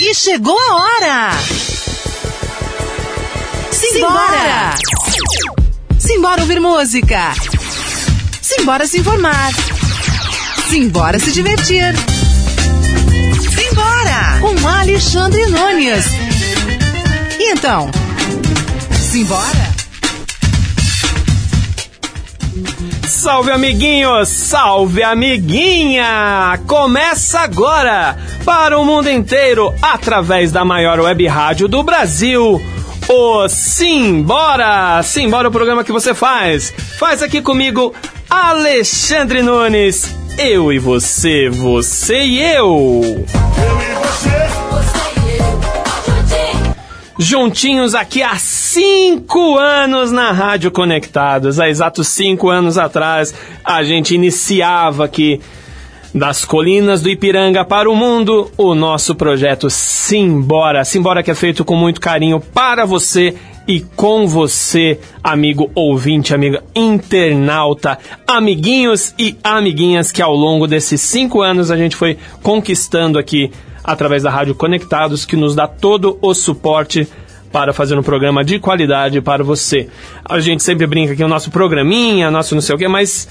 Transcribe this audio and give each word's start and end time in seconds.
E 0.00 0.14
chegou 0.14 0.56
a 0.56 0.76
hora! 0.76 1.30
Simbora! 3.72 4.74
Simbora 5.98 6.42
ouvir 6.42 6.60
música! 6.60 7.34
Simbora 8.40 8.86
se 8.86 9.00
informar! 9.00 9.52
Simbora 10.70 11.18
se 11.18 11.32
divertir! 11.32 11.96
Simbora! 13.56 14.38
Com 14.40 14.68
Alexandre 14.68 15.44
Nunes! 15.46 16.04
E 17.40 17.50
então? 17.50 17.90
Simbora? 19.10 19.74
Salve 23.08 23.50
amiguinhos, 23.50 24.28
salve 24.28 25.02
amiguinha! 25.02 26.60
Começa 26.68 27.40
agora 27.40 28.16
para 28.48 28.78
o 28.78 28.84
mundo 28.86 29.10
inteiro 29.10 29.74
através 29.82 30.50
da 30.50 30.64
maior 30.64 30.98
web 31.00 31.26
rádio 31.26 31.68
do 31.68 31.82
Brasil. 31.82 32.58
O 33.06 33.46
Simbora! 33.46 35.02
Simbora 35.02 35.48
o 35.48 35.52
programa 35.52 35.84
que 35.84 35.92
você 35.92 36.14
faz. 36.14 36.72
Faz 36.98 37.22
aqui 37.22 37.42
comigo 37.42 37.94
Alexandre 38.30 39.42
Nunes. 39.42 40.16
Eu 40.38 40.72
e 40.72 40.78
você, 40.78 41.50
você 41.50 42.22
e 42.22 42.42
eu. 42.42 42.90
Eu 43.02 43.82
e 43.82 43.94
você. 44.06 44.48
Juntinhos 47.18 47.94
aqui 47.94 48.22
há 48.22 48.36
cinco 48.38 49.58
anos 49.58 50.10
na 50.10 50.32
Rádio 50.32 50.70
Conectados. 50.70 51.60
Há 51.60 51.68
exatos 51.68 52.08
cinco 52.08 52.48
anos 52.48 52.78
atrás, 52.78 53.34
a 53.62 53.82
gente 53.82 54.14
iniciava 54.14 55.04
aqui 55.04 55.38
das 56.14 56.44
colinas 56.44 57.02
do 57.02 57.10
Ipiranga 57.10 57.64
para 57.64 57.90
o 57.90 57.94
mundo 57.94 58.50
o 58.56 58.74
nosso 58.74 59.14
projeto 59.14 59.68
Simbora. 59.68 60.84
Simbora 60.84 61.22
que 61.22 61.30
é 61.30 61.34
feito 61.34 61.64
com 61.64 61.76
muito 61.76 62.00
carinho 62.00 62.40
para 62.40 62.84
você 62.84 63.34
e 63.66 63.80
com 63.80 64.26
você, 64.26 64.98
amigo 65.22 65.70
ouvinte, 65.74 66.34
amigo 66.34 66.58
internauta, 66.74 67.98
amiguinhos 68.26 69.14
e 69.18 69.36
amiguinhas 69.44 70.10
que 70.10 70.22
ao 70.22 70.34
longo 70.34 70.66
desses 70.66 71.02
cinco 71.02 71.42
anos 71.42 71.70
a 71.70 71.76
gente 71.76 71.94
foi 71.94 72.16
conquistando 72.42 73.18
aqui 73.18 73.50
através 73.84 74.22
da 74.22 74.30
Rádio 74.30 74.54
Conectados, 74.54 75.26
que 75.26 75.36
nos 75.36 75.54
dá 75.54 75.66
todo 75.66 76.18
o 76.22 76.34
suporte 76.34 77.06
para 77.52 77.72
fazer 77.72 77.98
um 77.98 78.02
programa 78.02 78.44
de 78.44 78.58
qualidade 78.58 79.20
para 79.20 79.42
você. 79.42 79.88
A 80.24 80.38
gente 80.40 80.62
sempre 80.62 80.86
brinca 80.86 81.12
aqui 81.12 81.24
o 81.24 81.28
nosso 81.28 81.50
programinha, 81.50 82.30
nosso 82.30 82.54
não 82.54 82.62
sei 82.62 82.74
o 82.74 82.78
quê, 82.78 82.88
mas 82.88 83.28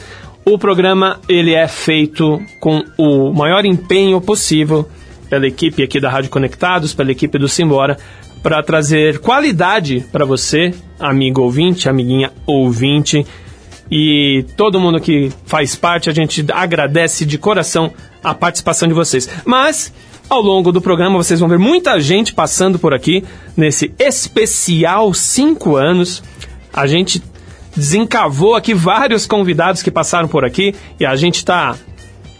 o 0.47 0.57
programa 0.57 1.19
ele 1.27 1.53
é 1.53 1.67
feito 1.67 2.41
com 2.57 2.81
o 2.97 3.33
maior 3.33 3.65
empenho 3.65 4.21
possível 4.21 4.87
pela 5.29 5.45
equipe 5.45 5.83
aqui 5.83 5.99
da 5.99 6.09
Rádio 6.09 6.29
Conectados, 6.29 6.93
pela 6.93 7.11
equipe 7.11 7.37
do 7.37 7.49
Simbora, 7.49 7.97
para 8.41 8.63
trazer 8.63 9.19
qualidade 9.19 10.05
para 10.09 10.23
você, 10.23 10.73
amigo 10.97 11.41
ouvinte, 11.41 11.89
amiguinha 11.89 12.31
ouvinte. 12.45 13.27
E 13.91 14.45
todo 14.55 14.79
mundo 14.79 15.01
que 15.01 15.33
faz 15.45 15.75
parte, 15.75 16.09
a 16.09 16.13
gente 16.13 16.45
agradece 16.53 17.25
de 17.25 17.37
coração 17.37 17.91
a 18.23 18.33
participação 18.33 18.87
de 18.87 18.93
vocês. 18.93 19.29
Mas 19.43 19.93
ao 20.29 20.41
longo 20.41 20.71
do 20.71 20.79
programa 20.79 21.17
vocês 21.17 21.41
vão 21.41 21.49
ver 21.49 21.59
muita 21.59 21.99
gente 21.99 22.33
passando 22.33 22.79
por 22.79 22.93
aqui 22.93 23.21
nesse 23.55 23.93
especial 23.99 25.13
5 25.13 25.75
anos. 25.75 26.23
A 26.71 26.87
gente 26.87 27.21
desencavou 27.77 28.55
aqui 28.55 28.73
vários 28.73 29.25
convidados 29.25 29.83
que 29.83 29.91
passaram 29.91 30.27
por 30.27 30.43
aqui 30.43 30.75
e 30.99 31.05
a 31.05 31.15
gente 31.15 31.35
está 31.35 31.75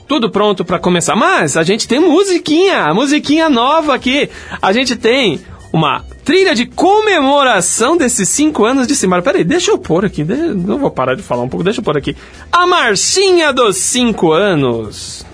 tudo 0.07 0.29
pronto 0.29 0.65
para 0.65 0.79
começar. 0.79 1.15
Mas 1.15 1.55
a 1.55 1.63
gente 1.63 1.87
tem 1.87 1.99
musiquinha, 1.99 2.93
musiquinha 2.93 3.49
nova 3.49 3.93
aqui. 3.93 4.29
A 4.61 4.71
gente 4.73 4.95
tem 4.95 5.39
uma 5.71 6.03
trilha 6.23 6.55
de 6.55 6.65
comemoração 6.65 7.95
desses 7.97 8.27
cinco 8.29 8.65
anos 8.65 8.87
de 8.87 8.95
Simbora. 8.95 9.21
Peraí, 9.21 9.43
deixa 9.43 9.71
eu 9.71 9.77
pôr 9.77 10.05
aqui, 10.05 10.23
não 10.23 10.79
vou 10.79 10.89
parar 10.91 11.15
de 11.15 11.21
falar 11.21 11.43
um 11.43 11.49
pouco, 11.49 11.63
deixa 11.63 11.79
eu 11.79 11.83
pôr 11.83 11.97
aqui. 11.97 12.15
A 12.51 12.65
marchinha 12.65 13.53
dos 13.53 13.77
cinco 13.77 14.31
anos. 14.31 15.25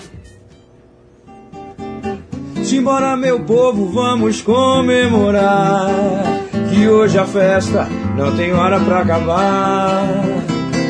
Simbora, 2.64 3.18
meu 3.18 3.42
povo, 3.42 3.88
vamos 3.88 4.42
comemorar. 4.42 6.22
Que 6.74 6.90
hoje 6.90 7.20
a 7.20 7.26
festa 7.26 7.88
não 8.18 8.36
tem 8.36 8.52
hora 8.52 8.80
pra 8.80 9.02
acabar. 9.02 10.08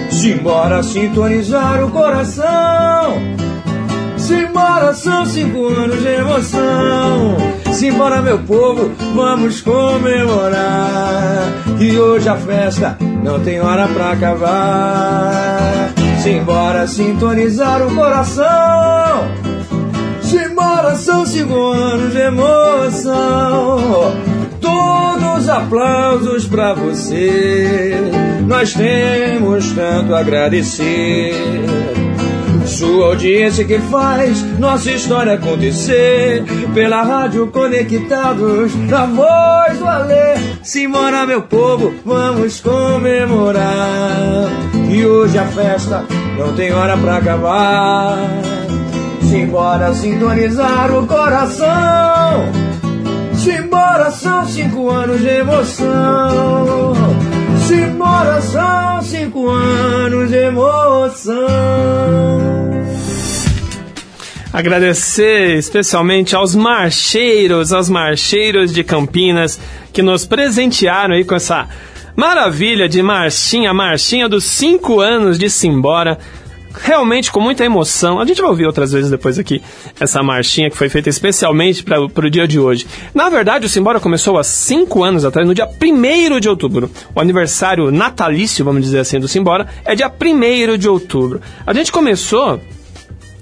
Simbora 0.09 0.81
sintonizar 0.81 1.83
o 1.83 1.91
coração. 1.91 3.17
Simbora, 4.15 4.93
são 4.93 5.25
cinco 5.25 5.67
anos 5.67 6.01
de 6.01 6.07
emoção. 6.07 7.35
Simbora, 7.73 8.21
meu 8.21 8.39
povo, 8.39 8.93
vamos 9.13 9.59
comemorar. 9.59 11.51
Que 11.77 11.99
hoje 11.99 12.29
a 12.29 12.37
festa 12.37 12.97
não 13.21 13.41
tem 13.41 13.59
hora 13.59 13.85
pra 13.87 14.11
acabar. 14.11 15.91
Simbora 16.19 16.87
sintonizar 16.87 17.85
o 17.85 17.93
coração. 17.93 19.27
Simbora, 20.21 20.95
são 20.95 21.25
cinco 21.25 21.71
anos 21.73 22.13
de 22.13 22.19
emoção. 22.19 24.13
Todos 24.63 25.49
aplausos 25.49 26.47
pra 26.47 26.73
você. 26.73 27.93
Nós 28.47 28.73
temos 28.73 29.73
tanto 29.73 30.15
a 30.15 30.19
agradecer. 30.19 31.33
Sua 32.65 33.07
audiência 33.07 33.65
que 33.65 33.77
faz 33.77 34.41
nossa 34.57 34.89
história 34.89 35.33
acontecer. 35.33 36.45
Pela 36.73 37.03
rádio 37.03 37.47
Conectados, 37.47 38.73
na 38.75 39.05
voz 39.05 39.77
do 39.79 39.85
Alê. 39.85 40.37
Simbora, 40.63 41.25
meu 41.25 41.41
povo, 41.41 41.93
vamos 42.05 42.61
comemorar. 42.61 44.47
E 44.89 45.05
hoje 45.05 45.37
a 45.37 45.45
festa 45.45 46.05
não 46.37 46.53
tem 46.53 46.71
hora 46.71 46.95
pra 46.95 47.17
acabar. 47.17 48.17
Simbora 49.29 49.93
sintonizar 49.93 50.89
o 50.97 51.05
coração. 51.05 52.73
Simbora, 53.43 54.09
são 54.09 54.45
cinco 54.47 54.89
anos 54.89 55.19
de 55.19 55.27
emoção. 55.27 56.93
Simbora, 57.67 58.41
são 58.41 59.01
cinco 59.01 59.49
anos 59.49 60.29
de 60.29 60.37
emoção. 60.37 61.43
Agradecer 64.53 65.57
especialmente 65.57 66.33
aos 66.33 66.55
marcheiros, 66.55 67.73
aos 67.73 67.89
marcheiros 67.89 68.73
de 68.73 68.81
Campinas 68.81 69.59
que 69.91 70.01
nos 70.01 70.25
presentearam 70.25 71.15
aí 71.15 71.25
com 71.25 71.35
essa 71.35 71.67
maravilha 72.15 72.87
de 72.87 73.03
marchinha, 73.03 73.73
marchinha 73.73 74.29
dos 74.29 74.45
cinco 74.45 75.01
anos 75.01 75.37
de 75.37 75.49
Simbora 75.49 76.17
realmente 76.73 77.31
com 77.31 77.39
muita 77.39 77.63
emoção. 77.63 78.19
A 78.19 78.25
gente 78.25 78.41
vai 78.41 78.49
ouvir 78.49 78.65
outras 78.65 78.91
vezes 78.91 79.09
depois 79.09 79.37
aqui 79.37 79.61
essa 79.99 80.21
marchinha 80.23 80.69
que 80.69 80.77
foi 80.77 80.89
feita 80.89 81.09
especialmente 81.09 81.83
para 81.83 82.01
o 82.01 82.29
dia 82.29 82.47
de 82.47 82.59
hoje. 82.59 82.85
Na 83.13 83.29
verdade, 83.29 83.65
o 83.65 83.69
Simbora 83.69 83.99
começou 83.99 84.37
há 84.37 84.43
cinco 84.43 85.03
anos 85.03 85.25
atrás, 85.25 85.47
no 85.47 85.53
dia 85.53 85.67
1 85.67 86.39
de 86.39 86.49
outubro. 86.49 86.89
O 87.15 87.19
aniversário 87.19 87.91
natalício, 87.91 88.65
vamos 88.65 88.83
dizer 88.83 88.99
assim, 88.99 89.19
do 89.19 89.27
Simbora 89.27 89.67
é 89.85 89.95
dia 89.95 90.09
1 90.09 90.77
de 90.77 90.89
outubro. 90.89 91.41
A 91.65 91.73
gente 91.73 91.91
começou 91.91 92.59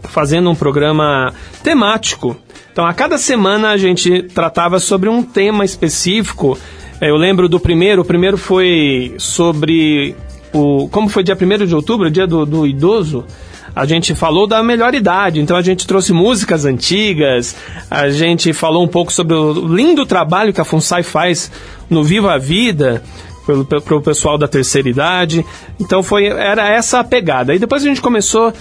fazendo 0.04 0.50
um 0.50 0.56
programa 0.56 1.34
temático. 1.64 2.36
Então, 2.72 2.86
a 2.86 2.94
cada 2.94 3.18
semana 3.18 3.70
a 3.70 3.78
gente 3.78 4.24
tratava 4.24 4.80
sobre 4.80 5.10
um 5.10 5.22
tema 5.22 5.66
específico. 5.66 6.58
Eu 7.02 7.16
lembro 7.16 7.50
do 7.50 7.60
primeiro, 7.60 8.02
o 8.02 8.06
primeiro 8.06 8.38
foi 8.38 9.16
sobre 9.18 10.16
o, 10.54 10.88
como 10.90 11.10
foi 11.10 11.24
dia 11.24 11.38
1 11.40 11.66
de 11.66 11.76
outubro, 11.76 12.10
dia 12.10 12.28
do, 12.28 12.46
do 12.46 12.68
idoso, 12.68 13.26
a 13.76 13.86
gente 13.86 14.14
falou 14.14 14.46
da 14.46 14.62
melhor 14.62 14.94
idade, 14.94 15.40
então 15.40 15.56
a 15.56 15.62
gente 15.62 15.88
trouxe 15.88 16.12
músicas 16.12 16.66
antigas, 16.66 17.56
a 17.90 18.10
gente 18.10 18.52
falou 18.52 18.84
um 18.84 18.88
pouco 18.88 19.14
sobre 19.14 19.34
o 19.34 19.68
lindo 19.68 20.06
trabalho 20.06 20.52
que 20.52 20.60
a 20.60 20.66
FUNSAI 20.66 21.04
faz 21.04 21.50
no 21.90 22.04
Viva 22.04 22.34
a 22.34 22.38
Vida, 22.38 23.02
para 23.46 23.96
o 23.96 24.02
pessoal 24.02 24.38
da 24.38 24.48
terceira 24.48 24.90
idade. 24.90 25.46
Então 25.80 26.04
foi 26.04 26.26
era 26.26 26.68
essa 26.70 27.00
a 27.00 27.04
pegada. 27.04 27.54
E 27.56 27.60
depois 27.60 27.84
a 27.84 27.88
gente 27.88 28.02
começou 28.02 28.54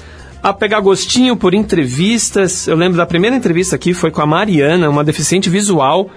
a 0.43 0.53
pegar 0.53 0.81
gostinho 0.81 1.37
por 1.37 1.55
entrevistas. 1.55 2.67
Eu 2.67 2.77
lembro 2.77 2.97
da 2.97 3.07
primeira 3.07 3.37
entrevista 3.37 3.77
aqui 3.77 3.93
foi 3.93 4.11
com 4.11 4.23
a 4.23 4.27
Mariana, 4.27 4.89
uma 4.89 5.05
deficiente 5.05 5.51
visual. 5.51 6.11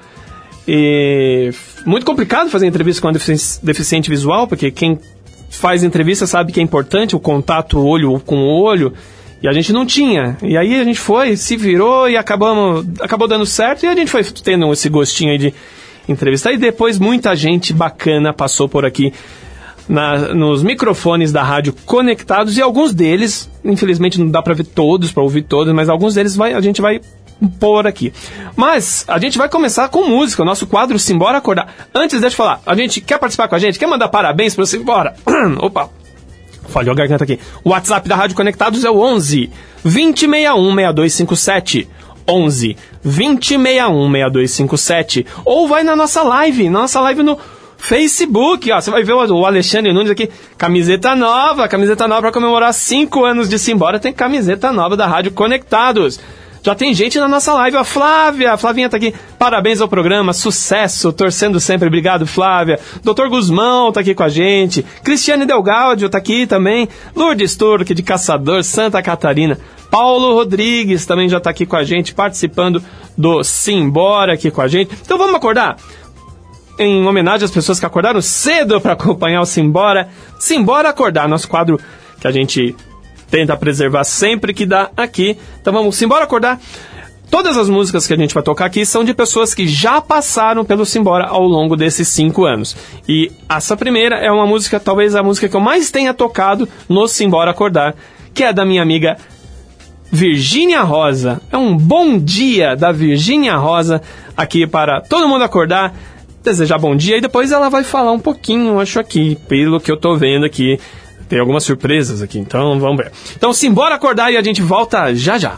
E 0.68 1.52
muito 1.86 2.06
complicado 2.06 2.50
fazer 2.50 2.68
entrevista 2.68 3.02
com 3.02 3.10
uma 3.10 3.14
deficiente 3.64 4.10
visual, 4.10 4.48
porque 4.48 4.72
quem 4.72 4.98
faz 5.60 5.84
entrevista 5.84 6.26
sabe 6.28 6.52
que 6.52 6.60
é 6.60 6.64
importante 6.64 7.16
o 7.16 7.20
contato 7.20 7.80
olho 7.80 8.20
com 8.20 8.48
olho. 8.48 8.94
E 9.42 9.48
a 9.48 9.52
gente 9.52 9.74
não 9.74 9.86
tinha. 9.86 10.38
E 10.42 10.58
aí 10.58 10.80
a 10.80 10.84
gente 10.84 11.00
foi, 11.00 11.36
se 11.36 11.58
virou 11.58 12.10
e 12.10 12.16
acabamos, 12.16 12.86
acabou 13.02 13.28
dando 13.28 13.46
certo. 13.46 13.84
E 13.84 13.88
a 13.88 13.96
gente 13.96 14.10
foi 14.10 14.24
tendo 14.24 14.72
esse 14.72 14.88
gostinho 14.88 15.32
aí 15.32 15.38
de 15.38 15.54
entrevista. 16.08 16.52
E 16.52 16.58
depois 16.58 16.98
muita 16.98 17.36
gente 17.36 17.74
bacana 17.74 18.34
passou 18.34 18.70
por 18.70 18.86
aqui 18.86 19.14
na, 19.88 20.34
nos 20.34 20.64
microfones 20.64 21.32
da 21.32 21.44
rádio 21.44 21.76
conectados. 21.86 22.58
E 22.58 22.62
alguns 22.62 22.94
deles, 22.94 23.50
infelizmente 23.66 24.20
não 24.20 24.30
dá 24.30 24.42
para 24.42 24.54
ver 24.54 24.66
todos, 24.66 25.12
para 25.12 25.24
ouvir 25.24 25.44
todos, 25.44 25.74
mas 25.74 25.90
alguns 25.90 26.16
deles 26.16 26.36
vai, 26.36 26.54
a 26.54 26.62
gente 26.62 26.82
vai 26.82 27.02
pôr 27.60 27.88
aqui. 27.88 28.14
Mas 28.56 29.06
a 29.08 29.20
gente 29.20 29.38
vai 29.38 29.50
começar 29.50 29.90
com 29.90 30.08
música, 30.08 30.42
o 30.42 30.46
nosso 30.46 30.68
quadro 30.68 30.98
Simbora 31.00 31.38
Acordar. 31.38 31.68
Antes, 31.94 32.22
deixa 32.22 32.34
eu 32.34 32.38
falar, 32.38 32.62
a 32.66 32.76
gente 32.76 33.02
quer 33.02 33.18
participar 33.18 33.48
com 33.48 33.56
a 33.56 33.60
gente? 33.60 33.80
Quer 33.80 33.88
mandar 33.88 34.08
parabéns 34.08 34.56
para 34.56 34.66
você? 34.66 34.78
Bora! 34.80 35.16
Opa! 35.60 35.90
Falhou 36.68 36.94
a 36.94 36.96
garganta 36.96 37.24
aqui. 37.24 37.40
O 37.64 37.70
WhatsApp 37.70 38.08
da 38.08 38.16
Rádio 38.16 38.36
Conectados 38.36 38.84
é 38.84 38.90
o 38.90 39.00
11 39.00 39.52
2061 39.84 40.76
6257. 40.76 41.90
11 42.28 42.78
2061 43.04 44.12
6257. 44.12 45.26
Ou 45.46 45.68
vai 45.68 45.84
na 45.84 45.96
nossa 45.96 46.24
live, 46.24 46.70
nossa 46.70 47.02
live 47.02 47.22
no 47.22 47.38
Facebook, 47.78 48.72
ó, 48.72 48.80
você 48.80 48.90
vai 48.90 49.04
ver 49.04 49.12
o 49.12 49.46
Alexandre 49.46 49.92
Nunes 49.92 50.10
aqui, 50.10 50.30
camiseta 50.58 51.18
nova, 51.18 51.68
camiseta 51.68 52.08
nova 52.08 52.22
para 52.22 52.32
comemorar 52.32 52.74
5 52.74 53.26
anos 53.26 53.50
de 53.50 53.60
Simbora, 53.60 54.00
tem 54.00 54.14
camiseta 54.14 54.72
nova 54.72 54.96
da 54.96 55.06
Rádio 55.06 55.34
Conectados. 55.34 56.18
Já 56.64 56.74
tem 56.74 56.94
gente 56.94 57.20
na 57.20 57.28
nossa 57.28 57.54
live, 57.56 57.76
a 57.76 57.84
Flávia, 57.84 58.54
a 58.54 58.58
Flavinha 58.58 58.88
tá 58.88 58.96
aqui. 58.96 59.14
Parabéns 59.38 59.82
ao 59.82 59.88
programa, 59.90 60.32
sucesso, 60.32 61.12
torcendo 61.12 61.60
sempre. 61.60 61.90
Obrigado, 61.90 62.26
Flávia. 62.26 62.80
Doutor 63.04 63.28
Guzmão 63.28 63.92
tá 63.92 64.00
aqui 64.00 64.16
com 64.16 64.24
a 64.24 64.30
gente. 64.30 64.82
Cristiane 65.04 65.46
Delgaudio 65.46 66.10
tá 66.10 66.18
aqui 66.18 66.48
também. 66.48 66.88
Lourdes 67.14 67.58
Turque, 67.58 67.94
de 67.94 68.02
Caçador, 68.02 68.64
Santa 68.64 69.04
Catarina. 69.04 69.60
Paulo 69.92 70.36
Rodrigues 70.36 71.06
também 71.06 71.28
já 71.28 71.38
tá 71.38 71.50
aqui 71.50 71.66
com 71.66 71.76
a 71.76 71.84
gente, 71.84 72.16
participando 72.16 72.82
do 73.18 73.44
Simbora 73.44 74.34
aqui 74.34 74.50
com 74.50 74.62
a 74.62 74.68
gente. 74.70 74.98
Então 75.04 75.18
vamos 75.18 75.36
acordar? 75.36 75.76
Em 76.80 77.06
homenagem 77.06 77.44
às 77.44 77.52
pessoas 77.52 77.78
que 77.78 77.86
acordaram 77.86 78.22
cedo 78.22 78.80
para 78.80 78.94
acompanhar 78.94 79.42
o 79.42 79.46
Simbora. 79.46 80.08
Simbora 80.40 80.88
acordar, 80.88 81.28
nosso 81.28 81.50
quadro 81.50 81.78
que 82.22 82.28
a 82.28 82.32
gente 82.32 82.74
tenta 83.34 83.58
preservar 83.58 84.04
sempre 84.04 84.54
que 84.54 84.64
dá 84.64 84.92
aqui. 84.96 85.36
Então 85.60 85.74
vamos 85.74 86.00
embora 86.00 86.24
acordar. 86.24 86.62
Todas 87.32 87.58
as 87.58 87.68
músicas 87.68 88.06
que 88.06 88.14
a 88.14 88.16
gente 88.16 88.32
vai 88.32 88.44
tocar 88.44 88.66
aqui 88.66 88.86
são 88.86 89.04
de 89.04 89.12
pessoas 89.12 89.56
que 89.56 89.68
já 89.68 90.00
passaram 90.00 90.64
pelo 90.64 90.86
Simbora 90.86 91.26
ao 91.26 91.42
longo 91.48 91.76
desses 91.76 92.08
cinco 92.08 92.46
anos. 92.46 92.78
E 93.10 93.32
essa 93.50 93.76
primeira 93.76 94.18
é 94.18 94.32
uma 94.32 94.46
música, 94.46 94.80
talvez 94.80 95.16
a 95.16 95.24
música 95.24 95.50
que 95.50 95.56
eu 95.56 95.60
mais 95.60 95.90
tenha 95.90 96.14
tocado 96.14 96.70
no 96.88 97.08
Simbora 97.08 97.50
Acordar, 97.50 97.96
que 98.36 98.44
é 98.44 98.54
da 98.54 98.64
minha 98.64 98.84
amiga 98.84 99.18
Virgínia 100.12 100.82
Rosa. 100.82 101.42
É 101.52 101.58
um 101.58 101.76
bom 101.76 102.20
dia 102.20 102.76
da 102.76 102.92
Virgínia 102.92 103.56
Rosa 103.56 104.00
aqui 104.38 104.68
para 104.68 105.02
todo 105.02 105.28
mundo 105.28 105.44
acordar, 105.44 105.92
desejar 106.44 106.78
bom 106.78 106.96
dia 106.96 107.18
e 107.18 107.22
depois 107.22 107.52
ela 107.52 107.68
vai 107.68 107.84
falar 107.84 108.12
um 108.12 108.20
pouquinho, 108.20 108.80
acho 108.80 109.00
aqui, 109.00 109.40
pelo 109.48 109.80
que 109.80 109.92
eu 109.92 109.98
tô 109.98 110.16
vendo 110.16 110.46
aqui 110.46 110.78
tem 111.28 111.40
algumas 111.40 111.64
surpresas 111.64 112.22
aqui, 112.22 112.40
então 112.40 112.80
vamos 112.80 112.98
ver. 112.98 113.12
Então, 113.36 113.54
simbora 113.54 113.96
acordar 113.96 114.32
e 114.32 114.38
a 114.38 114.42
gente 114.42 114.62
volta 114.62 115.14
já 115.16 115.38
já. 115.38 115.58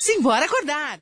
Simbora 0.00 0.44
acordar. 0.44 0.98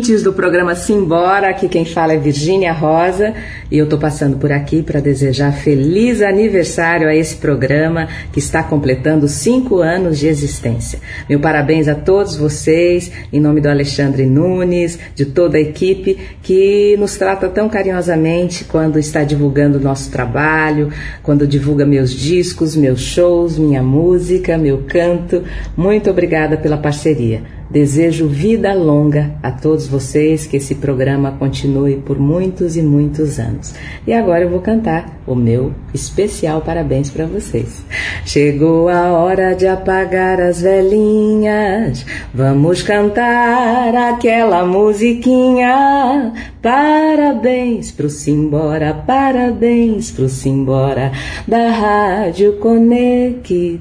Ouvintes 0.00 0.22
do 0.22 0.32
programa 0.32 0.74
Simbora. 0.74 1.50
Aqui 1.50 1.68
quem 1.68 1.84
fala 1.84 2.14
é 2.14 2.16
Virgínia 2.16 2.72
Rosa 2.72 3.34
e 3.70 3.76
eu 3.76 3.84
estou 3.84 3.98
passando 3.98 4.38
por 4.38 4.50
aqui 4.50 4.82
para 4.82 4.98
desejar 4.98 5.52
feliz 5.52 6.22
aniversário 6.22 7.06
a 7.06 7.14
esse 7.14 7.36
programa 7.36 8.08
que 8.32 8.38
está 8.38 8.62
completando 8.62 9.28
cinco 9.28 9.80
anos 9.80 10.18
de 10.18 10.26
existência. 10.26 10.98
Meu 11.28 11.38
parabéns 11.38 11.86
a 11.86 11.94
todos 11.94 12.34
vocês, 12.34 13.12
em 13.30 13.38
nome 13.38 13.60
do 13.60 13.68
Alexandre 13.68 14.24
Nunes, 14.24 14.98
de 15.14 15.26
toda 15.26 15.58
a 15.58 15.60
equipe 15.60 16.18
que 16.42 16.96
nos 16.98 17.16
trata 17.16 17.46
tão 17.50 17.68
carinhosamente 17.68 18.64
quando 18.64 18.98
está 18.98 19.22
divulgando 19.22 19.76
o 19.76 19.82
nosso 19.82 20.10
trabalho, 20.10 20.90
quando 21.22 21.46
divulga 21.46 21.84
meus 21.84 22.10
discos, 22.10 22.74
meus 22.74 23.02
shows, 23.02 23.58
minha 23.58 23.82
música, 23.82 24.56
meu 24.56 24.78
canto. 24.88 25.44
Muito 25.76 26.08
obrigada 26.08 26.56
pela 26.56 26.78
parceria. 26.78 27.59
Desejo 27.70 28.26
vida 28.26 28.74
longa 28.74 29.36
a 29.40 29.52
todos 29.52 29.86
vocês, 29.86 30.44
que 30.44 30.56
esse 30.56 30.74
programa 30.74 31.36
continue 31.38 31.98
por 31.98 32.18
muitos 32.18 32.76
e 32.76 32.82
muitos 32.82 33.38
anos. 33.38 33.72
E 34.04 34.12
agora 34.12 34.42
eu 34.42 34.50
vou 34.50 34.58
cantar 34.60 35.20
o 35.24 35.36
meu 35.36 35.72
especial 35.94 36.62
parabéns 36.62 37.10
para 37.10 37.26
vocês. 37.26 37.84
Chegou 38.26 38.88
a 38.88 39.12
hora 39.12 39.54
de 39.54 39.68
apagar 39.68 40.40
as 40.40 40.62
velhinhas, 40.62 42.04
vamos 42.34 42.82
cantar 42.82 43.94
aquela 43.94 44.66
musiquinha. 44.66 46.32
Parabéns 46.60 47.92
pro 47.92 48.10
Simbora, 48.10 48.92
parabéns 49.06 50.10
pro 50.10 50.28
Simbora 50.28 51.12
da 51.46 51.70
Rádio 51.70 52.54
Conectados. 52.54 53.72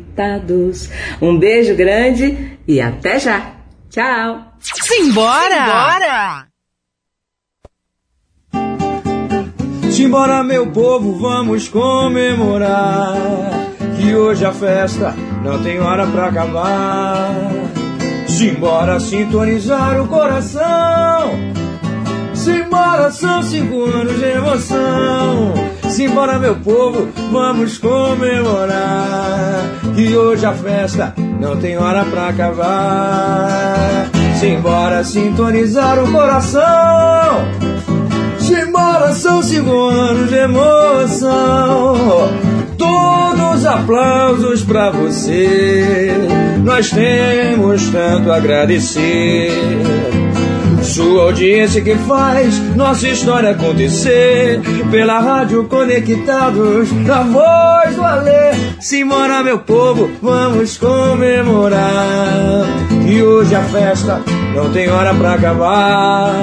Um 1.20 1.40
beijo 1.40 1.76
grande 1.76 2.58
e 2.68 2.80
até 2.80 3.18
já! 3.18 3.59
Tchau! 3.90 4.44
Simbora! 4.60 5.66
Simbora! 5.66 6.48
Simbora, 9.92 10.44
meu 10.44 10.68
povo, 10.68 11.18
vamos 11.18 11.68
comemorar. 11.68 13.16
Que 13.98 14.16
hoje 14.16 14.46
a 14.46 14.54
festa 14.54 15.16
não 15.44 15.62
tem 15.64 15.80
hora 15.80 16.06
pra 16.06 16.28
acabar. 16.28 17.32
Simbora 18.28 19.00
sintonizar 19.00 20.00
o 20.00 20.08
coração. 20.08 21.32
Simbora, 22.36 23.12
são 23.12 23.42
cinco 23.42 23.86
anos 23.86 24.18
de 24.18 24.26
emoção. 24.26 25.54
Simbora, 25.90 26.38
meu 26.38 26.56
povo, 26.58 27.12
vamos 27.32 27.80
comemorar. 27.80 29.79
Que 30.00 30.16
hoje 30.16 30.46
a 30.46 30.54
festa 30.54 31.14
não 31.42 31.58
tem 31.58 31.78
hora 31.78 32.06
pra 32.06 32.30
acabar. 32.30 34.10
Simbora 34.40 35.04
sintonizar 35.04 36.02
o 36.02 36.10
coração. 36.10 36.62
Simbora, 38.40 39.12
são 39.12 39.42
anos 39.90 40.30
de 40.30 40.38
emoção. 40.38 41.98
Todos 42.78 43.66
aplausos 43.66 44.64
pra 44.64 44.90
você. 44.90 46.14
Nós 46.64 46.90
temos 46.92 47.90
tanto 47.90 48.32
a 48.32 48.38
agradecer. 48.38 49.52
Sua 50.82 51.24
audiência 51.24 51.82
que 51.82 51.96
faz 51.96 52.58
nossa 52.74 53.06
história 53.06 53.50
acontecer. 53.50 54.62
Pela 54.90 55.20
rádio 55.20 55.66
Conectados, 55.66 56.90
na 57.06 57.22
voz 57.24 57.96
do 57.98 58.02
Alê. 58.02 58.69
Simbora, 58.80 59.44
meu 59.44 59.60
povo, 59.60 60.10
vamos 60.22 60.78
comemorar. 60.78 62.66
E 63.08 63.22
hoje 63.22 63.56
a 63.56 63.64
festa 63.64 64.22
não 64.56 64.72
tem 64.72 64.90
hora 64.90 65.14
pra 65.14 65.34
acabar. 65.34 66.34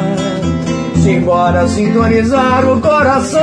Simbora 1.02 1.66
sintonizar 1.68 2.70
o 2.70 2.80
coração. 2.80 3.40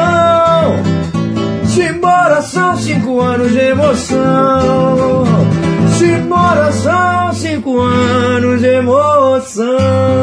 Simbora, 1.66 2.42
são 2.42 2.78
cinco 2.78 3.20
anos 3.20 3.52
de 3.52 3.60
emoção. 3.60 5.26
Simbora, 5.98 6.72
são 6.72 7.34
cinco 7.34 7.80
anos 7.80 8.62
de 8.62 8.68
emoção 8.68 10.14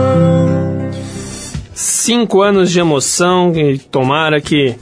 cinco 1.81 2.43
anos 2.43 2.71
de 2.71 2.81
emoção 2.81 3.53
e 3.55 3.79
tomara 3.79 4.41
que 4.41 4.75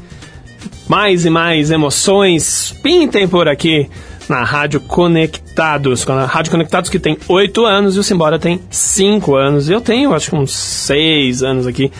mais 0.88 1.26
e 1.26 1.30
mais 1.30 1.70
emoções 1.70 2.74
pintem 2.82 3.28
por 3.28 3.46
aqui 3.46 3.88
na 4.28 4.42
Rádio 4.42 4.80
Conectados. 4.80 6.08
A 6.08 6.24
Rádio 6.24 6.50
Conectados 6.50 6.90
que 6.90 6.98
tem 6.98 7.18
oito 7.28 7.64
anos 7.64 7.96
e 7.96 7.98
o 7.98 8.02
Simbora 8.02 8.38
tem 8.38 8.60
cinco 8.70 9.36
anos. 9.36 9.68
Eu 9.68 9.80
tenho 9.80 10.14
acho 10.14 10.30
que 10.30 10.36
uns 10.36 10.52
seis 10.52 11.42
anos 11.42 11.66
aqui 11.66 11.92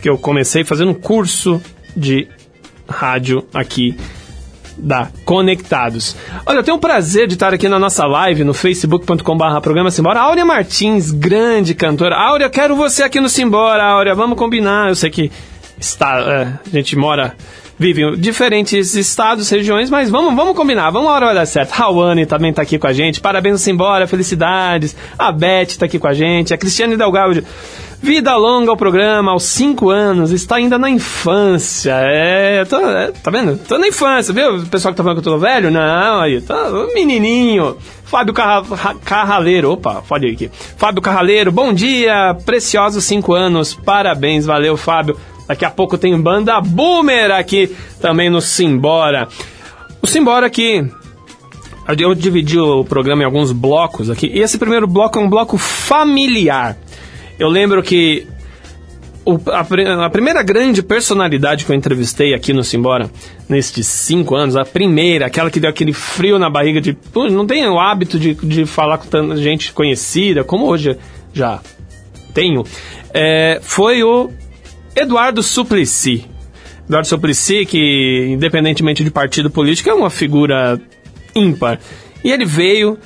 que 0.00 0.08
eu 0.08 0.16
comecei 0.16 0.64
fazendo 0.64 0.92
um 0.92 0.94
curso 0.94 1.60
de 1.96 2.28
rádio 2.88 3.44
aqui 3.52 3.96
da 4.78 5.08
Conectados. 5.24 6.16
Olha, 6.46 6.58
eu 6.58 6.62
tenho 6.62 6.76
o 6.76 6.80
prazer 6.80 7.26
de 7.26 7.34
estar 7.34 7.52
aqui 7.52 7.68
na 7.68 7.78
nossa 7.78 8.06
live 8.06 8.44
no 8.44 8.54
facebook.com.br 8.54 9.60
programa 9.60 9.90
Simbora. 9.90 10.20
Áurea 10.20 10.44
Martins, 10.44 11.10
grande 11.10 11.74
cantora. 11.74 12.16
Áurea, 12.16 12.48
quero 12.48 12.74
você 12.76 13.02
aqui 13.02 13.20
no 13.20 13.28
Simbora, 13.28 13.84
Áurea, 13.84 14.14
vamos 14.14 14.38
combinar. 14.38 14.88
Eu 14.88 14.94
sei 14.94 15.10
que 15.10 15.30
está, 15.78 16.20
é, 16.20 16.42
a 16.66 16.76
gente 16.76 16.96
mora, 16.96 17.34
vive 17.80 18.02
em 18.02 18.14
diferentes 18.14 18.94
estados, 18.94 19.48
regiões, 19.48 19.88
mas 19.88 20.10
vamos, 20.10 20.34
vamos 20.36 20.54
combinar, 20.54 20.90
vamos 20.90 21.08
a 21.08 21.14
hora 21.14 21.32
dar 21.32 21.46
certo. 21.46 21.70
Rawane 21.70 22.26
também 22.26 22.50
está 22.50 22.60
aqui 22.60 22.78
com 22.78 22.86
a 22.86 22.92
gente, 22.92 23.22
parabéns 23.22 23.62
Simbora, 23.62 24.06
felicidades. 24.06 24.94
A 25.18 25.32
Beth 25.32 25.68
está 25.68 25.86
aqui 25.86 25.98
com 25.98 26.06
a 26.06 26.12
gente, 26.12 26.52
a 26.52 26.58
Cristiane 26.58 26.94
Delgado 26.94 27.42
Vida 28.02 28.34
longa 28.34 28.70
ao 28.70 28.76
programa, 28.78 29.32
aos 29.32 29.44
5 29.44 29.90
anos, 29.90 30.30
está 30.30 30.56
ainda 30.56 30.78
na 30.78 30.88
infância. 30.88 31.92
É, 31.92 32.64
tô, 32.64 32.78
é, 32.78 33.12
tá 33.12 33.30
vendo? 33.30 33.58
Tô 33.58 33.76
na 33.76 33.88
infância, 33.88 34.32
viu? 34.32 34.56
O 34.56 34.66
pessoal 34.66 34.92
que 34.92 34.96
tá 34.96 35.02
falando 35.02 35.20
que 35.20 35.28
eu 35.28 35.32
tô 35.32 35.38
velho, 35.38 35.70
não, 35.70 36.20
aí, 36.20 36.40
tá 36.40 36.70
menininho. 36.94 37.76
Fábio 38.04 38.32
Carra, 38.32 38.94
Carraleiro, 39.04 39.72
opa, 39.72 40.02
ir 40.22 40.32
aqui. 40.32 40.50
Fábio 40.78 41.02
Carraleiro, 41.02 41.52
bom 41.52 41.74
dia, 41.74 42.34
preciosos 42.44 43.04
5 43.04 43.34
anos, 43.34 43.74
parabéns, 43.74 44.46
valeu, 44.46 44.78
Fábio. 44.78 45.16
Daqui 45.50 45.64
a 45.64 45.70
pouco 45.70 45.98
tem 45.98 46.16
banda 46.16 46.60
Boomer 46.60 47.32
aqui 47.32 47.74
também 48.00 48.30
no 48.30 48.40
Simbora. 48.40 49.26
O 50.00 50.06
Simbora 50.06 50.46
aqui 50.46 50.88
eu 51.98 52.14
dividi 52.14 52.56
o 52.56 52.84
programa 52.84 53.22
em 53.22 53.24
alguns 53.24 53.50
blocos 53.50 54.08
aqui. 54.08 54.30
E 54.32 54.38
esse 54.38 54.56
primeiro 54.58 54.86
bloco 54.86 55.18
é 55.18 55.20
um 55.20 55.28
bloco 55.28 55.58
familiar. 55.58 56.76
Eu 57.36 57.48
lembro 57.48 57.82
que 57.82 58.28
o, 59.24 59.40
a, 59.50 60.06
a, 60.06 60.08
primeira 60.08 60.40
grande 60.44 60.84
personalidade 60.84 61.64
que 61.64 61.72
eu 61.72 61.74
entrevistei 61.74 62.32
aqui 62.32 62.52
no 62.52 62.62
Simbora, 62.62 63.10
nestes 63.48 63.88
cinco 63.88 64.36
anos, 64.36 64.54
a 64.54 64.64
primeira, 64.64 65.26
aquela 65.26 65.50
que 65.50 65.58
deu 65.58 65.68
aquele 65.68 65.92
frio 65.92 66.38
na 66.38 66.48
barriga 66.48 66.80
de. 66.80 66.96
não 67.28 67.44
tenho 67.44 67.72
o 67.72 67.80
hábito 67.80 68.20
de, 68.20 68.34
de 68.34 68.64
falar 68.66 68.98
com 68.98 69.08
tanta 69.08 69.36
gente 69.36 69.72
conhecida, 69.72 70.44
como 70.44 70.66
hoje 70.66 70.96
já 71.32 71.58
tenho, 72.32 72.64
é, 73.12 73.58
foi 73.60 74.04
o 74.04 74.30
Eduardo 74.94 75.42
Suplicy. 75.42 76.26
Eduardo 76.86 77.06
Suplicy, 77.06 77.64
que 77.66 78.26
independentemente 78.30 79.04
de 79.04 79.10
partido 79.10 79.50
político, 79.50 79.88
é 79.88 79.94
uma 79.94 80.10
figura 80.10 80.80
ímpar. 81.34 81.78
E 82.24 82.30
ele 82.30 82.44
veio, 82.44 82.98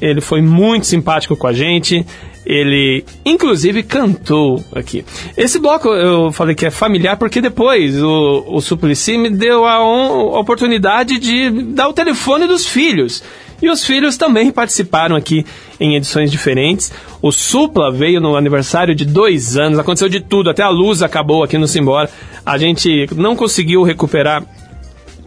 ele 0.00 0.20
foi 0.20 0.42
muito 0.42 0.86
simpático 0.86 1.36
com 1.36 1.46
a 1.46 1.52
gente. 1.52 2.04
Ele, 2.44 3.04
inclusive, 3.24 3.84
cantou 3.84 4.62
aqui. 4.74 5.04
Esse 5.36 5.60
bloco 5.60 5.88
eu 5.88 6.32
falei 6.32 6.56
que 6.56 6.66
é 6.66 6.70
familiar 6.70 7.16
porque 7.16 7.40
depois 7.40 8.02
o, 8.02 8.44
o 8.48 8.60
Suplicy 8.60 9.16
me 9.16 9.30
deu 9.30 9.64
a, 9.64 9.80
on, 9.80 10.34
a 10.34 10.40
oportunidade 10.40 11.18
de 11.18 11.62
dar 11.72 11.88
o 11.88 11.92
telefone 11.92 12.46
dos 12.46 12.66
filhos. 12.66 13.22
E 13.62 13.70
os 13.70 13.86
filhos 13.86 14.16
também 14.16 14.50
participaram 14.50 15.14
aqui 15.14 15.46
em 15.78 15.94
edições 15.94 16.32
diferentes. 16.32 16.92
O 17.22 17.30
Supla 17.30 17.92
veio 17.92 18.20
no 18.20 18.36
aniversário 18.36 18.92
de 18.92 19.04
dois 19.04 19.56
anos, 19.56 19.78
aconteceu 19.78 20.08
de 20.08 20.20
tudo, 20.20 20.50
até 20.50 20.64
a 20.64 20.68
luz 20.68 21.00
acabou 21.00 21.44
aqui 21.44 21.56
no 21.56 21.68
Simbora. 21.68 22.10
A 22.44 22.58
gente 22.58 23.08
não 23.14 23.36
conseguiu 23.36 23.84
recuperar 23.84 24.42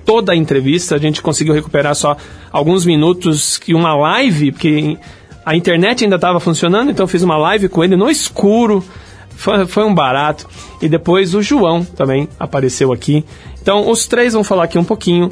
toda 0.05 0.33
a 0.33 0.35
entrevista, 0.35 0.95
a 0.95 0.99
gente 0.99 1.21
conseguiu 1.21 1.53
recuperar 1.53 1.95
só 1.95 2.17
alguns 2.51 2.85
minutos 2.85 3.57
que 3.57 3.73
uma 3.73 3.95
live, 3.95 4.51
porque 4.51 4.97
a 5.45 5.55
internet 5.55 6.03
ainda 6.03 6.17
estava 6.17 6.39
funcionando, 6.39 6.91
então 6.91 7.07
fiz 7.07 7.23
uma 7.23 7.37
live 7.37 7.69
com 7.69 7.83
ele 7.83 7.95
no 7.95 8.09
escuro. 8.09 8.83
Foi, 9.29 9.65
foi, 9.65 9.83
um 9.83 9.93
barato. 9.93 10.47
E 10.81 10.89
depois 10.89 11.33
o 11.35 11.41
João 11.41 11.83
também 11.83 12.27
apareceu 12.39 12.91
aqui. 12.91 13.23
Então 13.61 13.89
os 13.89 14.07
três 14.07 14.33
vão 14.33 14.43
falar 14.43 14.65
aqui 14.65 14.77
um 14.77 14.83
pouquinho 14.83 15.29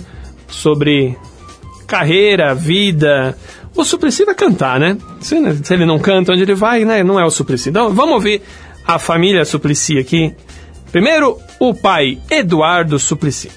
sobre 0.48 1.18
carreira, 1.94 2.56
vida. 2.56 3.38
O 3.76 3.86
Suplicy 3.86 4.26
vai 4.26 4.34
cantar, 4.34 4.80
né? 4.80 4.98
Se, 5.22 5.36
se, 5.64 5.74
ele 5.74 5.86
não 5.86 6.00
canta 6.00 6.32
onde 6.32 6.42
ele 6.42 6.56
vai, 6.56 6.84
né? 6.84 7.04
Não 7.04 7.20
é 7.20 7.26
o 7.26 7.30
Suplicy. 7.30 7.70
Então 7.70 7.94
vamos 7.94 8.16
ouvir 8.16 8.42
a 8.86 8.98
família 8.98 9.46
Suplicy 9.46 10.00
aqui. 10.00 10.34
Primeiro, 10.92 11.40
o 11.60 11.74
pai 11.74 12.20
Eduardo 12.32 12.98
Suplicy. 12.98 13.52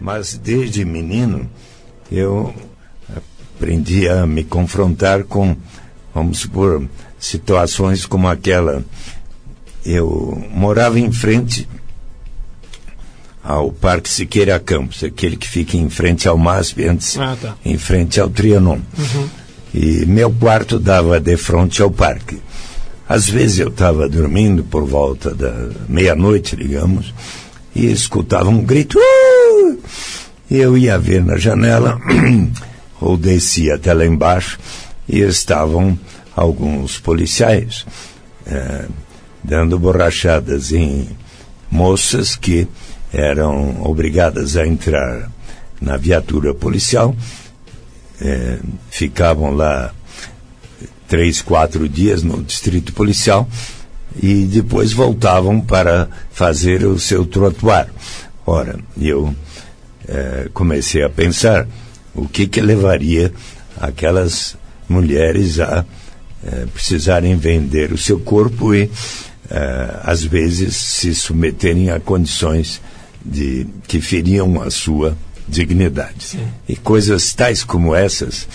Mas 0.00 0.38
desde 0.38 0.84
menino 0.84 1.48
eu 2.10 2.54
aprendi 3.56 4.08
a 4.08 4.26
me 4.26 4.42
confrontar 4.42 5.24
com 5.24 5.56
Vamos 6.14 6.40
supor 6.40 6.86
situações 7.18 8.04
como 8.04 8.28
aquela. 8.28 8.84
Eu 9.84 10.44
morava 10.50 11.00
em 11.00 11.10
frente 11.10 11.66
ao 13.42 13.72
Parque 13.72 14.08
Siqueira 14.08 14.58
Campos, 14.60 15.02
aquele 15.02 15.36
que 15.36 15.48
fica 15.48 15.76
em 15.76 15.90
frente 15.90 16.28
ao 16.28 16.38
MASP, 16.38 16.84
antes 16.86 17.18
Ah, 17.18 17.36
tá. 17.40 17.54
em 17.64 17.76
frente 17.76 18.20
ao 18.20 18.30
Trianon. 18.30 18.78
E 19.74 20.04
meu 20.06 20.30
quarto 20.30 20.78
dava 20.78 21.18
de 21.18 21.36
frente 21.36 21.80
ao 21.82 21.90
parque. 21.90 22.38
Às 23.08 23.28
vezes 23.28 23.58
eu 23.58 23.68
estava 23.68 24.08
dormindo 24.08 24.62
por 24.64 24.84
volta 24.84 25.34
da 25.34 25.52
meia-noite, 25.88 26.54
digamos, 26.56 27.12
e 27.74 27.86
escutava 27.90 28.48
um 28.48 28.62
grito. 28.62 28.98
"Uh!" 28.98 29.78
Eu 30.50 30.76
ia 30.76 30.98
ver 30.98 31.24
na 31.24 31.36
janela, 31.36 31.98
ou 33.00 33.16
descia 33.16 33.74
até 33.74 33.92
lá 33.92 34.04
embaixo, 34.06 34.58
e 35.08 35.20
estavam 35.20 35.98
alguns 36.36 36.98
policiais 36.98 37.84
eh, 38.46 38.84
dando 39.42 39.78
borrachadas 39.78 40.70
em 40.72 41.08
moças 41.70 42.36
que 42.36 42.66
eram 43.12 43.82
obrigadas 43.82 44.56
a 44.56 44.66
entrar 44.66 45.30
na 45.80 45.96
viatura 45.96 46.54
policial, 46.54 47.14
eh, 48.20 48.58
ficavam 48.88 49.50
lá 49.50 49.92
três, 51.08 51.42
quatro 51.42 51.88
dias 51.88 52.22
no 52.22 52.42
distrito 52.42 52.92
policial 52.92 53.48
e 54.20 54.44
depois 54.44 54.92
voltavam 54.92 55.60
para 55.60 56.08
fazer 56.30 56.84
o 56.84 56.98
seu 56.98 57.26
trotuar. 57.26 57.88
Ora, 58.46 58.78
eu 58.98 59.34
eh, 60.08 60.48
comecei 60.54 61.02
a 61.02 61.10
pensar 61.10 61.66
o 62.14 62.28
que 62.28 62.46
que 62.46 62.60
levaria 62.60 63.32
aquelas 63.78 64.56
mulheres 64.88 65.58
a 65.58 65.84
eh, 66.44 66.66
precisarem 66.72 67.36
vender 67.36 67.92
o 67.92 67.98
seu 67.98 68.20
corpo 68.20 68.74
e 68.74 68.90
às 70.02 70.24
vezes 70.24 70.74
se 70.74 71.14
submeterem 71.14 71.90
a 71.90 72.00
condições 72.00 72.80
de 73.24 73.66
que 73.86 74.00
feriam 74.00 74.60
a 74.60 74.70
sua 74.70 75.16
dignidade. 75.48 76.38
E 76.68 76.76
coisas 76.76 77.34
tais 77.34 77.64
como 77.64 77.94
essas 77.94 78.48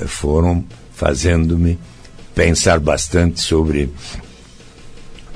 eh, 0.00 0.06
foram 0.06 0.64
fazendo-me 0.94 1.78
pensar 2.34 2.80
bastante 2.80 3.40
sobre 3.40 3.90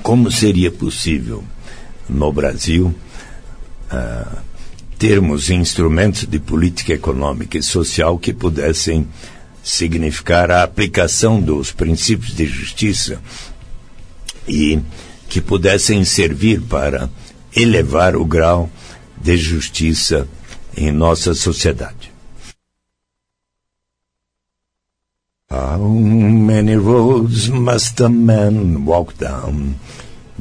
como 0.01 0.31
seria 0.31 0.71
possível 0.71 1.43
no 2.09 2.31
Brasil 2.31 2.93
ah, 3.89 4.41
termos 4.97 5.49
instrumentos 5.49 6.25
de 6.25 6.39
política 6.39 6.93
econômica 6.93 7.57
e 7.57 7.63
social 7.63 8.17
que 8.17 8.33
pudessem 8.33 9.07
significar 9.63 10.49
a 10.49 10.63
aplicação 10.63 11.41
dos 11.41 11.71
princípios 11.71 12.33
de 12.33 12.45
justiça 12.45 13.21
e 14.47 14.79
que 15.27 15.41
pudessem 15.41 16.03
servir 16.05 16.61
para 16.61 17.09
elevar 17.55 18.15
o 18.15 18.25
grau 18.25 18.69
de 19.19 19.37
justiça 19.37 20.27
em 20.75 20.91
nossa 20.91 21.33
sociedade. 21.33 22.11
How 25.49 25.79
many 25.79 26.75
roads 26.75 27.47
must 27.47 28.01
a 28.01 28.09
man 28.09 28.85
walk 28.85 29.17
down 29.17 29.75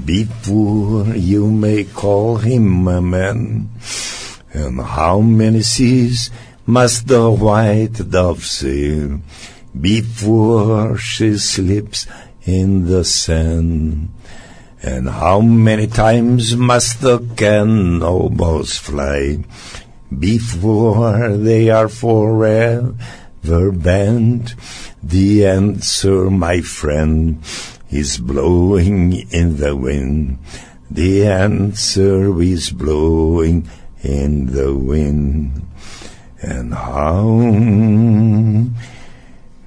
before 0.04 1.16
you 1.16 1.46
may 1.46 1.84
call 1.84 2.38
him 2.38 2.88
a 2.88 3.00
man? 3.00 3.68
And 4.52 4.80
how 4.80 5.20
many 5.20 5.62
seas 5.62 6.30
must 6.66 7.06
the 7.06 7.30
white 7.30 8.10
dove 8.10 8.44
sail 8.44 9.20
before 9.80 10.98
she 10.98 11.38
slips 11.38 12.08
in 12.44 12.86
the 12.86 13.04
sand? 13.04 14.08
And 14.86 15.08
how 15.08 15.40
many 15.40 15.88
times 15.88 16.54
must 16.54 17.00
the 17.00 17.18
cannonballs 17.34 18.78
fly 18.78 19.42
before 20.16 21.36
they 21.36 21.70
are 21.70 21.88
forever 21.88 22.94
banned? 23.72 24.54
The 25.02 25.44
answer, 25.44 26.30
my 26.30 26.60
friend, 26.60 27.42
is 27.90 28.18
blowing 28.18 29.26
in 29.32 29.56
the 29.56 29.74
wind. 29.74 30.38
The 30.88 31.26
answer 31.26 32.40
is 32.40 32.70
blowing 32.70 33.68
in 34.04 34.54
the 34.54 34.72
wind. 34.72 35.66
And 36.40 36.72
how 36.72 37.26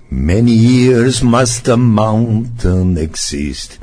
many 0.10 0.54
years 0.54 1.22
must 1.22 1.68
a 1.68 1.76
mountain 1.76 2.98
exist 2.98 3.80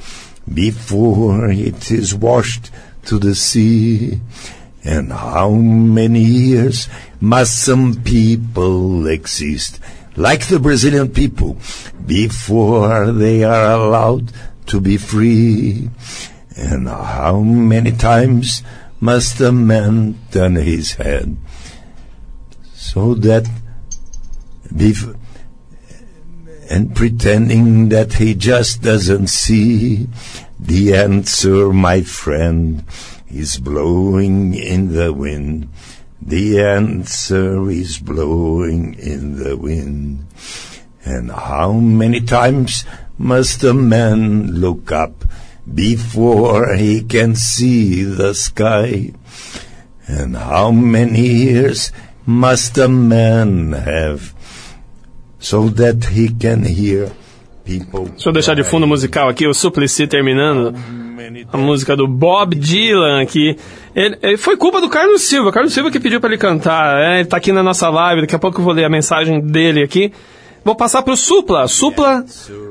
before 0.53 1.51
it 1.51 1.91
is 1.91 2.15
washed 2.15 2.71
to 3.07 3.19
the 3.19 3.35
sea? 3.35 4.21
And 4.85 5.13
how 5.13 5.51
many 5.51 6.23
years 6.23 6.89
must 7.21 7.63
some 7.63 8.03
people 8.03 9.07
exist, 9.09 9.81
like 10.17 10.47
the 10.47 10.61
Brazilian 10.61 11.09
people, 11.09 11.57
before 12.07 13.11
they 13.11 13.43
are 13.43 13.73
allowed 13.73 14.33
to 14.67 14.81
be 14.81 14.97
free? 14.97 15.91
And 16.57 16.89
how 16.89 17.41
many 17.41 17.93
times 17.93 18.63
must 19.01 19.41
a 19.41 19.53
man 19.53 20.19
turn 20.31 20.55
his 20.57 20.95
head 20.95 21.37
so 22.75 23.15
that 23.15 23.45
bef- 24.73 25.17
and 26.69 26.95
pretending 26.95 27.89
that 27.91 28.15
he 28.15 28.35
just 28.35 28.83
doesn't 28.83 29.29
see 29.29 30.09
the 30.59 30.95
answer, 30.97 31.73
my 31.73 32.03
friend, 32.03 32.85
is 33.31 33.59
blowing 33.59 34.55
in 34.55 34.93
the 34.95 35.13
wind. 35.13 35.69
The 36.21 36.61
answer 36.61 37.71
is 37.71 37.99
blowing 37.99 38.95
in 38.95 39.43
the 39.43 39.57
wind. 39.57 40.27
And 41.05 41.31
how 41.31 41.73
many 41.73 42.21
times 42.21 42.85
must 43.17 43.63
a 43.63 43.75
man 43.75 44.53
look 44.53 44.91
up 44.91 45.25
before 45.73 46.75
he 46.75 47.03
can 47.03 47.37
see 47.37 48.03
the 48.03 48.35
sky? 48.35 49.13
And 50.09 50.37
how 50.37 50.71
many 50.71 51.27
years 51.27 51.93
must 52.25 52.77
a 52.79 52.89
man 52.89 53.73
have 53.73 54.36
so 55.39 55.69
that 55.71 55.99
he 56.13 56.29
can 56.29 56.63
hear 56.65 57.11
people? 57.65 58.11
Deixa 58.11 58.29
eu 58.29 58.33
deixar 58.33 58.55
de 58.55 58.63
fundo 58.65 58.87
musical 58.87 59.29
aqui 59.29 59.47
o 59.47 59.55
Suplicy 59.55 60.07
terminando. 60.07 60.75
A 61.53 61.57
música 61.57 61.97
do 61.97 62.07
Bob 62.07 62.55
Dylan 62.55 63.21
aqui. 63.21 63.57
Ele, 63.95 64.17
ele- 64.23 64.37
foi 64.37 64.57
culpa 64.57 64.81
do 64.81 64.89
Carlos 64.89 65.23
Silva. 65.23 65.51
Carlos 65.53 65.73
Silva 65.73 65.91
que 65.91 65.99
pediu 66.01 66.21
pra 66.21 66.29
ele 66.31 66.39
cantar. 66.39 66.97
É, 67.01 67.21
ele 67.21 67.29
tá 67.29 67.37
aqui 67.37 67.53
na 67.53 67.63
nossa 67.63 67.89
live. 67.89 68.23
Daqui 68.23 68.35
a 68.35 68.39
pouco 68.39 68.61
eu 68.61 68.65
vou 68.65 68.73
ler 68.73 68.85
a 68.85 68.89
mensagem 68.89 69.41
dele 69.41 69.83
aqui. 69.83 70.13
Vou 70.65 70.75
passar 70.75 71.03
pro 71.03 71.17
Supla. 71.17 71.67
Supla, 71.69 72.25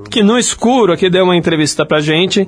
que 0.10 0.23
no 0.23 0.38
escuro 0.38 0.93
aqui 0.93 1.10
deu 1.10 1.23
uma 1.25 1.36
entrevista 1.36 1.86
pra 1.86 1.99
gente 1.99 2.47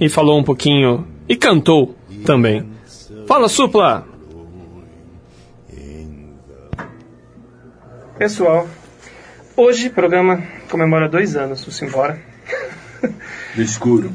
e 0.00 0.08
falou 0.08 0.38
um 0.38 0.44
pouquinho. 0.44 1.06
E 1.28 1.36
cantou 1.36 1.94
também. 2.24 2.64
Fala, 3.26 3.48
Supla! 3.48 4.06
Pessoal, 8.18 8.66
hoje 9.58 9.88
o 9.88 9.90
programa 9.90 10.40
comemora 10.70 11.08
dois 11.08 11.34
anos 11.34 11.64
do 11.64 11.72
Simbora. 11.72 12.16
Do 13.54 13.60
escuro. 13.60 14.12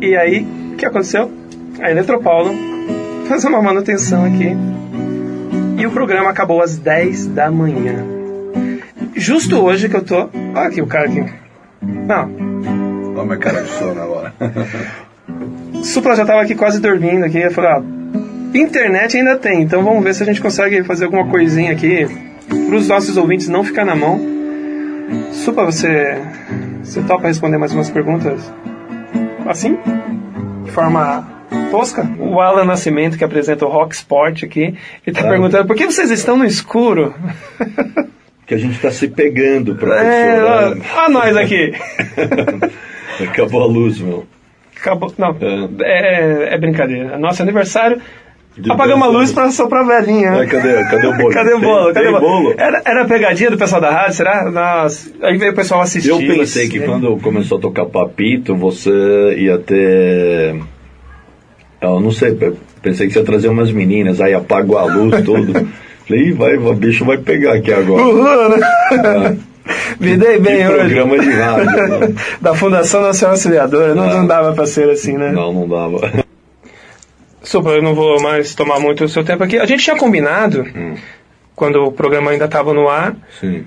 E 0.00 0.16
aí, 0.16 0.46
o 0.72 0.76
que 0.76 0.86
aconteceu? 0.86 1.30
A 1.80 1.90
Eletropaulo 1.90 2.54
fez 3.26 3.44
uma 3.44 3.60
manutenção 3.60 4.24
aqui. 4.24 4.56
E 5.76 5.84
o 5.84 5.90
programa 5.90 6.30
acabou 6.30 6.62
às 6.62 6.78
10 6.78 7.26
da 7.26 7.50
manhã. 7.50 8.04
Justo 9.14 9.60
hoje 9.60 9.88
que 9.88 9.96
eu 9.96 10.04
tô. 10.04 10.28
Olha 10.54 10.68
aqui 10.68 10.80
o 10.80 10.86
cara 10.86 11.06
aqui. 11.06 11.24
Não, 11.82 12.30
Olha 13.16 13.24
minha 13.24 13.38
cara 13.38 13.62
de 13.62 13.70
sono 13.70 14.00
agora. 14.00 14.32
Supla 15.82 16.14
já 16.14 16.24
tava 16.24 16.42
aqui 16.42 16.54
quase 16.54 16.80
dormindo 16.80 17.24
aqui. 17.24 17.38
Eu 17.38 17.50
falei, 17.50 17.70
ó, 17.72 17.82
internet 18.56 19.16
ainda 19.16 19.36
tem, 19.36 19.62
então 19.62 19.82
vamos 19.82 20.04
ver 20.04 20.14
se 20.14 20.22
a 20.22 20.26
gente 20.26 20.40
consegue 20.40 20.84
fazer 20.84 21.06
alguma 21.06 21.26
coisinha 21.26 21.72
aqui 21.72 22.06
para 22.48 22.76
os 22.76 22.88
nossos 22.88 23.16
ouvintes 23.16 23.48
não 23.48 23.64
ficar 23.64 23.84
na 23.84 23.96
mão. 23.96 24.35
Supla, 25.32 25.64
você, 25.64 26.20
você 26.82 27.02
topa 27.02 27.28
responder 27.28 27.58
mais 27.58 27.72
umas 27.72 27.90
perguntas? 27.90 28.52
Assim? 29.46 29.78
De 30.64 30.70
forma 30.72 31.26
tosca? 31.70 32.08
O 32.18 32.40
Alan 32.40 32.64
Nascimento, 32.64 33.16
que 33.16 33.24
apresenta 33.24 33.64
o 33.64 33.68
Rock 33.68 33.94
Sport 33.94 34.42
aqui, 34.44 34.76
ele 35.06 35.16
tá 35.16 35.28
perguntando, 35.28 35.66
por 35.66 35.76
que 35.76 35.86
vocês 35.86 36.10
estão 36.10 36.36
no 36.36 36.44
escuro? 36.44 37.14
Que 38.46 38.54
a 38.54 38.58
gente 38.58 38.78
tá 38.80 38.90
se 38.90 39.08
pegando, 39.08 39.72
É, 39.72 39.74
professor. 39.76 40.78
ó, 40.96 41.04
ó 41.04 41.08
nós 41.08 41.36
aqui. 41.36 41.72
Acabou 43.28 43.62
a 43.62 43.66
luz, 43.66 43.98
meu. 44.00 44.26
Acabou. 44.76 45.12
Não, 45.18 45.36
é, 45.80 46.54
é 46.54 46.58
brincadeira. 46.58 47.18
Nosso 47.18 47.42
aniversário 47.42 48.00
Apagamos 48.70 49.06
a 49.06 49.10
luz 49.10 49.32
pra 49.32 49.50
soprar 49.50 49.84
velhinha. 49.86 50.32
Ai, 50.32 50.46
cadê, 50.46 50.82
cadê 50.84 51.06
o 51.06 51.14
bolo? 51.16 51.30
Cadê 51.30 51.52
o 51.52 51.60
bolo? 51.60 51.84
Tem- 51.84 51.94
Cadê 51.94 52.06
tem 52.06 52.16
o 52.16 52.20
bolo? 52.20 52.54
Era, 52.56 52.82
era 52.86 53.02
a 53.02 53.04
pegadinha 53.04 53.50
do 53.50 53.58
pessoal 53.58 53.80
da 53.82 53.90
rádio, 53.90 54.14
será? 54.14 54.50
Nossa. 54.50 55.10
Aí 55.22 55.36
veio 55.36 55.52
o 55.52 55.54
pessoal 55.54 55.82
assistir. 55.82 56.08
Eu 56.08 56.18
pensei 56.18 56.68
que 56.68 56.80
quando 56.80 57.16
começou 57.18 57.58
a 57.58 57.60
tocar 57.60 57.84
papito, 57.84 58.56
você 58.56 59.34
ia 59.38 59.58
ter. 59.58 60.56
Eu 61.80 62.00
não 62.00 62.10
sei, 62.10 62.32
pe- 62.34 62.54
pensei 62.82 63.06
que 63.06 63.12
você 63.12 63.18
ia 63.18 63.24
trazer 63.26 63.48
umas 63.48 63.70
meninas, 63.70 64.20
aí 64.20 64.32
apagou 64.32 64.78
a 64.78 64.84
luz, 64.84 65.20
tudo. 65.24 65.68
Falei, 66.08 66.32
vai, 66.32 66.56
o 66.56 66.72
bicho 66.72 67.04
vai 67.04 67.18
pegar 67.18 67.54
aqui 67.54 67.72
agora. 67.72 68.02
Uhul, 68.02 68.48
né? 68.56 68.66
É. 68.92 69.36
Me 70.00 70.16
dei 70.16 70.38
bem 70.38 70.58
Que 70.58 70.68
hoje. 70.68 70.78
programa 70.94 71.18
de 71.18 71.30
rádio. 71.30 71.64
né? 71.66 72.14
Da 72.40 72.54
Fundação 72.54 73.02
Nacional 73.02 73.34
Auxiliadora. 73.34 73.94
Não, 73.94 74.04
Ah. 74.04 74.14
não 74.14 74.26
dava 74.26 74.52
pra 74.52 74.64
ser 74.66 74.88
assim, 74.88 75.18
né? 75.18 75.32
Não, 75.32 75.52
não 75.52 75.68
dava. 75.68 76.24
Supla, 77.46 77.72
eu 77.72 77.82
não 77.82 77.94
vou 77.94 78.20
mais 78.20 78.54
tomar 78.54 78.80
muito 78.80 79.04
o 79.04 79.08
seu 79.08 79.24
tempo 79.24 79.42
aqui. 79.44 79.58
A 79.58 79.66
gente 79.66 79.84
tinha 79.84 79.96
combinado, 79.96 80.62
Hum. 80.76 80.94
quando 81.54 81.76
o 81.84 81.92
programa 81.92 82.32
ainda 82.32 82.46
estava 82.46 82.74
no 82.74 82.88
ar, 82.88 83.14
Sim. 83.40 83.64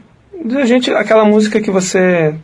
a 0.55 0.65
gente, 0.65 0.91
aquela 0.93 1.23
música 1.25 1.61
que 1.61 1.71
você 1.71 2.35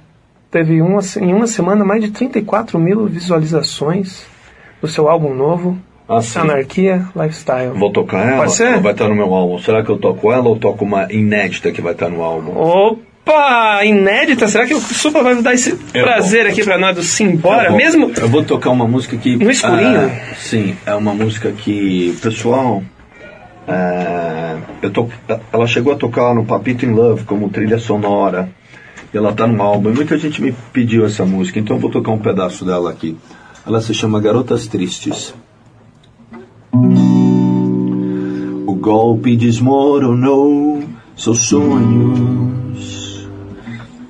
teve 0.49 0.81
uma, 0.81 1.01
em 1.21 1.33
uma 1.33 1.45
semana 1.47 1.83
mais 1.83 2.01
de 2.01 2.11
34 2.11 2.79
mil 2.79 3.05
visualizações 3.07 4.25
do 4.81 4.87
seu 4.87 5.09
álbum 5.09 5.33
novo, 5.33 5.77
Ah. 6.07 6.19
Anarquia 6.35 7.03
Lifestyle. 7.15 7.71
Vou 7.77 7.91
tocar 7.91 8.27
ela? 8.27 8.37
Pode 8.43 8.53
ser? 8.53 8.79
Vai 8.79 8.91
estar 8.93 9.09
no 9.09 9.15
meu 9.15 9.33
álbum? 9.33 9.57
Será 9.57 9.83
que 9.83 9.89
eu 9.89 9.97
toco 9.97 10.31
ela 10.31 10.47
ou 10.47 10.55
toco 10.55 10.85
uma 10.85 11.11
inédita 11.11 11.71
que 11.71 11.81
vai 11.81 11.93
estar 11.93 12.09
no 12.09 12.21
álbum? 12.23 12.53
Opa! 13.27 13.83
Inédita? 13.83 14.47
Será 14.47 14.65
que 14.67 14.73
o 14.75 14.79
Supla 14.79 15.23
vai 15.23 15.41
dar 15.41 15.53
esse 15.53 15.71
Eu 15.93 16.03
prazer 16.03 16.43
vou. 16.43 16.51
aqui 16.51 16.63
pra 16.63 16.77
nós 16.77 16.95
do 16.95 17.01
Simbora? 17.03 17.69
Eu 17.69 17.75
Mesmo 17.75 18.11
Eu 18.15 18.27
vou 18.29 18.43
tocar 18.43 18.69
uma 18.69 18.87
música 18.87 19.17
que. 19.17 19.35
No 19.35 19.49
escurinho? 19.49 19.99
ah, 20.11 20.35
sim, 20.37 20.75
é 20.85 20.93
uma 20.93 21.13
música 21.13 21.51
que. 21.51 22.15
Pessoal. 22.21 22.83
ah, 23.67 24.57
eu 24.81 24.91
to, 24.91 25.09
ela 25.51 25.65
chegou 25.65 25.93
a 25.93 25.95
tocar 25.95 26.35
no 26.35 26.45
Papito 26.45 26.85
in 26.85 26.91
Love 26.91 27.23
como 27.23 27.49
trilha 27.49 27.79
sonora. 27.79 28.47
Ela 29.13 29.33
tá 29.33 29.47
no 29.47 29.61
álbum. 29.63 29.89
E 29.89 29.93
muita 29.93 30.17
gente 30.17 30.41
me 30.41 30.51
pediu 30.73 31.05
essa 31.05 31.25
música, 31.25 31.57
então 31.57 31.77
eu 31.77 31.79
vou 31.81 31.89
tocar 31.89 32.11
um 32.11 32.19
pedaço 32.19 32.63
dela 32.65 32.91
aqui. 32.91 33.17
Ela 33.65 33.81
se 33.81 33.93
chama 33.93 34.19
Garotas 34.21 34.67
Tristes. 34.67 35.33
O 38.67 38.75
golpe 38.75 39.35
desmoronou 39.35 40.83
seus 41.17 41.39
sonhos. 41.47 42.94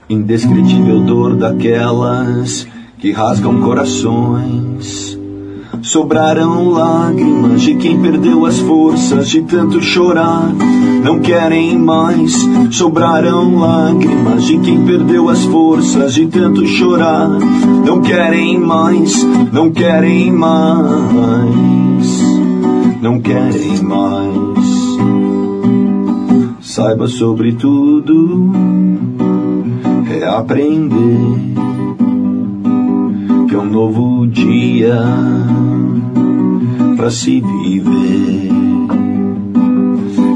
Indescritível 0.07 0.99
dor 0.99 1.35
daquelas 1.35 2.67
que 2.99 3.11
rasgam 3.11 3.59
corações. 3.61 5.17
Sobraram 5.81 6.69
lágrimas 6.69 7.63
de 7.63 7.73
quem 7.75 7.99
perdeu 7.99 8.45
as 8.45 8.59
forças 8.59 9.27
de 9.29 9.41
tanto 9.41 9.81
chorar. 9.81 10.53
Não 11.03 11.19
querem 11.19 11.75
mais. 11.79 12.35
Sobraram 12.69 13.57
lágrimas 13.57 14.45
de 14.45 14.59
quem 14.59 14.85
perdeu 14.85 15.27
as 15.27 15.43
forças 15.45 16.13
de 16.13 16.27
tanto 16.27 16.67
chorar. 16.67 17.27
Não 17.83 17.99
querem 18.01 18.59
mais. 18.59 19.23
Não 19.51 19.71
querem 19.71 20.31
mais. 20.31 21.15
Não 23.01 23.19
querem 23.19 23.81
mais. 23.81 24.65
Saiba 26.61 27.07
sobre 27.07 27.53
tudo 27.53 28.51
reaprender 30.05 31.55
que 33.47 33.55
é 33.55 33.59
um 33.59 33.69
novo 33.69 34.27
dia 34.27 35.01
para 36.95 37.09
se 37.09 37.41
viver. 37.41 38.49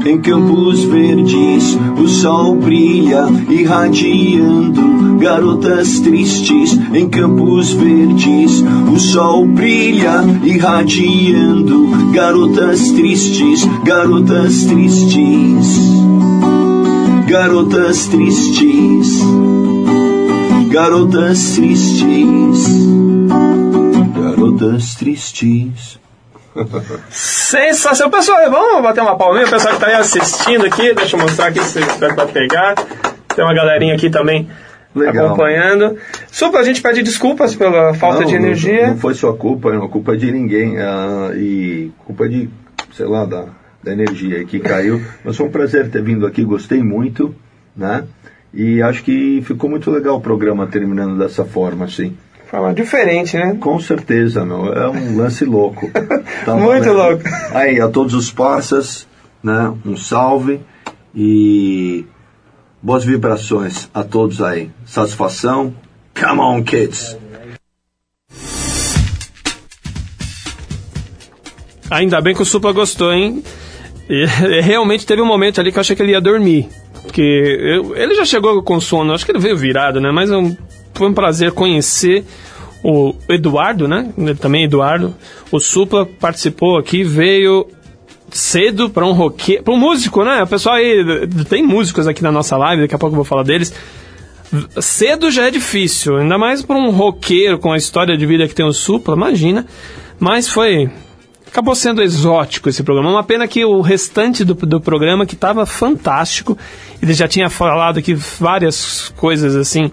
Em 0.06 0.18
campos 0.18 0.82
verdes 0.84 1.78
o 2.02 2.08
sol 2.08 2.56
brilha, 2.56 3.26
irradiando 3.48 5.18
garotas 5.18 6.00
tristes. 6.00 6.78
Em 6.92 7.08
campos 7.08 7.72
verdes 7.72 8.64
o 8.92 8.98
sol 8.98 9.46
brilha, 9.46 10.24
irradiando 10.42 11.90
garotas 12.12 12.90
tristes, 12.92 13.68
garotas 13.84 14.64
tristes, 14.64 15.78
garotas 17.30 18.08
tristes, 18.08 19.20
garotas 20.72 21.54
tristes, 21.54 22.66
garotas 24.18 24.94
tristes. 24.96 26.00
Sensacional. 27.08 28.10
Pessoal, 28.10 28.50
vamos 28.50 28.82
bater 28.82 29.00
uma 29.02 29.16
palminha. 29.16 29.46
O 29.46 29.50
pessoal 29.50 29.74
que 29.74 29.80
tá 29.80 29.86
aí 29.86 29.94
assistindo 29.94 30.66
aqui, 30.66 30.92
deixa 30.92 31.16
eu 31.16 31.20
mostrar 31.20 31.46
aqui 31.46 31.60
se 31.62 31.78
que 31.80 32.14
vai 32.14 32.26
pegar. 32.26 32.74
Tem 33.36 33.44
uma 33.44 33.54
galerinha 33.54 33.94
aqui 33.94 34.10
também 34.10 34.48
Legal. 34.92 35.26
acompanhando. 35.26 35.96
Supla, 36.32 36.58
a 36.58 36.64
gente 36.64 36.82
pede 36.82 37.00
desculpas 37.00 37.54
pela 37.54 37.94
falta 37.94 38.22
Não, 38.22 38.26
de 38.26 38.34
não- 38.36 38.44
energia. 38.44 38.88
Não, 38.88 38.98
foi 38.98 39.14
sua 39.14 39.34
culpa, 39.36 39.72
não. 39.72 39.86
Culpa 39.88 40.16
de 40.16 40.32
ninguém. 40.32 40.78
ah, 40.80 41.30
e 41.36 41.92
culpa 42.04 42.28
de, 42.28 42.50
sei 42.96 43.06
lá, 43.06 43.24
da, 43.24 43.44
da 43.82 43.92
energia 43.92 44.38
aí 44.38 44.46
que 44.46 44.60
caiu. 44.60 45.00
Mas 45.24 45.36
foi 45.36 45.46
um 45.46 45.50
prazer 45.50 45.90
ter 45.90 46.02
vindo 46.02 46.26
aqui, 46.26 46.44
gostei 46.44 46.82
muito, 46.82 47.34
né? 47.76 48.04
E 48.52 48.82
acho 48.82 49.02
que 49.04 49.40
ficou 49.42 49.70
muito 49.70 49.90
legal 49.90 50.16
o 50.16 50.20
programa 50.20 50.66
terminando 50.66 51.18
dessa 51.18 51.44
forma, 51.44 51.84
assim. 51.84 52.16
Fala 52.50 52.74
diferente, 52.74 53.36
né? 53.36 53.56
Com 53.60 53.78
certeza, 53.78 54.44
meu. 54.44 54.72
É 54.72 54.88
um 54.88 55.16
lance 55.16 55.44
louco. 55.44 55.88
Tá 56.44 56.56
Muito 56.56 56.84
valendo. 56.84 56.92
louco. 56.94 57.22
Aí, 57.52 57.78
a 57.80 57.88
todos 57.88 58.14
os 58.14 58.30
passas, 58.32 59.06
né? 59.42 59.72
Um 59.84 59.96
salve 59.96 60.60
e 61.14 62.04
boas 62.82 63.04
vibrações 63.04 63.88
a 63.92 64.02
todos 64.02 64.42
aí. 64.42 64.70
Satisfação. 64.86 65.74
Come 66.18 66.40
on, 66.40 66.62
kids. 66.64 67.16
Ainda 71.90 72.20
bem 72.20 72.34
que 72.34 72.42
o 72.42 72.46
Supla 72.46 72.72
gostou, 72.72 73.12
hein? 73.12 73.42
E, 74.50 74.60
realmente 74.60 75.06
teve 75.06 75.22
um 75.22 75.26
momento 75.26 75.60
ali 75.60 75.70
que 75.70 75.78
eu 75.78 75.80
achei 75.82 75.94
que 75.94 76.02
ele 76.02 76.12
ia 76.12 76.20
dormir. 76.20 76.68
Porque 77.02 77.22
eu- 77.22 77.96
ele 77.96 78.14
já 78.14 78.24
chegou 78.24 78.60
com 78.62 78.80
sono, 78.80 79.12
acho 79.12 79.24
que 79.24 79.30
ele 79.32 79.38
veio 79.38 79.56
virado, 79.56 80.00
né? 80.00 80.10
Mas 80.10 80.30
é 80.30 80.34
foi 80.94 81.08
um 81.08 81.14
prazer 81.14 81.52
conhecer 81.52 82.24
o 82.82 83.14
Eduardo, 83.28 83.86
né? 83.86 84.08
Ele 84.18 84.34
também 84.34 84.62
é 84.62 84.64
Eduardo. 84.64 85.14
O 85.52 85.60
Supla 85.60 86.04
participou 86.06 86.76
aqui, 86.78 87.04
veio 87.04 87.66
cedo 88.30 88.90
para 88.90 89.06
um 89.06 89.12
roqueiro, 89.12 89.62
para 89.62 89.74
um 89.74 89.78
músico, 89.78 90.24
né? 90.24 90.42
O 90.42 90.46
pessoal 90.46 90.74
aí, 90.76 91.04
tem 91.48 91.62
músicos 91.62 92.06
aqui 92.08 92.22
na 92.22 92.32
nossa 92.32 92.56
live, 92.56 92.82
daqui 92.82 92.94
a 92.94 92.98
pouco 92.98 93.12
eu 93.14 93.16
vou 93.16 93.24
falar 93.24 93.44
deles. 93.44 93.72
Cedo 94.80 95.30
já 95.30 95.46
é 95.46 95.50
difícil, 95.50 96.16
ainda 96.16 96.36
mais 96.36 96.62
para 96.62 96.76
um 96.76 96.90
roqueiro 96.90 97.58
com 97.58 97.72
a 97.72 97.76
história 97.76 98.16
de 98.16 98.26
vida 98.26 98.48
que 98.48 98.54
tem 98.54 98.66
o 98.66 98.72
Supla, 98.72 99.14
imagina. 99.14 99.64
Mas 100.18 100.48
foi. 100.48 100.90
Acabou 101.50 101.74
sendo 101.74 102.00
exótico 102.00 102.68
esse 102.68 102.84
programa. 102.84 103.10
Uma 103.10 103.24
pena 103.24 103.48
que 103.48 103.64
o 103.64 103.80
restante 103.80 104.44
do, 104.44 104.54
do 104.54 104.80
programa, 104.80 105.26
que 105.26 105.34
estava 105.34 105.66
fantástico, 105.66 106.56
ele 107.02 107.12
já 107.12 107.26
tinha 107.26 107.50
falado 107.50 107.98
aqui 107.98 108.14
várias 108.14 109.12
coisas 109.16 109.56
assim, 109.56 109.90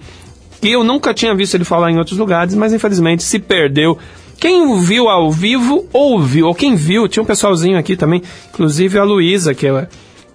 que 0.61 0.69
eu 0.69 0.83
nunca 0.83 1.15
tinha 1.15 1.33
visto 1.33 1.55
ele 1.55 1.63
falar 1.63 1.89
em 1.89 1.97
outros 1.97 2.19
lugares, 2.19 2.53
mas 2.53 2.73
infelizmente 2.73 3.23
se 3.23 3.39
perdeu. 3.39 3.97
Quem 4.39 4.67
o 4.67 4.77
viu 4.77 5.09
ao 5.09 5.31
vivo, 5.31 5.87
ouviu, 5.91 6.45
ou 6.45 6.53
quem 6.53 6.75
viu, 6.75 7.07
tinha 7.07 7.23
um 7.23 7.25
pessoalzinho 7.25 7.79
aqui 7.79 7.95
também, 7.95 8.21
inclusive 8.49 8.99
a 8.99 9.03
Luísa, 9.03 9.55
que 9.55 9.65
é 9.65 9.87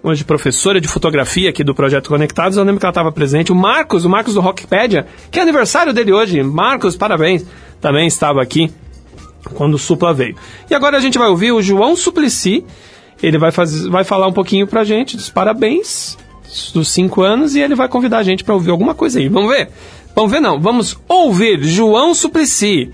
hoje 0.03 0.25
professora 0.25 0.81
de 0.81 0.89
fotografia 0.89 1.51
aqui 1.51 1.63
do 1.63 1.73
Projeto 1.73 2.09
Conectados, 2.09 2.59
eu 2.59 2.65
lembro 2.65 2.81
que 2.81 2.85
ela 2.85 2.91
estava 2.91 3.13
presente. 3.13 3.53
O 3.53 3.55
Marcos, 3.55 4.05
o 4.05 4.11
Marcos 4.11 4.35
do 4.35 4.41
Rockpedia, 4.41 5.07
que 5.31 5.39
é 5.39 5.43
aniversário 5.43 5.93
dele 5.93 6.13
hoje. 6.13 6.43
Marcos, 6.43 6.97
parabéns, 6.97 7.47
também 7.81 8.09
estava 8.09 8.43
aqui 8.43 8.73
quando 9.55 9.75
o 9.75 9.79
Supla 9.79 10.13
veio. 10.13 10.37
E 10.71 10.75
agora 10.75 10.97
a 10.97 11.01
gente 11.01 11.19
vai 11.19 11.29
ouvir 11.29 11.53
o 11.53 11.63
João 11.63 11.97
Suplicy, 11.97 12.65
ele 13.23 13.39
vai, 13.39 13.51
fazer, 13.51 13.89
vai 13.91 14.05
falar 14.05 14.27
um 14.27 14.33
pouquinho 14.33 14.67
pra 14.67 14.85
gente 14.85 15.17
dos 15.17 15.31
parabéns 15.31 16.17
dos 16.75 16.89
cinco 16.89 17.23
anos 17.23 17.55
e 17.55 17.61
ele 17.61 17.75
vai 17.75 17.89
convidar 17.89 18.19
a 18.19 18.23
gente 18.23 18.45
para 18.45 18.55
ouvir 18.55 18.71
alguma 18.71 18.95
coisa 18.95 19.19
aí. 19.19 19.29
Vamos 19.29 19.51
ver? 19.51 19.71
Vamos 20.15 20.31
ver 20.31 20.41
não, 20.41 20.61
vamos 20.61 20.99
ouvir 21.09 21.63
João 21.63 22.15
Suplicy. 22.15 22.93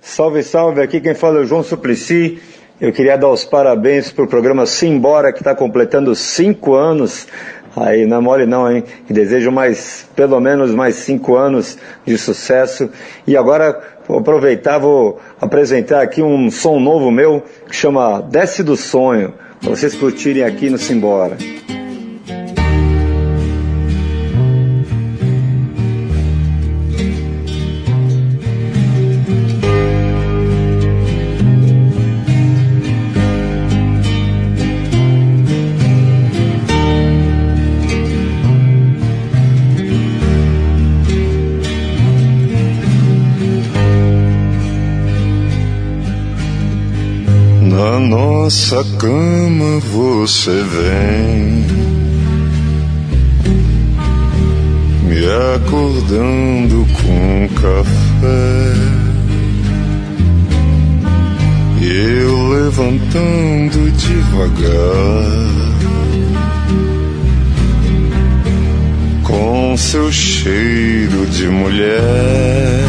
Salve, 0.00 0.42
salve, 0.42 0.82
aqui 0.82 1.00
quem 1.00 1.14
fala 1.14 1.38
é 1.38 1.42
o 1.42 1.46
João 1.46 1.62
Suplicy. 1.62 2.38
Eu 2.78 2.92
queria 2.92 3.16
dar 3.16 3.30
os 3.30 3.44
parabéns 3.44 4.10
pro 4.10 4.26
programa 4.26 4.66
Simbora, 4.66 5.32
que 5.32 5.38
está 5.38 5.54
completando 5.54 6.14
cinco 6.14 6.74
anos. 6.74 7.26
Aí, 7.74 8.06
não 8.06 8.18
é 8.18 8.20
mole 8.20 8.46
não, 8.46 8.70
hein? 8.70 8.84
Desejo 9.08 9.50
mais, 9.50 10.08
pelo 10.14 10.38
menos 10.40 10.74
mais 10.74 10.96
cinco 10.96 11.36
anos 11.36 11.78
de 12.06 12.18
sucesso. 12.18 12.90
E 13.26 13.36
agora, 13.36 13.80
vou 14.06 14.18
aproveitar, 14.18 14.78
vou 14.78 15.18
apresentar 15.40 16.02
aqui 16.02 16.22
um 16.22 16.50
som 16.50 16.78
novo 16.78 17.10
meu, 17.10 17.42
que 17.68 17.74
chama 17.74 18.20
Desce 18.20 18.62
do 18.62 18.76
Sonho, 18.76 19.34
para 19.60 19.70
vocês 19.70 19.94
curtirem 19.94 20.44
aqui 20.44 20.68
no 20.68 20.78
Simbora. 20.78 21.36
Nossa 48.52 48.84
cama 48.98 49.80
você 49.80 50.50
vem 50.50 51.64
me 55.08 55.24
acordando 55.56 56.86
com 56.92 57.48
café. 57.54 58.74
E 61.80 62.20
eu 62.24 62.48
levantando 62.48 63.90
devagar 63.92 64.62
com 69.22 69.74
seu 69.78 70.12
cheiro 70.12 71.26
de 71.26 71.48
mulher. 71.48 72.84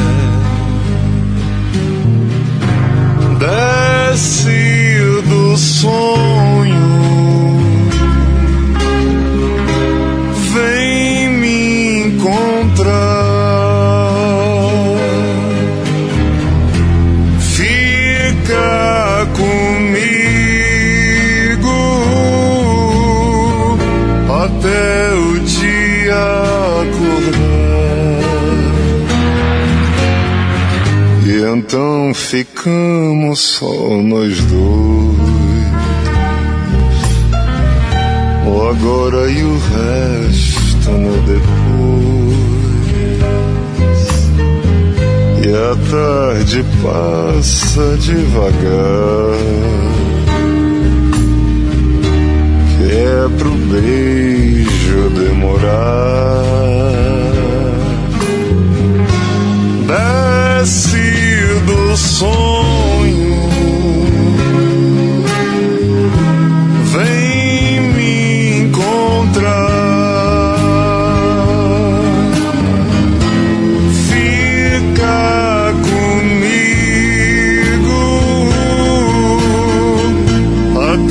Desce 3.39 4.83
sonho. 5.63 6.84
Vem 10.54 11.30
me 11.30 12.04
encontrar. 12.08 12.93
Fica 17.39 19.28
comigo 19.38 20.17
até 24.43 25.13
o 25.13 25.39
dia 25.39 26.23
acordar. 26.84 28.23
E 31.26 31.28
então 31.58 32.13
ficamos 32.13 33.39
só 33.39 33.71
nós 34.02 34.39
dois. 34.41 35.22
Agora 38.73 39.29
e 39.29 39.43
o 39.43 39.57
resto 39.59 40.91
no 40.91 41.21
depois. 41.21 42.33
E 45.45 45.49
a 45.53 45.75
tarde 45.91 46.65
passa 46.81 47.97
devagar. 47.97 49.38
Que 52.77 52.83
é 52.91 53.29
pro 53.38 53.51
beijo 53.51 55.09
demorar. 55.09 56.43
Desce 59.88 61.05
do 61.65 61.95
sonho. 61.97 62.72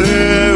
Até 0.02 0.51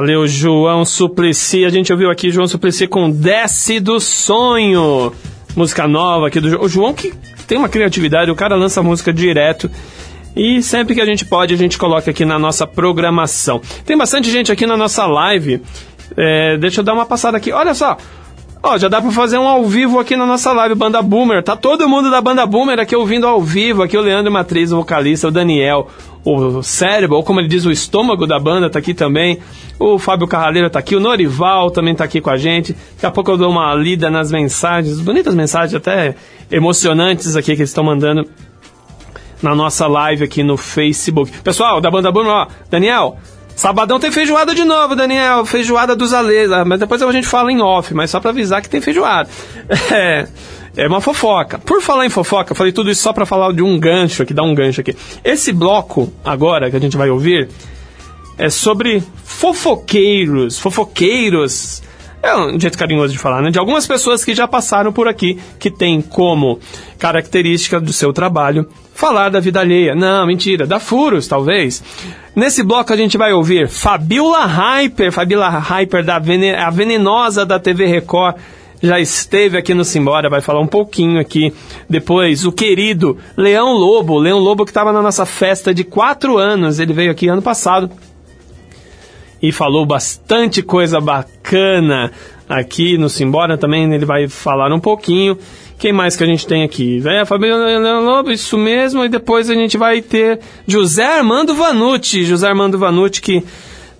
Valeu, 0.00 0.28
João 0.28 0.84
Suplicy. 0.84 1.64
A 1.64 1.70
gente 1.70 1.92
ouviu 1.92 2.08
aqui 2.08 2.30
João 2.30 2.46
Suplicy 2.46 2.86
com 2.86 3.10
Desce 3.10 3.80
do 3.80 3.98
Sonho. 3.98 5.12
Música 5.56 5.88
nova 5.88 6.28
aqui 6.28 6.38
do 6.38 6.48
João. 6.48 6.62
O 6.62 6.68
João 6.68 6.94
que 6.94 7.12
tem 7.48 7.58
uma 7.58 7.68
criatividade, 7.68 8.30
o 8.30 8.36
cara 8.36 8.54
lança 8.54 8.80
música 8.80 9.12
direto. 9.12 9.68
E 10.36 10.62
sempre 10.62 10.94
que 10.94 11.00
a 11.00 11.04
gente 11.04 11.24
pode, 11.24 11.52
a 11.52 11.56
gente 11.56 11.76
coloca 11.76 12.12
aqui 12.12 12.24
na 12.24 12.38
nossa 12.38 12.64
programação. 12.64 13.60
Tem 13.84 13.98
bastante 13.98 14.30
gente 14.30 14.52
aqui 14.52 14.68
na 14.68 14.76
nossa 14.76 15.04
live. 15.04 15.60
É, 16.16 16.56
deixa 16.58 16.78
eu 16.78 16.84
dar 16.84 16.94
uma 16.94 17.04
passada 17.04 17.36
aqui. 17.36 17.50
Olha 17.50 17.74
só. 17.74 17.96
Ó, 18.62 18.78
já 18.78 18.86
dá 18.86 19.00
pra 19.00 19.10
fazer 19.10 19.38
um 19.38 19.48
ao 19.48 19.64
vivo 19.64 19.98
aqui 19.98 20.16
na 20.16 20.26
nossa 20.26 20.52
live, 20.52 20.76
Banda 20.76 21.02
Boomer. 21.02 21.42
Tá 21.42 21.56
todo 21.56 21.88
mundo 21.88 22.08
da 22.08 22.20
Banda 22.20 22.46
Boomer 22.46 22.78
aqui 22.78 22.94
ouvindo 22.94 23.26
ao 23.26 23.40
vivo. 23.40 23.82
Aqui 23.82 23.96
o 23.96 24.00
Leandro 24.00 24.30
Matriz, 24.30 24.70
o 24.70 24.76
vocalista, 24.76 25.26
o 25.26 25.30
Daniel, 25.32 25.88
o 26.24 26.62
cérebro, 26.62 27.16
ou 27.16 27.22
como 27.22 27.40
ele 27.40 27.48
diz, 27.48 27.64
o 27.64 27.70
estômago 27.70 28.26
da 28.26 28.38
banda 28.38 28.68
tá 28.68 28.78
aqui 28.78 28.92
também. 28.94 29.38
O 29.78 29.98
Fábio 29.98 30.26
Carraleiro 30.26 30.68
tá 30.68 30.78
aqui, 30.78 30.96
o 30.96 31.00
Norival 31.00 31.70
também 31.70 31.94
tá 31.94 32.04
aqui 32.04 32.20
com 32.20 32.30
a 32.30 32.36
gente. 32.36 32.72
Daqui 32.94 33.06
a 33.06 33.10
pouco 33.10 33.30
eu 33.30 33.36
dou 33.36 33.50
uma 33.50 33.74
lida 33.74 34.10
nas 34.10 34.30
mensagens, 34.32 35.00
bonitas 35.00 35.34
mensagens, 35.34 35.74
até 35.74 36.14
emocionantes 36.50 37.36
aqui 37.36 37.54
que 37.54 37.62
eles 37.62 37.70
estão 37.70 37.84
mandando 37.84 38.28
na 39.42 39.54
nossa 39.54 39.86
live 39.86 40.24
aqui 40.24 40.42
no 40.42 40.56
Facebook. 40.56 41.30
Pessoal, 41.42 41.80
da 41.80 41.90
Banda 41.90 42.10
Boomer, 42.10 42.32
ó, 42.32 42.46
Daniel, 42.70 43.18
Sabadão 43.58 43.98
tem 43.98 44.12
feijoada 44.12 44.54
de 44.54 44.62
novo, 44.64 44.94
Daniel. 44.94 45.44
Feijoada 45.44 45.96
dos 45.96 46.14
Alês. 46.14 46.52
Ah, 46.52 46.64
Mas 46.64 46.78
depois 46.78 47.02
a 47.02 47.10
gente 47.10 47.26
fala 47.26 47.50
em 47.50 47.60
off, 47.60 47.92
mas 47.92 48.08
só 48.08 48.20
pra 48.20 48.30
avisar 48.30 48.62
que 48.62 48.70
tem 48.70 48.80
feijoada. 48.80 49.28
É, 49.90 50.28
é 50.76 50.86
uma 50.86 51.00
fofoca. 51.00 51.58
Por 51.58 51.82
falar 51.82 52.06
em 52.06 52.08
fofoca, 52.08 52.54
falei 52.54 52.72
tudo 52.72 52.88
isso 52.88 53.02
só 53.02 53.12
pra 53.12 53.26
falar 53.26 53.52
de 53.52 53.60
um 53.60 53.76
gancho 53.76 54.22
aqui, 54.22 54.32
dar 54.32 54.44
um 54.44 54.54
gancho 54.54 54.80
aqui. 54.80 54.96
Esse 55.24 55.52
bloco, 55.52 56.12
agora, 56.24 56.70
que 56.70 56.76
a 56.76 56.80
gente 56.80 56.96
vai 56.96 57.10
ouvir, 57.10 57.48
é 58.38 58.48
sobre 58.48 59.02
fofoqueiros. 59.24 60.56
Fofoqueiros 60.60 61.82
é 62.22 62.36
um 62.36 62.60
jeito 62.60 62.78
carinhoso 62.78 63.12
de 63.12 63.18
falar, 63.18 63.42
né? 63.42 63.50
De 63.50 63.58
algumas 63.58 63.88
pessoas 63.88 64.24
que 64.24 64.36
já 64.36 64.46
passaram 64.46 64.92
por 64.92 65.08
aqui, 65.08 65.36
que 65.58 65.68
tem 65.68 66.00
como 66.00 66.60
característica 66.96 67.80
do 67.80 67.92
seu 67.92 68.12
trabalho 68.12 68.68
falar 68.98 69.28
da 69.28 69.38
vida 69.38 69.60
alheia. 69.60 69.94
Não, 69.94 70.26
mentira, 70.26 70.66
da 70.66 70.80
furos, 70.80 71.28
talvez. 71.28 71.82
Nesse 72.38 72.62
bloco 72.62 72.92
a 72.92 72.96
gente 72.96 73.18
vai 73.18 73.32
ouvir 73.32 73.66
Fabiola 73.68 74.46
Hyper, 74.46 75.10
Fabiola 75.10 75.48
Hyper, 75.48 76.04
da 76.04 76.14
a 76.64 76.70
venenosa 76.70 77.44
da 77.44 77.58
TV 77.58 77.84
Record, 77.86 78.36
já 78.80 79.00
esteve 79.00 79.58
aqui 79.58 79.74
no 79.74 79.84
Simbora, 79.84 80.30
vai 80.30 80.40
falar 80.40 80.60
um 80.60 80.66
pouquinho 80.68 81.18
aqui. 81.18 81.52
Depois, 81.90 82.44
o 82.46 82.52
querido 82.52 83.18
Leão 83.36 83.72
Lobo, 83.72 84.20
Leão 84.20 84.38
Lobo 84.38 84.64
que 84.64 84.70
estava 84.70 84.92
na 84.92 85.02
nossa 85.02 85.26
festa 85.26 85.74
de 85.74 85.82
quatro 85.82 86.38
anos, 86.38 86.78
ele 86.78 86.92
veio 86.92 87.10
aqui 87.10 87.26
ano 87.26 87.42
passado 87.42 87.90
e 89.42 89.50
falou 89.50 89.84
bastante 89.84 90.62
coisa 90.62 91.00
bacana 91.00 92.12
aqui 92.48 92.96
no 92.96 93.08
Simbora 93.08 93.58
também, 93.58 93.92
ele 93.92 94.06
vai 94.06 94.28
falar 94.28 94.72
um 94.72 94.78
pouquinho. 94.78 95.36
Quem 95.78 95.92
mais 95.92 96.16
que 96.16 96.24
a 96.24 96.26
gente 96.26 96.44
tem 96.44 96.64
aqui? 96.64 97.00
É, 97.06 97.24
Fabiano 97.24 98.04
Lobo, 98.04 98.32
isso 98.32 98.58
mesmo, 98.58 99.04
e 99.04 99.08
depois 99.08 99.48
a 99.48 99.54
gente 99.54 99.78
vai 99.78 100.02
ter 100.02 100.40
José 100.66 101.18
Armando 101.18 101.54
Vanucci, 101.54 102.24
José 102.24 102.48
Armando 102.48 102.76
Vanucci 102.76 103.22
que 103.22 103.44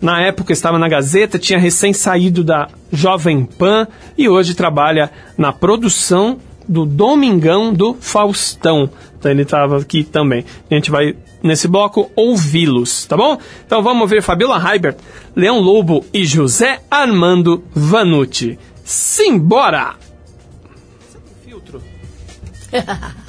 na 0.00 0.20
época 0.20 0.52
estava 0.52 0.76
na 0.76 0.88
Gazeta, 0.88 1.38
tinha 1.38 1.58
recém 1.58 1.92
saído 1.92 2.42
da 2.42 2.68
Jovem 2.92 3.44
Pan 3.44 3.86
e 4.16 4.28
hoje 4.28 4.54
trabalha 4.54 5.10
na 5.36 5.52
produção 5.52 6.38
do 6.68 6.84
Domingão 6.84 7.72
do 7.72 7.94
Faustão. 7.94 8.90
Então 9.16 9.30
ele 9.30 9.42
estava 9.42 9.78
aqui 9.78 10.02
também. 10.02 10.44
A 10.68 10.74
gente 10.74 10.90
vai, 10.90 11.14
nesse 11.42 11.68
bloco, 11.68 12.10
ouvi-los, 12.16 13.06
tá 13.06 13.16
bom? 13.16 13.38
Então 13.64 13.82
vamos 13.82 14.10
ver 14.10 14.20
Fabiola 14.20 14.60
Heibert, 14.72 14.96
Leão 15.34 15.60
Lobo 15.60 16.04
e 16.12 16.24
José 16.24 16.80
Armando 16.90 17.62
Vanucci. 17.72 18.58
Simbora! 18.84 20.07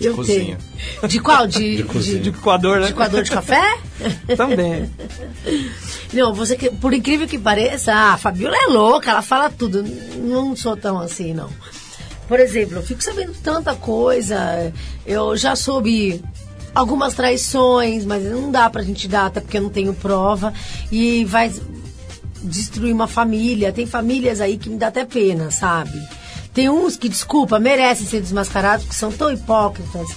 Eu 0.00 0.14
cozinha. 0.14 0.56
tenho. 1.00 1.08
De 1.08 1.20
qual? 1.20 1.46
De, 1.48 1.76
De 1.78 1.82
cozinha. 1.84 2.20
De 2.20 2.30
coador, 2.32 2.80
né? 2.80 2.86
de 2.86 2.94
coador 2.94 3.22
de 3.22 3.30
café? 3.30 3.78
Também. 4.36 4.88
Não, 6.12 6.32
você 6.32 6.56
que, 6.56 6.70
por 6.70 6.92
incrível 6.94 7.26
que 7.26 7.38
pareça, 7.38 7.92
a 7.92 8.16
Fabiola 8.16 8.56
é 8.56 8.66
louca, 8.66 9.10
ela 9.10 9.22
fala 9.22 9.50
tudo. 9.50 9.82
Não 9.82 10.54
sou 10.54 10.76
tão 10.76 10.98
assim, 11.00 11.34
não. 11.34 11.50
Por 12.28 12.38
exemplo, 12.38 12.76
eu 12.76 12.82
fico 12.82 13.02
sabendo 13.02 13.32
tanta 13.42 13.74
coisa. 13.74 14.72
Eu 15.04 15.36
já 15.36 15.56
soube 15.56 16.22
algumas 16.72 17.14
traições, 17.14 18.04
mas 18.04 18.22
não 18.24 18.52
dá 18.52 18.70
pra 18.70 18.84
gente 18.84 19.08
dar, 19.08 19.26
até 19.26 19.40
porque 19.40 19.58
eu 19.58 19.62
não 19.62 19.70
tenho 19.70 19.92
prova. 19.92 20.54
E 20.92 21.24
vai 21.24 21.52
destruir 22.42 22.92
uma 22.92 23.08
família. 23.08 23.72
Tem 23.72 23.84
famílias 23.84 24.40
aí 24.40 24.56
que 24.56 24.70
me 24.70 24.76
dá 24.76 24.86
até 24.86 25.04
pena, 25.04 25.50
sabe? 25.50 26.00
Tem 26.52 26.68
uns 26.68 26.96
que, 26.96 27.08
desculpa, 27.08 27.58
merecem 27.58 28.06
ser 28.06 28.20
desmascarados, 28.20 28.84
porque 28.84 28.98
são 28.98 29.12
tão 29.12 29.32
hipócritas. 29.32 30.08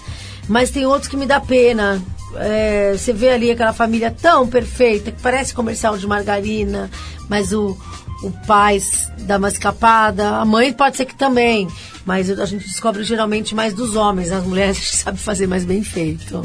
Mas 0.48 0.72
tem 0.72 0.86
outros 0.86 1.08
que 1.08 1.18
me 1.18 1.26
dá 1.26 1.40
pena. 1.40 2.02
É, 2.36 2.96
você 2.98 3.14
vê 3.14 3.30
ali 3.30 3.52
aquela 3.52 3.74
família 3.74 4.10
tão 4.10 4.48
perfeita, 4.48 5.12
que 5.12 5.22
parece 5.22 5.54
comercial 5.54 5.98
de 5.98 6.08
margarina, 6.08 6.90
mas 7.30 7.54
o, 7.54 7.78
o 8.24 8.32
pai 8.48 8.82
dá 9.20 9.38
uma 9.38 9.50
escapada, 9.50 10.38
a 10.38 10.46
mãe 10.46 10.72
pode 10.74 10.98
ser 10.98 11.06
que 11.06 11.14
também, 11.16 11.68
mas 12.06 12.30
a 12.30 12.46
gente 12.46 12.66
descobre 12.68 13.04
geralmente 13.04 13.54
mais 13.54 13.74
dos 13.74 13.96
homens, 13.96 14.32
as 14.32 14.44
mulheres 14.44 14.78
a 14.78 14.80
gente 14.80 14.96
sabe 14.96 15.18
fazer 15.20 15.46
mais 15.48 15.66
bem 15.66 15.84
feito. 15.84 16.42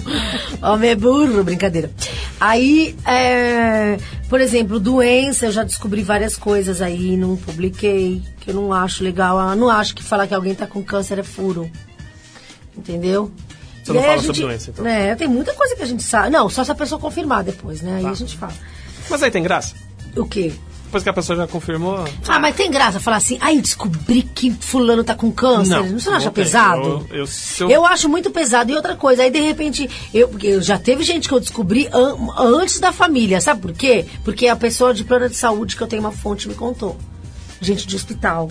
Homem 0.62 0.90
é 0.90 0.94
burro, 0.96 1.42
brincadeira. 1.44 1.90
Aí, 2.40 2.94
é, 3.06 3.96
por 4.28 4.40
exemplo, 4.40 4.78
doença, 4.80 5.46
eu 5.46 5.52
já 5.52 5.62
descobri 5.64 6.02
várias 6.02 6.36
coisas 6.36 6.82
aí, 6.82 7.16
não 7.16 7.36
publiquei, 7.36 8.22
que 8.40 8.50
eu 8.50 8.54
não 8.54 8.72
acho 8.72 9.02
legal, 9.04 9.38
eu 9.50 9.56
não 9.56 9.70
acho 9.70 9.94
que 9.94 10.02
falar 10.02 10.26
que 10.26 10.34
alguém 10.34 10.54
tá 10.54 10.66
com 10.66 10.82
câncer 10.82 11.18
é 11.18 11.22
furo. 11.22 11.70
Entendeu? 12.76 13.30
Você 13.82 13.92
não 13.92 14.00
E 14.00 14.04
a 14.04 14.06
fala 14.08 14.18
sobre 14.20 14.34
gente- 14.34 14.44
doença, 14.46 14.70
então? 14.70 14.86
É, 14.86 15.14
tem 15.14 15.26
muita 15.28 15.52
coisa 15.54 15.74
que 15.74 15.82
a 15.82 15.86
gente 15.86 16.02
sabe. 16.02 16.30
Não, 16.30 16.48
só 16.48 16.62
se 16.62 16.70
a 16.70 16.74
pessoa 16.74 17.00
confirmar 17.00 17.42
depois, 17.42 17.80
né? 17.82 17.96
Aí 17.96 18.02
Tá. 18.04 18.10
a 18.10 18.14
gente 18.14 18.36
fala. 18.36 18.52
Mas 19.10 19.22
aí 19.22 19.30
tem 19.30 19.42
graça. 19.42 19.74
O 20.16 20.26
quê? 20.26 20.52
Depois 20.88 21.02
que 21.02 21.10
a 21.10 21.12
pessoa 21.12 21.36
já 21.36 21.46
confirmou. 21.46 22.02
Ah, 22.26 22.38
mas 22.38 22.56
tem 22.56 22.70
graça 22.70 22.98
falar 22.98 23.18
assim, 23.18 23.36
ai, 23.42 23.60
descobri 23.60 24.22
que 24.22 24.50
fulano 24.50 25.04
tá 25.04 25.14
com 25.14 25.30
câncer. 25.30 25.76
Não, 25.76 25.98
você 26.00 26.08
não 26.08 26.16
acha 26.16 26.30
tem. 26.30 26.42
pesado? 26.44 27.06
Eu, 27.10 27.18
eu, 27.18 27.28
eu- 27.60 27.70
Eu 27.70 27.84
acho 27.84 28.08
muito 28.08 28.30
pesado. 28.30 28.72
E 28.72 28.74
outra 28.74 28.96
coisa, 28.96 29.22
aí 29.22 29.30
de 29.30 29.38
repente, 29.38 29.88
eu, 30.14 30.30
eu 30.42 30.62
já 30.62 30.78
teve 30.78 31.02
gente 31.04 31.28
que 31.28 31.34
eu 31.34 31.40
descobri 31.40 31.86
an- 31.92 32.16
antes 32.38 32.80
da 32.80 32.90
família. 32.90 33.38
Sabe 33.38 33.60
por 33.60 33.72
quê? 33.74 34.06
Porque 34.24 34.48
a 34.48 34.56
pessoa 34.56 34.94
de 34.94 35.04
plano 35.04 35.28
de 35.28 35.36
saúde 35.36 35.76
que 35.76 35.82
eu 35.82 35.86
tenho 35.86 36.00
uma 36.00 36.10
fonte 36.10 36.48
me 36.48 36.54
contou. 36.54 36.96
Gente 37.60 37.86
de 37.86 37.94
hospital. 37.94 38.48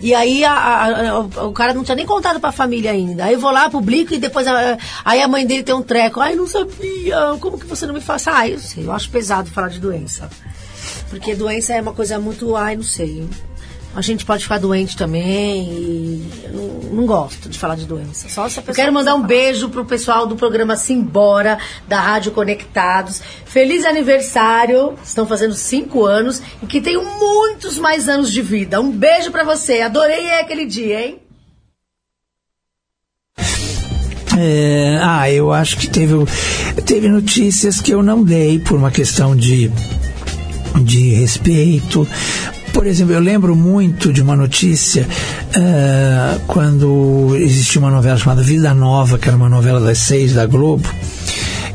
E 0.00 0.12
aí 0.12 0.42
a- 0.44 0.52
a- 0.52 1.10
a- 1.10 1.44
o 1.46 1.52
cara 1.52 1.72
não 1.72 1.84
tinha 1.84 1.94
nem 1.94 2.04
contado 2.06 2.40
pra 2.40 2.50
família 2.50 2.90
ainda. 2.90 3.26
Aí 3.26 3.34
eu 3.34 3.38
vou 3.38 3.52
lá, 3.52 3.70
publico 3.70 4.12
e 4.12 4.18
depois 4.18 4.44
aí 5.04 5.22
a 5.22 5.28
mãe 5.28 5.46
dele 5.46 5.62
tem 5.62 5.74
um 5.74 5.82
treco. 5.82 6.18
Ai, 6.20 6.34
não 6.34 6.48
sabia. 6.48 7.36
Como 7.38 7.56
que 7.56 7.66
você 7.66 7.86
não 7.86 7.94
me 7.94 8.00
faz? 8.00 8.26
Ah, 8.26 8.48
eu 8.48 8.58
sei. 8.58 8.86
Eu 8.86 8.92
acho 8.92 9.08
pesado 9.08 9.48
falar 9.50 9.68
de 9.68 9.78
doença. 9.78 10.28
Porque 11.08 11.34
doença 11.34 11.74
é 11.74 11.80
uma 11.80 11.92
coisa 11.92 12.18
muito. 12.18 12.56
Ai, 12.56 12.76
não 12.76 12.82
sei. 12.82 13.28
A 13.94 14.00
gente 14.00 14.24
pode 14.24 14.44
ficar 14.44 14.58
doente 14.58 14.96
também 14.96 15.64
e 15.64 16.30
eu 16.44 16.90
não, 16.92 17.06
gosto 17.06 17.48
de 17.48 17.58
falar 17.58 17.74
de 17.74 17.86
doença. 17.86 18.28
Só 18.28 18.48
se 18.48 18.60
a 18.60 18.62
pessoa 18.62 18.76
quero 18.76 18.92
mandar 18.92 19.16
um 19.16 19.22
beijo 19.22 19.68
pro 19.68 19.84
pessoal 19.84 20.28
do 20.28 20.36
programa 20.36 20.76
Simbora, 20.76 21.58
da 21.88 22.00
Rádio 22.00 22.30
Conectados. 22.30 23.20
Feliz 23.44 23.84
aniversário, 23.84 24.94
estão 25.02 25.26
fazendo 25.26 25.54
cinco 25.54 26.06
anos 26.06 26.40
e 26.62 26.66
que 26.66 26.80
tenham 26.80 27.04
muitos 27.04 27.78
mais 27.78 28.08
anos 28.08 28.30
de 28.30 28.40
vida. 28.40 28.80
Um 28.80 28.92
beijo 28.92 29.32
pra 29.32 29.42
você, 29.42 29.80
adorei 29.80 30.38
aquele 30.38 30.66
dia, 30.66 31.06
hein? 31.06 31.18
É, 34.38 35.00
ah, 35.02 35.30
eu 35.30 35.52
acho 35.52 35.76
que 35.76 35.88
teve, 35.88 36.14
teve 36.86 37.08
notícias 37.08 37.80
que 37.80 37.90
eu 37.90 38.02
não 38.02 38.22
dei 38.22 38.60
por 38.60 38.78
uma 38.78 38.90
questão 38.90 39.34
de, 39.34 39.70
de 40.82 41.14
respeito. 41.14 42.06
Por 42.72 42.86
exemplo, 42.86 43.12
eu 43.12 43.20
lembro 43.20 43.56
muito 43.56 44.12
de 44.12 44.22
uma 44.22 44.36
notícia 44.36 45.06
ah, 45.54 46.38
quando 46.46 47.36
existia 47.36 47.80
uma 47.80 47.90
novela 47.90 48.16
chamada 48.16 48.42
Vida 48.42 48.72
Nova, 48.72 49.18
que 49.18 49.28
era 49.28 49.36
uma 49.36 49.48
novela 49.48 49.80
das 49.80 49.98
seis 49.98 50.34
da 50.34 50.46
Globo, 50.46 50.88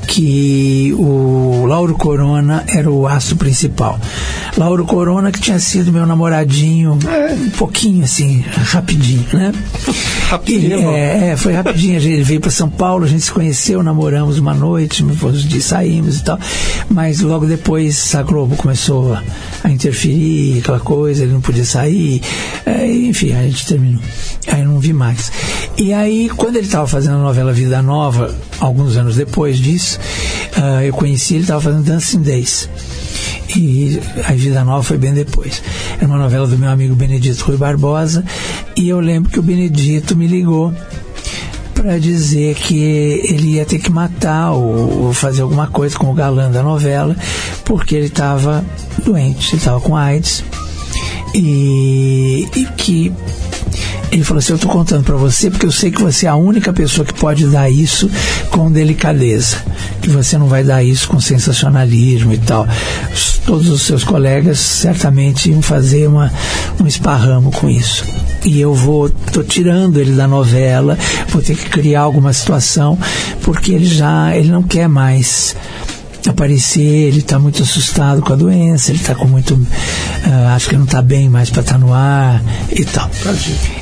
que 0.08 0.94
o 0.98 1.66
Lauro 1.68 1.96
Corona 1.96 2.64
era 2.68 2.90
o 2.90 3.06
aço 3.06 3.36
principal. 3.36 4.00
Lauro 4.58 4.86
Corona 4.86 5.32
que 5.34 5.40
tinha 5.42 5.60
sido 5.60 5.92
meu 5.92 6.06
namoradinho 6.06 6.94
um 6.94 7.50
pouquinho 7.52 8.06
assim, 8.06 8.40
rapidinho, 8.48 9.26
né? 9.34 9.52
Rapidinho, 10.30 10.80
E, 10.80 10.96
é, 10.96 11.28
é, 11.32 11.38
foi 11.38 11.54
rapidinho. 11.54 11.98
Ele 11.98 12.24
veio 12.24 12.40
para 12.40 12.50
São 12.50 12.70
Paulo, 12.70 13.04
a 13.04 13.08
gente 13.08 13.22
se 13.24 13.32
conheceu, 13.32 13.84
namoramos 13.84 14.40
uma 14.40 14.54
noite, 14.54 15.04
outros 15.04 15.44
dias 15.44 15.66
saímos 15.66 16.20
e 16.20 16.24
tal. 16.24 16.40
Mas 16.90 17.20
logo 17.20 17.46
depois 17.46 18.16
a 18.16 18.24
Globo 18.24 18.56
começou 18.56 19.14
a- 19.64 19.70
interferir, 19.70 20.60
aquela 20.60 20.80
coisa, 20.80 21.24
ele 21.24 21.34
não 21.34 21.42
podia 21.42 21.66
sair. 21.66 22.22
É, 22.66 22.90
enfim, 22.90 23.34
a 23.34 23.42
gente 23.44 23.66
terminou. 23.68 24.02
Aí 24.48 24.62
eu 24.62 24.68
não 24.70 24.80
vi 24.80 24.94
mais. 24.94 25.32
E 25.78 25.92
aí, 25.92 26.30
quando 26.30 26.56
ele 26.56 26.66
estava 26.66 26.88
fazendo 26.88 27.16
a 27.16 27.22
novela 27.22 27.52
Vida 27.52 27.82
Nova, 27.82 28.34
alguns 28.60 28.96
anos 28.96 29.16
depois 29.18 29.58
disso, 29.58 30.00
ah, 30.56 30.84
eu 30.86 30.94
conheci 30.94 31.34
ele, 31.34 31.44
estava 31.44 31.60
fazendo 31.62 31.84
Dancing 31.84 32.22
Days. 32.22 32.70
E 33.56 34.00
a 34.28 34.34
Vida 34.46 34.64
Nova 34.64 34.84
foi 34.84 34.98
bem 34.98 35.12
depois. 35.12 35.64
Era 35.98 36.06
uma 36.06 36.18
novela 36.18 36.46
do 36.46 36.58
meu 36.58 36.70
amigo 36.70 36.94
Benedito 36.94 37.44
Rui 37.46 37.58
Barbosa. 37.58 38.24
E 38.76 38.88
eu 38.88 39.00
lembro 39.00 39.32
que 39.32 39.40
o 39.40 39.44
Benedito 39.44 40.16
me 40.16 40.28
ligou 40.28 40.72
para 41.74 41.98
dizer 41.98 42.54
que 42.56 42.78
ele 42.78 43.56
ia 43.56 43.66
ter 43.66 43.80
que 43.80 43.92
matar 43.92 44.52
ou, 44.52 45.06
ou 45.06 45.14
fazer 45.14 45.42
alguma 45.42 45.68
coisa 45.68 45.98
com 45.98 46.12
o 46.12 46.14
galã 46.14 46.50
da 46.52 46.62
novela, 46.62 47.16
porque 47.64 47.96
ele 47.96 48.06
estava 48.06 48.64
doente, 49.04 49.50
ele 49.50 49.58
estava 49.58 49.82
com 49.82 49.96
AIDS. 49.96 50.44
E, 51.34 52.48
e 52.56 52.66
que 52.78 53.12
ele 54.12 54.24
falou 54.24 54.40
assim: 54.40 54.52
Eu 54.54 54.58
estou 54.58 54.72
contando 54.72 55.04
para 55.04 55.16
você 55.16 55.50
porque 55.50 55.66
eu 55.66 55.72
sei 55.72 55.92
que 55.92 56.02
você 56.02 56.26
é 56.26 56.30
a 56.30 56.36
única 56.36 56.72
pessoa 56.74 57.06
que 57.06 57.14
pode 57.14 57.46
dar 57.48 57.70
isso 57.70 58.10
com 58.50 58.72
delicadeza, 58.72 59.58
que 60.02 60.10
você 60.10 60.38
não 60.38 60.48
vai 60.48 60.64
dar 60.64 60.84
isso 60.84 61.08
com 61.08 61.20
sensacionalismo 61.20 62.34
e 62.34 62.38
tal. 62.38 62.68
Os- 63.14 63.36
Todos 63.46 63.70
os 63.70 63.84
seus 63.84 64.04
colegas 64.04 64.58
certamente 64.58 65.52
iam 65.52 65.62
fazer 65.62 66.08
uma, 66.08 66.34
um 66.82 66.88
esparramo 66.88 67.52
com 67.52 67.70
isso. 67.70 68.04
E 68.44 68.60
eu 68.60 68.74
vou, 68.74 69.08
tô 69.08 69.44
tirando 69.44 70.00
ele 70.00 70.14
da 70.14 70.28
novela, 70.28 70.98
vou 71.30 71.44
ter 71.44 71.56
que 71.56 71.70
criar 71.70 72.02
alguma 72.02 72.34
situação, 72.34 72.98
porque 73.44 73.72
ele 73.72 73.86
já, 73.86 74.36
ele 74.36 74.50
não 74.50 74.64
quer 74.64 74.90
mais 74.90 75.56
aparecer, 76.30 76.82
ele 76.82 77.20
está 77.20 77.40
muito 77.40 77.62
assustado 77.62 78.22
com 78.22 78.34
a 78.34 78.36
doença, 78.36 78.92
ele 78.92 79.00
está 79.00 79.16
com 79.16 79.28
muito. 79.28 79.54
Uh, 79.54 80.48
acho 80.56 80.70
que 80.70 80.76
não 80.76 80.86
está 80.86 81.02
bem 81.02 81.30
mais 81.30 81.50
para 81.50 81.62
estar 81.62 81.74
tá 81.74 81.80
no 81.80 81.94
ar 81.94 82.44
e 82.72 82.84
tal. 82.86 83.10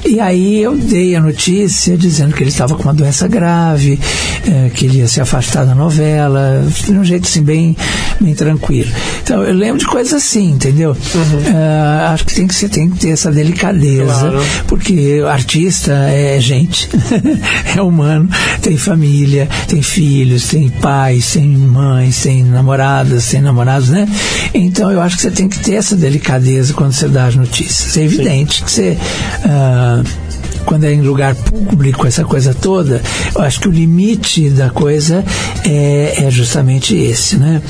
E 0.06 0.20
aí 0.20 0.62
eu 0.62 0.76
dei 0.76 1.16
a 1.16 1.22
notícia 1.22 1.98
dizendo 1.98 2.36
que 2.36 2.44
ele 2.44 2.50
estava 2.50 2.76
com 2.76 2.84
uma 2.84 2.94
doença 2.94 3.28
grave, 3.28 4.00
uh, 4.48 4.70
que 4.72 4.86
ele 4.86 5.00
ia 5.00 5.08
se 5.08 5.22
afastar 5.22 5.66
da 5.66 5.74
novela, 5.74 6.66
de 6.86 6.92
um 6.92 7.04
jeito 7.04 7.28
assim 7.28 7.44
bem, 7.44 7.76
bem 8.20 8.36
tranquilo. 8.36 8.92
Então 9.24 9.42
eu 9.44 9.54
lembro 9.54 9.80
de 9.80 9.86
coisas 9.86 10.14
assim, 10.14 10.52
entendeu? 10.52 10.92
Uhum. 10.92 11.40
Uh, 11.40 12.14
acho 12.14 12.26
que 12.26 12.36
tem 12.36 12.48
que, 12.48 12.56
ser, 12.56 12.70
tem 12.70 12.90
que 12.90 13.00
ter 13.00 13.10
essa 13.10 13.32
delicadeza, 13.32 14.04
claro. 14.06 14.42
porque 14.68 15.22
o 15.22 15.28
artista 15.28 15.94
é 15.94 16.40
gente, 16.40 16.90
é 17.76 17.82
humano, 17.82 18.30
tem 18.62 18.78
família, 18.78 19.48
tem 19.68 19.82
filhos, 19.82 20.48
tem 20.48 20.70
pais, 20.70 21.34
tem 21.34 21.48
mães, 21.48 22.22
tem 22.22 22.33
namoradas, 22.42 23.28
tem 23.28 23.42
namorados, 23.42 23.90
né? 23.90 24.08
Então 24.54 24.90
eu 24.90 25.02
acho 25.02 25.18
que 25.18 25.22
você 25.22 25.32
tem 25.32 25.50
que 25.50 25.60
ter 25.60 25.74
essa 25.74 25.96
delicadeza 25.96 26.74
quando 26.74 26.94
você 26.94 27.08
dá 27.08 27.26
as 27.26 27.36
notícias. 27.36 27.98
É 27.98 28.04
evidente 28.04 28.58
Sim. 28.58 28.64
que 28.64 28.72
você. 28.72 28.98
Uh, 29.46 30.34
quando 30.66 30.86
é 30.86 30.94
em 30.94 31.02
lugar 31.02 31.36
público, 31.36 32.08
essa 32.08 32.24
coisa 32.24 32.54
toda, 32.54 33.02
eu 33.36 33.42
acho 33.42 33.60
que 33.60 33.68
o 33.68 33.72
limite 33.72 34.50
da 34.50 34.70
coisa 34.70 35.24
é, 35.66 36.26
é 36.26 36.32
justamente 36.32 36.96
esse, 36.96 37.38
né? 37.38 37.62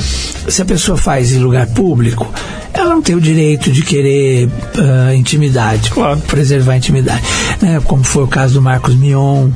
Se 0.48 0.62
a 0.62 0.66
pessoa 0.66 0.98
faz 0.98 1.32
em 1.32 1.40
lugar 1.40 1.68
público, 1.68 2.32
ela 2.74 2.90
não 2.90 3.02
tem 3.02 3.16
o 3.16 3.22
direito 3.22 3.72
de 3.72 3.82
querer 3.82 4.48
uh, 4.48 5.14
intimidade, 5.14 5.90
claro. 5.90 6.20
preservar 6.28 6.74
a 6.74 6.78
intimidade, 6.78 7.24
né? 7.62 7.82
Como 7.86 8.04
foi 8.04 8.24
o 8.24 8.28
caso 8.28 8.56
do 8.56 8.62
Marcos 8.62 8.96
Mion, 8.96 9.50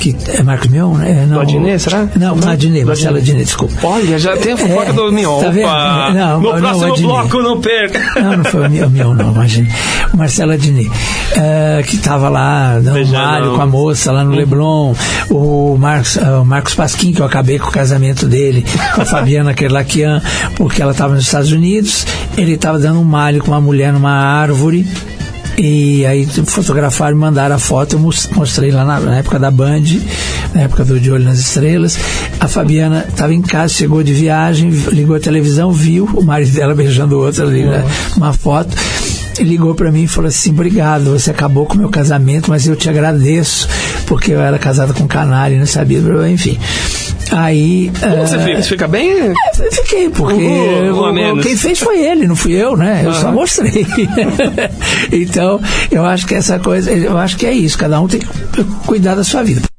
que 0.00 0.16
é 0.28 0.42
Marcos 0.42 0.68
Mion, 0.68 0.94
né? 0.94 1.26
Não, 1.28 1.40
Adnet, 1.40 1.80
será? 1.80 2.08
Não, 2.16 2.34
não 2.34 2.86
Marcela 2.86 3.18
Adnet, 3.18 3.44
desculpa. 3.44 3.74
Olha, 3.86 4.18
já 4.18 4.36
tem 4.36 4.52
a 4.52 4.56
fofoca 4.56 4.90
é, 4.90 4.92
do 4.92 5.12
Mion. 5.12 5.40
Tá 5.40 5.50
vendo? 5.50 5.68
Não, 6.14 6.40
no 6.40 6.54
próximo 6.54 6.88
não, 6.88 6.96
bloco 6.96 7.42
não 7.42 7.60
perca. 7.60 8.20
Não, 8.20 8.36
não 8.38 8.44
foi 8.44 8.66
o 8.66 8.90
Mion, 8.90 9.14
não, 9.14 9.32
imagina. 9.32 9.68
O 10.12 10.16
Marcelo 10.16 10.52
Adnet, 10.52 10.88
uh, 10.88 11.84
que 11.86 11.96
estava 11.96 12.28
lá 12.28 12.80
dando 12.80 13.06
Mário 13.12 13.54
com 13.54 13.62
a 13.62 13.66
moça 13.66 14.10
lá 14.10 14.24
no 14.24 14.32
hum. 14.32 14.36
Leblon. 14.36 14.94
O 15.30 15.76
Marcos, 15.78 16.16
uh, 16.16 16.44
Marcos 16.44 16.74
Pasquim, 16.74 17.12
que 17.12 17.20
eu 17.20 17.26
acabei 17.26 17.58
com 17.58 17.68
o 17.68 17.72
casamento 17.72 18.26
dele, 18.26 18.64
com 18.94 19.02
a 19.02 19.04
Fabiana 19.04 19.54
Kerlakian, 19.54 20.20
porque 20.56 20.82
ela 20.82 20.92
estava 20.92 21.14
nos 21.14 21.24
Estados 21.24 21.52
Unidos. 21.52 22.06
Ele 22.36 22.54
estava 22.54 22.78
dando 22.78 23.00
um 23.00 23.04
malho 23.04 23.42
com 23.42 23.52
uma 23.52 23.60
mulher 23.60 23.92
numa 23.92 24.10
árvore 24.10 24.86
e 25.56 26.04
aí 26.06 26.26
fotografaram 26.46 27.16
e 27.16 27.20
mandaram 27.20 27.54
a 27.54 27.58
foto, 27.58 27.96
eu 27.96 27.98
mostrei 27.98 28.70
lá 28.70 28.84
na, 28.84 29.00
na, 29.00 29.18
época 29.18 29.38
da 29.38 29.50
Band, 29.50 29.82
na 30.54 30.62
época 30.62 30.84
do 30.84 30.98
De 30.98 31.10
Olho 31.10 31.24
nas 31.24 31.38
Estrelas. 31.38 31.98
A 32.40 32.48
Fabiana 32.48 33.06
estava 33.08 33.34
em 33.34 33.42
casa, 33.42 33.74
chegou 33.74 34.02
de 34.02 34.12
viagem, 34.12 34.70
ligou 34.70 35.16
a 35.16 35.20
televisão, 35.20 35.72
viu 35.72 36.04
o 36.04 36.24
marido 36.24 36.52
dela 36.52 36.74
beijando 36.76 37.16
o 37.16 37.20
outro 37.22 37.46
ali, 37.46 37.64
né, 37.64 37.84
uma 38.16 38.32
foto 38.32 38.76
ligou 39.40 39.74
para 39.74 39.90
mim 39.90 40.02
e 40.02 40.08
falou 40.08 40.28
assim: 40.28 40.50
Obrigado, 40.50 41.18
você 41.18 41.30
acabou 41.30 41.66
com 41.66 41.74
o 41.74 41.78
meu 41.78 41.88
casamento, 41.88 42.50
mas 42.50 42.66
eu 42.66 42.76
te 42.76 42.88
agradeço, 42.88 43.68
porque 44.06 44.32
eu 44.32 44.40
era 44.40 44.58
casada 44.58 44.92
com 44.92 45.04
um 45.04 45.08
canário, 45.08 45.58
não 45.58 45.66
sabia, 45.66 46.00
enfim. 46.30 46.58
Aí. 47.32 47.90
Como 47.98 48.14
uh, 48.14 48.26
você 48.26 48.38
fica? 48.38 48.62
Você 48.62 48.68
fica 48.68 48.88
bem? 48.88 49.10
É, 49.10 49.34
fiquei, 49.70 50.10
porque 50.10 51.42
quem 51.42 51.56
fez 51.56 51.78
foi 51.78 52.00
ele, 52.00 52.26
não 52.26 52.36
fui 52.36 52.52
eu, 52.52 52.76
né? 52.76 53.02
Eu 53.04 53.10
uhum. 53.10 53.20
só 53.20 53.32
mostrei. 53.32 53.86
então, 55.10 55.60
eu 55.90 56.04
acho 56.04 56.26
que 56.26 56.34
essa 56.34 56.58
coisa, 56.58 56.90
eu 56.92 57.16
acho 57.16 57.36
que 57.36 57.46
é 57.46 57.52
isso, 57.52 57.78
cada 57.78 58.00
um 58.00 58.06
tem 58.06 58.20
que 58.20 58.64
cuidar 58.86 59.14
da 59.14 59.24
sua 59.24 59.42
vida. 59.42 59.71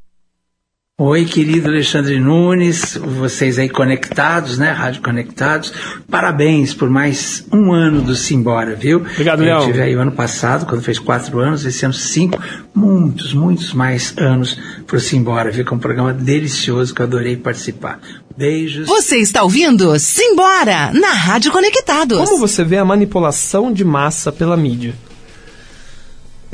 Oi, 1.01 1.25
querido 1.25 1.69
Alexandre 1.69 2.19
Nunes, 2.19 2.95
vocês 2.95 3.57
aí 3.57 3.67
conectados, 3.67 4.59
né? 4.59 4.69
Rádio 4.69 5.01
Conectados. 5.01 5.73
Parabéns 6.07 6.71
por 6.71 6.87
mais 6.87 7.47
um 7.51 7.73
ano 7.73 7.99
do 7.99 8.15
Simbora, 8.15 8.75
viu? 8.75 8.97
Obrigado, 8.99 9.39
Leão. 9.39 9.61
Eu 9.61 9.65
tive 9.65 9.81
aí 9.81 9.95
o 9.95 9.99
ano 9.99 10.11
passado, 10.11 10.67
quando 10.67 10.83
fez 10.83 10.99
quatro 10.99 11.39
anos, 11.39 11.65
esse 11.65 11.83
ano 11.83 11.95
cinco, 11.95 12.39
muitos, 12.75 13.33
muitos 13.33 13.73
mais 13.73 14.13
anos 14.19 14.55
pro 14.85 14.99
Simbora, 14.99 15.49
viu? 15.49 15.65
Que 15.65 15.73
é 15.73 15.75
um 15.75 15.79
programa 15.79 16.13
delicioso 16.13 16.93
que 16.93 17.01
eu 17.01 17.07
adorei 17.07 17.37
participar. 17.37 17.99
Beijos. 18.37 18.85
Você 18.85 19.17
está 19.17 19.41
ouvindo 19.41 19.97
Simbora, 19.97 20.93
na 20.93 21.11
Rádio 21.11 21.51
Conectados. 21.51 22.19
Como 22.19 22.37
você 22.37 22.63
vê 22.63 22.77
a 22.77 22.85
manipulação 22.85 23.73
de 23.73 23.83
massa 23.83 24.31
pela 24.31 24.55
mídia? 24.55 24.93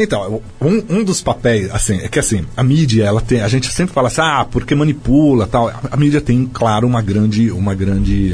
Então, 0.02 0.42
um, 0.62 0.84
um 0.90 1.04
dos 1.04 1.22
papéis, 1.22 1.70
assim, 1.72 1.98
é 1.98 2.08
que 2.08 2.18
assim, 2.18 2.46
a 2.56 2.64
mídia, 2.64 3.04
ela 3.04 3.20
tem, 3.20 3.42
a 3.42 3.50
gente 3.50 3.68
sempre 3.68 3.94
fala 3.94 4.08
assim, 4.08 4.22
ah, 4.22 4.48
porque 4.50 4.74
manipula, 4.74 5.46
tal. 5.46 5.68
A, 5.68 5.82
a 5.92 5.98
mídia 5.98 6.22
tem, 6.22 6.46
claro, 6.46 6.88
uma 6.88 7.02
grande, 7.02 7.52
uma 7.52 7.76
grande, 7.76 8.34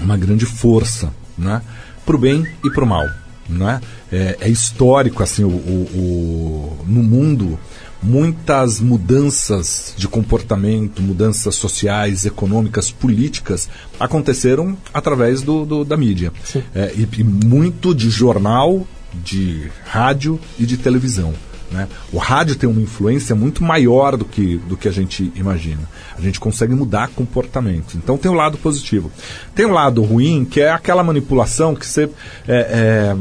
uma 0.00 0.16
grande 0.16 0.46
força, 0.46 1.12
né? 1.36 1.62
Pro 2.06 2.16
bem 2.16 2.46
e 2.64 2.70
pro 2.70 2.86
mal, 2.86 3.06
né? 3.48 3.80
É, 4.12 4.36
é 4.40 4.48
histórico, 4.48 5.20
assim, 5.20 5.42
o, 5.42 5.48
o, 5.48 6.78
o, 6.78 6.84
no 6.86 7.02
mundo, 7.02 7.58
muitas 8.00 8.80
mudanças 8.80 9.94
de 9.96 10.06
comportamento, 10.06 11.02
mudanças 11.02 11.56
sociais, 11.56 12.24
econômicas, 12.24 12.88
políticas 12.90 13.68
aconteceram 13.98 14.78
através 14.94 15.42
do, 15.42 15.66
do 15.66 15.84
da 15.84 15.96
mídia. 15.96 16.32
É, 16.72 16.92
e, 16.96 17.08
e, 17.18 17.24
muito 17.24 17.92
de 17.92 18.08
jornal 18.10 18.86
de 19.14 19.70
rádio 19.84 20.40
e 20.58 20.66
de 20.66 20.76
televisão. 20.76 21.34
Né? 21.70 21.86
O 22.12 22.18
rádio 22.18 22.56
tem 22.56 22.68
uma 22.68 22.80
influência 22.80 23.34
muito 23.34 23.62
maior 23.62 24.16
do 24.16 24.24
que, 24.24 24.56
do 24.56 24.76
que 24.76 24.88
a 24.88 24.92
gente 24.92 25.30
imagina. 25.34 25.82
A 26.16 26.20
gente 26.20 26.40
consegue 26.40 26.74
mudar 26.74 27.08
comportamento. 27.08 27.96
Então 27.96 28.16
tem 28.16 28.30
o 28.30 28.34
um 28.34 28.36
lado 28.36 28.56
positivo. 28.58 29.10
Tem 29.54 29.66
o 29.66 29.70
um 29.70 29.72
lado 29.72 30.02
ruim, 30.02 30.44
que 30.44 30.60
é 30.60 30.70
aquela 30.70 31.02
manipulação 31.02 31.74
que 31.74 31.86
você. 31.86 32.08
É, 32.46 33.12
é, 33.14 33.16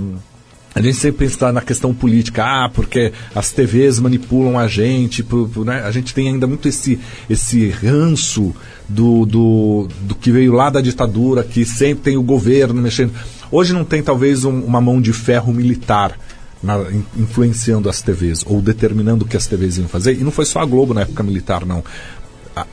a 0.74 0.82
gente 0.82 0.98
sempre 0.98 1.26
pensa 1.26 1.52
na 1.52 1.62
questão 1.62 1.92
política, 1.92 2.44
ah, 2.44 2.70
porque 2.70 3.12
as 3.34 3.52
TVs 3.52 4.00
manipulam 4.00 4.60
a 4.60 4.68
gente, 4.68 5.26
né? 5.66 5.82
a 5.84 5.90
gente 5.90 6.14
tem 6.14 6.28
ainda 6.28 6.46
muito 6.46 6.68
esse, 6.68 7.00
esse 7.28 7.70
ranço 7.70 8.56
do, 8.88 9.26
do, 9.26 9.88
do 10.02 10.14
que 10.14 10.32
veio 10.32 10.54
lá 10.54 10.70
da 10.70 10.80
ditadura, 10.80 11.44
que 11.44 11.66
sempre 11.66 12.04
tem 12.04 12.18
o 12.18 12.22
governo 12.22 12.80
mexendo. 12.80 13.12
Hoje 13.52 13.74
não 13.74 13.84
tem 13.84 14.02
talvez 14.04 14.46
um, 14.46 14.60
uma 14.62 14.82
mão 14.82 15.02
de 15.02 15.14
ferro 15.14 15.54
militar 15.54 16.18
na, 16.62 16.80
in, 16.92 17.06
influenciando 17.18 17.90
as 17.90 18.02
TVs 18.02 18.44
ou 18.46 18.62
determinando 18.62 19.26
o 19.26 19.28
que 19.28 19.38
as 19.38 19.48
TVs 19.48 19.78
iam 19.78 19.88
fazer. 19.88 20.14
E 20.14 20.24
não 20.24 20.32
foi 20.32 20.46
só 20.46 20.60
a 20.60 20.66
Globo 20.66 20.94
na 20.94 21.02
época 21.02 21.24
militar, 21.24 21.66
não. 21.66 21.84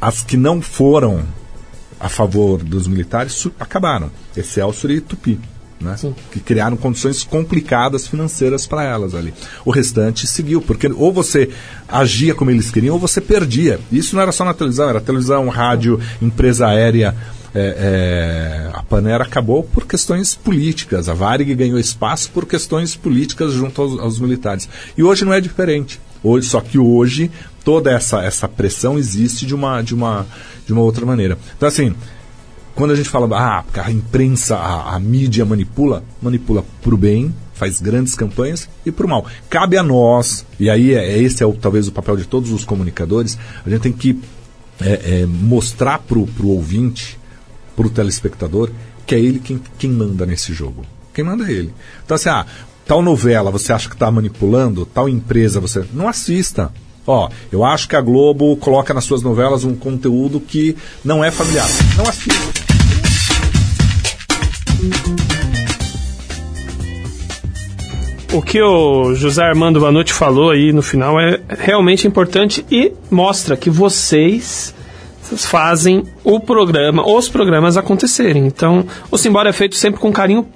As 0.00 0.22
que 0.22 0.36
não 0.36 0.62
foram 0.62 1.24
a 2.00 2.08
favor 2.08 2.62
dos 2.62 2.86
militares 2.86 3.46
acabaram. 3.58 4.10
Excelsior 4.36 4.90
e 4.90 5.00
Tupi. 5.00 5.38
Né? 5.80 5.96
que 6.30 6.40
criaram 6.40 6.78
condições 6.78 7.24
complicadas 7.24 8.06
financeiras 8.06 8.66
para 8.66 8.84
elas 8.84 9.14
ali. 9.14 9.34
O 9.66 9.70
restante 9.70 10.26
seguiu, 10.26 10.62
porque 10.62 10.86
ou 10.86 11.12
você 11.12 11.50
agia 11.86 12.34
como 12.34 12.50
eles 12.50 12.70
queriam 12.70 12.94
ou 12.94 13.00
você 13.00 13.20
perdia. 13.20 13.78
Isso 13.92 14.14
não 14.14 14.22
era 14.22 14.32
só 14.32 14.46
na 14.46 14.54
televisão, 14.54 14.88
era 14.88 15.00
televisão, 15.00 15.46
rádio, 15.50 16.00
empresa 16.22 16.68
aérea, 16.68 17.14
é, 17.54 18.68
é, 18.68 18.70
a 18.72 18.82
Panera 18.82 19.22
acabou 19.22 19.62
por 19.62 19.86
questões 19.86 20.34
políticas. 20.34 21.08
A 21.08 21.14
Varig 21.14 21.54
ganhou 21.54 21.78
espaço 21.78 22.30
por 22.30 22.46
questões 22.46 22.96
políticas 22.96 23.52
junto 23.52 23.80
aos, 23.80 24.00
aos 24.00 24.18
militares. 24.18 24.68
E 24.96 25.02
hoje 25.02 25.24
não 25.24 25.32
é 25.32 25.40
diferente. 25.40 26.00
Hoje, 26.22 26.48
só 26.48 26.60
que 26.60 26.78
hoje 26.78 27.30
toda 27.64 27.92
essa, 27.92 28.22
essa 28.22 28.48
pressão 28.48 28.98
existe 28.98 29.46
de 29.46 29.54
uma, 29.54 29.82
de, 29.82 29.94
uma, 29.94 30.26
de 30.66 30.72
uma 30.72 30.82
outra 30.82 31.06
maneira. 31.06 31.38
Então, 31.56 31.68
assim, 31.68 31.94
quando 32.74 32.90
a 32.90 32.96
gente 32.96 33.08
fala, 33.08 33.28
ah, 33.38 33.64
a 33.82 33.90
imprensa, 33.90 34.56
a, 34.56 34.96
a 34.96 35.00
mídia 35.00 35.44
manipula, 35.44 36.02
manipula 36.20 36.64
para 36.82 36.94
o 36.94 36.98
bem, 36.98 37.32
faz 37.54 37.80
grandes 37.80 38.14
campanhas 38.14 38.68
e 38.84 38.90
para 38.90 39.06
o 39.06 39.08
mal. 39.08 39.26
Cabe 39.48 39.76
a 39.76 39.82
nós, 39.82 40.44
e 40.58 40.68
aí 40.68 40.92
é, 40.92 41.12
é, 41.12 41.18
esse 41.18 41.42
é 41.42 41.46
o, 41.46 41.52
talvez 41.52 41.86
o 41.86 41.92
papel 41.92 42.16
de 42.16 42.24
todos 42.24 42.50
os 42.50 42.64
comunicadores, 42.64 43.38
a 43.64 43.70
gente 43.70 43.82
tem 43.82 43.92
que 43.92 44.18
é, 44.80 45.20
é, 45.20 45.26
mostrar 45.26 46.00
para 46.00 46.18
o 46.18 46.48
ouvinte 46.48 47.18
para 47.76 47.86
o 47.86 47.90
telespectador 47.90 48.70
que 49.06 49.14
é 49.14 49.18
ele 49.18 49.38
quem, 49.38 49.60
quem 49.78 49.90
manda 49.90 50.24
nesse 50.26 50.52
jogo. 50.52 50.84
Quem 51.12 51.24
manda 51.24 51.46
é 51.48 51.52
ele. 51.52 51.72
Então, 52.04 52.14
assim, 52.14 52.28
ah, 52.28 52.46
tal 52.86 53.02
novela 53.02 53.50
você 53.50 53.72
acha 53.72 53.88
que 53.88 53.94
está 53.94 54.10
manipulando, 54.10 54.86
tal 54.86 55.08
empresa 55.08 55.60
você. 55.60 55.84
Não 55.92 56.08
assista. 56.08 56.72
Ó, 57.06 57.28
eu 57.52 57.64
acho 57.64 57.86
que 57.88 57.96
a 57.96 58.00
Globo 58.00 58.56
coloca 58.56 58.94
nas 58.94 59.04
suas 59.04 59.22
novelas 59.22 59.64
um 59.64 59.74
conteúdo 59.74 60.40
que 60.40 60.76
não 61.04 61.22
é 61.22 61.30
familiar. 61.30 61.68
Não 61.96 62.08
assista. 62.08 62.64
O 68.32 68.42
que 68.42 68.60
o 68.60 69.14
José 69.14 69.44
Armando 69.44 69.78
Vanucci 69.78 70.12
falou 70.12 70.50
aí 70.50 70.72
no 70.72 70.82
final 70.82 71.20
é 71.20 71.40
realmente 71.48 72.08
importante 72.08 72.66
e 72.68 72.92
mostra 73.08 73.56
que 73.56 73.70
vocês 73.70 74.73
fazem 75.36 76.04
o 76.22 76.38
programa, 76.40 77.06
os 77.06 77.28
programas 77.28 77.76
acontecerem. 77.76 78.46
Então, 78.46 78.86
o 79.10 79.16
Simbora 79.16 79.50
é 79.50 79.52
feito 79.52 79.76
sempre 79.76 80.00
com 80.00 80.12
carinho 80.12 80.46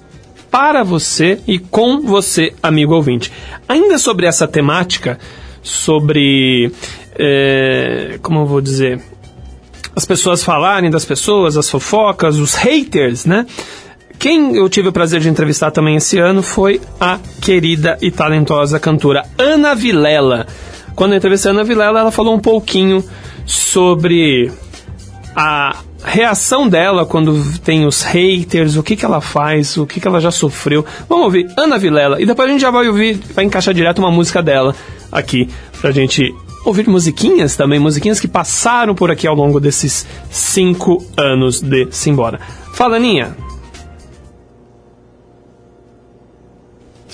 para 0.50 0.82
você 0.82 1.40
e 1.46 1.58
com 1.58 2.00
você, 2.00 2.52
amigo 2.62 2.94
ouvinte. 2.94 3.32
Ainda 3.68 3.98
sobre 3.98 4.26
essa 4.26 4.46
temática, 4.46 5.18
sobre. 5.62 6.72
É, 7.18 8.18
como 8.22 8.40
eu 8.40 8.46
vou 8.46 8.60
dizer? 8.60 9.00
as 9.98 10.04
pessoas 10.04 10.44
falarem 10.44 10.90
das 10.90 11.04
pessoas, 11.04 11.56
as 11.56 11.68
fofocas, 11.68 12.38
os 12.38 12.54
haters, 12.54 13.24
né? 13.24 13.44
Quem 14.16 14.54
eu 14.54 14.68
tive 14.68 14.90
o 14.90 14.92
prazer 14.92 15.20
de 15.20 15.28
entrevistar 15.28 15.72
também 15.72 15.96
esse 15.96 16.20
ano 16.20 16.40
foi 16.40 16.80
a 17.00 17.18
querida 17.40 17.98
e 18.00 18.08
talentosa 18.08 18.78
cantora 18.78 19.24
Ana 19.36 19.74
Vilela. 19.74 20.46
Quando 20.94 21.12
eu 21.12 21.18
entrevistei 21.18 21.50
a 21.50 21.54
Ana 21.54 21.64
Vilela, 21.64 21.98
ela 21.98 22.12
falou 22.12 22.32
um 22.32 22.38
pouquinho 22.38 23.02
sobre 23.44 24.52
a 25.40 25.76
reação 26.02 26.68
dela 26.68 27.06
quando 27.06 27.56
tem 27.60 27.86
os 27.86 28.02
haters, 28.02 28.74
o 28.74 28.82
que, 28.82 28.96
que 28.96 29.04
ela 29.04 29.20
faz, 29.20 29.76
o 29.76 29.86
que, 29.86 30.00
que 30.00 30.08
ela 30.08 30.20
já 30.20 30.32
sofreu. 30.32 30.84
Vamos 31.08 31.26
ouvir 31.26 31.48
Ana 31.56 31.78
Vilela 31.78 32.20
e 32.20 32.26
depois 32.26 32.48
a 32.48 32.52
gente 32.52 32.60
já 32.60 32.72
vai 32.72 32.88
ouvir, 32.88 33.20
vai 33.34 33.44
encaixar 33.44 33.72
direto 33.72 34.00
uma 34.00 34.10
música 34.10 34.42
dela 34.42 34.74
aqui 35.12 35.48
pra 35.80 35.92
gente 35.92 36.34
ouvir 36.64 36.88
musiquinhas 36.88 37.54
também, 37.54 37.78
musiquinhas 37.78 38.18
que 38.18 38.26
passaram 38.26 38.96
por 38.96 39.12
aqui 39.12 39.28
ao 39.28 39.34
longo 39.36 39.60
desses 39.60 40.04
cinco 40.28 41.06
anos 41.16 41.60
de 41.60 41.86
Simbora. 41.92 42.40
Fala, 42.74 42.96
Aninha. 42.96 43.47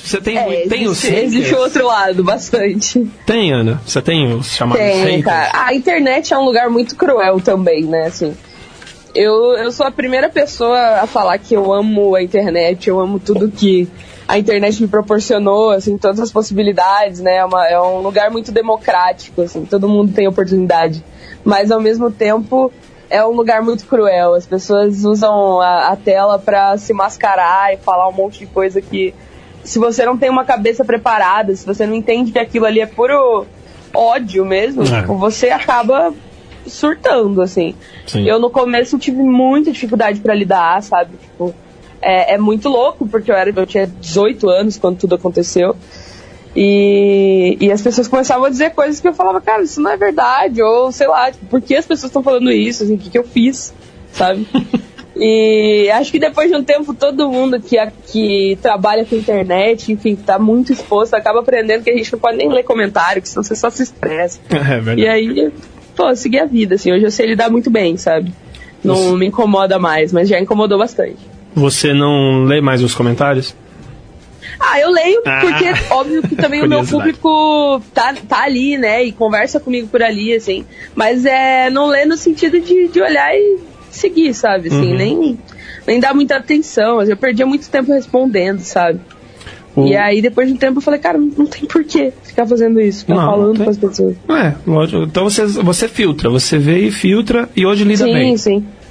Você 0.05 0.21
tem, 0.21 0.37
É, 0.37 0.69
tem 0.69 0.87
os 0.87 1.03
existe, 1.03 1.15
existe 1.25 1.43
haters? 1.49 1.59
o 1.59 1.63
outro 1.63 1.87
lado, 1.87 2.23
bastante. 2.23 3.01
Tem, 3.25 3.53
Ana? 3.53 3.81
Você 3.87 4.03
tem 4.03 4.35
os 4.35 4.49
chamados 4.53 4.83
Tem, 4.85 5.01
haters? 5.01 5.25
cara. 5.25 5.51
A 5.67 5.75
internet 5.75 6.35
é 6.35 6.39
um 6.39 6.45
lugar 6.45 6.69
muito 6.69 6.95
cruel 6.95 7.41
também, 7.41 7.85
né? 7.85 8.05
Assim, 8.07 8.37
eu, 9.15 9.55
eu 9.57 9.73
sou 9.73 9.87
a 9.87 9.91
primeira 9.91 10.29
pessoa 10.29 10.79
a 11.01 11.07
falar 11.07 11.39
que 11.39 11.55
eu 11.55 11.73
amo 11.73 12.15
a 12.15 12.23
internet, 12.23 12.89
eu 12.89 13.01
amo 13.01 13.19
tudo 13.19 13.51
que 13.51 13.89
a 14.27 14.39
internet 14.39 14.81
me 14.83 14.89
proporcionou, 14.89 15.71
assim, 15.71 15.97
todas 15.97 16.19
as 16.21 16.31
possibilidades, 16.33 17.21
né? 17.21 17.37
É, 17.37 17.45
uma- 17.45 17.67
é 17.69 17.81
um 17.81 18.01
lugar 18.01 18.31
muito 18.31 18.51
democrático, 18.53 19.43
assim, 19.43 19.65
todo 19.65 19.89
mundo 19.89 20.13
tem 20.13 20.27
oportunidade. 20.29 21.03
Mas 21.45 21.71
ao 21.71 21.81
mesmo 21.81 22.11
tempo 22.11 22.71
é 23.09 23.25
um 23.25 23.33
lugar 23.33 23.63
muito 23.63 23.87
cruel. 23.87 24.35
As 24.35 24.47
pessoas 24.47 25.05
usam 25.05 25.61
a, 25.61 25.89
a 25.89 25.97
tela 25.97 26.39
pra 26.39 26.77
se 26.77 26.93
mascarar 26.93 27.73
e 27.73 27.77
falar 27.77 28.09
um 28.09 28.13
monte 28.13 28.41
de 28.41 28.47
coisa 28.47 28.81
que 28.83 29.15
se 29.65 29.79
você 29.79 30.05
não 30.05 30.17
tem 30.17 30.31
uma 30.31 30.45
cabeça 30.45 30.85
preparada, 30.85 31.55
se 31.57 31.65
você 31.67 31.87
não 31.87 31.95
entende 31.95 32.31
que 32.31 32.39
aquilo 32.39 32.67
ali 32.67 32.81
é 32.81 32.87
puro 32.87 33.47
ódio 33.95 34.45
mesmo, 34.45 34.83
É. 34.83 35.01
tipo, 35.01 35.17
você 35.17 35.49
acaba 35.51 36.13
surtando, 36.67 37.43
assim. 37.43 37.75
Sim. 38.07 38.27
Eu 38.29 38.39
no 38.39 38.51
começo 38.51 38.99
tive 38.99 39.23
muita 39.23 39.73
dificuldade 39.73 40.21
pra 40.21 40.35
lidar, 40.35 40.83
sabe? 40.83 41.17
Tipo, 41.17 41.55
é, 42.01 42.35
é 42.35 42.39
muito 42.39 42.69
louco, 42.69 43.07
porque 43.07 43.31
eu, 43.31 43.35
era, 43.37 43.51
eu 43.51 43.67
tinha 43.67 43.87
18 43.87 44.49
anos 44.49 44.79
quando 44.79 44.99
tudo 44.99 45.15
aconteceu. 45.15 45.75
E, 46.57 47.57
e 47.61 47.73
as 47.73 47.83
pessoas 47.83 48.07
começavam 48.07 48.45
a 48.45 48.51
dizer 48.51 48.71
coisas 48.71 49.01
que 49.01 49.09
eu 49.09 49.13
falava, 49.15 49.41
cara, 49.41 49.63
isso 49.63 49.81
não 49.81 49.91
é 49.91 49.97
verdade, 49.97 50.63
ou 50.63 50.93
sei 50.93 51.09
lá, 51.09 51.31
tipo, 51.33 51.47
por 51.47 51.61
que 51.61 51.75
as 51.75 51.85
pessoas 51.85 52.11
estão 52.11 52.23
falando 52.23 52.51
isso? 52.53 52.85
Assim, 52.85 52.95
o 52.95 52.99
que, 52.99 53.11
que 53.11 53.19
eu 53.19 53.25
fiz? 53.25 53.75
Sabe? 54.13 54.47
E 55.17 55.89
acho 55.93 56.11
que 56.11 56.19
depois 56.19 56.51
de 56.51 56.57
um 56.57 56.65
tempo 56.65 56.93
todo 56.93 57.31
mundo 57.31 57.61
que, 57.61 57.77
que 58.09 58.59
trabalha 58.61 59.05
com 59.05 59.15
internet, 59.15 59.93
enfim, 59.93 60.17
que 60.17 60.23
tá 60.23 60.39
muito 60.39 60.73
exposto, 60.73 61.15
acaba 61.15 61.41
aprendendo 61.41 61.85
que 61.85 61.91
a 61.91 61.97
gente 61.97 62.13
não 62.13 62.19
pode 62.19 62.37
nem 62.37 62.49
ler 62.49 62.65
comentário, 62.65 63.23
que 63.23 63.29
senão 63.29 63.43
você 63.43 63.55
só 63.55 63.71
se 63.71 63.83
estressa. 63.83 64.41
É 64.51 64.81
verdade. 64.81 65.01
E 65.03 65.09
aí, 65.09 65.53
pô, 65.95 66.15
segui 66.17 66.39
a 66.39 66.47
vida, 66.47 66.75
assim, 66.75 66.93
hoje 66.93 67.05
eu 67.05 67.11
sei 67.11 67.27
lidar 67.27 67.51
muito 67.51 67.71
bem, 67.71 67.97
sabe? 67.97 68.33
Não 68.83 69.17
me 69.17 69.27
incomoda 69.27 69.79
mais, 69.79 70.13
mas 70.13 70.29
já 70.29 70.41
incomodou 70.41 70.79
bastante. 70.79 71.17
Você 71.55 71.93
não 71.93 72.45
lê 72.45 72.61
mais 72.61 72.83
os 72.83 72.95
comentários? 72.95 73.55
Ah, 74.59 74.81
eu 74.81 74.91
leio 74.91 75.23
Ah. 75.27 75.41
porque, 75.41 75.93
óbvio 75.93 76.23
que 76.23 76.37
também 76.37 76.63
o 76.63 76.69
meu 76.69 76.85
público 76.85 77.81
tá, 77.93 78.15
tá 78.29 78.43
ali, 78.43 78.77
né? 78.77 79.05
E 79.05 79.13
conversa 79.13 79.59
comigo 79.61 79.89
por 79.89 80.03
ali, 80.03 80.35
assim. 80.35 80.65
Mas 80.95 81.25
é 81.25 81.71
não 81.71 81.87
lê 81.87 82.05
no 82.05 82.17
sentido 82.17 82.61
de, 82.61 82.89
de 82.89 83.01
olhar 83.01 83.35
e 83.35 83.59
seguir, 83.95 84.35
sabe? 84.35 84.69
Assim, 84.69 84.91
Uhum. 84.93 84.97
nem, 84.97 85.39
nem 85.87 86.01
dar 86.01 86.15
muita 86.15 86.37
atenção. 86.37 87.01
Eu 87.03 87.17
perdia 87.17 87.47
muito 87.47 87.69
tempo 87.69 87.93
respondendo, 87.93 88.61
sabe? 88.61 89.01
O- 89.77 89.87
E 89.87 89.97
aí, 89.97 90.23
depois 90.23 90.47
de 90.47 90.55
um 90.55 90.57
tempo, 90.57 90.79
eu 90.79 90.83
falei, 90.83 91.01
cara, 91.01 91.19
não 91.19 91.47
tem 91.47 91.65
porquê 91.67 92.13
ficar 92.23 92.47
fazendo 92.47 92.81
isso, 92.81 93.01
ficar 93.01 93.15
Não, 93.17 93.25
falando 93.27 93.65
com 93.65 93.71
as 93.71 93.77
pessoas. 93.77 94.15
É, 94.29 94.55
lógico. 94.67 95.03
Então 95.03 95.25
você, 95.25 95.45
você 95.47 95.89
filtra, 95.89 96.31
você 96.31 96.59
vê 96.59 96.79
e 96.79 96.91
filtra 96.93 97.49
e 97.57 97.67
hoje 97.67 97.83
lida 97.85 98.05
sim, 98.05 98.13
bem. 98.13 98.37
sim. 98.37 98.53
Simbora! 98.61 98.84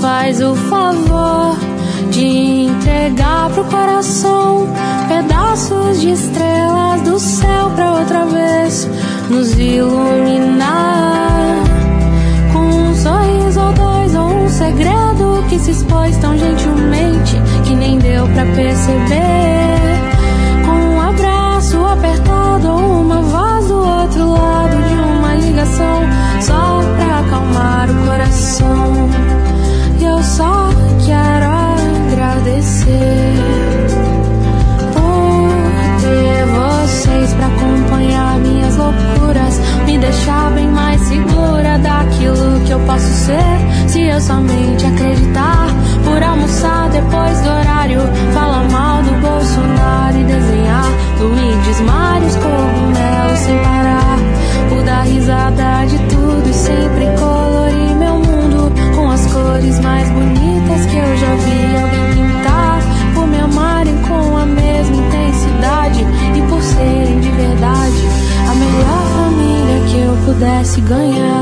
Faz 0.00 0.40
o 0.40 0.54
favor 0.54 1.56
de 2.10 2.66
entregar 2.66 3.50
pro 3.50 3.64
coração 3.64 4.68
pedaços 5.08 6.00
de 6.00 6.12
estrelas 6.12 7.02
do 7.02 7.18
céu 7.18 7.70
pra 7.74 7.94
outra 7.94 8.24
vez 8.26 8.88
nos 9.28 9.58
iluminar. 9.58 10.68
Com 12.52 12.60
um 12.60 12.94
sorriso 12.94 13.60
ou 13.60 13.72
dois, 13.72 14.14
ou 14.14 14.44
um 14.44 14.48
segredo 14.48 15.44
que 15.48 15.58
se 15.58 15.72
expôs 15.72 16.16
tão 16.18 16.36
gentilmente 16.38 17.36
que 17.64 17.74
nem 17.74 17.98
deu 17.98 18.26
pra 18.28 18.44
perceber. 18.44 19.78
Com 20.64 20.94
um 20.94 21.00
abraço 21.00 21.84
apertado 21.84 22.68
ou 22.68 23.00
uma 23.02 23.20
voz 23.22 23.66
do 23.66 23.78
outro 23.78 24.30
lado 24.30 24.76
de 24.88 24.94
uma 24.94 25.34
ligação 25.34 26.02
só 26.40 26.80
pra 26.96 27.18
acalmar 27.20 27.90
o 27.90 28.06
coração. 28.06 29.07
Só 30.38 30.68
quero 31.04 31.50
agradecer 32.12 33.34
por 34.94 35.50
ter 36.00 36.46
vocês 36.46 37.34
pra 37.34 37.46
acompanhar 37.48 38.38
minhas 38.38 38.76
loucuras, 38.76 39.60
me 39.84 39.98
deixar 39.98 40.52
bem 40.52 40.68
mais 40.68 41.00
segura 41.00 41.76
daquilo 41.80 42.60
que 42.64 42.70
eu 42.70 42.78
posso 42.86 43.12
ser. 43.26 43.88
Se 43.88 44.02
eu 44.02 44.20
somente 44.20 44.86
acreditar 44.86 45.66
por 46.04 46.22
almoçar 46.22 46.88
depois 46.90 47.40
do 47.40 47.48
horário, 47.48 48.00
pudesse 70.38 70.80
ganhar. 70.82 71.37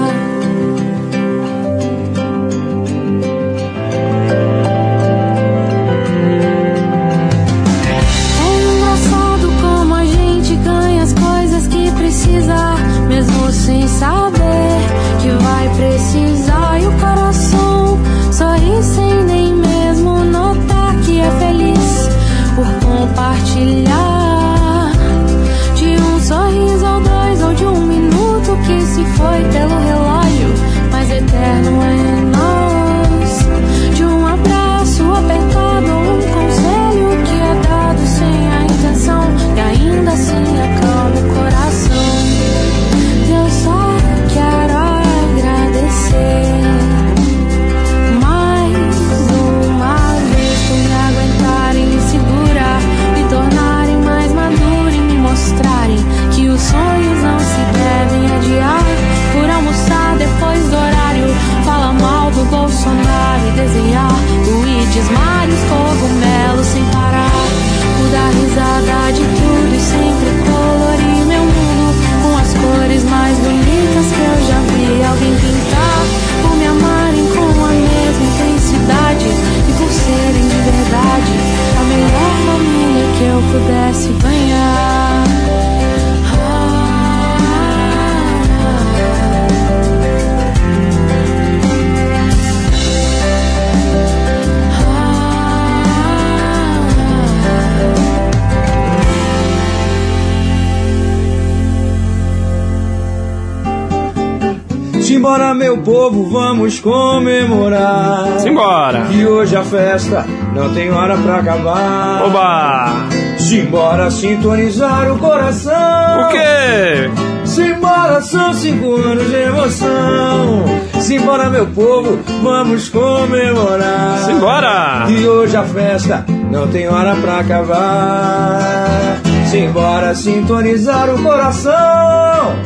Simbora, 105.36 105.54
meu 105.54 105.76
povo, 105.76 106.30
vamos 106.30 106.80
comemorar. 106.80 108.40
Simbora. 108.40 109.02
Que 109.02 109.26
hoje 109.26 109.54
a 109.54 109.62
festa 109.62 110.24
não 110.54 110.72
tem 110.72 110.90
hora 110.90 111.14
pra 111.18 111.36
acabar. 111.36 112.22
Oba! 112.24 113.06
Simbora 113.36 114.10
sintonizar 114.10 115.12
o 115.12 115.18
coração. 115.18 115.74
O 116.22 116.28
quê? 116.28 117.10
Simbora, 117.44 118.22
são 118.22 118.54
cinco 118.54 118.96
anos 118.96 119.28
de 119.28 119.36
emoção. 119.36 120.64
Simbora, 121.00 121.50
meu 121.50 121.66
povo, 121.66 122.18
vamos 122.42 122.88
comemorar. 122.88 124.16
Simbora! 124.24 125.04
Que 125.06 125.28
hoje 125.28 125.54
a 125.54 125.64
festa 125.64 126.24
não 126.50 126.66
tem 126.68 126.88
hora 126.88 127.14
pra 127.14 127.40
acabar. 127.40 129.20
Simbora 129.50 130.14
sintonizar 130.14 131.14
o 131.14 131.22
coração. 131.22 132.56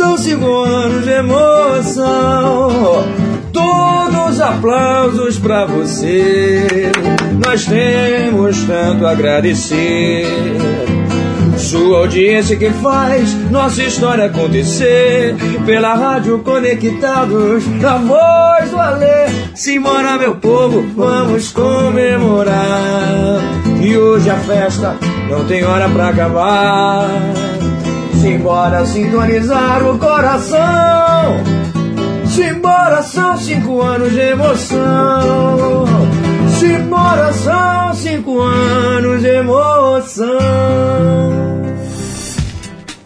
São 0.00 0.16
anos 0.64 1.04
de 1.04 1.10
emoção. 1.10 3.04
Todos 3.52 4.40
aplausos 4.40 5.38
pra 5.38 5.66
você. 5.66 6.90
Nós 7.44 7.66
temos 7.66 8.64
tanto 8.64 9.06
a 9.06 9.10
agradecer. 9.10 10.24
Sua 11.58 11.98
audiência 11.98 12.56
que 12.56 12.70
faz 12.70 13.34
nossa 13.50 13.82
história 13.82 14.24
acontecer. 14.24 15.36
Pela 15.66 15.92
rádio 15.92 16.38
conectados 16.38 17.66
na 17.66 17.98
voz 17.98 18.70
do 18.70 18.78
Alê. 18.78 19.28
Simbora, 19.54 20.16
meu 20.16 20.36
povo, 20.36 20.82
vamos 20.96 21.52
comemorar. 21.52 22.56
E 23.82 23.98
hoje 23.98 24.30
a 24.30 24.36
festa 24.36 24.96
não 25.28 25.44
tem 25.44 25.62
hora 25.62 25.90
pra 25.90 26.08
acabar. 26.08 27.39
Simbora 28.20 28.84
sintonizar 28.84 29.82
o 29.82 29.98
coração. 29.98 30.58
Simbora, 32.26 33.02
são 33.02 33.34
cinco 33.38 33.80
anos 33.80 34.12
de 34.12 34.20
emoção. 34.20 35.86
Simbora, 36.58 37.32
são 37.32 37.94
cinco 37.94 38.38
anos 38.40 39.22
de 39.22 39.28
emoção. 39.28 40.38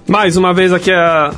Mais 0.09 0.37
uma 0.37 0.53
vez 0.53 0.73
aqui 0.73 0.91
a, 0.91 1.33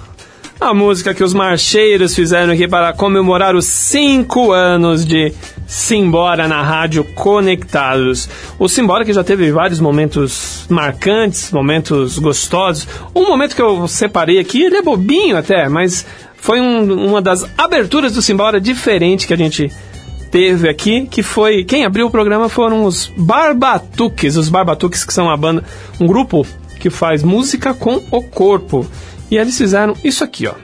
a 0.58 0.72
música 0.72 1.12
que 1.12 1.22
os 1.22 1.34
marcheiros 1.34 2.14
fizeram 2.14 2.52
aqui 2.52 2.66
para 2.66 2.92
comemorar 2.92 3.54
os 3.54 3.66
cinco 3.66 4.52
anos 4.52 5.04
de 5.04 5.32
Simbora 5.66 6.48
na 6.48 6.62
rádio 6.62 7.04
Conectados. 7.04 8.28
O 8.58 8.68
Simbora 8.68 9.04
que 9.04 9.12
já 9.12 9.22
teve 9.22 9.50
vários 9.52 9.80
momentos 9.80 10.64
marcantes, 10.70 11.52
momentos 11.52 12.18
gostosos. 12.18 12.88
Um 13.14 13.26
momento 13.26 13.54
que 13.54 13.60
eu 13.60 13.86
separei 13.86 14.38
aqui, 14.38 14.62
ele 14.62 14.78
é 14.78 14.82
bobinho 14.82 15.36
até, 15.36 15.68
mas 15.68 16.06
foi 16.36 16.60
um, 16.60 17.06
uma 17.06 17.20
das 17.20 17.44
aberturas 17.58 18.14
do 18.14 18.22
Simbora 18.22 18.60
diferente 18.60 19.26
que 19.26 19.34
a 19.34 19.38
gente 19.38 19.70
teve 20.30 20.68
aqui, 20.68 21.06
que 21.06 21.22
foi 21.22 21.64
quem 21.64 21.84
abriu 21.84 22.06
o 22.06 22.10
programa 22.10 22.48
foram 22.48 22.84
os 22.84 23.12
Barbatuques, 23.16 24.36
os 24.36 24.48
Barbatuques 24.48 25.04
que 25.04 25.12
são 25.12 25.26
uma 25.26 25.36
banda, 25.36 25.62
um 26.00 26.06
grupo 26.06 26.46
que 26.80 26.88
faz 26.88 27.22
música 27.22 27.74
com 27.74 28.02
o 28.10 28.22
corpo. 28.22 28.86
E 29.30 29.36
eles 29.36 29.56
fizeram 29.56 29.96
isso 30.04 30.22
aqui, 30.22 30.46
ó. 30.46 30.54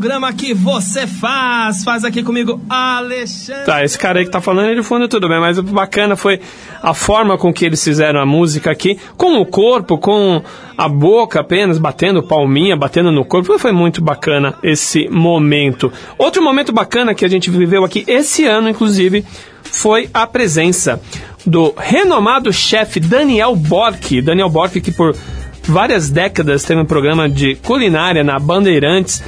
Programa 0.00 0.32
que 0.32 0.54
você 0.54 1.06
faz. 1.06 1.84
Faz 1.84 2.06
aqui 2.06 2.22
comigo, 2.22 2.58
Alexandre. 2.70 3.66
Tá, 3.66 3.84
esse 3.84 3.98
cara 3.98 4.18
aí 4.18 4.24
que 4.24 4.30
tá 4.30 4.40
falando, 4.40 4.70
ele 4.70 4.82
fundo 4.82 5.06
tudo 5.06 5.28
bem, 5.28 5.38
mas 5.38 5.58
o 5.58 5.62
bacana 5.62 6.16
foi 6.16 6.40
a 6.82 6.94
forma 6.94 7.36
com 7.36 7.52
que 7.52 7.66
eles 7.66 7.84
fizeram 7.84 8.18
a 8.18 8.24
música 8.24 8.70
aqui, 8.70 8.98
com 9.18 9.38
o 9.38 9.44
corpo, 9.44 9.98
com 9.98 10.42
a 10.74 10.88
boca 10.88 11.40
apenas, 11.40 11.76
batendo 11.76 12.22
palminha, 12.22 12.74
batendo 12.78 13.12
no 13.12 13.26
corpo. 13.26 13.58
Foi 13.58 13.72
muito 13.72 14.02
bacana 14.02 14.54
esse 14.62 15.06
momento. 15.10 15.92
Outro 16.16 16.42
momento 16.42 16.72
bacana 16.72 17.14
que 17.14 17.26
a 17.26 17.28
gente 17.28 17.50
viveu 17.50 17.84
aqui 17.84 18.02
esse 18.06 18.46
ano, 18.46 18.70
inclusive, 18.70 19.22
foi 19.62 20.08
a 20.14 20.26
presença 20.26 20.98
do 21.44 21.74
renomado 21.76 22.50
chefe 22.54 23.00
Daniel 23.00 23.54
Bork. 23.54 24.22
Daniel 24.22 24.48
Bork, 24.48 24.80
que 24.80 24.92
por 24.92 25.14
várias 25.62 26.08
décadas 26.08 26.64
teve 26.64 26.80
um 26.80 26.86
programa 26.86 27.28
de 27.28 27.54
culinária 27.56 28.24
na 28.24 28.38
Bandeirantes. 28.38 29.22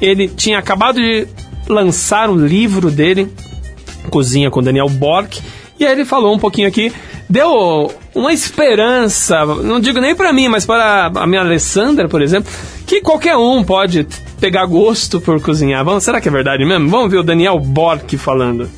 Ele 0.00 0.28
tinha 0.28 0.58
acabado 0.58 0.96
de 0.96 1.26
lançar 1.68 2.28
o 2.28 2.34
livro 2.34 2.90
dele, 2.90 3.28
Cozinha 4.10 4.50
com 4.50 4.62
Daniel 4.62 4.88
Bork, 4.88 5.40
e 5.78 5.84
aí 5.84 5.92
ele 5.92 6.04
falou 6.04 6.34
um 6.34 6.38
pouquinho 6.38 6.68
aqui, 6.68 6.92
deu 7.28 7.90
uma 8.14 8.32
esperança, 8.32 9.44
não 9.44 9.80
digo 9.80 10.00
nem 10.00 10.14
para 10.14 10.32
mim, 10.32 10.48
mas 10.48 10.66
para 10.66 11.06
a 11.14 11.26
minha 11.26 11.40
Alessandra, 11.40 12.08
por 12.08 12.22
exemplo, 12.22 12.52
que 12.86 13.00
qualquer 13.00 13.36
um 13.36 13.64
pode 13.64 14.06
pegar 14.38 14.66
gosto 14.66 15.20
por 15.20 15.40
cozinhar. 15.40 15.84
Vamos, 15.84 16.04
será 16.04 16.20
que 16.20 16.28
é 16.28 16.30
verdade 16.30 16.64
mesmo? 16.64 16.88
Vamos 16.88 17.10
ver 17.10 17.18
o 17.18 17.22
Daniel 17.22 17.58
Bork 17.58 18.16
falando. 18.18 18.68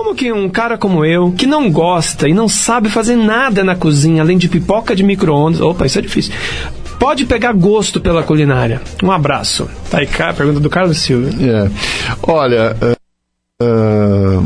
Como 0.00 0.14
que 0.14 0.32
um 0.32 0.48
cara 0.48 0.78
como 0.78 1.04
eu, 1.04 1.30
que 1.30 1.46
não 1.46 1.70
gosta 1.70 2.26
e 2.26 2.32
não 2.32 2.48
sabe 2.48 2.88
fazer 2.88 3.16
nada 3.16 3.62
na 3.62 3.76
cozinha 3.76 4.22
além 4.22 4.38
de 4.38 4.48
pipoca 4.48 4.96
de 4.96 5.02
micro-ondas, 5.02 5.60
opa, 5.60 5.84
isso 5.84 5.98
é 5.98 6.02
difícil, 6.02 6.32
pode 6.98 7.26
pegar 7.26 7.52
gosto 7.52 8.00
pela 8.00 8.22
culinária? 8.22 8.80
Um 9.02 9.12
abraço. 9.12 9.68
Tá 9.90 9.98
aí, 9.98 10.06
cara, 10.06 10.32
pergunta 10.32 10.58
do 10.58 10.70
Carlos 10.70 10.96
Silva. 10.96 11.28
É. 11.38 11.70
Olha, 12.22 12.74
é, 12.80 12.96
é, 13.62 14.38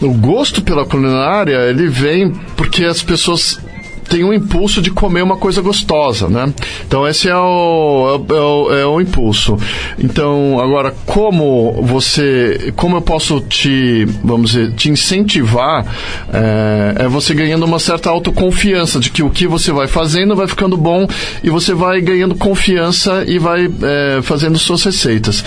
o 0.00 0.14
gosto 0.14 0.62
pela 0.62 0.86
culinária, 0.86 1.68
ele 1.68 1.88
vem 1.88 2.32
porque 2.56 2.86
as 2.86 3.02
pessoas 3.02 3.60
têm 4.08 4.24
um 4.24 4.32
impulso 4.32 4.80
de 4.80 4.90
comer 4.90 5.22
uma 5.22 5.36
coisa 5.36 5.60
gostosa, 5.60 6.28
né? 6.28 6.52
Então 6.86 7.06
esse 7.06 7.28
é 7.28 7.36
o, 7.36 8.24
é 8.28 8.40
o, 8.40 8.74
é 8.74 8.86
o 8.86 9.00
impulso. 9.00 9.56
Então 9.98 10.60
agora 10.60 10.94
como 11.04 11.82
você, 11.82 12.72
como 12.76 12.96
eu 12.96 13.02
posso 13.02 13.40
te, 13.40 14.04
vamos 14.22 14.52
dizer, 14.52 14.72
te 14.72 14.90
incentivar, 14.90 15.84
é, 16.32 17.04
é 17.04 17.08
você 17.08 17.34
ganhando 17.34 17.64
uma 17.64 17.78
certa 17.78 18.10
autoconfiança 18.10 18.98
de 19.00 19.10
que 19.10 19.22
o 19.22 19.30
que 19.30 19.46
você 19.46 19.72
vai 19.72 19.86
fazendo 19.86 20.36
vai 20.36 20.46
ficando 20.46 20.76
bom 20.76 21.06
e 21.42 21.50
você 21.50 21.74
vai 21.74 22.00
ganhando 22.00 22.34
confiança 22.34 23.24
e 23.26 23.38
vai 23.38 23.70
é, 23.82 24.20
fazendo 24.22 24.58
suas 24.58 24.82
receitas. 24.82 25.44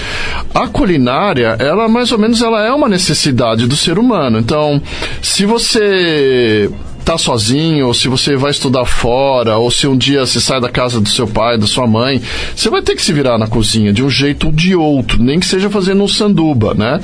A 0.53 0.68
culinária, 0.68 1.55
ela 1.60 1.88
mais 1.88 2.12
ou 2.12 2.18
menos 2.18 2.41
ela 2.41 2.66
é 2.66 2.72
uma 2.72 2.89
necessidade 2.89 3.68
do 3.68 3.76
ser 3.76 3.97
humano. 3.97 4.39
Então, 4.39 4.82
se 5.22 5.45
você 5.45 6.70
tá 7.10 7.18
sozinho, 7.18 7.88
ou 7.88 7.93
se 7.93 8.07
você 8.07 8.36
vai 8.36 8.51
estudar 8.51 8.86
fora, 8.86 9.57
ou 9.57 9.72
se 9.72 9.88
um 9.88 9.97
dia 9.97 10.28
você 10.28 10.39
sai 10.39 10.62
da 10.62 10.70
casa 10.70 11.01
do 11.01 11.10
seu 11.10 11.28
pai, 11.28 11.57
da 11.57 11.66
sua 11.66 11.88
mãe, 11.88 12.22
você 12.55 12.70
vai 12.70 12.84
ter 12.84 12.95
que 12.95 13.01
se 13.01 13.12
virar 13.12 13.39
na 13.39 13.47
cozinha 13.47 13.91
de 13.91 14.03
um 14.03 14.10
jeito 14.12 14.45
ou 14.45 14.51
de 14.51 14.76
outro, 14.76 15.18
nem 15.20 15.39
que 15.39 15.47
seja 15.47 15.72
fazendo 15.72 16.03
um 16.03 16.07
sanduba, 16.07 16.76
né? 16.76 16.99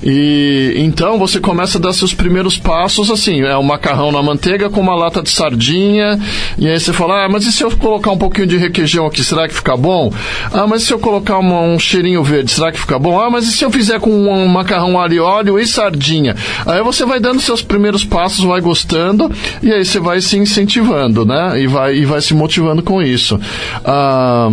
E 0.00 0.74
então 0.76 1.18
você 1.18 1.40
começa 1.40 1.76
a 1.76 1.80
dar 1.80 1.92
seus 1.92 2.14
primeiros 2.14 2.56
passos 2.56 3.10
assim, 3.10 3.40
é 3.40 3.58
um 3.58 3.64
macarrão 3.64 4.12
na 4.12 4.22
manteiga 4.22 4.70
com 4.70 4.80
uma 4.80 4.94
lata 4.94 5.20
de 5.20 5.30
sardinha, 5.30 6.20
e 6.56 6.68
aí 6.68 6.78
você 6.78 6.92
fala: 6.92 7.24
"Ah, 7.24 7.28
mas 7.28 7.44
e 7.44 7.50
se 7.50 7.64
eu 7.64 7.70
colocar 7.72 8.12
um 8.12 8.18
pouquinho 8.18 8.46
de 8.46 8.56
requeijão 8.56 9.06
aqui, 9.06 9.24
será 9.24 9.48
que 9.48 9.54
fica 9.54 9.76
bom? 9.76 10.12
Ah, 10.52 10.68
mas 10.68 10.82
e 10.82 10.86
se 10.86 10.92
eu 10.92 11.00
colocar 11.00 11.36
uma, 11.38 11.62
um 11.62 11.80
cheirinho 11.80 12.22
verde, 12.22 12.52
será 12.52 12.70
que 12.70 12.78
fica 12.78 12.96
bom? 12.96 13.20
Ah, 13.20 13.28
mas 13.28 13.44
e 13.48 13.50
se 13.50 13.64
eu 13.64 13.72
fizer 13.72 13.98
com 13.98 14.10
um 14.10 14.46
macarrão 14.46 15.00
alho 15.00 15.14
e 15.14 15.18
óleo 15.18 15.58
e 15.58 15.66
sardinha?" 15.66 16.36
Aí 16.64 16.80
você 16.80 17.04
vai 17.04 17.18
dando 17.18 17.40
seus 17.40 17.60
primeiros 17.60 18.04
passos, 18.04 18.44
vai 18.44 18.60
gostando 18.60 19.28
e 19.62 19.72
aí 19.72 19.84
você 19.84 19.98
vai 19.98 20.20
se 20.20 20.36
incentivando, 20.36 21.24
né? 21.24 21.60
E 21.60 21.66
vai, 21.66 21.96
e 21.96 22.04
vai 22.04 22.20
se 22.20 22.34
motivando 22.34 22.82
com 22.82 23.02
isso. 23.02 23.38
Ah, 23.84 24.50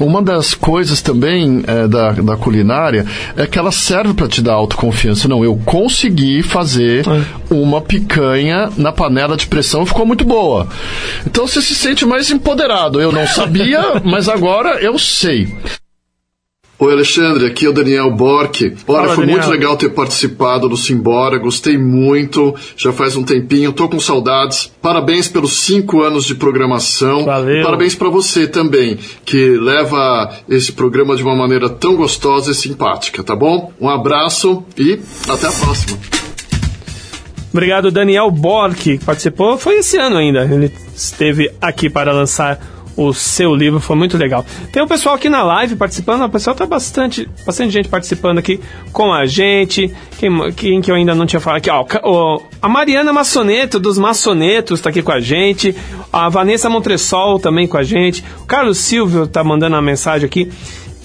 uma 0.00 0.22
das 0.22 0.54
coisas 0.54 1.02
também 1.02 1.64
é, 1.66 1.88
da, 1.88 2.12
da 2.12 2.36
culinária 2.36 3.04
é 3.36 3.46
que 3.46 3.58
ela 3.58 3.72
serve 3.72 4.14
para 4.14 4.28
te 4.28 4.40
dar 4.40 4.52
autoconfiança. 4.52 5.26
Não, 5.26 5.42
eu 5.42 5.56
consegui 5.64 6.42
fazer 6.42 7.04
uma 7.50 7.80
picanha 7.80 8.70
na 8.76 8.92
panela 8.92 9.36
de 9.36 9.46
pressão, 9.46 9.84
ficou 9.84 10.06
muito 10.06 10.24
boa. 10.24 10.68
Então 11.26 11.46
você 11.46 11.60
se 11.60 11.74
sente 11.74 12.06
mais 12.06 12.30
empoderado. 12.30 13.00
Eu 13.00 13.10
não 13.10 13.26
sabia, 13.26 14.00
mas 14.04 14.28
agora 14.28 14.80
eu 14.80 14.98
sei. 14.98 15.48
Oi, 16.80 16.92
Alexandre, 16.92 17.44
aqui 17.44 17.66
é 17.66 17.68
o 17.68 17.72
Daniel 17.72 18.08
Bork. 18.12 18.76
Olha, 18.86 19.08
foi 19.08 19.26
Daniel. 19.26 19.38
muito 19.40 19.50
legal 19.50 19.76
ter 19.76 19.88
participado 19.88 20.68
do 20.68 20.76
Simbora, 20.76 21.36
gostei 21.36 21.76
muito, 21.76 22.54
já 22.76 22.92
faz 22.92 23.16
um 23.16 23.24
tempinho, 23.24 23.72
tô 23.72 23.88
com 23.88 23.98
saudades. 23.98 24.70
Parabéns 24.80 25.26
pelos 25.26 25.54
cinco 25.54 26.02
anos 26.02 26.24
de 26.24 26.36
programação. 26.36 27.24
Valeu. 27.24 27.64
Parabéns 27.64 27.96
para 27.96 28.08
você 28.08 28.46
também, 28.46 28.96
que 29.24 29.56
leva 29.58 30.32
esse 30.48 30.70
programa 30.70 31.16
de 31.16 31.22
uma 31.24 31.34
maneira 31.34 31.68
tão 31.68 31.96
gostosa 31.96 32.52
e 32.52 32.54
simpática, 32.54 33.24
tá 33.24 33.34
bom? 33.34 33.72
Um 33.80 33.88
abraço 33.88 34.62
e 34.76 35.00
até 35.28 35.48
a 35.48 35.52
próxima. 35.52 35.98
Obrigado, 37.52 37.90
Daniel 37.90 38.30
Bork, 38.30 38.98
que 38.98 39.04
participou. 39.04 39.58
Foi 39.58 39.78
esse 39.78 39.96
ano 39.96 40.16
ainda. 40.16 40.44
Ele 40.44 40.72
esteve 40.94 41.50
aqui 41.60 41.90
para 41.90 42.12
lançar 42.12 42.60
o 42.98 43.14
seu 43.14 43.54
livro, 43.54 43.78
foi 43.78 43.94
muito 43.94 44.18
legal. 44.18 44.44
Tem 44.72 44.82
o 44.82 44.86
pessoal 44.86 45.14
aqui 45.14 45.28
na 45.28 45.44
live 45.44 45.76
participando, 45.76 46.22
o 46.24 46.28
pessoal 46.28 46.56
tá 46.56 46.66
bastante, 46.66 47.28
bastante 47.46 47.70
gente 47.70 47.88
participando 47.88 48.38
aqui 48.38 48.58
com 48.92 49.12
a 49.12 49.24
gente. 49.24 49.94
Quem, 50.18 50.52
quem 50.52 50.80
que 50.80 50.90
eu 50.90 50.96
ainda 50.96 51.14
não 51.14 51.24
tinha 51.24 51.38
falado 51.38 51.58
aqui? 51.58 51.70
Ó, 51.70 51.86
o 52.02 52.42
a 52.60 52.68
Mariana 52.68 53.12
Massoneto, 53.12 53.78
dos 53.78 53.98
Massonetos, 53.98 54.80
tá 54.80 54.90
aqui 54.90 55.00
com 55.00 55.12
a 55.12 55.20
gente. 55.20 55.76
A 56.12 56.28
Vanessa 56.28 56.68
Montresol 56.68 57.38
também 57.38 57.68
com 57.68 57.76
a 57.76 57.84
gente. 57.84 58.24
O 58.42 58.46
Carlos 58.46 58.78
Silvio 58.78 59.28
tá 59.28 59.44
mandando 59.44 59.76
uma 59.76 59.82
mensagem 59.82 60.26
aqui. 60.26 60.50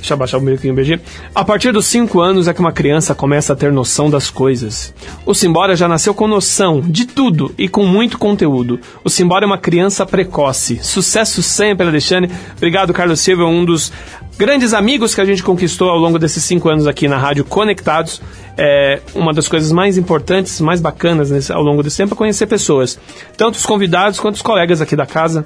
Deixa 0.03 0.13
eu 0.13 0.15
abaixar 0.15 0.37
o 0.37 0.43
biquinho 0.43 0.73
BG. 0.73 0.99
A 1.33 1.45
partir 1.45 1.71
dos 1.71 1.85
5 1.85 2.19
anos 2.19 2.49
é 2.49 2.53
que 2.53 2.59
uma 2.59 2.73
criança 2.73 3.15
começa 3.15 3.53
a 3.53 3.55
ter 3.55 3.71
noção 3.71 4.09
das 4.09 4.29
coisas. 4.29 4.93
O 5.25 5.33
Simbora 5.33 5.77
já 5.77 5.87
nasceu 5.87 6.13
com 6.13 6.27
noção 6.27 6.81
de 6.81 7.05
tudo 7.05 7.55
e 7.57 7.69
com 7.69 7.85
muito 7.85 8.17
conteúdo. 8.17 8.81
O 9.01 9.09
Simbora 9.09 9.45
é 9.45 9.47
uma 9.47 9.57
criança 9.57 10.05
precoce. 10.05 10.77
Sucesso 10.83 11.41
sempre, 11.41 11.87
Alexandre. 11.87 12.29
Obrigado, 12.57 12.91
Carlos 12.91 13.21
Silva, 13.21 13.45
um 13.45 13.63
dos 13.63 13.93
grandes 14.37 14.73
amigos 14.73 15.15
que 15.15 15.21
a 15.21 15.25
gente 15.25 15.41
conquistou 15.41 15.89
ao 15.89 15.97
longo 15.97 16.19
desses 16.19 16.43
cinco 16.43 16.67
anos 16.67 16.85
aqui 16.85 17.07
na 17.07 17.17
Rádio 17.17 17.45
Conectados. 17.45 18.21
É 18.57 18.99
uma 19.15 19.31
das 19.33 19.47
coisas 19.47 19.71
mais 19.71 19.97
importantes, 19.97 20.59
mais 20.59 20.81
bacanas 20.81 21.31
nesse- 21.31 21.53
ao 21.53 21.63
longo 21.63 21.81
desse 21.81 21.95
tempo 21.95 22.13
é 22.13 22.17
conhecer 22.17 22.45
pessoas. 22.45 22.99
Tanto 23.37 23.55
os 23.55 23.65
convidados 23.65 24.19
quanto 24.19 24.35
os 24.35 24.41
colegas 24.41 24.81
aqui 24.81 24.97
da 24.97 25.05
casa 25.05 25.45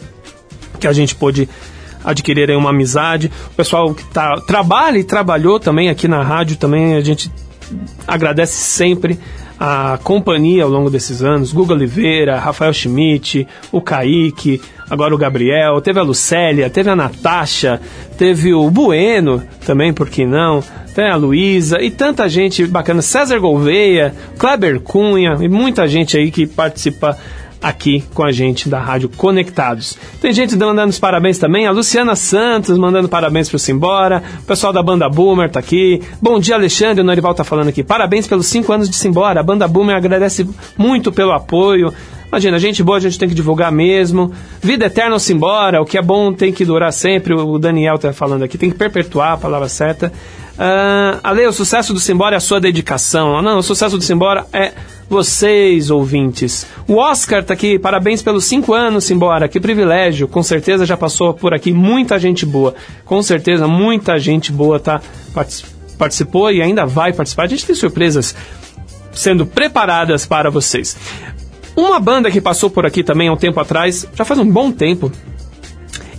que 0.80 0.88
a 0.88 0.94
gente 0.94 1.14
pôde 1.14 1.48
adquirir 2.08 2.50
aí 2.50 2.56
uma 2.56 2.70
amizade. 2.70 3.30
O 3.52 3.56
pessoal 3.56 3.94
que 3.94 4.04
tá, 4.06 4.40
trabalha 4.48 4.98
e 4.98 5.04
trabalhou 5.04 5.60
também 5.60 5.90
aqui 5.90 6.08
na 6.08 6.24
rádio, 6.24 6.56
também 6.56 6.96
a 6.96 7.02
gente 7.02 7.30
agradece 8.08 8.54
sempre 8.54 9.20
a 9.60 10.00
companhia 10.04 10.64
ao 10.64 10.70
longo 10.70 10.90
desses 10.90 11.22
anos. 11.22 11.52
Guga 11.52 11.74
Oliveira, 11.74 12.40
Rafael 12.40 12.72
Schmidt, 12.72 13.46
o 13.72 13.82
Kaique, 13.82 14.62
agora 14.90 15.14
o 15.14 15.18
Gabriel, 15.18 15.82
teve 15.82 16.00
a 16.00 16.04
Lucélia, 16.04 16.70
teve 16.70 16.90
a 16.90 16.96
Natasha, 16.96 17.82
teve 18.18 18.54
o 18.54 18.70
Bueno 18.70 19.44
também, 19.66 19.92
por 19.92 20.10
que 20.10 20.26
não? 20.26 20.64
Tem 20.96 21.10
a 21.10 21.16
Luísa 21.16 21.82
e 21.82 21.92
tanta 21.92 22.30
gente 22.30 22.66
bacana. 22.66 23.02
César 23.02 23.38
Gouveia, 23.40 24.16
Kleber 24.38 24.80
Cunha 24.80 25.38
e 25.42 25.50
muita 25.50 25.88
gente 25.88 26.18
aí 26.18 26.32
que 26.32 26.48
participa 26.48 27.18
aqui 27.62 28.04
com 28.14 28.24
a 28.24 28.32
gente 28.32 28.70
da 28.70 28.80
Rádio 28.80 29.10
Conectados. 29.10 29.98
Tem 30.22 30.32
gente 30.32 30.56
mandando 30.56 30.90
os 30.90 31.00
parabéns 31.00 31.38
também, 31.38 31.68
a 31.68 31.72
Luciana 31.72 32.16
Santos 32.16 32.78
mandando 32.78 33.10
parabéns 33.10 33.50
pro 33.50 33.60
Simbora, 33.60 34.24
o 34.40 34.44
pessoal 34.44 34.72
da 34.72 34.84
Banda 34.84 35.10
Boomer 35.10 35.50
tá 35.50 35.60
aqui. 35.60 36.02
Bom 36.22 36.40
dia, 36.40 36.56
Alexandre, 36.56 37.02
o 37.02 37.04
Norival 37.04 37.34
tá 37.34 37.44
falando 37.44 37.70
aqui. 37.70 37.84
Parabéns 37.84 38.28
pelos 38.28 38.48
cinco 38.48 38.72
anos 38.72 38.90
de 38.90 38.96
Simbora. 38.96 39.40
A 39.40 39.44
Banda 39.44 39.68
Boomer 39.68 39.96
agradece 39.96 40.48
muito 40.78 41.12
pelo 41.12 41.32
apoio. 41.32 41.94
Imagina, 42.30 42.60
gente 42.60 42.84
boa 42.84 42.98
a 42.98 43.02
gente 43.02 43.18
tem 43.18 43.30
que 43.30 43.36
divulgar 43.36 43.72
mesmo. 43.72 44.34
Vida 44.62 44.86
eterna 44.86 45.14
ao 45.14 45.20
Simbora, 45.20 45.82
o 45.82 45.86
que 45.86 45.98
é 45.98 46.02
bom 46.02 46.34
tem 46.34 46.52
que 46.52 46.66
durar 46.66 46.92
sempre. 46.92 47.34
O 47.34 47.58
Daniel 47.58 47.98
tá 47.98 48.12
falando 48.12 48.44
aqui, 48.44 48.58
tem 48.58 48.70
que 48.70 48.78
perpetuar 48.78 49.34
a 49.34 49.38
palavra 49.38 49.70
certa. 49.70 50.12
Ah, 50.60 51.20
Ale, 51.24 51.46
o 51.48 51.54
sucesso 51.54 51.94
do 51.94 52.00
Simbora 52.00 52.36
é 52.36 52.38
a 52.38 52.42
sua 52.42 52.60
dedicação. 52.60 53.42
Não, 53.42 53.60
o 53.60 53.64
sucesso 53.64 53.98
do 53.98 54.04
Simbora 54.04 54.46
é 54.52 54.74
vocês, 55.10 55.90
ouvintes. 55.90 56.68
O 56.86 56.96
Oscar 56.96 57.46
tá 57.46 57.54
aqui, 57.54 57.80
parabéns 57.80 58.22
pelos 58.22 58.44
cinco 58.44 58.74
anos, 58.74 59.06
Simbora, 59.06 59.48
que 59.48 59.58
privilégio. 59.60 60.28
Com 60.28 60.44
certeza 60.44 60.86
já 60.86 60.98
passou 60.98 61.34
por 61.34 61.54
aqui 61.54 61.72
muita 61.72 62.20
gente 62.20 62.46
boa. 62.46 62.76
Com 63.06 63.24
certeza 63.24 63.68
muita 63.70 64.20
gente 64.20 64.52
boa 64.52 64.80
tá, 64.82 65.00
partic- 65.34 65.66
participou 65.98 66.52
e 66.52 66.62
ainda 66.62 66.86
vai 66.86 67.14
participar. 67.14 67.44
A 67.44 67.48
gente 67.48 67.66
tem 67.66 67.74
surpresas 67.76 68.36
sendo 69.14 69.46
preparadas 69.46 70.26
para 70.26 70.50
vocês. 70.52 70.98
Uma 71.78 72.00
banda 72.00 72.32
que 72.32 72.42
passou 72.42 72.72
por 72.72 72.88
aqui 72.88 73.04
também 73.04 73.28
há 73.28 73.34
um 73.34 73.38
tempo 73.38 73.60
atrás, 73.60 74.08
já 74.16 74.26
faz 74.26 74.40
um 74.40 74.50
bom 74.50 74.72
tempo, 74.72 75.12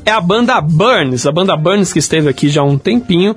é 0.06 0.10
a 0.12 0.20
banda 0.20 0.60
Burns, 0.60 1.26
a 1.26 1.32
banda 1.32 1.56
Burns 1.56 1.92
que 1.92 1.98
esteve 1.98 2.28
aqui 2.28 2.48
já 2.48 2.60
há 2.60 2.64
um 2.64 2.78
tempinho, 2.78 3.34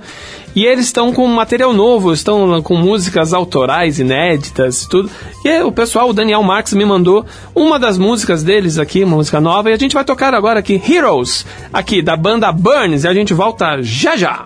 e 0.56 0.64
eles 0.64 0.86
estão 0.86 1.12
com 1.12 1.26
material 1.26 1.74
novo, 1.74 2.14
estão 2.14 2.62
com 2.62 2.76
músicas 2.76 3.34
autorais, 3.34 4.00
inéditas, 4.00 4.86
tudo. 4.86 5.10
E 5.44 5.62
o 5.64 5.72
pessoal, 5.72 6.10
o 6.10 6.14
Daniel 6.14 6.44
Marques 6.44 6.74
me 6.74 6.86
mandou 6.86 7.26
uma 7.56 7.80
das 7.80 7.98
músicas 7.98 8.44
deles 8.44 8.78
aqui, 8.78 9.04
uma 9.04 9.18
música 9.18 9.42
nova, 9.42 9.72
e 9.72 9.74
a 9.74 9.78
gente 9.78 9.96
vai 9.96 10.06
tocar 10.06 10.36
agora 10.36 10.60
aqui 10.60 10.80
Heroes, 10.88 11.44
aqui 11.74 12.04
da 12.04 12.16
banda 12.16 12.52
Burns, 12.52 13.04
e 13.04 13.08
a 13.08 13.14
gente 13.16 13.34
volta 13.34 13.82
já 13.82 14.16
já. 14.16 14.46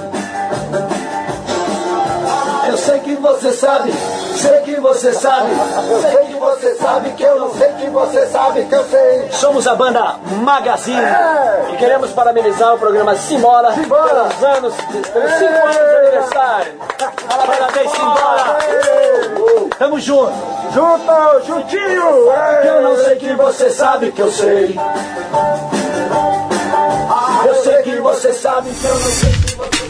Eu 2.70 2.78
sei 2.78 3.00
que 3.00 3.16
você 3.16 3.52
sabe. 3.52 3.92
Sei 4.38 4.62
que 4.62 4.80
você 4.80 5.12
sabe. 5.12 5.50
Sei 6.02 6.23
sabe 6.84 7.10
que 7.12 7.24
eu 7.24 7.40
não 7.40 7.54
sei 7.54 7.70
que 7.80 7.90
você 7.90 8.26
sabe 8.28 8.66
que 8.66 8.76
eu 8.76 8.84
sei. 8.86 9.28
Somos 9.32 9.66
a 9.68 9.74
banda 9.76 10.16
Magazine 10.42 11.00
É. 11.00 11.70
e 11.74 11.78
queremos 11.78 12.12
parabenizar 12.12 12.76
o 12.76 12.78
programa 12.78 13.16
Simbora, 13.16 13.74
Simbora. 13.74 14.04
pelos 14.10 14.44
anos, 14.44 14.74
pelos 15.14 15.32
cinco 15.32 15.64
anos 15.64 15.76
de 15.76 15.96
aniversário. 16.08 16.74
Parabéns, 17.48 17.92
Simbora! 17.92 18.60
Tamo 19.80 20.00
junto! 20.00 20.32
Junto, 20.74 21.46
juntinho! 21.48 22.32
É. 22.32 22.68
Eu 22.68 22.82
não 22.82 22.98
sei 22.98 23.16
que 23.16 23.34
você 23.34 23.70
sabe 23.70 24.12
que 24.12 24.22
eu 24.22 24.32
sei. 24.32 24.78
Eu 27.46 27.56
sei 27.56 27.82
que 27.84 27.96
você 28.02 28.34
sabe 28.34 28.70
que 28.70 28.86
eu 28.86 28.94
não 28.94 29.02
sei 29.02 29.30
que 29.32 29.56
você 29.56 29.84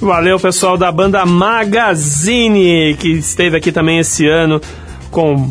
Valeu, 0.00 0.38
pessoal 0.38 0.76
da 0.76 0.92
banda 0.92 1.24
Magazine, 1.24 2.94
que 3.00 3.08
esteve 3.18 3.56
aqui 3.56 3.72
também 3.72 3.98
esse 4.00 4.28
ano 4.28 4.60
com 5.14 5.48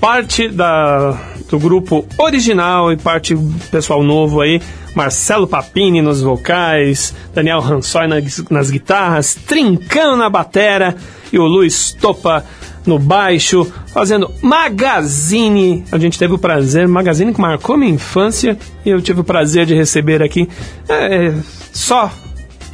parte 0.00 0.48
da, 0.48 1.16
do 1.50 1.58
grupo 1.58 2.06
original 2.16 2.90
e 2.90 2.96
parte 2.96 3.36
pessoal 3.70 4.02
novo 4.02 4.40
aí. 4.40 4.60
Marcelo 4.94 5.46
Papini 5.46 6.00
nos 6.00 6.22
vocais, 6.22 7.14
Daniel 7.34 7.60
Hansoy 7.60 8.06
nas, 8.06 8.44
nas 8.50 8.70
guitarras, 8.70 9.34
Trincão 9.34 10.16
na 10.16 10.30
batera 10.30 10.96
e 11.30 11.38
o 11.38 11.44
Luiz 11.44 11.92
Topa 11.92 12.44
no 12.86 12.98
baixo, 12.98 13.70
fazendo 13.88 14.30
Magazine. 14.40 15.84
A 15.92 15.98
gente 15.98 16.18
teve 16.18 16.32
o 16.32 16.38
prazer, 16.38 16.88
Magazine 16.88 17.34
que 17.34 17.40
marcou 17.40 17.76
minha 17.76 17.92
infância 17.92 18.58
e 18.84 18.88
eu 18.88 19.00
tive 19.02 19.20
o 19.20 19.24
prazer 19.24 19.66
de 19.66 19.74
receber 19.74 20.22
aqui. 20.22 20.48
É, 20.88 21.34
só 21.70 22.10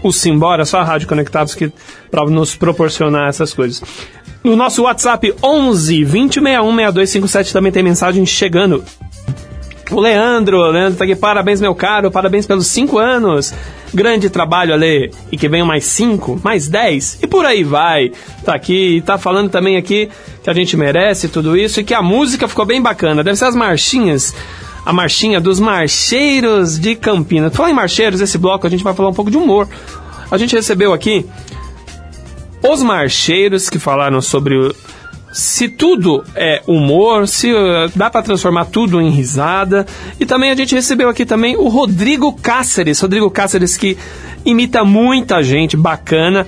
o 0.03 0.13
Simbora, 0.13 0.65
só 0.65 0.79
a 0.79 0.85
Rádio 0.85 1.09
Conectados 1.09 1.55
que 1.55 1.73
para 2.11 2.25
nos 2.27 2.55
proporcionar 2.55 3.29
essas 3.29 3.53
coisas. 3.53 3.83
No 4.43 4.57
nosso 4.57 4.83
WhatsApp 4.83 5.35
11 5.43 6.05
2061 6.05 6.77
6257 6.77 7.53
também 7.53 7.73
tem 7.73 7.83
mensagem 7.83 8.25
chegando. 8.25 8.85
O 9.91 10.01
Leandro, 10.01 10.71
Leandro 10.71 10.99
tá 10.99 11.05
aqui, 11.05 11.17
parabéns 11.17 11.61
meu 11.61 11.75
caro, 11.75 12.11
parabéns 12.11 12.47
pelos 12.47 12.67
5 12.67 12.99
anos. 12.99 13.55
Grande 13.93 14.29
trabalho, 14.29 14.75
Ale. 14.75 15.11
E 15.33 15.37
que 15.37 15.49
venham 15.49 15.67
mais 15.67 15.85
5, 15.87 16.41
mais 16.45 16.69
10 16.69 17.21
e 17.23 17.27
por 17.27 17.47
aí 17.47 17.65
vai. 17.65 18.13
Tá 18.45 18.55
aqui 18.55 18.97
e 18.97 19.01
tá 19.01 19.17
falando 19.17 19.49
também 19.49 19.77
aqui 19.77 20.11
que 20.43 20.51
a 20.51 20.53
gente 20.53 20.77
merece 20.77 21.29
tudo 21.29 21.57
isso 21.57 21.81
e 21.81 21.85
que 21.85 21.95
a 21.95 22.03
música 22.03 22.47
ficou 22.47 22.67
bem 22.67 22.83
bacana. 22.83 23.25
Deve 23.25 23.37
ser 23.37 23.47
as 23.47 23.57
marchinhas 23.57 24.35
a 24.85 24.93
marchinha 24.93 25.39
dos 25.39 25.61
marcheiros 25.61 26.79
de 26.79 26.95
Campinas. 26.95 27.55
Falar 27.55 27.71
em 27.71 27.75
marcheiros, 27.75 28.23
esse 28.23 28.39
bloco 28.39 28.67
a 28.67 28.71
gente 28.71 28.83
vai 28.83 28.95
falar 28.95 29.11
um 29.11 29.15
pouco 29.15 29.31
de 29.31 29.37
humor. 29.37 29.69
A 30.31 30.39
gente 30.39 30.55
recebeu 30.55 30.93
aqui 30.95 31.27
os 32.63 32.83
marcheiros 32.83 33.69
que 33.71 33.79
falaram 33.79 34.21
sobre 34.21 34.57
o- 34.57 34.75
se 35.31 35.69
tudo 35.69 36.25
é 36.35 36.63
humor, 36.67 37.29
se 37.29 37.53
uh, 37.53 37.91
dá 37.95 38.09
para 38.09 38.23
transformar 38.23 38.65
tudo 38.65 39.01
em 39.01 39.11
risada. 39.11 39.87
E 40.19 40.25
também 40.25 40.51
a 40.51 40.55
gente 40.55 40.75
recebeu 40.75 41.09
aqui 41.09 41.27
também 41.27 41.55
o 41.57 41.69
Rodrigo 41.69 42.33
Cáceres. 42.33 42.99
Rodrigo 43.01 43.31
Cáceres 43.31 43.77
que 43.77 43.97
imita 44.45 44.85
muita 44.85 45.43
gente 45.43 45.77
bacana. 45.77 46.47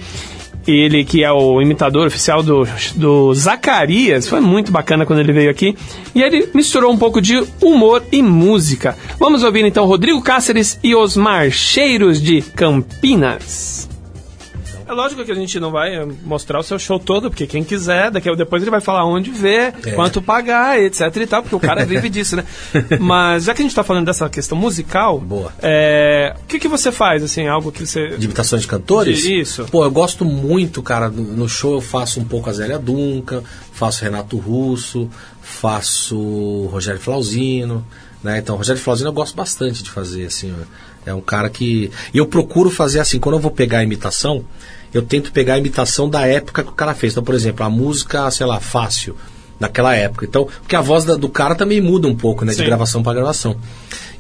Ele 0.67 1.05
que 1.05 1.23
é 1.25 1.31
o 1.33 1.61
imitador 1.61 2.07
oficial 2.07 2.43
do, 2.43 2.67
do 2.95 3.35
Zacarias, 3.35 4.29
foi 4.29 4.41
muito 4.41 4.71
bacana 4.73 5.05
quando 5.07 5.21
ele 5.21 5.33
veio 5.33 5.51
aqui. 5.51 5.77
E 6.15 6.23
ele 6.23 6.49
misturou 6.55 6.91
um 6.93 6.99
pouco 6.99 7.21
de 7.21 7.43
humor 7.63 8.03
e 8.11 8.23
música. 8.23 8.97
Vamos 9.19 9.43
ouvir 9.43 9.65
então 9.65 9.85
Rodrigo 9.87 10.23
Cáceres 10.23 10.79
e 10.83 10.95
os 10.95 11.17
Marcheiros 11.17 12.21
de 12.21 12.41
Campinas. 12.43 13.89
É 14.91 14.95
lógico 14.95 15.25
que 15.25 15.31
a 15.31 15.35
gente 15.35 15.61
não 15.61 15.71
vai 15.71 16.05
mostrar 16.25 16.59
o 16.59 16.63
seu 16.63 16.79
show 16.79 16.99
todo, 16.99 17.31
porque 17.31 17.47
quem 17.47 17.63
quiser, 17.63 18.11
daqui 18.11 18.29
a- 18.29 18.35
depois 18.35 18.61
ele 18.63 18.71
vai 18.71 18.81
falar 18.81 19.05
onde 19.07 19.31
ver, 19.31 19.73
É. 19.87 19.93
quanto 19.93 20.21
pagar, 20.21 20.81
etc 20.81 21.15
e 21.17 21.27
tal, 21.27 21.43
porque 21.43 21.55
o 21.55 21.61
cara 21.61 21.87
vive 21.87 22.09
disso, 22.11 22.35
né? 22.37 22.45
Mas 22.99 23.45
já 23.45 23.55
que 23.55 23.63
a 23.63 23.65
gente 23.65 23.75
tá 23.75 23.85
falando 23.85 24.07
dessa 24.07 24.29
questão 24.29 24.59
musical, 24.59 25.21
Boa. 25.21 25.53
é, 25.63 26.35
o 26.43 26.47
que, 26.47 26.59
que 26.59 26.67
você 26.69 26.91
faz, 26.91 27.23
assim, 27.23 27.47
algo 27.47 27.71
que 27.71 27.87
você... 27.87 28.17
De 28.17 28.25
imitações 28.27 28.63
de 28.63 28.69
cantores? 28.69 29.19
De- 29.23 29.41
Isso. 29.41 29.65
Pô, 29.71 29.85
eu 29.85 29.91
gosto 29.91 30.25
muito, 30.25 30.83
cara. 30.83 31.09
No 31.09 31.23
no 31.41 31.49
show 31.49 31.75
eu 31.75 31.81
faço 31.81 32.19
um 32.21 32.25
pouco 32.25 32.51
a 32.51 32.53
Zélia 32.53 32.79
Duncan, 32.79 33.43
faço 33.73 34.03
Renato 34.03 34.37
Russo, 34.39 35.09
faço 35.41 36.67
Rogério 36.73 37.01
Flauzino, 37.01 37.87
né? 38.25 38.39
Então, 38.39 38.57
Rogério 38.57 38.81
Flauzino 38.81 39.09
eu 39.11 39.13
gosto 39.13 39.37
bastante 39.37 39.83
de 39.83 39.91
fazer, 39.91 40.27
assim. 40.27 40.53
ó. 40.53 40.65
É 41.07 41.15
um 41.15 41.21
cara 41.21 41.49
que... 41.49 41.91
E 42.13 42.19
eu 42.19 42.27
procuro 42.27 42.71
fazer 42.71 43.01
assim, 43.01 43.19
quando 43.19 43.37
eu 43.37 43.41
vou 43.41 43.51
pegar 43.51 43.79
a 43.79 43.83
imitação, 43.83 44.45
eu 44.93 45.03
tento 45.03 45.33
pegar 45.33 45.55
a 45.55 45.59
imitação 45.59 46.09
da 46.09 46.27
época 46.27 46.63
que 46.63 46.71
o 46.71 46.75
cara 46.75 46.95
fez. 46.95 47.13
Então, 47.13 47.23
por 47.25 47.35
exemplo, 47.35 47.65
a 47.65 47.71
música, 47.71 48.31
sei 48.31 48.47
lá, 48.47 48.59
Fácil, 48.61 49.15
daquela 49.59 49.95
época. 49.95 50.25
Então, 50.27 50.47
porque 50.61 50.75
a 50.77 50.81
voz 50.81 51.05
da- 51.05 51.17
do 51.17 51.29
cara 51.29 51.55
também 51.55 51.81
muda 51.81 52.09
um 52.09 52.15
pouco, 52.17 52.45
né? 52.45 52.53
De 52.53 52.59
Sim. 52.59 52.65
gravação 52.65 53.03
para 53.03 53.15
gravação. 53.15 53.57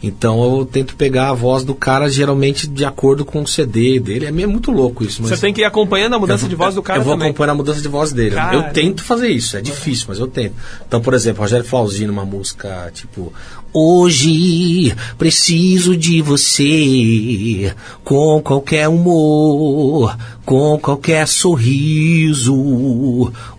Então 0.03 0.43
eu 0.59 0.65
tento 0.65 0.97
pegar 0.97 1.29
a 1.29 1.35
voz 1.35 1.63
do 1.63 1.75
cara 1.75 2.09
geralmente 2.09 2.67
de 2.67 2.87
acordo 2.87 3.23
com 3.23 3.43
o 3.43 3.47
CD 3.47 4.01
dele. 4.01 4.25
É 4.25 4.31
meio 4.31 4.49
muito 4.49 4.71
louco 4.71 5.05
isso. 5.05 5.21
Você 5.23 5.37
tem 5.37 5.53
que 5.53 5.61
ir 5.61 5.65
acompanhando 5.65 6.15
a 6.15 6.19
mudança 6.19 6.47
eu 6.47 6.49
de 6.49 6.55
vou- 6.55 6.65
voz 6.65 6.75
do 6.75 6.83
cara 6.83 7.01
Eu 7.01 7.05
vou 7.05 7.13
também. 7.13 7.29
acompanhando 7.29 7.51
a 7.51 7.55
mudança 7.57 7.83
de 7.83 7.89
voz 7.89 8.11
dele. 8.11 8.35
Cara. 8.35 8.55
Eu 8.57 8.73
tento 8.73 9.03
fazer 9.03 9.29
isso. 9.29 9.59
É 9.59 9.61
difícil, 9.61 10.07
mas 10.09 10.19
eu 10.19 10.27
tento. 10.27 10.55
Então, 10.89 11.03
por 11.03 11.13
exemplo, 11.13 11.43
Rogério 11.43 11.67
Flauzino, 11.67 12.13
uma 12.15 12.25
música 12.25 12.91
tipo... 12.95 13.31
Hoje 13.73 14.93
preciso 15.17 15.97
de 15.97 16.21
você 16.23 17.73
com 18.03 18.41
qualquer 18.43 18.89
humor, 18.89 20.17
com 20.51 20.77
qualquer 20.81 21.29
sorriso. 21.29 22.53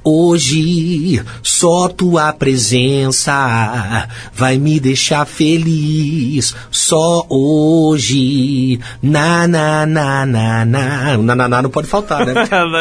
Hoje 0.03 1.23
só 1.41 1.87
tua 1.87 2.33
presença 2.33 4.09
vai 4.33 4.57
me 4.57 4.77
deixar 4.77 5.25
feliz. 5.25 6.53
Só 6.69 7.25
hoje. 7.29 8.77
Na 9.01 9.47
na 9.47 9.85
na 9.85 10.25
na 10.25 10.65
na. 10.65 11.17
O 11.17 11.23
na 11.23 11.33
na 11.33 11.47
na 11.47 11.61
não 11.61 11.69
pode 11.69 11.87
faltar, 11.87 12.25
né? 12.25 12.33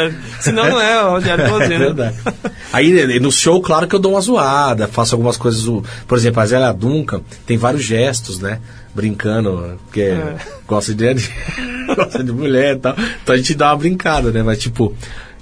Senão 0.40 0.68
não 0.70 0.80
é 0.80 1.02
Rogério 1.02 1.46
Flauzino. 1.46 1.74
É 1.74 1.78
verdade. 1.94 2.16
Aí 2.72 3.20
no 3.20 3.30
show, 3.30 3.62
claro 3.62 3.86
que 3.86 3.94
eu 3.94 4.00
dou 4.00 4.14
uma 4.14 4.20
zoada, 4.20 4.88
faço 4.88 5.14
algumas 5.14 5.36
coisas. 5.36 5.62
Por 6.08 6.18
exemplo, 6.18 6.42
a 6.42 6.46
Zélia 6.46 6.72
Duncan 6.72 7.20
tem 7.46 7.56
vários 7.56 7.84
gestos, 7.84 8.40
né? 8.40 8.58
Brincando, 8.95 9.78
porque 9.84 10.01
É. 10.03 10.36
gosta, 10.66 10.93
de, 10.95 11.05
gosta 11.95 12.24
de 12.24 12.32
mulher 12.32 12.76
e 12.76 12.78
tal. 12.80 12.95
Então 13.22 13.34
a 13.34 13.38
gente 13.38 13.55
dá 13.55 13.70
uma 13.70 13.76
brincada, 13.76 14.30
né? 14.32 14.43
Mas 14.43 14.59
tipo, 14.59 14.95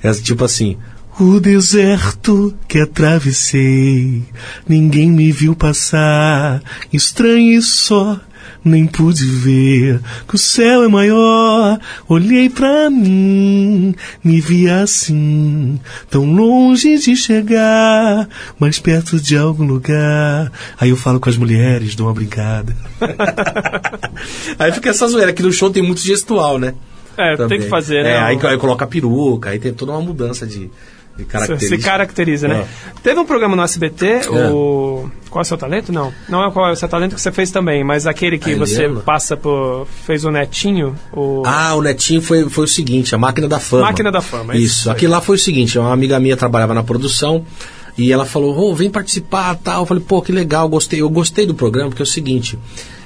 é 0.03 0.13
tipo 0.13 0.45
assim. 0.45 0.77
O 1.21 1.41
deserto 1.41 2.55
que 2.69 2.79
atravessei, 2.79 4.23
ninguém 4.69 5.11
me 5.11 5.33
viu 5.33 5.57
passar, 5.57 6.63
estranho 6.93 7.59
e 7.59 7.63
só, 7.63 8.21
nem 8.69 8.87
pude 8.87 9.25
ver 9.25 10.01
que 10.29 10.35
o 10.35 10.39
céu 10.39 10.85
é 10.85 10.89
maior. 10.89 11.79
Olhei 12.09 12.49
pra 12.49 12.91
mim, 12.91 13.95
me 14.23 14.41
vi 14.41 14.69
assim, 14.69 15.81
tão 16.11 16.25
longe 16.25 16.99
de 16.99 17.17
chegar, 17.17 18.29
mais 18.59 18.79
perto 18.79 19.19
de 19.19 19.37
algum 19.37 19.65
lugar. 19.65 20.53
Aí 20.79 20.91
eu 20.91 20.97
falo 20.97 21.19
com 21.19 21.29
as 21.29 21.37
mulheres, 21.37 21.95
dou 21.95 22.07
uma 22.07 22.15
brincada. 22.15 22.77
Aí 24.59 24.73
fica 24.73 24.91
essa 24.91 25.09
zoeira, 25.09 25.33
que 25.33 25.43
no 25.43 25.53
show 25.53 25.71
tem 25.71 25.83
muito 25.83 26.01
gestual, 26.01 26.59
né? 26.59 26.75
É, 27.17 27.37
tem 27.49 27.59
que 27.59 27.69
fazer, 27.69 28.05
né? 28.05 28.11
É, 28.11 28.19
aí, 28.19 28.39
aí 28.41 28.59
coloca 28.59 28.85
a 28.85 28.89
peruca, 28.89 29.51
aí 29.51 29.59
tem 29.59 29.73
toda 29.75 29.91
uma 29.91 30.01
mudança 30.01 30.47
de, 30.47 30.71
de 31.19 31.67
Se, 31.67 31.79
caracteriza, 31.79 32.47
né? 32.47 32.61
É. 32.61 33.01
Teve 33.03 33.19
um 33.21 33.25
programa 33.25 33.57
no 33.57 33.63
SBT, 33.63 34.07
É. 34.07 34.51
o. 34.51 35.11
Qual 35.29 35.43
é 35.43 35.45
o 35.45 35.45
seu 35.45 35.59
talento? 35.59 35.93
Não. 35.93 36.13
Não 36.29 36.45
é 36.45 36.51
qual 36.51 36.69
é 36.69 36.73
o 36.73 36.77
seu 36.77 36.89
talento 36.89 37.15
que 37.15 37.21
você 37.21 37.31
fez 37.31 37.51
também, 37.51 37.85
mas 37.85 38.07
aquele 38.07 38.39
que 38.39 38.55
você 38.55 38.89
passa 39.05 39.37
por. 39.37 39.87
fez 40.07 40.25
o 40.25 40.31
netinho. 40.31 40.95
O... 41.13 41.43
Ah, 41.45 41.75
o 41.75 41.83
Netinho 41.83 42.23
foi, 42.23 42.49
foi 42.49 42.65
o 42.65 42.69
seguinte, 42.69 43.15
a 43.15 43.19
Máquina 43.19 43.47
da 43.47 43.61
Fama. 43.61 43.83
Máquina 43.83 44.11
da 44.11 44.21
Fama, 44.23 44.55
é 44.55 44.57
Isso, 44.57 44.81
isso 44.81 44.91
aquilo 44.91 45.13
lá 45.13 45.21
foi 45.21 45.37
o 45.37 45.39
seguinte, 45.39 45.79
uma 45.79 45.93
amiga 45.93 46.19
minha 46.19 46.37
trabalhava 46.37 46.73
na 46.73 46.83
produção 46.83 47.45
e 47.97 48.13
ela 48.13 48.25
falou, 48.25 48.57
ô, 48.57 48.75
vem 48.75 48.89
participar 48.89 49.57
tal. 49.57 49.83
Eu 49.83 49.87
falei, 49.87 50.03
pô, 50.07 50.23
que 50.23 50.31
legal, 50.31 50.69
gostei. 50.69 51.03
Eu 51.03 51.11
gostei 51.11 51.45
do 51.45 51.55
programa 51.55 51.91
porque 51.91 52.01
é 52.03 52.05
o 52.05 52.07
seguinte, 52.07 52.57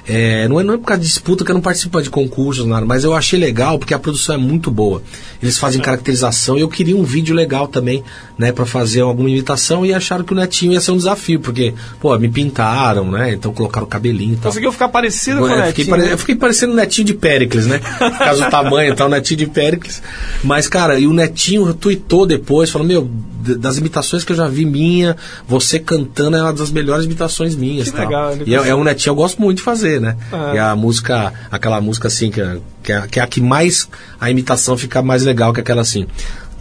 é, 0.07 0.47
não, 0.47 0.59
é, 0.59 0.63
não 0.63 0.73
é 0.73 0.77
por 0.77 0.85
causa 0.85 1.01
de 1.01 1.07
disputa 1.07 1.45
que 1.45 1.51
eu 1.51 1.53
não 1.53 1.61
participo 1.61 2.01
de 2.01 2.09
concursos, 2.09 2.65
nada, 2.65 2.85
mas 2.85 3.03
eu 3.03 3.13
achei 3.13 3.39
legal 3.39 3.79
porque 3.79 3.93
a 3.93 3.99
produção 3.99 4.35
é 4.35 4.37
muito 4.37 4.69
boa. 4.69 5.01
Eles 5.41 5.57
fazem 5.57 5.81
caracterização 5.81 6.57
e 6.57 6.61
eu 6.61 6.67
queria 6.69 6.95
um 6.95 7.03
vídeo 7.03 7.33
legal 7.35 7.67
também, 7.67 8.03
né, 8.37 8.51
pra 8.51 8.65
fazer 8.65 9.01
alguma 9.01 9.29
imitação 9.29 9.85
e 9.85 9.93
acharam 9.93 10.23
que 10.25 10.33
o 10.33 10.35
Netinho 10.35 10.73
ia 10.73 10.81
ser 10.81 10.91
um 10.91 10.97
desafio, 10.97 11.39
porque, 11.39 11.73
pô, 12.01 12.17
me 12.17 12.27
pintaram, 12.29 13.09
né, 13.11 13.33
então 13.33 13.53
colocaram 13.53 13.85
o 13.85 13.89
cabelinho 13.89 14.33
e 14.33 14.37
tal. 14.37 14.51
Conseguiu 14.51 14.71
ficar 14.71 14.89
parecido 14.89 15.39
com 15.39 15.45
o 15.45 15.47
É, 15.49 15.55
netinho. 15.55 15.67
fiquei, 15.69 15.85
pare- 15.85 16.01
né? 16.03 16.13
eu 16.13 16.17
fiquei 16.17 16.35
parecendo 16.35 16.73
o 16.73 16.75
netinho 16.75 17.05
de 17.07 17.13
Péricles, 17.13 17.65
né? 17.65 17.79
Por 17.79 18.17
causa 18.17 18.43
do 18.45 18.51
tamanho 18.51 18.93
e 18.93 18.95
tal, 18.95 19.07
o 19.07 19.11
netinho 19.11 19.37
de 19.37 19.45
Péricles. 19.47 20.01
Mas, 20.43 20.67
cara, 20.67 20.99
e 20.99 21.07
o 21.07 21.13
netinho 21.13 21.73
tweetou 21.73 22.25
depois, 22.25 22.69
falou: 22.69 22.87
Meu, 22.87 23.09
das 23.43 23.77
imitações 23.77 24.23
que 24.23 24.31
eu 24.31 24.35
já 24.35 24.47
vi 24.47 24.65
minha, 24.65 25.15
você 25.47 25.79
cantando 25.79 26.37
é 26.37 26.41
uma 26.41 26.53
das 26.53 26.71
melhores 26.71 27.05
imitações 27.05 27.55
minhas. 27.55 27.89
Que 27.89 27.95
tal. 27.95 28.05
legal, 28.05 28.37
E 28.45 28.55
é, 28.55 28.69
é 28.69 28.75
um 28.75 28.83
netinho, 28.83 29.11
eu 29.11 29.15
gosto 29.15 29.41
muito 29.41 29.57
de 29.57 29.63
fazer, 29.63 29.99
né? 29.99 30.15
É. 30.31 30.55
E 30.55 30.59
a 30.59 30.75
música, 30.75 31.33
aquela 31.51 31.81
música 31.81 32.07
assim, 32.07 32.31
que 32.31 32.41
é, 32.41 32.57
que, 32.81 32.91
é, 32.91 33.01
que 33.07 33.19
é 33.19 33.23
a 33.23 33.27
que 33.27 33.41
mais 33.41 33.87
a 34.19 34.31
imitação 34.31 34.77
fica 34.77 35.01
mais 35.01 35.23
legal 35.23 35.53
que 35.53 35.59
aquela 35.59 35.81
assim. 35.81 36.07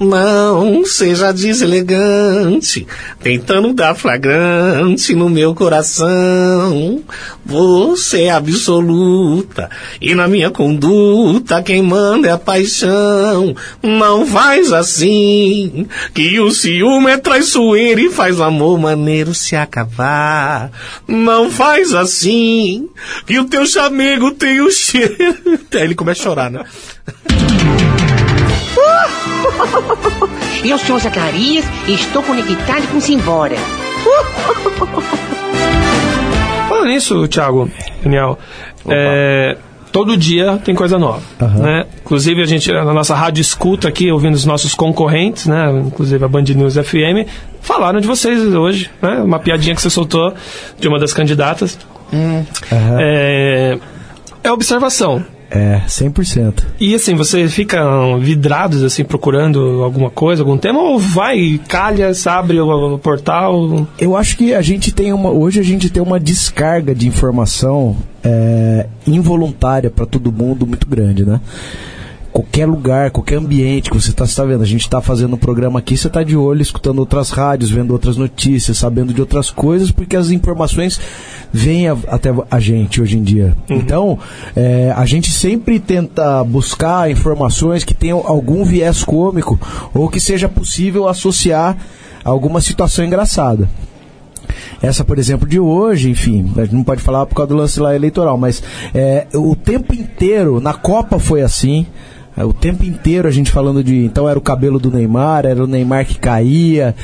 Não 0.03 0.85
seja 0.85 1.33
deselegante, 1.33 2.87
tentando 3.23 3.73
dar 3.73 3.95
flagrante 3.95 5.15
no 5.15 5.31
meu 5.31 5.55
coração. 5.55 7.03
Você 7.45 8.25
é 8.25 8.31
absoluta, 8.31 9.71
e 10.01 10.15
na 10.15 10.27
minha 10.27 10.51
conduta 10.51 11.63
quem 11.63 11.83
manda 11.83 12.29
é 12.29 12.33
a 12.33 12.39
paixão. 12.39 13.55
Não 13.83 14.27
faz 14.27 14.73
assim, 14.73 15.87
que 16.13 16.41
o 16.41 16.51
ciúme 16.51 17.11
é 17.11 17.17
traiçoeiro 17.17 18.01
e 18.01 18.11
faz 18.11 18.39
o 18.39 18.43
amor 18.43 18.79
maneiro 18.79 19.35
se 19.35 19.55
acabar. 19.55 20.71
Não 21.07 21.51
faz 21.51 21.95
assim, 21.95 22.89
que 23.27 23.39
o 23.39 23.45
teu 23.45 23.65
chamego 23.67 24.33
tem 24.33 24.61
o 24.61 24.71
cheiro. 24.71 25.59
Aí 25.73 25.83
ele 25.83 25.95
começa 25.95 26.21
a 26.21 26.25
chorar, 26.25 26.51
né? 26.51 26.65
Eu 30.65 30.79
sou 30.79 30.99
Zacarias 30.99 31.65
e 31.87 31.95
estou 31.95 32.23
conectado 32.23 32.87
com 32.91 33.01
Simbora. 33.01 33.57
Falando 36.69 36.87
nisso, 36.87 37.29
Thiago, 37.29 37.71
Daniel, 38.03 38.39
é, 38.89 39.57
todo 39.93 40.17
dia 40.17 40.59
tem 40.65 40.75
coisa 40.75 40.99
nova. 40.99 41.23
Né? 41.41 41.85
Inclusive, 42.01 42.43
a 42.43 42.47
gente, 42.47 42.73
na 42.73 42.93
nossa 42.95 43.15
rádio 43.15 43.41
escuta 43.41 43.89
aqui, 43.89 44.11
ouvindo 44.11 44.35
os 44.35 44.47
nossos 44.47 44.75
concorrentes, 44.75 45.47
né? 45.47 45.71
inclusive 45.87 46.25
a 46.25 46.29
Band 46.29 46.43
News 46.43 46.75
FM, 46.75 47.29
falaram 47.61 48.01
de 48.01 48.07
vocês 48.07 48.43
hoje. 48.55 48.91
Né? 49.01 49.21
Uma 49.23 49.39
piadinha 49.39 49.75
que 49.75 49.83
você 49.83 49.91
soltou 49.91 50.35
de 50.79 50.89
uma 50.89 50.99
das 50.99 51.13
candidatas. 51.13 51.79
É, 52.99 53.79
é 54.43 54.51
observação. 54.53 55.25
É, 55.55 55.83
100%. 55.87 56.65
E 56.81 56.95
assim, 56.95 57.15
vocês 57.15 57.53
ficam 57.53 58.19
vidrados, 58.19 58.83
assim, 58.83 59.05
procurando 59.05 59.83
alguma 59.83 60.09
coisa, 60.09 60.43
algum 60.43 60.57
tema, 60.57 60.81
ou 60.81 60.99
vai, 60.99 61.61
calha, 61.69 62.11
abre 62.27 62.59
o, 62.59 62.95
o 62.95 62.99
portal? 62.99 63.87
Eu 63.99 64.17
acho 64.17 64.39
que 64.39 64.55
a 64.55 64.63
gente 64.63 64.93
tem 64.93 65.13
uma. 65.13 65.29
Hoje 65.29 65.61
a 65.61 65.63
gente 65.63 65.91
tem 65.91 66.03
uma 66.03 66.19
descarga 66.19 66.95
de 66.95 67.07
informação 67.07 67.97
é, 68.25 68.87
involuntária 69.07 69.91
para 69.91 70.07
todo 70.07 70.33
mundo 70.33 70.67
muito 70.67 70.87
grande, 70.87 71.25
né? 71.27 71.39
Qualquer 72.33 72.65
lugar, 72.67 73.11
qualquer 73.11 73.37
ambiente 73.37 73.91
que 73.91 73.97
você 74.01 74.09
está 74.11 74.27
tá 74.27 74.45
vendo, 74.45 74.63
a 74.63 74.67
gente 74.67 74.81
está 74.81 75.03
fazendo 75.03 75.35
um 75.35 75.39
programa 75.39 75.81
aqui, 75.81 75.97
você 75.99 76.07
está 76.07 76.23
de 76.23 76.35
olho, 76.35 76.63
escutando 76.63 76.99
outras 77.01 77.29
rádios, 77.29 77.71
vendo 77.71 77.91
outras 77.93 78.17
notícias, 78.17 78.79
sabendo 78.79 79.13
de 79.13 79.21
outras 79.21 79.51
coisas, 79.51 79.91
porque 79.91 80.17
as 80.17 80.31
informações 80.31 80.99
vêm 81.53 81.89
a- 81.89 81.97
até 82.09 82.33
a 82.51 82.59
gente 82.59 83.03
hoje 83.03 83.19
em 83.19 83.23
dia. 83.23 83.55
Então, 83.69 84.19
é, 84.57 84.95
a 84.97 85.05
gente 85.05 85.31
sempre 85.31 85.79
tenta 85.79 86.43
buscar 86.43 87.11
informações 87.11 87.85
que 87.85 87.93
tenham 87.93 88.23
algum 88.27 88.65
viés 88.65 89.05
cômico 89.05 89.61
ou 89.93 90.09
que 90.09 90.19
seja 90.19 90.49
possível 90.49 91.07
associar 91.09 91.77
a 92.25 92.31
alguma 92.31 92.63
situação 92.63 93.05
engraçada. 93.05 93.69
Essa, 94.81 95.05
por 95.05 95.19
exemplo, 95.19 95.47
de 95.49 95.61
hoje, 95.61 96.11
enfim, 96.11 96.51
a 96.57 96.63
gente 96.65 96.75
não 96.75 96.83
pode 96.83 97.03
falar 97.03 97.25
por 97.27 97.35
causa 97.35 97.49
do 97.51 97.57
lance 97.57 97.79
lá 97.79 97.95
eleitoral, 97.95 98.37
mas 98.39 98.63
é, 98.95 99.27
o 99.35 99.55
tempo 99.55 99.95
inteiro, 99.95 100.61
na 100.61 100.73
Copa 100.73 101.19
foi 101.19 101.43
assim. 101.43 101.87
É, 102.37 102.45
O 102.45 102.53
tempo 102.53 102.85
inteiro 102.85 103.29
a 103.29 103.31
gente 103.31 103.51
falando 103.51 103.83
de. 103.83 104.05
Então 104.05 104.29
era 104.29 104.39
o 104.39 104.43
cabelo 104.43 104.79
do 104.79 104.91
Neymar, 104.91 105.45
era 105.47 105.63
o 105.63 105.67
Neymar 105.67 106.07
que 106.07 106.19
caía, 106.19 106.95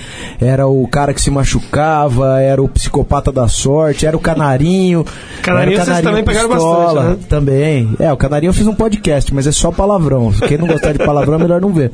era 0.41 0.67
o 0.67 0.87
cara 0.89 1.13
que 1.13 1.21
se 1.21 1.31
machucava, 1.31 2.41
era 2.41 2.63
o 2.63 2.69
psicopata 2.69 3.31
da 3.33 3.49
sorte, 3.49 4.07
era 4.07 4.17
o 4.17 4.21
canarinho. 4.21 5.05
Canarinho 5.43 5.75
era 5.77 5.83
o 5.83 5.87
vocês 5.87 6.01
também 6.03 6.25
pegaram 6.25 6.49
bastante, 6.49 6.95
né? 6.95 7.17
Também. 7.29 7.95
É, 7.99 8.13
o 8.13 8.17
canarinho 8.17 8.51
eu 8.51 8.55
fiz 8.55 8.67
um 8.67 8.75
podcast, 8.75 9.33
mas 9.35 9.47
é 9.47 9.53
só 9.53 9.71
palavrão. 9.71 10.33
Quem 10.47 10.59
não 10.59 10.67
gostar 10.67 10.93
de 10.93 10.99
palavrão 10.99 11.35
é 11.35 11.39
melhor 11.39 11.61
não 11.61 11.73
ver. 11.73 11.93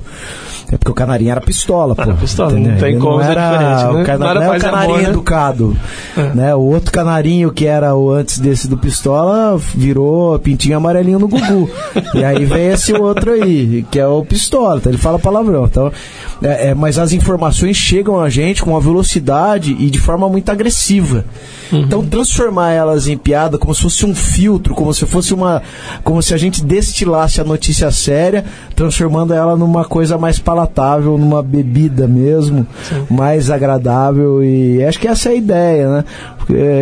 É 0.72 0.76
porque 0.78 0.90
o 0.90 0.94
canarinho 0.94 1.30
era 1.30 1.40
pistola, 1.40 1.94
pô. 1.94 2.12
pistola, 2.14 2.52
não 2.52 2.58
entendeu? 2.58 2.78
tem 2.80 2.90
Ele 2.92 3.00
como 3.00 3.18
não 3.18 3.22
era, 3.22 3.58
né? 3.58 4.00
O, 4.02 4.04
cana- 4.04 4.18
Não 4.18 4.30
era 4.30 4.40
não 4.40 4.46
é 4.46 4.48
o 4.48 4.52
e 4.52 4.56
amor, 4.56 4.60
canarinho 4.60 5.02
né? 5.02 5.08
educado. 5.10 5.76
Né? 6.34 6.54
O 6.54 6.60
outro 6.60 6.90
canarinho 6.90 7.52
que 7.52 7.66
era 7.66 7.94
o 7.94 8.10
antes 8.10 8.38
desse 8.38 8.66
do 8.66 8.78
pistola 8.78 9.58
virou 9.74 10.38
pintinho 10.38 10.76
amarelinho 10.76 11.18
no 11.18 11.28
Gugu. 11.28 11.70
e 12.14 12.24
aí 12.24 12.44
vem 12.44 12.68
esse 12.68 12.92
outro 12.94 13.23
aí, 13.32 13.84
que 13.90 13.98
é 13.98 14.06
o 14.06 14.24
pistola. 14.24 14.76
Então 14.76 14.90
ele 14.90 14.98
fala 14.98 15.18
palavrão. 15.18 15.64
Então, 15.64 15.92
é, 16.42 16.68
é, 16.68 16.74
mas 16.74 16.98
as 16.98 17.12
informações 17.12 17.76
chegam 17.76 18.20
a 18.20 18.28
gente 18.28 18.62
com 18.62 18.70
uma 18.70 18.80
velocidade 18.80 19.76
e 19.78 19.90
de 19.90 19.98
forma 19.98 20.28
muito 20.28 20.50
agressiva. 20.50 21.24
Então 21.72 22.04
transformar 22.06 22.70
elas 22.70 23.08
em 23.08 23.16
piada 23.16 23.58
como 23.58 23.74
se 23.74 23.82
fosse 23.82 24.06
um 24.06 24.14
filtro, 24.14 24.74
como 24.74 24.92
se 24.94 25.06
fosse 25.06 25.34
uma. 25.34 25.62
como 26.02 26.22
se 26.22 26.34
a 26.34 26.36
gente 26.36 26.64
destilasse 26.64 27.40
a 27.40 27.44
notícia 27.44 27.90
séria, 27.90 28.44
transformando 28.76 29.32
ela 29.32 29.56
numa 29.56 29.84
coisa 29.84 30.16
mais 30.16 30.38
palatável, 30.38 31.18
numa 31.18 31.42
bebida 31.42 32.06
mesmo, 32.06 32.66
mais 33.10 33.50
agradável. 33.50 34.42
E 34.44 34.84
acho 34.84 35.00
que 35.00 35.08
essa 35.08 35.30
é 35.30 35.32
a 35.32 35.34
ideia, 35.34 35.88
né? 35.88 36.04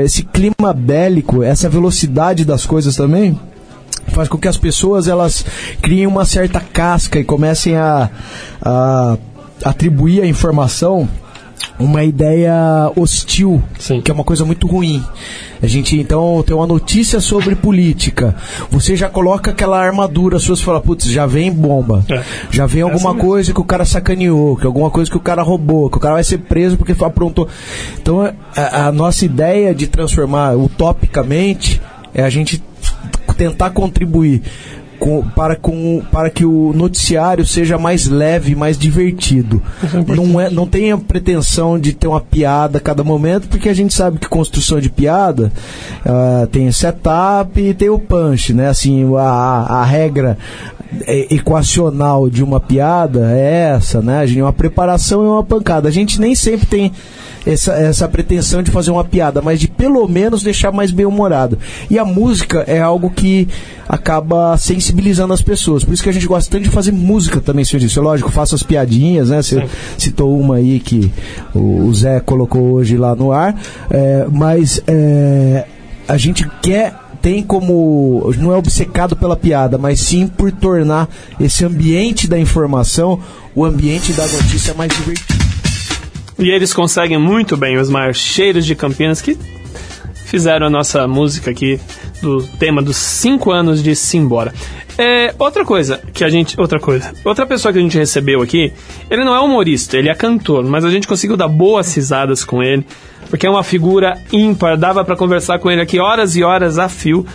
Esse 0.04 0.24
clima 0.24 0.72
bélico, 0.74 1.42
essa 1.42 1.68
velocidade 1.68 2.44
das 2.44 2.66
coisas 2.66 2.96
também 2.96 3.38
faz 4.08 4.28
com 4.28 4.38
que 4.38 4.48
as 4.48 4.56
pessoas 4.56 5.08
elas 5.08 5.44
criem 5.80 6.06
uma 6.06 6.24
certa 6.24 6.60
casca 6.60 7.18
e 7.18 7.24
comecem 7.24 7.76
a, 7.76 8.10
a 8.60 9.16
atribuir 9.64 10.22
a 10.22 10.26
informação 10.26 11.08
uma 11.78 12.04
ideia 12.04 12.90
hostil, 12.96 13.62
que 14.04 14.10
é 14.10 14.14
uma 14.14 14.24
coisa 14.24 14.44
muito 14.44 14.66
ruim. 14.66 15.04
A 15.62 15.66
gente 15.66 15.98
então 15.98 16.42
tem 16.46 16.54
uma 16.54 16.66
notícia 16.66 17.20
sobre 17.20 17.54
política. 17.54 18.34
Você 18.70 18.96
já 18.96 19.08
coloca 19.08 19.50
aquela 19.50 19.80
armadura 19.80 20.38
sua 20.38 20.54
e 20.54 20.58
fala, 20.58 20.80
putz, 20.80 21.06
já 21.06 21.26
vem 21.26 21.52
bomba. 21.52 22.04
Já 22.50 22.66
vem 22.66 22.82
alguma 22.82 23.14
coisa 23.14 23.52
que 23.52 23.60
o 23.60 23.64
cara 23.64 23.84
sacaneou, 23.84 24.56
que 24.56 24.66
alguma 24.66 24.90
coisa 24.90 25.10
que 25.10 25.16
o 25.16 25.20
cara 25.20 25.42
roubou, 25.42 25.88
que 25.88 25.96
o 25.96 26.00
cara 26.00 26.14
vai 26.14 26.24
ser 26.24 26.38
preso 26.38 26.76
porque 26.76 26.94
aprontou. 27.04 27.48
Então 28.00 28.32
a, 28.56 28.86
a 28.86 28.92
nossa 28.92 29.24
ideia 29.24 29.74
de 29.74 29.86
transformar 29.86 30.56
utopicamente 30.56 31.80
é 32.14 32.22
a 32.22 32.30
gente 32.30 32.62
tentar 33.32 33.70
contribuir 33.70 34.42
com- 35.02 35.20
para, 35.34 35.56
com, 35.56 36.00
para 36.12 36.30
que 36.30 36.44
o 36.44 36.72
noticiário 36.72 37.44
seja 37.44 37.76
mais 37.76 38.06
leve, 38.08 38.54
mais 38.54 38.78
divertido. 38.78 39.60
Não, 40.06 40.40
é, 40.40 40.48
não 40.48 40.64
tem 40.64 40.92
a 40.92 40.96
pretensão 40.96 41.76
de 41.76 41.92
ter 41.92 42.06
uma 42.06 42.20
piada 42.20 42.78
a 42.78 42.80
cada 42.80 43.02
momento, 43.02 43.48
porque 43.48 43.68
a 43.68 43.74
gente 43.74 43.92
sabe 43.92 44.18
que 44.20 44.28
construção 44.28 44.78
de 44.80 44.88
piada 44.88 45.50
ah, 46.06 46.46
tem 46.52 46.70
setup 46.70 47.60
e 47.60 47.74
tem 47.74 47.88
o 47.90 47.98
punch, 47.98 48.52
né? 48.54 48.68
Assim, 48.68 49.04
a, 49.16 49.66
a- 49.80 49.84
regra 49.84 50.38
é, 51.06 51.34
equacional 51.34 52.30
de 52.30 52.44
uma 52.44 52.60
piada 52.60 53.32
é 53.32 53.72
essa, 53.74 54.00
né? 54.00 54.18
A 54.20 54.26
gente, 54.26 54.40
uma 54.40 54.52
preparação 54.52 55.24
e 55.24 55.26
uma 55.26 55.42
pancada. 55.42 55.88
A 55.88 55.92
gente 55.92 56.20
nem 56.20 56.34
sempre 56.36 56.66
tem 56.66 56.92
essa, 57.44 57.72
essa 57.72 58.08
pretensão 58.08 58.62
de 58.62 58.70
fazer 58.70 58.92
uma 58.92 59.02
piada, 59.02 59.42
mas 59.42 59.58
de 59.58 59.66
pelo 59.66 60.06
menos 60.06 60.42
deixar 60.44 60.70
mais 60.70 60.92
bem 60.92 61.04
humorado. 61.06 61.58
E 61.90 61.98
a 61.98 62.04
música 62.04 62.62
é 62.68 62.80
algo 62.80 63.10
que 63.10 63.48
acaba 63.88 64.56
sensibilizando 64.56 64.91
as 65.32 65.42
pessoas. 65.42 65.84
Por 65.84 65.92
isso 65.92 66.02
que 66.02 66.08
a 66.08 66.12
gente 66.12 66.26
gosta 66.26 66.50
tanto 66.50 66.64
de 66.64 66.70
fazer 66.70 66.92
música 66.92 67.40
também, 67.40 67.64
senhor 67.64 67.80
disse. 67.80 67.98
Lógico, 68.00 68.30
faço 68.30 68.54
as 68.54 68.62
piadinhas, 68.62 69.30
né? 69.30 69.42
Você 69.42 69.66
citou 69.98 70.38
uma 70.38 70.56
aí 70.56 70.80
que 70.80 71.12
o 71.54 71.72
o 71.82 71.94
Zé 71.94 72.20
colocou 72.20 72.72
hoje 72.72 72.96
lá 72.96 73.14
no 73.14 73.32
ar, 73.32 73.54
é, 73.90 74.26
mas 74.30 74.82
é, 74.86 75.66
a 76.08 76.16
gente 76.16 76.48
quer 76.62 76.94
tem 77.20 77.40
como 77.40 78.32
não 78.36 78.52
é 78.52 78.56
obcecado 78.56 79.14
pela 79.14 79.36
piada, 79.36 79.78
mas 79.78 80.00
sim 80.00 80.26
por 80.26 80.50
tornar 80.50 81.08
esse 81.38 81.64
ambiente 81.64 82.26
da 82.26 82.36
informação, 82.36 83.20
o 83.54 83.64
ambiente 83.64 84.12
da 84.12 84.26
notícia 84.26 84.74
mais 84.74 84.90
divertido. 84.92 85.40
E 86.36 86.50
eles 86.50 86.72
conseguem 86.72 87.18
muito 87.18 87.56
bem, 87.56 87.78
os 87.78 87.88
marcheiros 87.88 88.66
de 88.66 88.74
Campinas, 88.74 89.20
que 89.20 89.38
fizeram 90.24 90.66
a 90.66 90.70
nossa 90.70 91.06
música 91.06 91.52
aqui 91.52 91.78
do 92.22 92.42
tema 92.58 92.80
dos 92.80 92.96
5 92.96 93.50
anos 93.50 93.82
de 93.82 93.94
Simbora. 93.94 94.54
É, 94.96 95.34
outra 95.38 95.64
coisa 95.64 96.00
que 96.12 96.22
a 96.24 96.28
gente. 96.28 96.58
Outra 96.58 96.78
coisa. 96.78 97.12
Outra 97.24 97.44
pessoa 97.44 97.72
que 97.72 97.78
a 97.78 97.82
gente 97.82 97.98
recebeu 97.98 98.40
aqui, 98.40 98.72
ele 99.10 99.24
não 99.24 99.34
é 99.34 99.40
humorista, 99.40 99.96
ele 99.96 100.08
é 100.08 100.14
cantor, 100.14 100.64
mas 100.64 100.84
a 100.84 100.90
gente 100.90 101.08
conseguiu 101.08 101.36
dar 101.36 101.48
boas 101.48 101.94
risadas 101.94 102.44
com 102.44 102.62
ele, 102.62 102.86
porque 103.28 103.46
é 103.46 103.50
uma 103.50 103.64
figura 103.64 104.18
ímpar, 104.32 104.76
dava 104.76 105.04
para 105.04 105.16
conversar 105.16 105.58
com 105.58 105.70
ele 105.70 105.80
aqui 105.80 105.98
horas 105.98 106.36
e 106.36 106.42
horas 106.42 106.78
a 106.78 106.88
fio. 106.88 107.26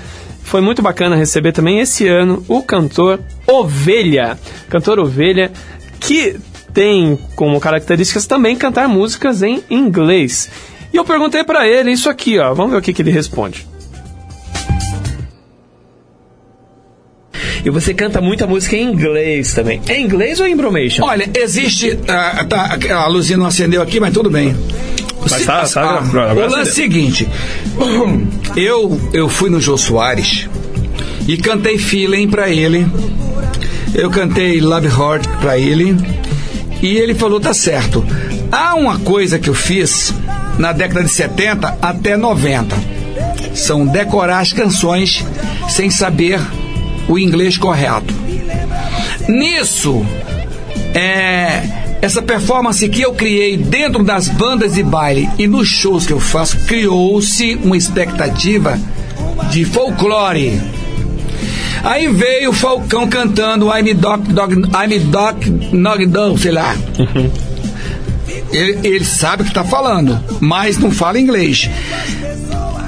Foi 0.43 0.61
muito 0.61 0.81
bacana 0.81 1.15
receber 1.15 1.51
também 1.51 1.79
esse 1.79 2.07
ano 2.07 2.43
o 2.47 2.63
cantor 2.63 3.19
Ovelha. 3.45 4.39
Cantor 4.69 4.97
Ovelha, 4.99 5.51
que 5.99 6.37
tem 6.73 7.19
como 7.35 7.59
características 7.59 8.25
também 8.25 8.55
cantar 8.55 8.87
músicas 8.87 9.41
em 9.41 9.61
inglês. 9.69 10.49
E 10.93 10.95
eu 10.95 11.03
perguntei 11.03 11.43
para 11.43 11.67
ele 11.67 11.91
isso 11.91 12.09
aqui, 12.09 12.39
ó. 12.39 12.53
Vamos 12.53 12.71
ver 12.71 12.77
o 12.77 12.81
que, 12.81 12.93
que 12.93 13.01
ele 13.01 13.11
responde. 13.11 13.67
E 17.67 17.69
você 17.69 17.93
canta 17.93 18.21
muita 18.21 18.47
música 18.47 18.77
em 18.77 18.83
inglês 18.93 19.51
também. 19.53 19.81
É 19.89 19.99
em 19.99 20.05
inglês 20.05 20.39
ou 20.39 20.47
em 20.47 20.55
bromation? 20.55 21.03
Olha, 21.03 21.29
existe. 21.35 21.99
ah, 22.07 22.45
tá, 22.47 22.77
a 22.95 23.07
luzinha 23.07 23.37
não 23.37 23.45
acendeu 23.45 23.81
aqui, 23.81 23.99
mas 23.99 24.13
tudo 24.13 24.29
bem. 24.29 24.55
Mas 25.29 25.45
tá- 25.45 25.67
tá- 25.67 25.81
ah, 25.81 26.31
agora 26.31 26.47
o 26.47 26.49
lance 26.49 26.69
é 26.69 26.71
o 26.71 26.75
seguinte: 26.75 27.27
eu, 28.55 28.97
eu 29.11 29.27
fui 29.27 29.49
no 29.49 29.59
Jô 29.59 29.77
Soares 29.77 30.47
e 31.27 31.35
cantei 31.35 31.77
Feeling 31.77 32.29
pra 32.29 32.49
ele. 32.49 32.87
Eu 33.93 34.09
cantei 34.11 34.61
Love 34.61 34.87
Heart 34.87 35.27
pra 35.41 35.57
ele. 35.59 35.93
E 36.81 36.95
ele 36.95 37.13
falou: 37.15 37.37
tá 37.37 37.53
certo. 37.53 38.01
Há 38.49 38.75
uma 38.75 38.97
coisa 38.99 39.37
que 39.37 39.49
eu 39.49 39.53
fiz 39.53 40.13
na 40.57 40.71
década 40.71 41.03
de 41.03 41.11
70 41.11 41.79
até 41.81 42.15
90. 42.15 42.73
São 43.53 43.85
decorar 43.85 44.39
as 44.39 44.53
canções 44.53 45.25
sem 45.67 45.89
saber 45.89 46.39
o 47.07 47.17
inglês 47.17 47.57
correto. 47.57 48.13
Nisso, 49.27 50.05
é, 50.93 51.63
essa 52.01 52.21
performance 52.21 52.87
que 52.89 53.01
eu 53.01 53.13
criei 53.13 53.57
dentro 53.57 54.03
das 54.03 54.27
bandas 54.27 54.73
de 54.73 54.83
baile 54.83 55.29
e 55.37 55.47
nos 55.47 55.67
shows 55.67 56.05
que 56.05 56.13
eu 56.13 56.19
faço, 56.19 56.57
criou-se 56.65 57.55
uma 57.63 57.75
expectativa 57.75 58.79
de 59.49 59.65
folclore. 59.65 60.61
Aí 61.83 62.07
veio 62.07 62.49
o 62.49 62.53
Falcão 62.53 63.07
cantando 63.07 63.67
I'm 63.67 63.93
Doc, 63.93 64.21
Dog, 64.21 64.53
I'm 64.55 64.99
Doc, 65.11 65.45
Nog 65.71 66.05
Dog, 66.05 66.39
sei 66.39 66.51
lá. 66.51 66.75
Ele, 68.51 68.79
ele 68.87 69.05
sabe 69.05 69.41
o 69.41 69.45
que 69.45 69.51
está 69.51 69.63
falando, 69.63 70.19
mas 70.39 70.77
não 70.77 70.91
fala 70.91 71.19
inglês. 71.19 71.69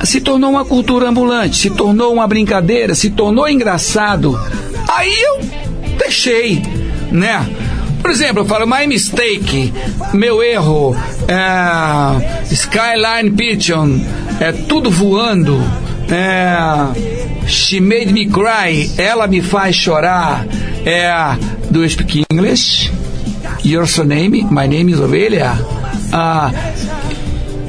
Se 0.09 0.19
tornou 0.19 0.49
uma 0.49 0.65
cultura 0.65 1.07
ambulante, 1.07 1.55
se 1.55 1.69
tornou 1.69 2.11
uma 2.11 2.27
brincadeira, 2.27 2.95
se 2.95 3.11
tornou 3.11 3.47
engraçado. 3.47 4.35
Aí 4.91 5.15
eu 5.21 5.39
deixei, 5.99 6.63
né? 7.11 7.47
Por 8.01 8.09
exemplo, 8.09 8.41
eu 8.41 8.45
falo 8.47 8.65
My 8.65 8.87
Mistake, 8.87 9.71
meu 10.11 10.41
erro, 10.41 10.95
é, 11.27 12.43
Skyline 12.51 13.29
Pigeon, 13.37 13.99
é 14.39 14.51
tudo 14.51 14.89
voando, 14.89 15.61
é, 16.09 17.47
She 17.47 17.79
Made 17.79 18.11
Me 18.11 18.25
Cry, 18.25 18.91
ela 18.97 19.27
me 19.27 19.43
faz 19.43 19.75
chorar, 19.75 20.43
é, 20.87 21.37
Do 21.69 21.87
speak 21.87 22.25
English? 22.31 22.91
Your 23.63 23.85
name? 24.03 24.47
My 24.49 24.67
name 24.67 24.91
is 24.91 24.99
Ovelha. 24.99 25.55
Ah, 26.11 26.51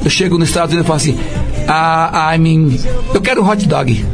eu 0.02 0.08
chego 0.10 0.38
nos 0.38 0.48
Estados 0.48 0.72
Unidos 0.72 0.86
e 0.86 0.88
falo 0.88 0.96
assim, 0.96 1.39
ah, 1.72 2.34
I 2.34 2.38
mean, 2.38 2.76
eu 3.14 3.20
quero 3.20 3.42
um 3.42 3.48
hot 3.48 3.64
dog. 3.68 3.94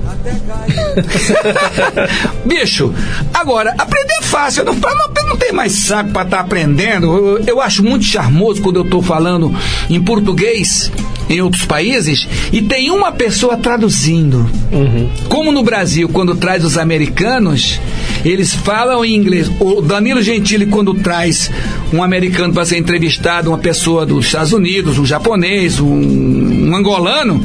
Bicho, 2.45 2.93
agora, 3.33 3.75
aprender 3.79 4.13
é 4.21 4.23
fácil. 4.23 4.61
Eu 4.61 4.67
não, 4.67 4.75
não, 4.75 5.29
não 5.29 5.37
tenho 5.39 5.55
mais 5.55 5.73
saco 5.73 6.11
para 6.11 6.23
estar 6.23 6.41
aprendendo. 6.41 7.07
Eu, 7.07 7.39
eu 7.47 7.61
acho 7.61 7.83
muito 7.83 8.05
charmoso 8.05 8.61
quando 8.61 8.77
eu 8.77 8.85
estou 8.85 9.01
falando 9.01 9.55
em 9.89 10.03
português 10.03 10.93
em 11.29 11.41
outros 11.41 11.64
países 11.64 12.29
e 12.53 12.62
tem 12.62 12.91
uma 12.91 13.12
pessoa 13.12 13.57
traduzindo. 13.57 14.49
Como 15.29 15.53
no 15.53 15.62
Brasil, 15.62 16.09
quando 16.09 16.37
traz 16.37 16.64
os 16.64 16.79
americanos, 16.79 17.81
eles 18.24 18.55
falam 18.55 19.05
em 19.05 19.14
inglês. 19.14 19.51
O 19.61 19.81
Danilo 19.83 20.22
Gentili, 20.22 20.66
quando 20.66 20.95
traz 20.95 21.51
um 21.93 22.03
americano 22.03 22.53
para 22.53 22.64
ser 22.64 22.79
entrevistado, 22.79 23.51
uma 23.51 23.59
pessoa 23.59 24.07
dos 24.07 24.27
Estados 24.27 24.53
Unidos, 24.53 24.99
um 24.99 25.07
japonês, 25.07 25.81
um, 25.81 25.87
um 25.87 26.74
angolano, 26.74 27.45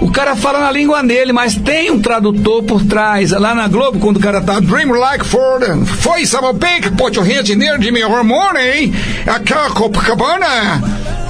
o 0.00 0.10
cara 0.10 0.36
fala 0.36 0.60
na 0.60 0.70
língua 0.70 1.02
dele, 1.02 1.32
mas 1.32 1.56
tem 1.56 1.90
um 1.90 2.00
tradutor 2.00 2.62
por 2.64 2.84
trás. 2.84 3.30
Lá 3.30 3.54
na 3.54 3.66
Globo, 3.66 3.98
quando 3.98 4.18
o 4.18 4.20
cara 4.20 4.40
tá 4.40 4.60
Dream 4.60 4.90
like 4.92 5.24
for 5.24 5.60
foi 5.86 6.26
Samopec, 6.26 6.90
put 6.92 7.16
your 7.16 7.26
hands 7.26 7.48
in 7.48 7.58
there, 7.58 7.80
Jimmy 7.82 8.04
Hormone, 8.04 8.92
aquela 9.26 9.70
Copacabana. 9.70 11.25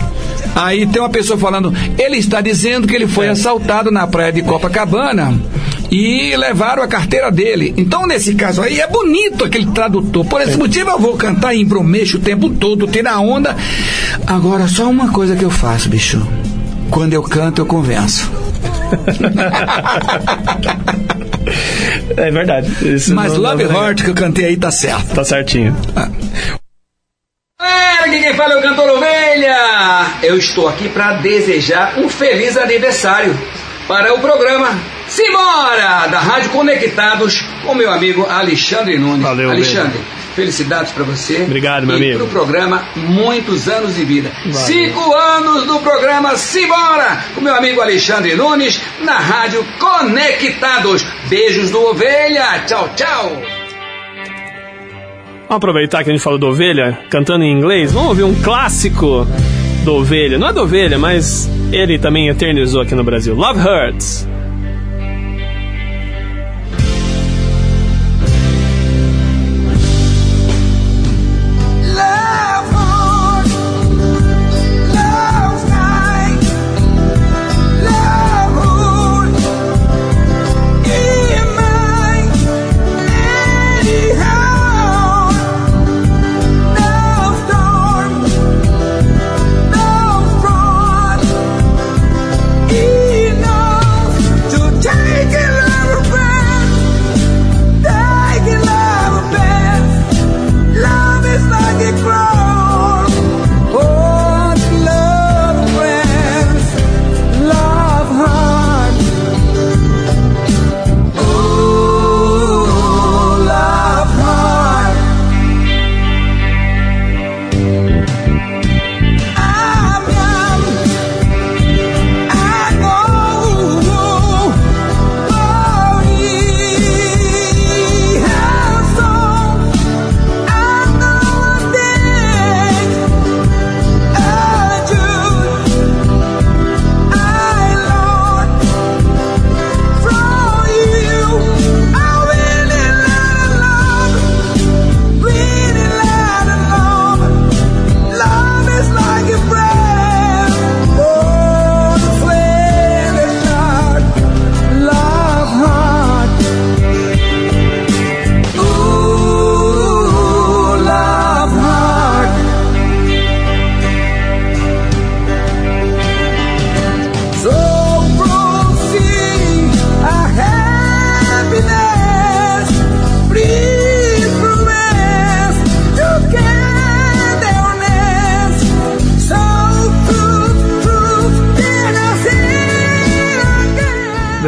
Aí 0.57 0.87
tem 0.87 1.03
uma 1.03 1.11
pessoa 1.11 1.39
falando, 1.39 1.73
ele 1.99 2.17
está 2.17 2.41
dizendo 2.41 2.89
que 2.89 2.95
ele 2.97 3.07
foi 3.07 3.29
assaltado 3.29 3.91
na 3.91 4.07
praia 4.07 4.33
de 4.33 4.43
Copacabana 4.43 5.35
e 5.91 6.35
levaram 6.35 6.83
a 6.83 6.89
carteira 6.89 7.31
dele. 7.31 7.75
Então, 7.77 8.07
nesse 8.07 8.35
caso 8.35 8.63
aí, 8.63 8.81
é 8.81 8.87
bonito 8.87 9.45
aquele 9.45 9.67
tradutor. 9.67 10.25
Por 10.25 10.41
esse 10.41 10.57
motivo, 10.57 10.91
eu 10.91 10.99
vou 10.99 11.15
cantar 11.17 11.55
em 11.55 11.65
bromeixo 11.65 12.17
o 12.17 12.21
tempo 12.21 12.49
todo, 12.49 12.87
tirar 12.87 13.21
onda. 13.21 13.55
Agora, 14.27 14.67
só 14.67 14.89
uma 14.89 15.13
coisa 15.13 15.37
que 15.37 15.45
eu 15.45 15.51
faço, 15.51 15.91
bicho. 15.91 16.27
Quando 16.91 17.13
eu 17.13 17.23
canto, 17.23 17.61
eu 17.61 17.67
convenço. 17.67 18.31
É 22.17 22.31
verdade. 22.31 22.71
Isso 22.95 23.15
Mas 23.15 23.33
não- 23.35 23.41
Love 23.41 23.65
não- 23.65 23.73
Heart 23.73 24.03
que 24.05 24.11
eu 24.11 24.15
cantei 24.15 24.47
aí 24.47 24.57
tá 24.57 24.71
certo. 24.71 25.15
Tá 25.15 25.25
certinho. 25.25 25.77
É, 27.61 28.05
aqui 28.05 28.21
quem 28.21 28.35
fala 28.35 28.55
é 28.55 28.59
o 28.59 28.63
cantor. 28.63 28.87
Eu 30.23 30.37
estou 30.37 30.69
aqui 30.69 30.89
para 30.89 31.15
desejar 31.15 31.99
um 31.99 32.09
feliz 32.09 32.57
aniversário 32.57 33.37
para 33.87 34.15
o 34.15 34.19
programa 34.19 34.79
Simbora 35.07 36.09
da 36.09 36.19
Rádio 36.19 36.51
Conectados 36.51 37.45
com 37.65 37.75
meu 37.75 37.91
amigo 37.93 38.27
Alexandre 38.29 38.99
Nunes. 38.99 39.23
Valeu, 39.23 39.51
Alexandre, 39.51 39.99
Ovelha. 39.99 40.05
felicidades 40.35 40.93
para 40.93 41.05
você. 41.05 41.43
Obrigado, 41.43 41.87
meu 41.87 41.97
e 41.97 41.99
amigo. 41.99 42.19
pro 42.19 42.29
programa 42.29 42.85
muitos 42.97 43.69
anos 43.69 43.95
de 43.95 44.05
vida. 44.05 44.33
Valeu. 44.45 44.53
Cinco 44.55 45.15
anos 45.15 45.65
do 45.67 45.79
programa 45.81 46.37
Simbora 46.37 47.25
com 47.35 47.41
meu 47.41 47.55
amigo 47.55 47.81
Alexandre 47.81 48.35
Nunes 48.35 48.81
na 49.05 49.19
Rádio 49.19 49.65
Conectados. 49.79 51.07
Beijos 51.29 51.71
do 51.71 51.81
Ovelha. 51.81 52.65
Tchau, 52.67 52.91
tchau. 52.97 53.31
Vamos 55.49 55.59
aproveitar 55.63 56.03
que 56.03 56.11
a 56.11 56.13
gente 56.13 56.23
falou 56.23 56.39
do 56.41 56.49
Ovelha, 56.49 56.99
cantando 57.09 57.45
em 57.45 57.53
inglês, 57.53 57.93
vamos 57.93 58.09
ouvir 58.09 58.25
um 58.25 58.35
clássico 58.43 59.25
do 59.87 59.95
Ovelha. 59.95 60.37
Não 60.37 60.49
é 60.49 60.53
do 60.53 60.63
Ovelha, 60.63 60.99
mas 60.99 61.49
ele 61.73 61.97
também 61.97 62.29
eternizou 62.29 62.83
aqui 62.83 62.93
no 62.93 63.05
Brasil. 63.05 63.37
Love 63.37 63.61
Hurts. 63.61 64.36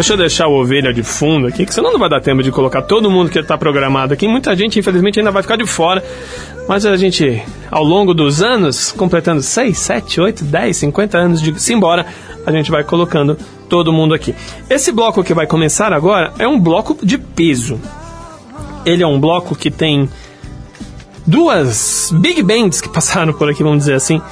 Deixa 0.09 0.22
eu 0.22 0.26
deixar 0.26 0.48
o 0.48 0.59
ovelha 0.59 0.90
de 0.90 1.02
fundo 1.02 1.47
aqui, 1.47 1.66
que 1.66 1.74
senão 1.74 1.93
não 1.93 1.98
vai 1.98 2.09
dar 2.09 2.18
tempo 2.22 2.43
de 2.43 2.51
colocar 2.51 2.80
todo 2.80 3.10
mundo 3.10 3.28
que 3.28 3.39
está 3.39 3.59
programado 3.59 4.14
aqui. 4.14 4.26
Muita 4.26 4.56
gente, 4.56 4.78
infelizmente, 4.78 5.18
ainda 5.18 5.30
vai 5.30 5.43
ficar 5.43 5.56
de 5.56 5.66
fora. 5.66 6.02
Mas 6.66 6.86
a 6.86 6.97
gente, 6.97 7.43
ao 7.70 7.85
longo 7.85 8.14
dos 8.14 8.40
anos, 8.40 8.90
completando 8.90 9.43
6, 9.43 9.76
7, 9.76 10.18
8, 10.18 10.44
10, 10.44 10.76
50 10.78 11.18
anos 11.18 11.43
de 11.43 11.60
Simbora, 11.60 12.06
a 12.47 12.51
gente 12.51 12.70
vai 12.70 12.82
colocando 12.85 13.36
todo 13.68 13.93
mundo 13.93 14.14
aqui. 14.14 14.35
Esse 14.70 14.93
bloco 14.93 15.22
que 15.22 15.35
vai 15.35 15.47
começar 15.47 15.93
agora 15.93 16.32
é 16.39 16.48
um 16.48 16.59
bloco 16.59 16.97
de 17.02 17.18
peso. 17.18 17.78
Ele 18.86 19.02
é 19.02 19.06
um 19.06 19.20
bloco 19.20 19.55
que 19.55 19.70
tem 19.70 20.09
duas 21.26 22.10
big 22.14 22.43
bands 22.43 22.80
que 22.80 22.89
passaram 22.89 23.35
por 23.35 23.51
aqui, 23.51 23.62
vamos 23.62 23.80
dizer 23.80 23.97
assim. 23.97 24.22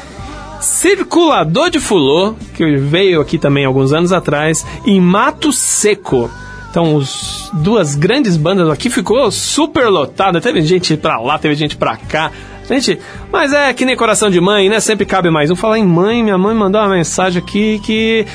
Circulador 0.60 1.70
de 1.70 1.80
Fulô, 1.80 2.34
que 2.54 2.76
veio 2.76 3.20
aqui 3.20 3.38
também 3.38 3.64
alguns 3.64 3.92
anos 3.92 4.12
atrás, 4.12 4.66
e 4.84 5.00
Mato 5.00 5.52
Seco. 5.52 6.30
Então, 6.70 6.94
os 6.94 7.50
duas 7.54 7.94
grandes 7.94 8.36
bandas 8.36 8.68
aqui 8.68 8.90
ficou 8.90 9.30
super 9.30 9.88
lotada. 9.88 10.40
Teve 10.40 10.60
gente 10.60 10.96
pra 10.96 11.18
lá, 11.18 11.38
teve 11.38 11.54
gente 11.54 11.76
pra 11.76 11.96
cá. 11.96 12.30
Gente, 12.68 12.98
mas 13.32 13.52
é 13.52 13.72
que 13.72 13.84
nem 13.84 13.96
coração 13.96 14.28
de 14.28 14.40
mãe, 14.40 14.68
né? 14.68 14.80
Sempre 14.80 15.06
cabe 15.06 15.30
mais 15.30 15.50
um. 15.50 15.56
Falar 15.56 15.78
em 15.78 15.86
mãe, 15.86 16.22
minha 16.22 16.36
mãe 16.36 16.54
mandou 16.54 16.80
uma 16.80 16.90
mensagem 16.90 17.40
aqui 17.40 17.80
que 17.82 18.26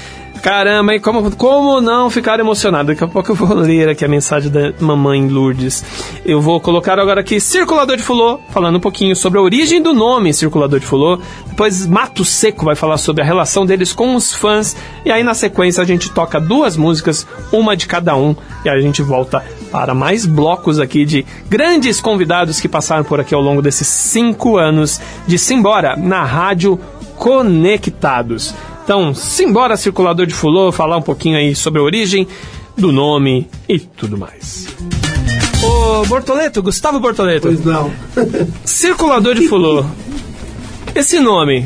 Caramba, 0.41 0.95
e 0.95 0.99
como, 0.99 1.35
como 1.35 1.80
não 1.81 2.09
ficar 2.09 2.39
emocionado? 2.39 2.88
Daqui 2.88 3.03
a 3.03 3.07
pouco 3.07 3.31
eu 3.31 3.35
vou 3.35 3.53
ler 3.53 3.89
aqui 3.89 4.03
a 4.03 4.07
mensagem 4.07 4.51
da 4.51 4.73
mamãe 4.80 5.27
Lourdes. 5.27 5.85
Eu 6.26 6.41
vou 6.41 6.59
colocar 6.59 6.97
agora 6.97 7.22
aqui 7.22 7.39
Circulador 7.39 7.95
de 7.95 8.01
Fulô, 8.01 8.39
falando 8.49 8.77
um 8.77 8.80
pouquinho 8.80 9.15
sobre 9.15 9.38
a 9.38 9.41
origem 9.41 9.80
do 9.80 9.93
nome 9.93 10.34
Circulador 10.34 10.80
de 10.80 10.85
Fulô. 10.85 11.19
Depois 11.45 11.85
Mato 11.85 12.26
Seco 12.26 12.65
vai 12.65 12.76
falar 12.76 12.97
sobre 12.97 13.22
a 13.22 13.26
relação 13.26 13.68
deles 13.68 13.93
com 13.93 14.15
os 14.15 14.34
fãs. 14.34 14.76
E 15.05 15.11
aí 15.11 15.22
na 15.22 15.35
sequência 15.35 15.84
a 15.84 15.85
gente 15.85 16.09
toca 16.09 16.39
duas 16.39 16.76
músicas, 16.76 17.27
uma 17.51 17.77
de 17.77 17.85
cada 17.85 18.15
um. 18.15 18.35
E 18.65 18.69
aí 18.69 18.80
a 18.80 18.81
gente 18.81 19.03
volta 19.03 19.45
para 19.72 19.93
mais 19.93 20.26
blocos 20.26 20.80
aqui 20.80 21.05
de 21.05 21.23
grandes 21.47 22.01
convidados 22.01 22.59
que 22.59 22.68
passaram 22.68 23.03
por 23.03 23.19
aqui 23.19 23.35
ao 23.35 23.41
longo 23.41 23.61
desses 23.61 23.88
cinco 23.88 24.57
anos 24.57 24.99
de 25.27 25.38
Simbora 25.38 25.95
na 25.95 26.23
Rádio 26.23 26.80
Conectados. 27.15 28.55
Então, 28.91 29.15
simbora 29.15 29.77
circulador 29.77 30.26
de 30.26 30.34
fulô, 30.34 30.69
falar 30.69 30.97
um 30.97 31.01
pouquinho 31.01 31.38
aí 31.38 31.55
sobre 31.55 31.80
a 31.80 31.81
origem 31.81 32.27
do 32.76 32.91
nome 32.91 33.47
e 33.65 33.80
tudo 33.80 34.18
mais. 34.18 34.68
Ô, 35.63 36.05
Bortoleto, 36.07 36.61
Gustavo 36.61 36.99
Bortoleto. 36.99 37.47
Pois 37.47 37.63
não. 37.63 37.89
Circulador 38.65 39.34
de 39.34 39.47
fulô. 39.47 39.85
Esse 40.93 41.22
nome. 41.22 41.65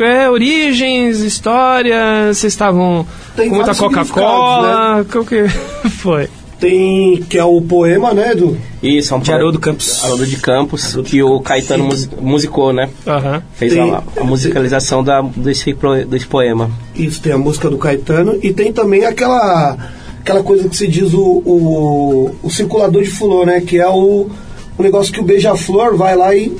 É, 0.00 0.30
origens, 0.30 1.18
história, 1.18 2.28
vocês 2.32 2.54
estavam 2.54 3.06
com 3.36 3.50
muita 3.50 3.74
Coca-Cola, 3.74 5.02
o 5.02 5.24
que 5.26 5.46
foi? 6.00 6.26
Tem 6.60 7.22
que 7.28 7.38
é 7.38 7.44
o 7.44 7.60
poema, 7.62 8.12
né, 8.12 8.34
do 8.34 8.56
Isso, 8.82 9.14
é 9.14 9.16
um 9.16 9.20
de 9.20 9.32
Haroldo 9.32 9.58
Campos. 9.58 10.04
Haroldo 10.04 10.26
de 10.26 10.36
Campos, 10.36 10.96
que 11.06 11.22
o 11.22 11.40
Caetano 11.40 11.84
mus- 11.84 12.08
musicou, 12.20 12.72
né? 12.72 12.90
Aham. 13.06 13.42
Fez 13.54 13.72
Tem- 13.72 13.90
a, 13.90 14.02
a 14.18 14.24
musicalização 14.24 15.02
da, 15.02 15.22
desse, 15.22 15.74
desse 16.06 16.26
poema. 16.26 16.70
Isso, 16.94 17.20
tem 17.22 17.32
a 17.32 17.38
música 17.38 17.70
do 17.70 17.78
Caetano 17.78 18.38
e 18.42 18.52
tem 18.52 18.72
também 18.72 19.06
aquela 19.06 19.76
aquela 20.20 20.42
coisa 20.42 20.68
que 20.68 20.76
se 20.76 20.86
diz 20.86 21.14
o, 21.14 21.22
o, 21.46 22.30
o 22.42 22.50
circulador 22.50 23.02
de 23.02 23.08
fulô, 23.08 23.46
né? 23.46 23.62
Que 23.62 23.78
é 23.78 23.88
o, 23.88 24.28
o 24.78 24.82
negócio 24.82 25.10
que 25.12 25.20
o 25.20 25.24
beija-flor 25.24 25.96
vai 25.96 26.14
lá 26.14 26.34
e 26.36 26.54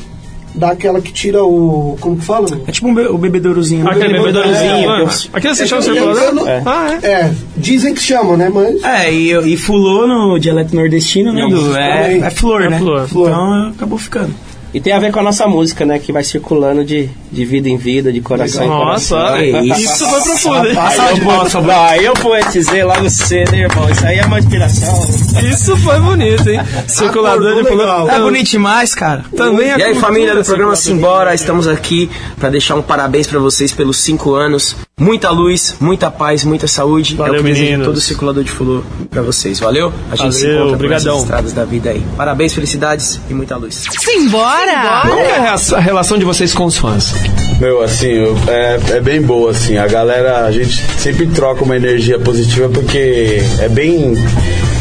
dá 0.55 0.70
aquela 0.72 1.01
que 1.01 1.12
tira 1.12 1.43
o. 1.44 1.97
Como 2.01 2.16
que 2.16 2.24
fala? 2.24 2.47
É 2.66 2.72
tipo 2.72 2.89
um 2.89 2.94
be- 2.94 3.06
o 3.09 3.16
bebedourozinho. 3.18 3.89
Aquele 3.89 4.14
bebedourozinho. 4.18 4.90
É, 4.90 5.05
Ah, 5.05 5.09
aquele 5.32 5.55
você 5.55 5.62
é, 5.62 5.66
chama 5.66 5.81
é, 5.81 5.85
circulador? 5.85 6.48
é, 6.48 6.62
Ah, 6.66 6.98
é. 7.02 7.32
dizem 7.56 7.94
que 7.94 8.02
chamam, 8.02 8.36
né? 8.36 8.51
Mas. 8.52 8.82
É, 8.82 9.12
e, 9.12 9.52
e 9.52 9.56
fulô 9.56 10.06
no 10.06 10.39
dialeto 10.39 10.74
nordestino, 10.74 11.32
né? 11.32 11.43
Não, 11.43 11.51
Du? 11.51 11.77
é, 11.77 12.18
é 12.18 12.31
flor, 12.31 12.62
É 12.62 12.68
né? 12.70 12.78
flor. 12.78 13.06
Então 13.10 13.68
acabou 13.70 13.98
ficando. 13.98 14.35
E 14.72 14.80
tem 14.80 14.92
a 14.92 14.98
ver 14.98 15.10
com 15.12 15.18
a 15.18 15.22
nossa 15.22 15.47
música, 15.48 15.84
né? 15.84 15.98
Que 15.98 16.12
vai 16.12 16.22
circulando 16.22 16.84
de, 16.84 17.09
de 17.30 17.44
vida 17.44 17.68
em 17.68 17.76
vida, 17.76 18.12
de 18.12 18.20
coração 18.20 18.66
Nossa, 18.68 19.16
em 19.16 19.51
coração. 19.51 19.62
olha, 19.62 19.78
isso 19.78 20.06
foi 20.06 20.20
profundo, 20.22 20.68
hein? 20.68 20.76
Aí 20.78 21.18
eu, 21.18 21.24
posso, 21.24 21.60
não, 21.60 21.84
aí 21.86 22.05
eu 22.05 22.12
poetizei 22.14 22.84
logo 22.84 23.10
cedo, 23.10 23.55
hein, 23.55 23.62
irmão. 23.62 23.90
Isso 23.90 24.06
aí 24.06 24.18
é 24.18 24.24
uma 24.26 24.38
inspiração. 24.38 25.09
Isso 25.51 25.76
foi 25.78 25.98
bonito, 25.98 26.48
hein? 26.48 26.60
Circulador 26.86 27.62
de 27.62 27.68
fulô. 27.68 28.09
É 28.09 28.20
bonito 28.20 28.48
demais, 28.51 28.94
cara. 28.94 29.24
Também 29.36 29.72
a 29.72 29.78
E 29.78 29.82
aí, 29.82 29.94
família 29.97 30.34
do 30.34 30.44
programa. 30.44 30.76
Simbora, 30.76 31.34
estamos 31.34 31.66
aqui 31.66 32.09
para 32.38 32.48
deixar 32.48 32.76
um 32.76 32.82
parabéns 32.82 33.26
para 33.26 33.38
vocês 33.40 33.72
pelos 33.72 33.97
cinco 33.98 34.34
anos. 34.34 34.76
Muita 35.01 35.31
luz, 35.31 35.77
muita 35.81 36.10
paz, 36.10 36.44
muita 36.44 36.68
saúde. 36.68 37.16
Valeu, 37.16 37.36
é 37.36 37.40
o 37.40 37.43
que 37.43 37.51
meninos. 37.51 37.86
todo 37.86 37.97
o 37.97 38.01
circulador 38.01 38.44
de 38.44 38.51
fulô 38.51 38.82
para 39.10 39.22
vocês. 39.22 39.59
Valeu? 39.59 39.90
A 40.10 40.14
gente 40.14 40.35
se 40.35 40.43
Valeu, 40.43 40.56
encontra 40.56 40.77
por 40.77 40.78
brigadão. 40.78 41.12
essas 41.14 41.22
estradas 41.22 41.52
da 41.55 41.64
vida 41.64 41.89
aí. 41.89 42.05
Parabéns, 42.18 42.52
felicidades 42.52 43.18
e 43.31 43.32
muita 43.32 43.56
luz. 43.56 43.82
Simbora! 43.98 45.01
Que 45.02 45.10
é 45.10 45.77
a 45.77 45.81
relação 45.81 46.18
de 46.18 46.27
vocês 46.27 46.52
com 46.52 46.66
os 46.66 46.77
fãs? 46.77 47.14
Meu, 47.59 47.82
assim, 47.82 48.09
é, 48.47 48.81
é 48.90 49.01
bem 49.01 49.22
boa, 49.22 49.52
assim. 49.52 49.78
A 49.78 49.86
galera, 49.86 50.44
a 50.44 50.52
gente 50.52 50.85
sempre 50.98 51.27
troca 51.28 51.64
uma 51.64 51.77
energia 51.77 52.18
positiva 52.18 52.68
porque 52.68 53.43
é 53.59 53.68
bem. 53.70 54.14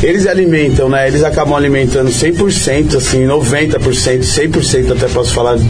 Eles 0.03 0.27
alimentam, 0.27 0.89
né? 0.89 1.07
Eles 1.07 1.23
acabam 1.23 1.55
alimentando 1.55 2.09
100%, 2.09 2.97
assim, 2.97 3.25
90%, 3.25 4.19
100%, 4.23 4.91
até 4.91 5.07
posso 5.07 5.33
falar 5.33 5.55
de 5.55 5.65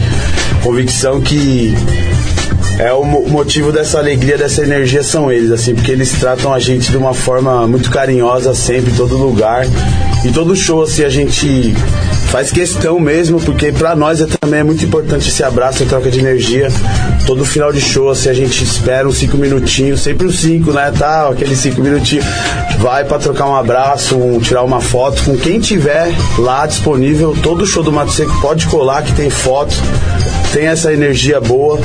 convicção 0.62 1.20
que 1.20 1.72
é 2.78 2.92
o 2.92 3.04
mo- 3.04 3.26
motivo 3.28 3.70
dessa 3.72 3.98
alegria, 3.98 4.38
dessa 4.38 4.62
energia 4.62 5.02
são 5.02 5.30
eles, 5.30 5.50
assim, 5.50 5.74
porque 5.74 5.90
eles 5.92 6.12
tratam 6.12 6.52
a 6.52 6.58
gente 6.58 6.90
de 6.90 6.96
uma 6.96 7.12
forma 7.12 7.66
muito 7.66 7.90
carinhosa 7.90 8.54
sempre, 8.54 8.90
em 8.90 8.94
todo 8.94 9.16
lugar. 9.16 9.66
E 10.24 10.30
todo 10.30 10.54
show, 10.56 10.82
assim, 10.82 11.04
a 11.04 11.08
gente 11.08 11.74
faz 12.30 12.50
questão 12.50 12.98
mesmo, 13.00 13.40
porque 13.40 13.72
pra 13.72 13.94
nós 13.96 14.20
é, 14.20 14.26
também 14.40 14.60
é 14.60 14.62
muito 14.62 14.84
importante 14.84 15.28
esse 15.28 15.42
abraço, 15.42 15.82
a 15.82 15.86
troca 15.86 16.10
de 16.10 16.18
energia. 16.20 16.68
Todo 17.26 17.44
final 17.44 17.72
de 17.72 17.80
show, 17.80 18.10
assim, 18.10 18.28
a 18.28 18.32
gente 18.32 18.64
espera 18.64 19.06
uns 19.06 19.18
cinco 19.18 19.36
minutinhos, 19.36 20.00
sempre 20.00 20.26
uns 20.26 20.40
cinco, 20.40 20.72
né, 20.72 20.92
tal, 20.98 21.32
aqueles 21.32 21.58
cinco 21.58 21.80
minutinhos. 21.80 22.24
Vai 22.78 23.04
pra 23.04 23.18
trocar 23.18 23.46
um 23.48 23.54
abraço, 23.54 24.16
um- 24.16 24.40
tirar 24.40 24.62
uma 24.64 24.80
foto 24.80 25.22
com 25.22 25.36
quem 25.36 25.60
tiver 25.60 26.12
lá 26.38 26.66
disponível. 26.66 27.36
Todo 27.42 27.66
show 27.66 27.82
do 27.82 27.92
Mato 27.92 28.10
Seco 28.10 28.32
pode 28.40 28.66
colar, 28.66 29.02
que 29.02 29.12
tem 29.12 29.30
foto, 29.30 29.74
tem 30.52 30.66
essa 30.66 30.92
energia 30.92 31.40
boa. 31.40 31.78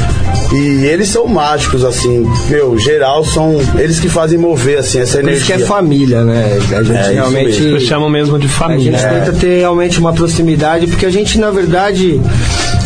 E 0.54 0.86
eles 0.86 1.10
são 1.10 1.28
mágicos, 1.28 1.84
assim, 1.84 2.26
meu, 2.50 2.78
geral 2.80 3.24
são 3.26 3.58
eles 3.78 4.00
que 4.00 4.08
fazem 4.08 4.38
mover, 4.40 4.80
assim, 4.80 5.00
essa 5.00 5.18
Por 5.20 5.30
isso 5.30 5.38
energia. 5.52 5.58
que 5.58 5.64
é 5.64 5.66
família, 5.66 6.24
né? 6.24 6.58
A 6.76 6.84
gente 6.84 6.98
É, 6.98 7.12
realmente. 7.14 7.46
mesmo. 7.62 7.68
Eles 7.78 7.84
chamam 7.84 8.10
mesmo 8.10 8.40
de 8.40 8.46
A 8.48 8.50
família. 8.50 8.92
gente 8.98 9.02
tenta 9.26 9.34
ter 9.34 9.60
realmente 9.60 10.00
uma 10.00 10.14
proximidade, 10.14 10.88
porque 10.88 11.06
a 11.06 11.10
gente, 11.12 11.40
na 11.40 11.50
verdade, 11.52 12.22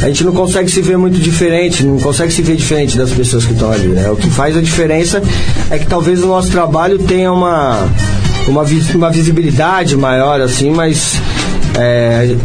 a 0.01 0.07
gente 0.07 0.23
não 0.23 0.31
consegue 0.31 0.71
se 0.71 0.81
ver 0.81 0.97
muito 0.97 1.19
diferente, 1.19 1.85
não 1.85 1.99
consegue 1.99 2.31
se 2.31 2.41
ver 2.41 2.55
diferente 2.55 2.97
das 2.97 3.11
pessoas 3.11 3.45
que 3.45 3.53
estão 3.53 3.71
ali, 3.71 3.89
né? 3.89 4.09
O 4.09 4.15
que 4.15 4.29
faz 4.29 4.55
a 4.55 4.61
diferença 4.61 5.21
é 5.69 5.77
que 5.77 5.85
talvez 5.85 6.23
o 6.23 6.27
nosso 6.27 6.49
trabalho 6.49 6.99
tenha 6.99 7.31
uma, 7.31 7.87
uma, 8.47 8.63
uma 8.95 9.09
visibilidade 9.11 9.97
maior, 9.97 10.39
assim, 10.39 10.71
mas 10.71 11.15
é, 11.77 12.35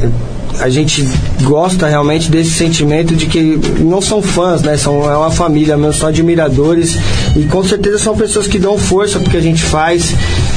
a 0.61 0.69
gente 0.69 1.07
gosta 1.43 1.87
realmente 1.87 2.31
desse 2.31 2.51
sentimento 2.51 3.15
de 3.15 3.27
que 3.27 3.59
não 3.81 4.01
são 4.01 4.23
fãs, 4.23 4.63
né? 4.63 4.77
São, 4.77 5.11
é 5.11 5.17
uma 5.17 5.31
família 5.31 5.77
são 5.93 6.09
admiradores 6.09 6.97
e 7.37 7.43
com 7.45 7.63
certeza 7.65 7.99
são 7.99 8.17
pessoas 8.17 8.47
que 8.47 8.59
dão 8.59 8.79
força 8.79 9.19
porque 9.19 9.37
a 9.37 9.41
gente 9.41 9.63
faz. 9.63 10.15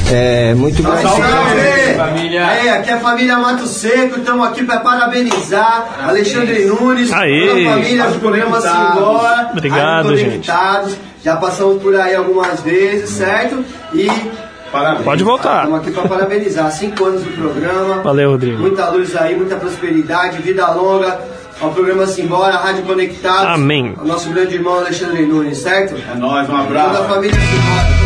É 0.09 0.53
muito 0.53 0.81
grande. 0.81 1.03
Família! 1.97 2.47
Aí, 2.47 2.69
aqui 2.69 2.89
é 2.89 2.93
a 2.93 2.99
família 2.99 3.37
Mato 3.37 3.67
Seco, 3.67 4.19
estamos 4.19 4.47
aqui 4.47 4.63
para 4.63 4.79
parabenizar 4.79 5.85
Alexandre 6.07 6.65
Nunes, 6.65 7.11
Aê. 7.11 7.47
toda 7.47 7.59
a 7.59 7.73
família 7.73 8.03
do 8.05 8.19
programa 8.19 8.61
Simbora, 8.61 9.49
Obrigado, 9.51 10.03
Rádio 10.05 10.17
gente. 10.17 10.29
Conectados. 10.47 10.97
Já 11.23 11.35
passamos 11.35 11.81
por 11.81 11.93
aí 11.95 12.15
algumas 12.15 12.61
vezes, 12.61 13.09
certo? 13.09 13.65
E 13.93 14.07
parabéns. 14.71 15.03
Pode 15.03 15.23
voltar. 15.25 15.65
Estamos 15.65 15.79
aqui 15.81 15.91
para 15.91 16.07
parabenizar. 16.07 16.71
Cinco 16.71 17.03
anos 17.05 17.23
do 17.23 17.31
programa. 17.31 18.01
Valeu, 18.01 18.31
Rodrigo. 18.31 18.59
Muita 18.59 18.89
luz 18.89 19.13
aí, 19.17 19.35
muita 19.35 19.57
prosperidade, 19.57 20.37
vida 20.41 20.71
longa 20.71 21.19
ao 21.59 21.71
programa 21.71 22.05
Simbora, 22.05 22.55
Rádio 22.55 22.83
Conectados. 22.83 23.55
Amém. 23.55 23.93
Ao 23.97 24.05
nosso 24.05 24.29
grande 24.29 24.55
irmão 24.55 24.77
Alexandre 24.77 25.25
Nunes, 25.25 25.57
certo? 25.57 25.95
É 25.97 26.15
nóis, 26.15 26.47
um 26.47 26.65
Toda 26.65 26.81
a 26.81 27.03
família 27.09 27.35
Simbora. 27.35 27.96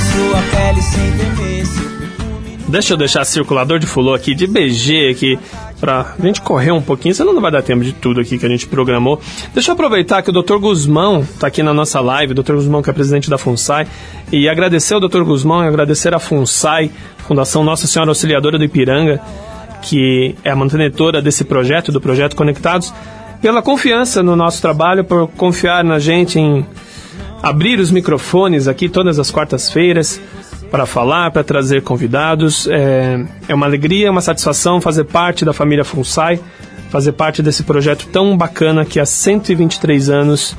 Sua 0.00 0.42
pele 0.50 0.82
sem 0.82 1.12
temer. 1.12 1.38
Deixa 2.68 2.92
eu 2.92 2.98
deixar 2.98 3.24
circulador 3.24 3.78
de 3.78 3.86
fulô 3.86 4.12
aqui, 4.12 4.34
de 4.34 4.46
BG 4.46 5.08
aqui, 5.10 5.38
pra 5.80 6.14
gente 6.22 6.42
correr 6.42 6.70
um 6.70 6.82
pouquinho, 6.82 7.14
senão 7.14 7.32
não 7.32 7.40
vai 7.40 7.50
dar 7.50 7.62
tempo 7.62 7.82
de 7.82 7.94
tudo 7.94 8.20
aqui 8.20 8.36
que 8.36 8.44
a 8.44 8.48
gente 8.48 8.66
programou. 8.66 9.18
Deixa 9.54 9.70
eu 9.70 9.72
aproveitar 9.72 10.20
que 10.20 10.28
o 10.28 10.32
Dr. 10.34 10.58
Guzmão 10.58 11.26
tá 11.40 11.46
aqui 11.46 11.62
na 11.62 11.72
nossa 11.72 11.98
live, 11.98 12.32
o 12.32 12.34
Dr. 12.34 12.52
Guzmão 12.52 12.82
que 12.82 12.90
é 12.90 12.92
presidente 12.92 13.30
da 13.30 13.38
FUNSAI, 13.38 13.88
e 14.30 14.50
agradecer 14.50 14.92
ao 14.92 15.00
Dr. 15.00 15.22
Guzmão 15.22 15.64
e 15.64 15.66
agradecer 15.66 16.14
à 16.14 16.18
FUNSAI, 16.18 16.90
Fundação 17.26 17.64
Nossa 17.64 17.86
Senhora 17.86 18.10
Auxiliadora 18.10 18.58
do 18.58 18.64
Ipiranga, 18.64 19.18
que 19.80 20.34
é 20.44 20.50
a 20.50 20.56
mantenedora 20.56 21.22
desse 21.22 21.44
projeto, 21.44 21.90
do 21.90 22.02
projeto 22.02 22.36
Conectados, 22.36 22.92
pela 23.40 23.62
confiança 23.62 24.22
no 24.22 24.36
nosso 24.36 24.60
trabalho, 24.60 25.04
por 25.04 25.26
confiar 25.28 25.82
na 25.82 25.98
gente 25.98 26.38
em 26.38 26.66
abrir 27.42 27.78
os 27.78 27.90
microfones 27.90 28.68
aqui 28.68 28.88
todas 28.88 29.18
as 29.18 29.30
quartas-feiras 29.30 30.20
para 30.70 30.86
falar, 30.86 31.30
para 31.30 31.44
trazer 31.44 31.82
convidados. 31.82 32.66
É, 32.68 33.24
é 33.48 33.54
uma 33.54 33.66
alegria, 33.66 34.10
uma 34.10 34.20
satisfação 34.20 34.80
fazer 34.80 35.04
parte 35.04 35.44
da 35.44 35.52
família 35.52 35.84
FUNSAI, 35.84 36.40
fazer 36.90 37.12
parte 37.12 37.42
desse 37.42 37.62
projeto 37.62 38.06
tão 38.12 38.36
bacana 38.36 38.84
que 38.84 39.00
há 39.00 39.06
123 39.06 40.10
anos 40.10 40.56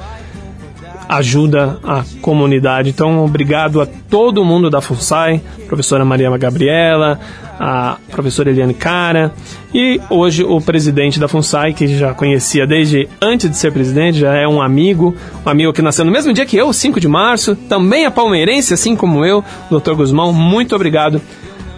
ajuda 1.10 1.80
a 1.84 2.04
comunidade. 2.22 2.92
Então, 2.92 3.26
obrigado 3.26 3.82
a 3.82 3.88
todo 3.88 4.46
mundo 4.46 4.70
da 4.70 4.80
FUNSAI, 4.80 5.42
professora 5.68 6.06
Maria 6.06 6.30
Gabriela, 6.38 7.20
a 7.60 7.98
professora 8.12 8.52
Eliane 8.52 8.76
Cara 8.76 9.34
e 9.74 10.00
hoje 10.08 10.44
o 10.44 10.62
presidente 10.62 11.20
da 11.20 11.28
FUNSAI, 11.28 11.74
que 11.74 11.88
já 11.88 12.14
conhecia 12.14 12.68
desde 12.68 13.10
antes 13.20 13.50
de 13.50 13.58
ser 13.58 13.72
presidente, 13.74 14.20
já 14.20 14.36
é 14.36 14.48
um 14.48 14.62
amigo, 14.62 15.16
um 15.44 15.50
amigo 15.50 15.74
que 15.74 15.82
nasceu 15.82 16.06
no 16.06 16.12
mesmo 16.12 16.32
dia 16.32 16.46
que 16.46 16.56
eu, 16.56 16.72
5 16.72 17.00
de 17.00 17.08
março, 17.08 17.56
também 17.56 18.06
é 18.06 18.10
palmeirense, 18.12 18.76
assim 18.76 18.96
como 18.96 19.26
eu, 19.26 19.44
Dr. 19.72 19.96
Guzmão. 19.96 20.32
Muito 20.32 20.76
obrigado 20.76 21.20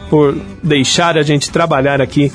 por 0.09 0.37
deixar 0.61 1.17
a 1.17 1.23
gente 1.23 1.49
trabalhar 1.49 2.01
aqui 2.01 2.31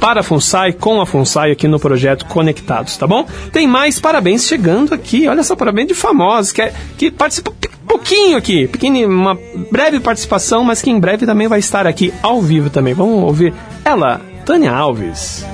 para 0.00 0.20
a 0.20 0.22
FUNSAI, 0.22 0.72
com 0.72 1.00
a 1.00 1.06
FUNSAI 1.06 1.52
aqui 1.52 1.68
no 1.68 1.78
projeto 1.78 2.26
Conectados, 2.26 2.96
tá 2.96 3.06
bom? 3.06 3.26
Tem 3.52 3.66
mais 3.66 4.00
parabéns 4.00 4.46
chegando 4.46 4.92
aqui, 4.92 5.28
olha 5.28 5.42
só, 5.42 5.54
parabéns 5.54 5.88
de 5.88 5.94
famosos, 5.94 6.52
que, 6.52 6.62
é, 6.62 6.72
que 6.98 7.10
participam 7.10 7.52
pouquinho 7.92 8.38
aqui, 8.38 8.66
pequeno, 8.66 9.06
uma 9.06 9.38
breve 9.70 10.00
participação, 10.00 10.64
mas 10.64 10.80
que 10.80 10.90
em 10.90 10.98
breve 10.98 11.26
também 11.26 11.46
vai 11.46 11.58
estar 11.58 11.86
aqui 11.86 12.12
ao 12.22 12.40
vivo 12.40 12.70
também. 12.70 12.94
Vamos 12.94 13.22
ouvir 13.22 13.52
ela, 13.84 14.20
Tânia 14.44 14.72
Alves. 14.72 15.44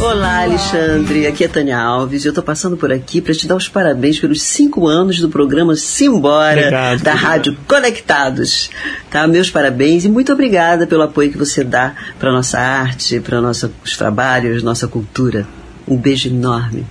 Olá, 0.00 0.42
Alexandre. 0.42 1.26
Aqui 1.26 1.44
é 1.44 1.48
Tânia 1.48 1.78
Alves. 1.78 2.24
Eu 2.24 2.30
estou 2.30 2.42
passando 2.42 2.76
por 2.76 2.92
aqui 2.92 3.20
para 3.20 3.32
te 3.32 3.46
dar 3.46 3.54
os 3.54 3.68
parabéns 3.68 4.18
pelos 4.18 4.42
cinco 4.42 4.88
anos 4.88 5.20
do 5.20 5.28
programa 5.28 5.76
Simbora 5.76 6.58
Obrigado, 6.58 7.02
da. 7.02 7.14
Rádio 7.14 7.56
Conectados. 7.68 8.70
Tá? 9.10 9.26
Meus 9.26 9.50
parabéns 9.50 10.04
e 10.04 10.08
muito 10.08 10.32
obrigada 10.32 10.86
pelo 10.86 11.02
apoio 11.02 11.30
que 11.30 11.38
você 11.38 11.62
dá 11.62 11.94
para 12.18 12.32
nossa 12.32 12.58
arte, 12.58 13.20
para 13.20 13.40
nossos 13.40 13.70
trabalhos, 13.96 14.62
nossa 14.62 14.88
cultura. 14.88 15.46
Um 15.86 15.96
beijo 15.96 16.28
enorme. 16.28 16.84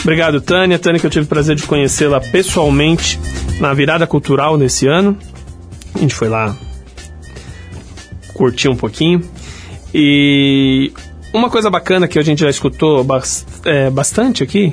Obrigado, 0.00 0.40
Tânia. 0.40 0.78
Tânia, 0.78 0.98
que 0.98 1.06
eu 1.06 1.10
tive 1.10 1.26
o 1.26 1.28
prazer 1.28 1.56
de 1.56 1.64
conhecê-la 1.64 2.20
pessoalmente 2.20 3.20
na 3.60 3.74
virada 3.74 4.06
cultural 4.06 4.56
desse 4.56 4.86
ano. 4.86 5.18
A 5.94 5.98
gente 5.98 6.14
foi 6.14 6.28
lá 6.28 6.56
curtir 8.32 8.68
um 8.68 8.76
pouquinho. 8.76 9.22
E 9.94 10.92
uma 11.32 11.48
coisa 11.50 11.70
bacana 11.70 12.06
que 12.08 12.18
a 12.18 12.22
gente 12.22 12.40
já 12.40 12.50
escutou 12.50 13.02
bas- 13.04 13.46
é, 13.64 13.90
bastante 13.90 14.42
aqui 14.42 14.72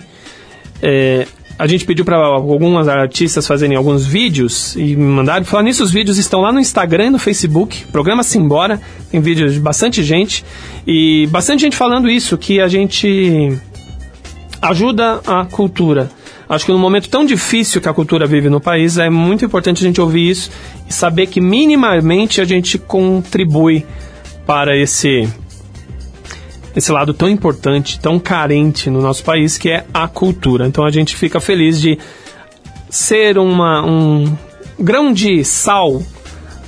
é 0.81 1.27
a 1.57 1.67
gente 1.67 1.85
pediu 1.85 2.03
para 2.03 2.17
algumas 2.17 2.87
artistas 2.89 3.47
fazerem 3.47 3.77
alguns 3.77 4.05
vídeos 4.05 4.75
e 4.75 4.93
me 4.93 5.05
mandaram. 5.05 5.45
Falar 5.45 5.63
nisso, 5.63 5.83
os 5.85 5.91
vídeos 5.91 6.17
estão 6.17 6.41
lá 6.41 6.51
no 6.51 6.59
Instagram 6.59 7.05
e 7.05 7.09
no 7.11 7.17
Facebook. 7.17 7.85
Programa 7.93 8.23
Simbora. 8.23 8.81
Tem 9.09 9.21
vídeos 9.21 9.53
de 9.53 9.59
bastante 9.61 10.03
gente. 10.03 10.43
E 10.85 11.27
bastante 11.31 11.61
gente 11.61 11.77
falando 11.77 12.09
isso, 12.09 12.37
que 12.37 12.59
a 12.59 12.67
gente 12.67 13.57
ajuda 14.61 15.21
a 15.25 15.45
cultura. 15.45 16.11
Acho 16.49 16.65
que 16.65 16.71
num 16.73 16.77
momento 16.77 17.07
tão 17.09 17.25
difícil 17.25 17.79
que 17.79 17.87
a 17.87 17.93
cultura 17.93 18.27
vive 18.27 18.49
no 18.49 18.59
país, 18.59 18.97
é 18.97 19.09
muito 19.09 19.45
importante 19.45 19.81
a 19.81 19.87
gente 19.87 20.01
ouvir 20.01 20.29
isso 20.29 20.51
e 20.89 20.93
saber 20.93 21.27
que 21.27 21.39
minimamente 21.39 22.41
a 22.41 22.43
gente 22.45 22.77
contribui 22.77 23.85
para 24.45 24.77
esse 24.77 25.27
esse 26.75 26.91
lado 26.91 27.13
tão 27.13 27.29
importante, 27.29 27.99
tão 27.99 28.19
carente 28.19 28.89
no 28.89 29.01
nosso 29.01 29.23
país, 29.23 29.57
que 29.57 29.69
é 29.69 29.85
a 29.93 30.07
cultura. 30.07 30.67
Então 30.67 30.85
a 30.85 30.91
gente 30.91 31.15
fica 31.15 31.39
feliz 31.39 31.79
de 31.79 31.97
ser 32.89 33.37
uma, 33.37 33.81
um 33.85 34.37
grão 34.77 35.13
de 35.13 35.43
sal, 35.45 36.01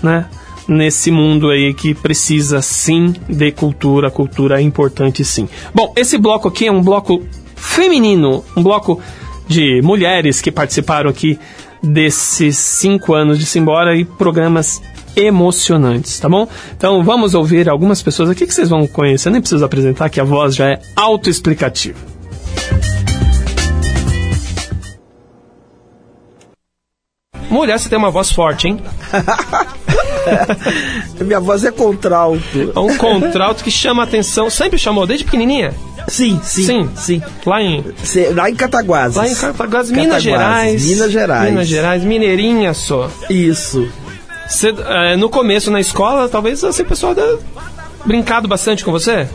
né? 0.01 0.25
Nesse 0.67 1.11
mundo 1.11 1.49
aí 1.49 1.73
que 1.73 1.93
precisa 1.93 2.61
sim 2.61 3.13
de 3.29 3.51
cultura, 3.51 4.11
cultura 4.11 4.59
é 4.59 4.63
importante 4.63 5.23
sim. 5.23 5.47
Bom, 5.73 5.93
esse 5.95 6.17
bloco 6.17 6.47
aqui 6.47 6.67
é 6.67 6.71
um 6.71 6.81
bloco 6.81 7.25
feminino, 7.55 8.43
um 8.55 8.63
bloco 8.63 9.01
de 9.47 9.81
mulheres 9.81 10.41
que 10.41 10.51
participaram 10.51 11.09
aqui 11.09 11.39
desses 11.81 12.57
cinco 12.57 13.13
anos 13.13 13.39
de 13.39 13.45
Simbora 13.45 13.95
e 13.95 14.03
programas 14.03 14.81
emocionantes, 15.17 16.19
tá 16.19 16.29
bom? 16.29 16.47
Então 16.77 17.03
vamos 17.03 17.33
ouvir 17.33 17.67
algumas 17.67 18.01
pessoas 18.01 18.29
aqui 18.29 18.45
que 18.45 18.53
vocês 18.53 18.69
vão 18.69 18.85
conhecer, 18.87 19.29
nem 19.29 19.41
preciso 19.41 19.65
apresentar 19.65 20.09
que 20.09 20.19
a 20.19 20.23
voz 20.23 20.55
já 20.55 20.69
é 20.69 20.79
autoexplicativa. 20.95 21.97
Mulher, 27.49 27.79
você 27.79 27.87
tem 27.87 27.97
uma 27.97 28.11
voz 28.11 28.31
forte, 28.31 28.67
hein? 28.67 28.79
Minha 31.21 31.39
voz 31.39 31.63
é 31.63 31.71
contralto. 31.71 32.73
É 32.75 32.79
um 32.79 32.97
contralto 32.97 33.63
que 33.63 33.71
chama 33.71 34.03
a 34.03 34.05
atenção. 34.05 34.49
Sempre 34.49 34.77
chamou, 34.77 35.07
desde 35.07 35.23
pequenininha? 35.23 35.73
Sim, 36.09 36.39
sim. 36.43 36.63
Sim, 36.63 36.89
sim. 36.95 37.21
Lá 37.45 37.61
em... 37.61 37.83
Cê- 38.03 38.31
lá 38.35 38.49
em 38.49 38.55
Cataguases. 38.55 39.17
Lá 39.17 39.27
em 39.27 39.35
Cataguases, 39.35 39.91
Minas 39.91 40.21
Gerais. 40.23 40.85
Minas 40.85 41.11
Gerais. 41.11 41.49
Minas 41.49 41.67
Gerais, 41.67 42.03
mineirinha 42.03 42.73
só. 42.73 43.09
Isso. 43.29 43.87
Cê, 44.47 44.69
é, 44.69 45.15
no 45.15 45.29
começo, 45.29 45.69
na 45.69 45.79
escola, 45.79 46.29
talvez 46.29 46.63
o 46.63 46.85
pessoal 46.85 47.13
tenha 47.13 47.37
brincado 48.05 48.47
bastante 48.47 48.83
com 48.83 48.91
você? 48.91 49.27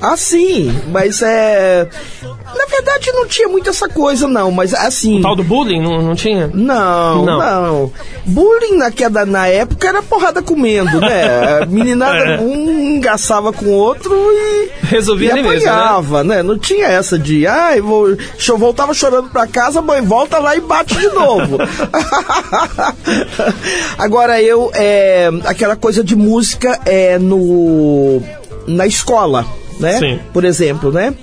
Ah, 0.00 0.16
sim, 0.16 0.74
mas 0.88 1.22
é. 1.22 1.88
Na 2.22 2.66
verdade 2.66 3.10
não 3.12 3.26
tinha 3.26 3.48
muito 3.48 3.70
essa 3.70 3.88
coisa, 3.88 4.28
não, 4.28 4.50
mas 4.50 4.74
assim. 4.74 5.18
O 5.18 5.22
tal 5.22 5.36
do 5.36 5.42
bullying 5.42 5.82
não, 5.82 6.02
não 6.02 6.14
tinha? 6.14 6.50
Não, 6.52 7.24
Não. 7.24 7.38
não, 7.38 7.92
Bullying 8.24 8.76
naquela, 8.76 9.24
na 9.24 9.46
época 9.48 9.88
era 9.88 10.02
porrada 10.02 10.42
comendo, 10.42 11.00
né? 11.00 11.64
Meninada, 11.68 12.18
É. 12.18 12.40
um 12.40 12.96
engaçava 12.96 13.52
com 13.52 13.66
o 13.66 13.72
outro 13.72 14.12
e. 14.14 14.70
Resolvia 14.82 15.28
e 15.28 15.32
ali 15.32 15.42
mesmo, 15.42 15.64
né? 15.64 15.70
apanhava, 15.72 16.24
né? 16.24 16.42
Não 16.42 16.58
tinha 16.58 16.86
essa 16.86 17.18
de, 17.18 17.46
ai, 17.46 17.80
vou. 17.80 18.08
Eu 18.48 18.58
voltava 18.58 18.92
chorando 18.94 19.28
pra 19.30 19.46
casa, 19.46 19.80
mãe, 19.82 20.00
volta 20.02 20.38
lá 20.38 20.56
e 20.56 20.60
bate 20.60 20.94
de 20.96 21.08
novo. 21.08 21.58
Agora 23.98 24.40
eu, 24.42 24.70
é, 24.74 25.30
aquela 25.44 25.76
coisa 25.76 26.02
de 26.04 26.14
música 26.16 26.78
é 26.84 27.18
no. 27.18 28.22
na 28.66 28.86
escola, 28.86 29.46
né? 29.78 29.98
Sim. 29.98 30.18
Por 30.32 30.44
exemplo, 30.44 30.90
né? 30.92 31.14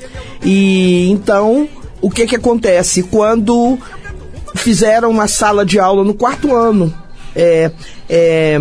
E 0.43 1.09
então, 1.11 1.67
o 2.01 2.09
que 2.09 2.25
que 2.27 2.35
acontece? 2.35 3.03
Quando 3.03 3.77
fizeram 4.55 5.13
na 5.13 5.27
sala 5.27 5.65
de 5.65 5.79
aula 5.79 6.03
no 6.03 6.13
quarto 6.13 6.55
ano, 6.55 6.93
é, 7.35 7.71
é, 8.09 8.57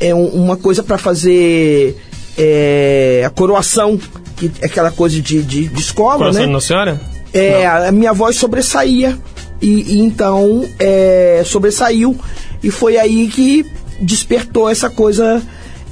é 0.00 0.14
um- 0.14 0.28
uma 0.28 0.56
coisa 0.56 0.82
para 0.82 0.96
fazer 0.98 1.96
é, 2.38 3.22
a 3.26 3.30
coroação, 3.30 3.98
que 4.36 4.50
é 4.62 4.66
aquela 4.66 4.90
coisa 4.90 5.20
de, 5.20 5.42
de, 5.42 5.68
de 5.68 5.80
escola, 5.80 6.18
Coração 6.18 6.46
né? 6.46 6.52
Nossa 6.52 6.66
Senhora? 6.68 7.00
É, 7.34 7.66
a 7.66 7.92
minha 7.92 8.12
voz 8.12 8.36
sobressaía. 8.36 9.18
E, 9.60 9.96
e 9.96 10.00
então 10.00 10.64
é, 10.78 11.42
sobressaiu. 11.44 12.16
E 12.62 12.70
foi 12.70 12.96
aí 12.96 13.28
que 13.28 13.66
despertou 14.00 14.70
essa 14.70 14.88
coisa 14.88 15.42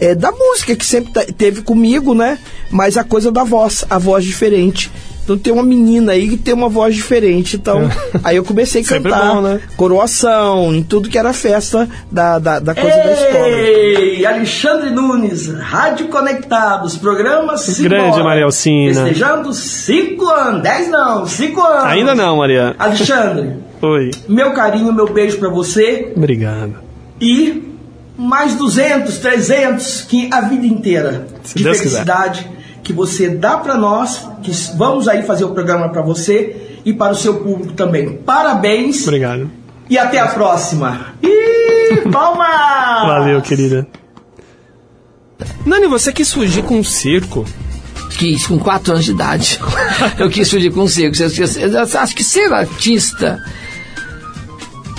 é, 0.00 0.14
da 0.14 0.30
música 0.32 0.74
que 0.76 0.84
sempre 0.86 1.12
te- 1.12 1.32
teve 1.32 1.62
comigo, 1.62 2.14
né? 2.14 2.38
Mas 2.70 2.96
a 2.96 3.04
coisa 3.04 3.30
da 3.32 3.44
voz, 3.44 3.84
a 3.88 3.98
voz 3.98 4.24
diferente. 4.24 4.90
Então 5.24 5.36
tem 5.36 5.52
uma 5.52 5.62
menina 5.62 6.12
aí 6.12 6.26
que 6.26 6.36
tem 6.38 6.54
uma 6.54 6.70
voz 6.70 6.94
diferente. 6.94 7.56
Então, 7.56 7.82
aí 8.24 8.36
eu 8.36 8.44
comecei 8.44 8.80
a 8.80 8.84
Sempre 8.84 9.10
cantar 9.12 9.34
bom, 9.34 9.40
né? 9.42 9.60
coroação, 9.76 10.74
em 10.74 10.82
tudo 10.82 11.08
que 11.10 11.18
era 11.18 11.34
festa 11.34 11.86
da, 12.10 12.38
da, 12.38 12.58
da 12.58 12.74
coisa 12.74 12.96
da 12.96 13.12
escola. 13.12 13.48
Ei, 13.48 14.24
Alexandre 14.24 14.88
Nunes, 14.90 15.48
Rádio 15.48 16.08
Conectados, 16.08 16.96
programa 16.96 17.58
Simbora. 17.58 17.88
Grande 17.88 18.22
Maria 18.22 18.44
Alcina. 18.44 18.94
Festejando 19.04 19.52
5 19.52 20.24
anos, 20.30 20.62
10 20.62 20.88
não, 20.90 21.26
5 21.26 21.60
anos. 21.62 21.84
Ainda 21.84 22.14
não, 22.14 22.36
Maria. 22.38 22.74
Alexandre, 22.78 23.56
Oi. 23.82 24.10
meu 24.26 24.52
carinho, 24.54 24.92
meu 24.94 25.12
beijo 25.12 25.36
pra 25.38 25.50
você 25.50 26.10
Obrigado. 26.16 26.76
e 27.20 27.67
mais 28.18 28.54
200, 28.56 29.16
300 29.18 30.02
que 30.02 30.28
a 30.32 30.40
vida 30.42 30.66
inteira 30.66 31.28
Se 31.44 31.54
de 31.56 31.62
Deus 31.64 31.78
felicidade 31.78 32.50
que 32.82 32.92
você 32.92 33.28
dá 33.28 33.56
pra 33.58 33.76
nós, 33.76 34.26
que 34.42 34.50
vamos 34.76 35.06
aí 35.08 35.22
fazer 35.22 35.44
o 35.44 35.50
programa 35.50 35.88
pra 35.90 36.02
você 36.02 36.80
e 36.84 36.92
para 36.92 37.12
o 37.12 37.16
seu 37.16 37.34
público 37.40 37.72
também. 37.74 38.14
Parabéns 38.18 39.02
Obrigado. 39.06 39.50
e 39.88 39.96
até 39.98 40.18
a 40.18 40.28
próxima. 40.28 41.14
Ih, 41.22 42.08
palmas! 42.10 43.06
Valeu, 43.06 43.40
querida. 43.42 43.86
Nani, 45.64 45.86
você 45.86 46.12
quis 46.12 46.32
fugir 46.32 46.62
com 46.64 46.78
um 46.78 46.84
circo. 46.84 47.44
Quis, 48.18 48.46
com 48.46 48.58
4 48.58 48.94
anos 48.94 49.04
de 49.04 49.12
idade. 49.12 49.60
eu 50.18 50.28
quis 50.30 50.50
fugir 50.50 50.72
com 50.72 50.82
um 50.82 50.88
circo. 50.88 51.16
Eu, 51.22 51.28
eu- 51.60 51.70
eu 51.72 52.00
acho 52.00 52.16
que 52.16 52.24
ser 52.24 52.52
artista 52.52 53.40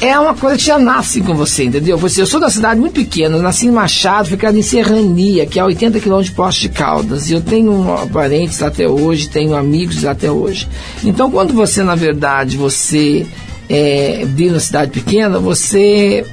é 0.01 0.17
uma 0.17 0.33
coisa 0.33 0.57
que 0.57 0.63
já 0.63 0.79
nasce 0.79 1.21
com 1.21 1.33
você, 1.33 1.65
entendeu? 1.65 1.97
Você, 1.97 2.21
eu 2.21 2.25
sou 2.25 2.39
da 2.39 2.49
cidade 2.49 2.79
muito 2.79 2.93
pequena, 2.93 3.37
nasci 3.37 3.67
em 3.67 3.71
Machado, 3.71 4.29
fui 4.29 4.37
criado 4.37 4.57
em 4.57 4.61
Serrania, 4.61 5.45
que 5.45 5.59
é 5.59 5.61
a 5.61 5.65
80 5.65 5.99
quilômetros 5.99 6.29
de 6.29 6.35
Poste 6.35 6.61
de 6.61 6.69
Caldas. 6.69 7.29
E 7.29 7.33
eu 7.33 7.41
tenho 7.41 7.85
parentes 8.11 8.61
até 8.61 8.87
hoje, 8.87 9.29
tenho 9.29 9.55
amigos 9.55 10.05
até 10.05 10.31
hoje. 10.31 10.67
Então, 11.03 11.29
quando 11.29 11.53
você, 11.53 11.83
na 11.83 11.95
verdade, 11.95 12.55
você 12.55 13.25
é, 13.67 14.23
vive 14.25 14.51
na 14.51 14.59
cidade 14.59 14.91
pequena, 14.91 15.37
você 15.37 16.25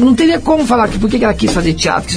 não 0.00 0.14
teria 0.14 0.40
como 0.40 0.66
falar 0.66 0.88
que 0.88 0.98
por 0.98 1.08
que 1.10 1.22
ela 1.22 1.34
quis 1.34 1.52
fazer 1.52 1.74
teatro, 1.74 2.14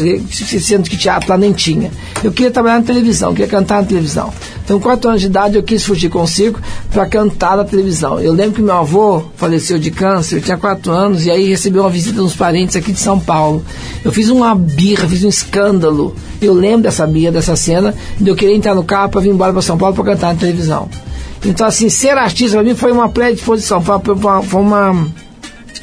sendo 0.59 0.89
que 0.89 0.97
teatro 0.97 1.29
lá 1.29 1.37
nem 1.37 1.51
tinha. 1.51 1.91
Eu 2.23 2.31
queria 2.31 2.49
trabalhar 2.51 2.79
na 2.79 2.85
televisão, 2.85 3.33
queria 3.33 3.47
cantar 3.47 3.81
na 3.81 3.87
televisão. 3.87 4.33
Então, 4.63 4.79
com 4.79 4.83
4 4.85 5.09
anos 5.09 5.21
de 5.21 5.27
idade, 5.27 5.55
eu 5.57 5.63
quis 5.63 5.83
fugir 5.83 6.09
com 6.09 6.21
o 6.21 6.27
circo 6.27 6.59
para 6.91 7.05
cantar 7.05 7.57
na 7.57 7.65
televisão. 7.65 8.19
Eu 8.19 8.31
lembro 8.31 8.53
que 8.53 8.61
meu 8.61 8.75
avô 8.75 9.23
faleceu 9.35 9.77
de 9.77 9.91
câncer, 9.91 10.37
eu 10.37 10.41
tinha 10.41 10.57
4 10.57 10.91
anos, 10.91 11.25
e 11.25 11.31
aí 11.31 11.49
recebeu 11.49 11.83
uma 11.83 11.89
visita 11.89 12.21
dos 12.21 12.35
parentes 12.35 12.75
aqui 12.75 12.93
de 12.93 12.99
São 12.99 13.19
Paulo. 13.19 13.63
Eu 14.03 14.11
fiz 14.11 14.29
uma 14.29 14.55
birra, 14.55 15.07
fiz 15.07 15.23
um 15.23 15.29
escândalo. 15.29 16.15
Eu 16.41 16.53
lembro 16.53 16.83
dessa 16.83 17.05
birra, 17.05 17.31
dessa 17.31 17.55
cena, 17.55 17.93
de 18.19 18.29
eu 18.29 18.35
querer 18.35 18.55
entrar 18.55 18.73
no 18.73 18.83
carro 18.83 19.09
para 19.09 19.21
vir 19.21 19.29
embora 19.29 19.51
para 19.51 19.61
São 19.61 19.77
Paulo 19.77 19.93
para 19.93 20.05
cantar 20.05 20.33
na 20.33 20.39
televisão. 20.39 20.87
Então, 21.45 21.67
assim, 21.67 21.89
ser 21.89 22.17
artista 22.17 22.55
para 22.57 22.63
mim 22.65 22.73
foi 22.73 22.91
uma 22.93 23.09
predisposição, 23.09 23.81
foi 23.81 23.99
uma- 24.15 24.41
foi 24.41 24.61
uma 24.61 25.07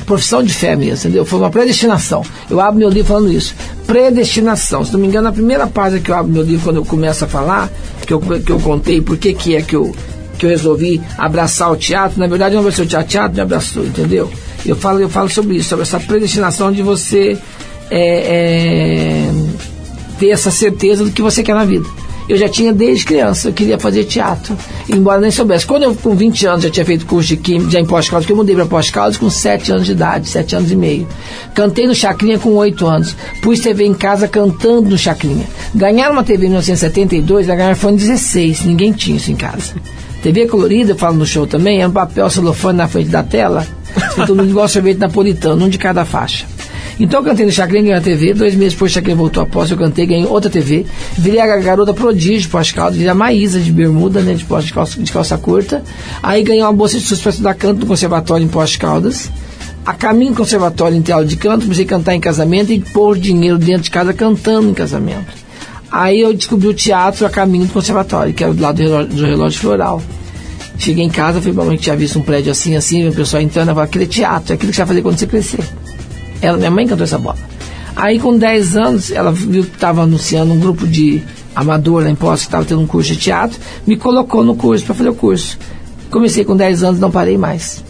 profissão 0.05 0.43
de 0.43 0.53
fé 0.53 0.77
mesmo, 0.77 1.09
entendeu? 1.09 1.25
Foi 1.25 1.39
uma 1.39 1.51
predestinação. 1.51 2.25
Eu 2.49 2.61
abro 2.61 2.79
meu 2.79 2.89
livro 2.89 3.09
falando 3.09 3.33
isso. 3.33 3.55
Predestinação. 3.87 4.85
Se 4.85 4.93
não 4.93 5.01
me 5.01 5.07
engano, 5.07 5.29
a 5.29 5.33
primeira 5.33 5.67
página 5.67 6.01
que 6.01 6.11
eu 6.11 6.15
abro 6.15 6.33
meu 6.33 6.43
livro, 6.43 6.65
quando 6.65 6.77
eu 6.77 6.85
começo 6.85 7.25
a 7.25 7.29
falar, 7.29 7.71
que 8.07 8.13
eu, 8.13 8.21
que 8.21 8.51
eu 8.51 8.61
contei 8.61 9.01
por 9.01 9.17
que 9.17 9.33
que 9.33 9.57
é 9.57 9.63
que 9.63 9.77
eu, 9.77 9.95
que 10.39 10.47
eu 10.47 10.51
resolvi 10.51 11.01
abraçar 11.17 11.71
o 11.71 11.77
teatro, 11.77 12.19
na 12.19 12.27
verdade, 12.27 12.55
não 12.55 12.61
abraçou 12.61 12.85
o 12.85 12.89
teatro, 12.89 13.09
teatro 13.09 13.35
me 13.35 13.41
abraçou, 13.41 13.85
entendeu? 13.85 14.31
Eu 14.65 14.77
falo, 14.77 15.01
eu 15.01 15.09
falo 15.09 15.29
sobre 15.29 15.57
isso, 15.57 15.71
sobre 15.71 15.83
essa 15.83 15.99
predestinação 15.99 16.73
de 16.73 16.83
você 16.83 17.39
é, 17.91 18.01
é, 18.01 19.33
ter 20.19 20.29
essa 20.29 20.51
certeza 20.51 21.05
do 21.05 21.11
que 21.11 21.23
você 21.23 21.43
quer 21.43 21.55
na 21.55 21.65
vida. 21.65 21.87
Eu 22.31 22.37
já 22.37 22.49
tinha 22.49 22.73
desde 22.73 23.05
criança, 23.05 23.49
eu 23.49 23.53
queria 23.53 23.77
fazer 23.77 24.05
teatro, 24.05 24.57
embora 24.89 25.21
nem 25.21 25.33
soubesse. 25.33 25.67
Quando 25.67 25.83
eu, 25.83 25.97
com 25.97 26.15
20 26.15 26.47
anos, 26.47 26.63
já 26.63 26.71
tinha 26.71 26.87
feito 26.87 27.05
curso 27.05 27.31
de 27.31 27.37
química, 27.37 27.73
já 27.73 27.81
em 27.81 27.85
pós-caldas, 27.85 28.25
porque 28.25 28.33
eu 28.33 28.37
mudei 28.37 28.55
para 28.55 28.67
pós-caldas 28.67 29.17
com 29.17 29.29
7 29.29 29.73
anos 29.73 29.87
de 29.87 29.91
idade, 29.91 30.29
7 30.29 30.55
anos 30.55 30.71
e 30.71 30.77
meio. 30.77 31.09
Cantei 31.57 31.89
no 31.89 31.95
Chacrinha 31.95 32.39
com 32.39 32.51
8 32.51 32.87
anos. 32.87 33.17
Pus 33.43 33.59
TV 33.59 33.85
em 33.85 33.93
casa 33.93 34.29
cantando 34.29 34.91
no 34.91 34.97
Chacrinha. 34.97 35.45
Ganhar 35.75 36.13
uma 36.13 36.23
TV 36.23 36.47
em 36.47 36.51
1972, 36.51 37.49
vai 37.49 37.57
ganhar 37.57 37.75
foi 37.75 37.91
em 37.91 37.97
16, 37.97 38.65
ninguém 38.65 38.93
tinha 38.93 39.17
isso 39.17 39.33
em 39.33 39.37
casa. 39.37 39.75
TV 40.23 40.47
colorida, 40.47 40.93
eu 40.93 40.97
falo 40.97 41.17
no 41.17 41.27
show 41.27 41.49
também, 41.49 41.81
era 41.81 41.89
um 41.89 41.93
papel 41.93 42.31
celofane 42.31 42.79
na 42.79 42.87
frente 42.87 43.09
da 43.09 43.25
tela, 43.25 43.67
todo 44.15 44.37
mundo 44.37 44.51
igual 44.51 44.69
sorvete 44.69 44.99
napolitano, 44.99 45.65
um 45.65 45.69
de 45.69 45.79
cada 45.79 46.05
faixa. 46.05 46.47
Então 47.01 47.21
eu 47.21 47.25
cantei 47.25 47.47
no 47.47 47.51
Chacrinha, 47.51 47.83
ganhei 47.83 47.99
a 47.99 48.01
TV. 48.03 48.35
Dois 48.35 48.55
meses 48.55 48.75
depois 48.75 48.93
o 48.93 48.95
Chacrinha 48.95 49.17
voltou 49.17 49.43
a 49.43 49.47
posse, 49.47 49.73
eu 49.73 49.79
cantei, 49.79 50.05
ganhei 50.05 50.27
outra 50.27 50.51
TV. 50.51 50.85
Virei 51.17 51.41
a 51.41 51.57
garota 51.57 51.95
prodígio 51.95 52.43
de 52.43 52.49
pós-caldo, 52.49 52.93
virei 52.93 53.09
a 53.09 53.15
Maísa 53.15 53.59
de 53.59 53.73
bermuda, 53.73 54.21
né, 54.21 54.35
de, 54.35 54.45
pós, 54.45 54.67
de, 54.67 54.75
calça, 54.75 55.03
de 55.03 55.11
calça 55.11 55.39
curta. 55.39 55.83
Aí 56.23 56.43
ganhei 56.43 56.63
uma 56.63 56.75
bolsa 56.75 56.99
de 56.99 57.03
estudos 57.03 57.23
para 57.23 57.31
estudar 57.31 57.55
canto 57.55 57.81
no 57.81 57.87
conservatório 57.87 58.45
em 58.45 58.49
Pós-Caldas. 58.49 59.31
A 59.85 59.95
caminho 59.95 60.33
do 60.33 60.37
conservatório 60.37 60.95
em 60.95 61.01
teatro 61.01 61.25
de 61.25 61.37
canto, 61.37 61.63
comecei 61.63 61.87
a 61.87 61.89
cantar 61.89 62.15
em 62.15 62.21
casamento 62.21 62.71
e 62.71 62.81
pôr 62.81 63.19
dinheiro 63.19 63.57
dentro 63.57 63.85
de 63.85 63.91
casa 63.91 64.13
cantando 64.13 64.69
em 64.69 64.75
casamento. 64.75 65.33
Aí 65.91 66.21
eu 66.21 66.35
descobri 66.35 66.69
o 66.69 66.75
teatro 66.75 67.25
a 67.25 67.31
caminho 67.31 67.65
do 67.65 67.73
conservatório, 67.73 68.35
que 68.35 68.45
é 68.45 68.53
do 68.53 68.61
lado 68.61 68.77
do 68.77 68.83
relógio, 68.83 69.17
do 69.17 69.25
relógio 69.25 69.59
floral. 69.59 70.03
Cheguei 70.79 71.05
em 71.05 71.11
casa, 71.11 71.41
falei 71.41 71.55
pra 71.55 71.65
mãe 71.65 71.77
que 71.79 71.83
tinha 71.83 71.97
visto 71.97 72.19
um 72.19 72.23
prédio 72.23 72.53
assim, 72.53 72.77
assim, 72.77 73.09
o 73.09 73.13
pessoal 73.13 73.43
entrando, 73.43 73.69
ela 73.69 73.75
falou, 73.75 73.85
aquele 73.85 74.05
é 74.05 74.07
teatro, 74.07 74.53
é 74.53 74.55
aquilo 74.55 74.71
que 74.71 74.77
você 74.77 74.83
vai 74.83 74.89
fazer 74.89 75.03
quando 75.03 75.19
você 75.19 75.27
crescer. 75.27 75.65
Ela, 76.41 76.57
minha 76.57 76.71
mãe 76.71 76.87
cantou 76.87 77.05
essa 77.05 77.19
bola. 77.19 77.39
Aí 77.95 78.19
com 78.19 78.37
10 78.37 78.77
anos, 78.77 79.11
ela 79.11 79.33
viu 79.33 79.65
que 79.65 79.75
estava 79.75 80.03
anunciando 80.03 80.53
um 80.53 80.61
grupo 80.61 80.87
de 80.87 81.23
amador 81.55 82.05
lá 82.05 82.11
em 82.11 82.15
Poços, 82.15 82.43
que 82.43 82.49
estava 82.49 82.65
tendo 82.65 82.81
um 82.81 82.87
curso 82.87 83.13
de 83.13 83.19
teatro, 83.19 83.59
me 83.87 83.97
colocou 83.97 84.45
no 84.45 84.55
curso 84.55 84.85
para 84.85 84.95
fazer 84.95 85.11
o 85.11 85.15
curso. 85.15 85.59
Comecei 86.11 86.45
com 86.45 86.57
10 86.57 86.83
anos, 86.83 87.01
não 87.01 87.11
parei 87.11 87.37
mais. 87.37 87.85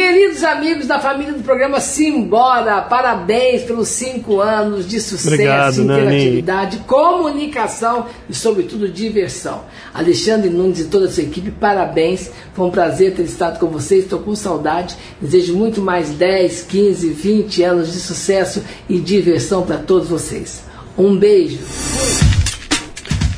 Queridos 0.00 0.42
amigos 0.44 0.86
da 0.86 0.98
família 0.98 1.34
do 1.34 1.42
programa 1.42 1.78
Simbora, 1.78 2.80
parabéns 2.80 3.64
pelos 3.64 3.88
cinco 3.88 4.40
anos 4.40 4.88
de 4.88 4.98
sucesso, 4.98 5.28
Obrigado, 5.28 5.82
interatividade, 5.82 6.78
comunicação 6.86 8.06
e, 8.26 8.34
sobretudo, 8.34 8.88
diversão. 8.88 9.64
Alexandre 9.92 10.48
Nunes 10.48 10.80
e 10.80 10.84
toda 10.84 11.04
a 11.04 11.10
sua 11.10 11.24
equipe, 11.24 11.50
parabéns. 11.50 12.30
Foi 12.54 12.66
um 12.66 12.70
prazer 12.70 13.12
ter 13.12 13.24
estado 13.24 13.58
com 13.58 13.66
vocês, 13.66 14.04
estou 14.04 14.20
com 14.20 14.34
saudade. 14.34 14.96
Desejo 15.20 15.54
muito 15.54 15.82
mais 15.82 16.08
10, 16.08 16.62
15, 16.62 17.10
20 17.10 17.62
anos 17.62 17.92
de 17.92 18.00
sucesso 18.00 18.64
e 18.88 18.98
diversão 18.98 19.66
para 19.66 19.76
todos 19.76 20.08
vocês. 20.08 20.62
Um 20.96 21.14
beijo. 21.14 21.58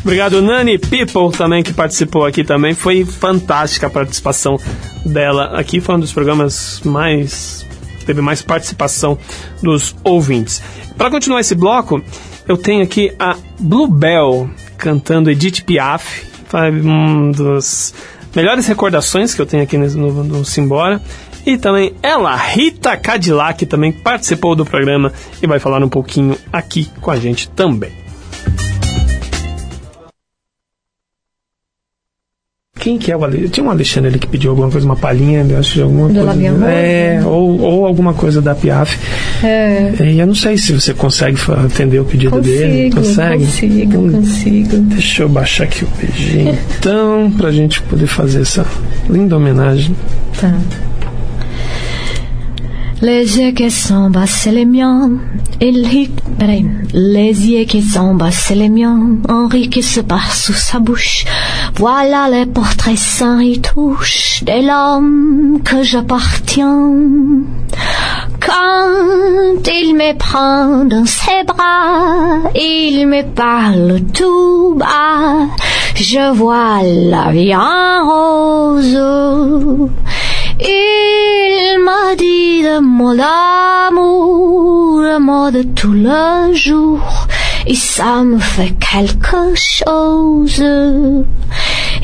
Obrigado, 0.05 0.41
Nani 0.41 0.79
People, 0.79 1.37
também, 1.37 1.65
que 1.65 1.73
participou 1.73 2.25
aqui 2.25 2.45
também. 2.45 2.73
Foi 2.73 3.05
fantástica 3.05 3.89
a 3.89 3.91
participação 3.91 4.57
dela 5.05 5.59
aqui. 5.59 5.81
Foi 5.81 5.95
um 5.95 6.01
dos 6.01 6.13
programas 6.13 6.81
mais. 6.85 7.67
teve 8.07 8.21
mais 8.21 8.43
participação 8.43 9.19
dos 9.63 9.95
ouvintes. 10.05 10.63
Para 10.97 11.11
continuar 11.11 11.41
esse 11.41 11.55
bloco, 11.55 12.03
eu 12.47 12.57
tenho 12.57 12.83
aqui 12.83 13.13
a 13.19 13.37
Bluebell 13.59 14.51
cantando 14.77 15.31
Edith 15.31 15.63
Piaf. 15.65 16.27
Um 16.85 17.31
dos 17.31 17.95
melhores 18.35 18.67
recordações 18.67 19.35
que 19.35 19.41
eu 19.41 19.47
tenho 19.47 19.63
aqui 19.63 19.79
no, 19.79 20.25
no, 20.25 20.45
Simbora. 20.45 21.01
E 21.45 21.57
também 21.57 21.95
ela, 22.03 22.37
Rita 22.37 22.97
Cadillac, 22.97 23.67
também 23.67 23.91
participou 23.91 24.55
do 24.55 24.65
programa 24.65 25.13
e 25.43 25.47
vai 25.47 25.59
falar 25.59 25.83
um 25.83 25.89
pouquinho 25.89 26.37
aqui 26.53 26.89
com 27.01 27.11
a 27.11 27.17
gente 27.17 27.49
também. 27.49 27.93
Quem 32.83 32.99
que 32.99 33.13
é 33.13 33.17
o 33.17 33.23
Alexandre? 33.23 33.49
Tinha 33.49 33.65
um 33.65 33.71
Alexandre 33.71 34.09
ali 34.11 34.19
que 34.19 34.27
pediu 34.27 34.51
alguma 34.51 34.69
coisa, 34.69 34.85
uma 34.85 34.97
palhinha, 34.97 35.47
eu 35.49 35.57
acho 35.57 35.75
de 35.75 35.83
alguma 35.83 36.09
Do 36.09 36.15
coisa. 36.15 36.27
Labiamor, 36.31 36.69
É, 36.69 37.19
né? 37.21 37.25
ou, 37.25 37.61
ou 37.61 37.87
alguma 37.87 38.13
coisa 38.13 38.43
da 38.43 38.57
Piaf. 38.57 38.99
É. 39.45 39.93
E 40.01 40.19
eu 40.19 40.27
não 40.27 40.35
sei 40.35 40.59
se 40.59 40.73
você 40.73 40.93
consegue 40.93 41.37
atender 41.65 42.01
o 42.01 42.05
pedido 42.05 42.41
dele. 42.41 42.91
Consigo, 42.91 42.97
Consegue? 42.97 43.45
consigo, 43.45 43.99
Hum, 43.99 44.13
consigo. 44.13 44.77
Deixa 44.79 45.23
eu 45.23 45.29
baixar 45.29 45.65
aqui 45.65 45.85
o 45.85 45.89
beijinho. 46.01 46.59
Então, 46.77 47.31
pra 47.37 47.53
gente 47.53 47.81
poder 47.83 48.09
fazer 48.09 48.41
essa 48.43 48.67
linda 49.09 49.37
homenagem. 49.37 49.95
Tá. 50.41 50.53
Les 53.03 53.37
yeux 53.37 53.51
qui 53.51 53.69
sont 53.69 54.11
bas, 54.11 54.27
les 54.47 54.65
miens. 54.65 55.11
Peraí. 56.39 56.65
Les 56.95 57.51
yeux 57.51 57.65
qui 57.65 57.83
sont 57.83 58.15
bas, 58.15 58.31
les 58.55 58.69
miens. 58.69 59.17
Henri 59.29 59.69
qui 59.69 59.83
se 59.83 59.99
part 60.01 60.33
sous 60.33 60.53
sa 60.53 60.79
bouche. 60.79 61.25
Voilà 61.75 62.29
les 62.31 62.47
portraits 62.47 62.97
sans 62.97 63.39
retouche 63.39 64.45
de 64.45 64.67
l'homme 64.69 65.61
que 65.65 65.83
j'appartiens. 65.83 66.93
Quand 68.39 69.67
il 69.67 69.95
me 69.97 70.17
prend 70.17 70.85
dans 70.85 71.05
ses 71.05 71.43
bras, 71.45 72.51
il 72.55 73.09
me 73.09 73.25
parle 73.35 74.01
tout 74.15 74.77
bas. 74.77 75.49
Je 75.97 76.33
vois 76.35 76.83
la 76.85 77.33
vie 77.33 77.53
en 77.57 78.07
rose. 78.09 79.91
Il 80.65 81.79
m'a 81.85 82.15
dit 82.17 82.63
le 82.63 82.81
mot 82.81 83.15
d'amour, 83.17 85.01
le 85.01 85.19
mot 85.19 85.51
de 85.51 85.63
tout 85.63 85.93
le 85.93 86.55
jour, 86.55 87.01
et 87.67 87.75
ça 87.75 88.23
me 88.23 88.39
fait 88.39 88.75
quelque 88.79 89.55
chose. 89.57 90.63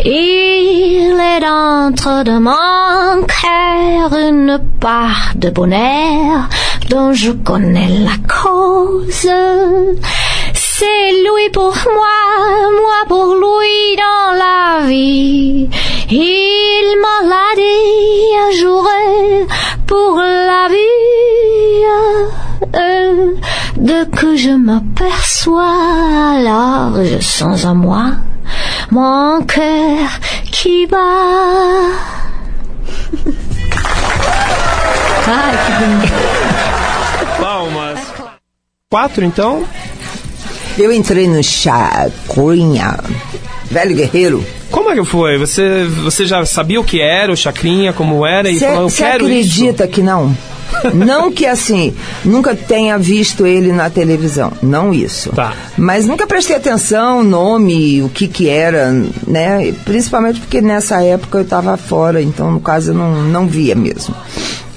Il 0.04 1.14
est 1.34 1.40
dentro 1.40 2.22
de 2.24 2.38
mon 2.38 3.24
cœur 3.26 4.18
une 4.18 4.58
part 4.80 5.32
de 5.36 5.50
bonheur 5.50 6.48
dont 6.88 7.12
je 7.12 7.32
connais 7.32 7.88
la 7.88 8.16
cause. 8.26 9.30
C'est 10.54 11.12
lui 11.22 11.50
pour 11.52 11.74
moi, 11.92 12.70
moi 12.80 12.98
pour 13.08 13.34
lui 13.34 13.96
dans 13.96 14.38
la 14.38 14.86
vie. 14.86 15.68
Il 16.10 16.96
m'a 17.02 17.28
l'a 17.28 17.54
dit 17.56 18.34
un 18.46 18.50
jour 18.58 18.88
pour 19.86 20.16
la 20.18 20.68
vie. 20.70 21.84
Euh, 22.74 23.34
de 23.76 24.04
que 24.16 24.36
je 24.36 24.50
m'aperçois, 24.50 26.36
alors 26.36 27.04
je 27.04 27.20
sens 27.20 27.64
en 27.64 27.74
moi 27.74 28.12
mon 28.90 29.42
cœur 29.42 30.08
qui 30.50 30.86
bat. 30.86 30.96
Ai, 35.26 35.52
que 35.66 35.72
bonito. 35.78 36.14
Palmas. 37.38 38.00
Quatro, 38.90 39.24
então? 39.24 39.64
Eu 40.78 40.92
entrei 40.92 41.28
no 41.28 41.42
Chacrinha, 41.42 42.96
velho 43.70 43.94
guerreiro. 43.94 44.44
Como 44.70 44.90
é 44.90 44.94
que 44.94 45.04
foi? 45.04 45.38
Você, 45.38 45.84
você 46.02 46.26
já 46.26 46.44
sabia 46.44 46.80
o 46.80 46.84
que 46.84 47.00
era, 47.00 47.32
o 47.32 47.36
Chacrinha, 47.36 47.92
como 47.92 48.26
era, 48.26 48.50
e 48.50 48.58
falou, 48.58 48.82
eu 48.82 48.90
quero 48.90 49.24
acredita 49.26 49.86
que 49.86 50.02
não? 50.02 50.36
não 50.94 51.32
que 51.32 51.46
assim, 51.46 51.94
nunca 52.24 52.54
tenha 52.54 52.98
visto 52.98 53.46
ele 53.46 53.72
na 53.72 53.88
televisão, 53.88 54.52
não 54.62 54.92
isso. 54.92 55.30
Tá. 55.30 55.54
Mas 55.76 56.06
nunca 56.06 56.26
prestei 56.26 56.56
atenção, 56.56 57.22
nome, 57.22 58.02
o 58.02 58.08
que 58.08 58.28
que 58.28 58.48
era, 58.48 58.92
né? 59.26 59.72
Principalmente 59.84 60.40
porque 60.40 60.60
nessa 60.60 61.02
época 61.02 61.38
eu 61.38 61.42
estava 61.42 61.76
fora, 61.76 62.20
então 62.22 62.50
no 62.50 62.60
caso 62.60 62.90
eu 62.90 62.94
não, 62.94 63.22
não 63.22 63.46
via 63.46 63.74
mesmo. 63.74 64.14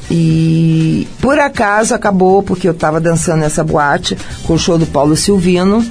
E 0.10 1.08
por 1.22 1.40
acaso 1.40 1.96
acabou, 1.96 2.44
porque 2.44 2.68
eu 2.68 2.74
estava 2.74 3.00
dançando 3.00 3.40
nessa 3.40 3.64
boate 3.64 4.18
com 4.44 4.54
o 4.54 4.60
show 4.60 4.78
do 4.78 4.86
Paulo 4.86 5.16
Silvino. 5.16 5.86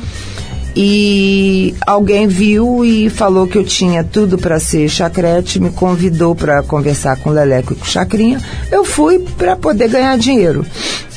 E 0.75 1.75
alguém 1.87 2.27
viu 2.27 2.85
e 2.85 3.11
falou 3.11 3.47
que 3.47 3.59
eu 3.59 3.65
tinha 3.65 4.05
tudo 4.05 4.39
para 4.39 4.61
ser 4.61 4.89
chacrete, 4.89 5.61
me 5.61 5.71
convidou 5.71 6.35
para 6.35 6.63
conversar 6.63 7.17
com 7.17 7.31
o 7.31 7.33
Leleco 7.33 7.73
e 7.73 7.77
com 7.77 7.85
o 7.85 7.89
Chacrinha. 7.89 8.41
Eu 8.71 8.85
fui 8.85 9.19
para 9.37 9.57
poder 9.57 9.89
ganhar 9.89 10.17
dinheiro. 10.17 10.65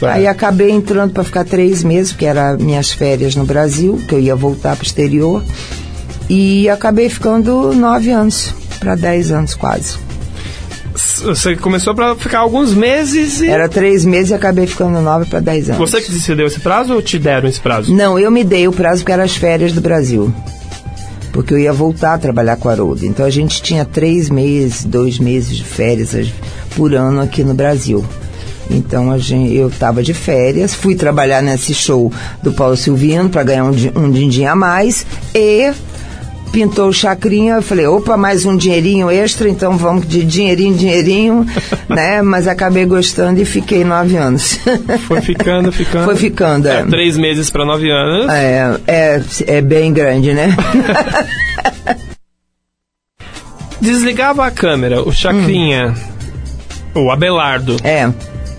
Aí 0.01 0.27
acabei 0.27 0.71
entrando 0.71 1.13
para 1.13 1.23
ficar 1.23 1.45
três 1.45 1.83
meses, 1.83 2.11
porque 2.11 2.25
eram 2.25 2.57
minhas 2.57 2.91
férias 2.91 3.35
no 3.35 3.45
Brasil, 3.45 4.01
que 4.07 4.15
eu 4.15 4.19
ia 4.19 4.35
voltar 4.35 4.75
para 4.75 4.83
o 4.83 4.85
exterior. 4.85 5.43
E 6.29 6.67
acabei 6.69 7.09
ficando 7.09 7.73
nove 7.73 8.09
anos, 8.11 8.53
para 8.79 8.95
dez 8.95 9.31
anos 9.31 9.53
quase. 9.53 9.97
Você 10.95 11.55
começou 11.55 11.95
pra 11.95 12.15
ficar 12.15 12.39
alguns 12.39 12.73
meses 12.73 13.41
e... 13.41 13.47
Era 13.47 13.67
três 13.67 14.05
meses 14.05 14.29
e 14.31 14.33
acabei 14.33 14.67
ficando 14.67 15.01
nove 15.01 15.25
para 15.25 15.39
dez 15.39 15.69
anos. 15.69 15.79
Você 15.89 16.01
que 16.01 16.11
decidiu 16.11 16.45
esse 16.45 16.59
prazo 16.59 16.93
ou 16.93 17.01
te 17.01 17.17
deram 17.17 17.47
esse 17.49 17.59
prazo? 17.59 17.93
Não, 17.93 18.17
eu 18.19 18.29
me 18.29 18.43
dei 18.43 18.67
o 18.67 18.71
prazo 18.71 19.01
porque 19.01 19.11
eram 19.11 19.23
as 19.23 19.35
férias 19.35 19.71
do 19.73 19.81
Brasil. 19.81 20.33
Porque 21.31 21.53
eu 21.53 21.57
ia 21.57 21.73
voltar 21.73 22.13
a 22.13 22.17
trabalhar 22.19 22.57
com 22.57 22.69
a 22.69 22.73
Haroldo. 22.73 23.05
Então 23.05 23.25
a 23.25 23.29
gente 23.29 23.61
tinha 23.61 23.83
três 23.85 24.29
meses, 24.29 24.85
dois 24.85 25.17
meses 25.17 25.57
de 25.57 25.63
férias 25.63 26.13
as- 26.13 26.31
por 26.75 26.93
ano 26.93 27.21
aqui 27.21 27.43
no 27.43 27.55
Brasil. 27.55 28.05
Então 28.69 29.11
a 29.11 29.17
gente, 29.17 29.53
eu 29.55 29.67
estava 29.67 30.03
de 30.03 30.13
férias, 30.13 30.73
fui 30.75 30.95
trabalhar 30.95 31.41
nesse 31.41 31.73
show 31.73 32.11
do 32.41 32.53
Paulo 32.53 32.77
Silvino 32.77 33.29
para 33.29 33.43
ganhar 33.43 33.65
um, 33.65 33.71
um 33.95 34.11
din-din 34.11 34.45
a 34.45 34.55
mais 34.55 35.05
e 35.33 35.71
pintou 36.53 36.87
o 36.87 36.93
chacrinha, 36.93 37.55
eu 37.55 37.63
falei, 37.63 37.87
opa, 37.87 38.15
mais 38.15 38.45
um 38.45 38.55
dinheirinho 38.55 39.09
extra, 39.09 39.49
então 39.49 39.75
vamos 39.75 40.07
de 40.07 40.23
dinheirinho, 40.23 40.75
dinheirinho, 40.75 41.47
né? 41.89 42.21
Mas 42.21 42.47
acabei 42.47 42.85
gostando 42.85 43.41
e 43.41 43.45
fiquei 43.45 43.83
nove 43.83 44.15
anos. 44.15 44.59
Foi 45.07 45.19
ficando, 45.19 45.71
ficando. 45.71 46.05
Foi 46.05 46.15
ficando, 46.15 46.67
é. 46.69 46.81
É, 46.81 46.85
três 46.85 47.17
meses 47.17 47.49
pra 47.49 47.65
nove 47.65 47.89
anos. 47.89 48.31
É, 48.31 48.79
é, 48.85 49.21
é 49.47 49.61
bem 49.61 49.91
grande, 49.91 50.31
né? 50.31 50.55
Desligava 53.81 54.45
a 54.45 54.51
câmera, 54.51 55.01
o 55.01 55.11
Chacrinha, 55.11 55.93
o 56.93 57.09
Abelardo. 57.11 57.77
É. 57.83 58.09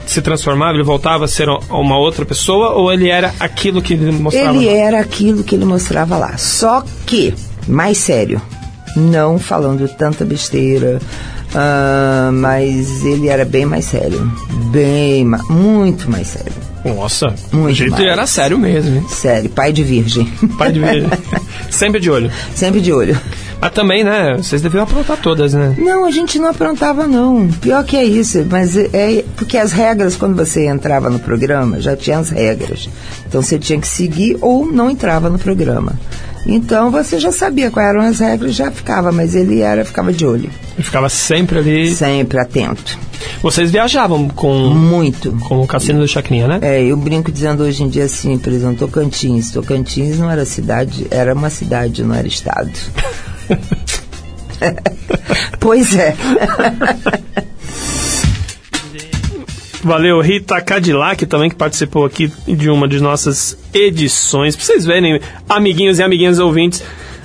se 0.04 0.20
transformava, 0.20 0.74
ele 0.74 0.82
voltava 0.82 1.24
a 1.26 1.28
ser 1.28 1.48
uma 1.48 1.96
outra 1.96 2.26
pessoa 2.26 2.72
ou 2.72 2.92
ele 2.92 3.08
era 3.08 3.32
aquilo 3.38 3.80
que 3.80 3.94
ele 3.94 4.10
mostrava? 4.10 4.56
Ele 4.58 4.68
era 4.68 5.00
aquilo 5.00 5.44
que 5.44 5.54
ele 5.54 5.64
mostrava 5.64 6.18
lá. 6.18 6.36
Só 6.36 6.84
que, 7.06 7.32
mais 7.66 7.98
sério, 7.98 8.40
não 8.96 9.38
falando 9.38 9.88
tanta 9.88 10.24
besteira, 10.24 11.00
ah, 11.54 12.30
mas 12.32 13.04
ele 13.04 13.28
era 13.28 13.44
bem 13.44 13.64
mais 13.66 13.84
sério. 13.86 14.30
Bem, 14.70 15.24
ma- 15.24 15.42
muito 15.50 16.10
mais 16.10 16.28
sério. 16.28 16.52
Nossa, 16.84 17.34
muito 17.52 17.72
o 17.72 17.74
jeito 17.74 17.92
mais. 17.92 18.04
era 18.04 18.26
sério 18.26 18.58
mesmo. 18.58 18.96
hein? 18.96 19.06
Sério, 19.08 19.48
pai 19.48 19.72
de 19.72 19.82
virgem. 19.82 20.26
Pai 20.58 20.70
de 20.70 20.80
virgem. 20.80 21.08
Sempre 21.70 21.98
de 22.00 22.10
olho. 22.10 22.30
Sempre 22.54 22.80
de 22.80 22.92
olho. 22.92 23.18
Mas 23.64 23.72
também, 23.72 24.04
né? 24.04 24.36
Vocês 24.36 24.60
deviam 24.60 24.82
aprontar 24.82 25.16
todas, 25.16 25.54
né? 25.54 25.74
Não, 25.78 26.04
a 26.04 26.10
gente 26.10 26.38
não 26.38 26.50
aprontava, 26.50 27.06
não. 27.06 27.48
Pior 27.48 27.82
que 27.82 27.96
é 27.96 28.04
isso, 28.04 28.44
mas 28.50 28.76
é, 28.76 28.90
é- 28.92 29.24
porque 29.36 29.56
as 29.56 29.72
regras, 29.72 30.16
quando 30.16 30.36
você 30.36 30.66
entrava 30.66 31.08
no 31.08 31.18
programa, 31.18 31.80
já 31.80 31.96
tinha 31.96 32.18
as 32.18 32.28
regras. 32.28 32.90
Então 33.26 33.40
você 33.40 33.58
tinha 33.58 33.80
que 33.80 33.88
seguir 33.88 34.36
ou 34.42 34.66
não 34.66 34.90
entrava 34.90 35.30
no 35.30 35.38
programa. 35.38 35.94
Então 36.46 36.90
você 36.90 37.18
já 37.18 37.32
sabia 37.32 37.70
quais 37.70 37.88
eram 37.88 38.02
as 38.02 38.18
regras, 38.18 38.54
já 38.54 38.70
ficava, 38.70 39.10
mas 39.10 39.34
ele 39.34 39.62
era, 39.62 39.82
ficava 39.82 40.12
de 40.12 40.26
olho. 40.26 40.50
Ele 40.74 40.82
ficava 40.82 41.08
sempre 41.08 41.58
ali. 41.58 41.90
Sempre 41.94 42.38
atento. 42.38 42.98
Vocês 43.42 43.70
viajavam 43.70 44.28
com. 44.28 44.52
Muito. 44.74 45.32
Com 45.48 45.62
o 45.62 45.66
Cassino 45.66 46.00
do 46.00 46.06
Chacrinha, 46.06 46.46
né? 46.46 46.58
É, 46.60 46.82
eu 46.84 46.98
brinco 46.98 47.32
dizendo 47.32 47.62
hoje 47.62 47.82
em 47.82 47.88
dia 47.88 48.04
assim, 48.04 48.36
por 48.36 48.52
exemplo, 48.52 48.76
Tocantins. 48.76 49.50
Tocantins 49.52 50.18
não 50.18 50.30
era 50.30 50.44
cidade, 50.44 51.06
era 51.10 51.32
uma 51.32 51.48
cidade, 51.48 52.04
não 52.04 52.14
era 52.14 52.28
estado. 52.28 52.68
pois 55.60 55.94
é. 55.94 56.16
Valeu, 59.82 60.20
Rita 60.20 60.60
Cadillac 60.62 61.26
também, 61.26 61.50
que 61.50 61.56
participou 61.56 62.06
aqui 62.06 62.32
de 62.48 62.70
uma 62.70 62.88
de 62.88 63.00
nossas 63.00 63.58
edições. 63.72 64.56
Pra 64.56 64.64
vocês 64.64 64.86
verem, 64.86 65.20
amiguinhos 65.46 65.98
e 65.98 66.02
amiguinhas 66.02 66.38
ouvintes, 66.38 66.82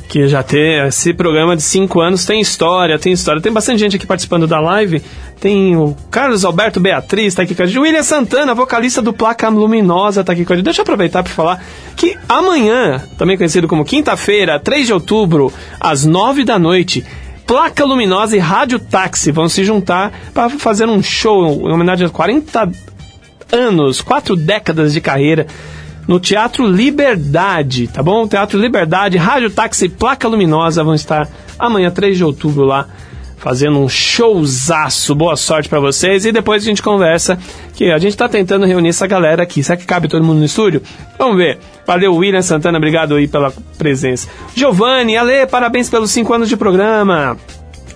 que 0.09 0.27
já 0.27 0.41
tem 0.41 0.87
esse 0.87 1.13
programa 1.13 1.55
de 1.55 1.61
5 1.61 2.01
anos, 2.01 2.25
tem 2.25 2.41
história, 2.41 2.97
tem 2.97 3.13
história. 3.13 3.39
Tem 3.39 3.53
bastante 3.53 3.77
gente 3.77 3.95
aqui 3.95 4.07
participando 4.07 4.47
da 4.47 4.59
live. 4.59 5.03
Tem 5.39 5.77
o 5.77 5.95
Carlos 6.09 6.43
Alberto 6.43 6.79
Beatriz, 6.79 7.35
tá 7.35 7.43
aqui 7.43 7.53
com 7.53 7.61
a 7.61 7.67
gente. 7.67 7.77
William 7.77 8.01
Santana, 8.01 8.55
vocalista 8.55 9.03
do 9.03 9.13
Placa 9.13 9.47
Luminosa, 9.49 10.23
tá 10.23 10.33
aqui 10.33 10.43
com 10.43 10.53
a 10.53 10.55
gente. 10.55 10.65
Deixa 10.65 10.81
eu 10.81 10.83
aproveitar 10.83 11.21
para 11.21 11.31
falar 11.31 11.63
que 11.95 12.17
amanhã, 12.27 13.03
também 13.19 13.37
conhecido 13.37 13.67
como 13.67 13.85
quinta-feira, 13.85 14.59
3 14.59 14.87
de 14.87 14.93
outubro, 14.93 15.53
às 15.79 16.05
9 16.05 16.43
da 16.43 16.57
noite, 16.57 17.05
Placa 17.45 17.85
Luminosa 17.85 18.35
e 18.35 18.39
Rádio 18.39 18.79
Táxi 18.79 19.31
vão 19.31 19.47
se 19.47 19.63
juntar 19.63 20.11
para 20.33 20.49
fazer 20.49 20.87
um 20.87 21.03
show 21.03 21.69
em 21.69 21.71
homenagem 21.71 22.07
a 22.07 22.09
40 22.09 22.71
anos, 23.51 24.01
quatro 24.01 24.35
décadas 24.35 24.91
de 24.91 25.01
carreira 25.01 25.45
no 26.09 26.19
Teatro 26.19 26.65
Liberdade, 26.65 27.87
tá 27.87 28.01
bom? 28.01 28.27
Teatro 28.27 28.59
Liberdade, 28.59 29.15
Rádio 29.15 29.51
Táxi 29.51 29.87
Placa 29.87 30.27
Luminosa 30.27 30.83
vão 30.83 30.95
estar 30.95 31.29
amanhã, 31.59 31.91
3 31.91 32.17
de 32.17 32.23
outubro, 32.23 32.65
lá 32.65 32.87
fazendo 33.37 33.77
um 33.77 33.87
showzaço. 33.87 35.13
Boa 35.13 35.37
sorte 35.37 35.69
para 35.69 35.79
vocês 35.79 36.25
e 36.25 36.31
depois 36.31 36.63
a 36.63 36.65
gente 36.65 36.81
conversa 36.81 37.37
que 37.75 37.91
a 37.91 37.99
gente 37.99 38.17
tá 38.17 38.27
tentando 38.27 38.65
reunir 38.65 38.89
essa 38.89 39.05
galera 39.05 39.43
aqui. 39.43 39.61
Será 39.61 39.77
que 39.77 39.85
cabe 39.85 40.07
todo 40.07 40.25
mundo 40.25 40.39
no 40.39 40.45
estúdio? 40.45 40.81
Vamos 41.15 41.37
ver. 41.37 41.59
Valeu, 41.85 42.15
William 42.15 42.41
Santana, 42.41 42.79
obrigado 42.79 43.13
aí 43.13 43.27
pela 43.27 43.53
presença. 43.77 44.27
Giovanni, 44.55 45.15
Ale, 45.15 45.45
parabéns 45.45 45.91
pelos 45.91 46.09
cinco 46.09 46.33
anos 46.33 46.49
de 46.49 46.57
programa. 46.57 47.37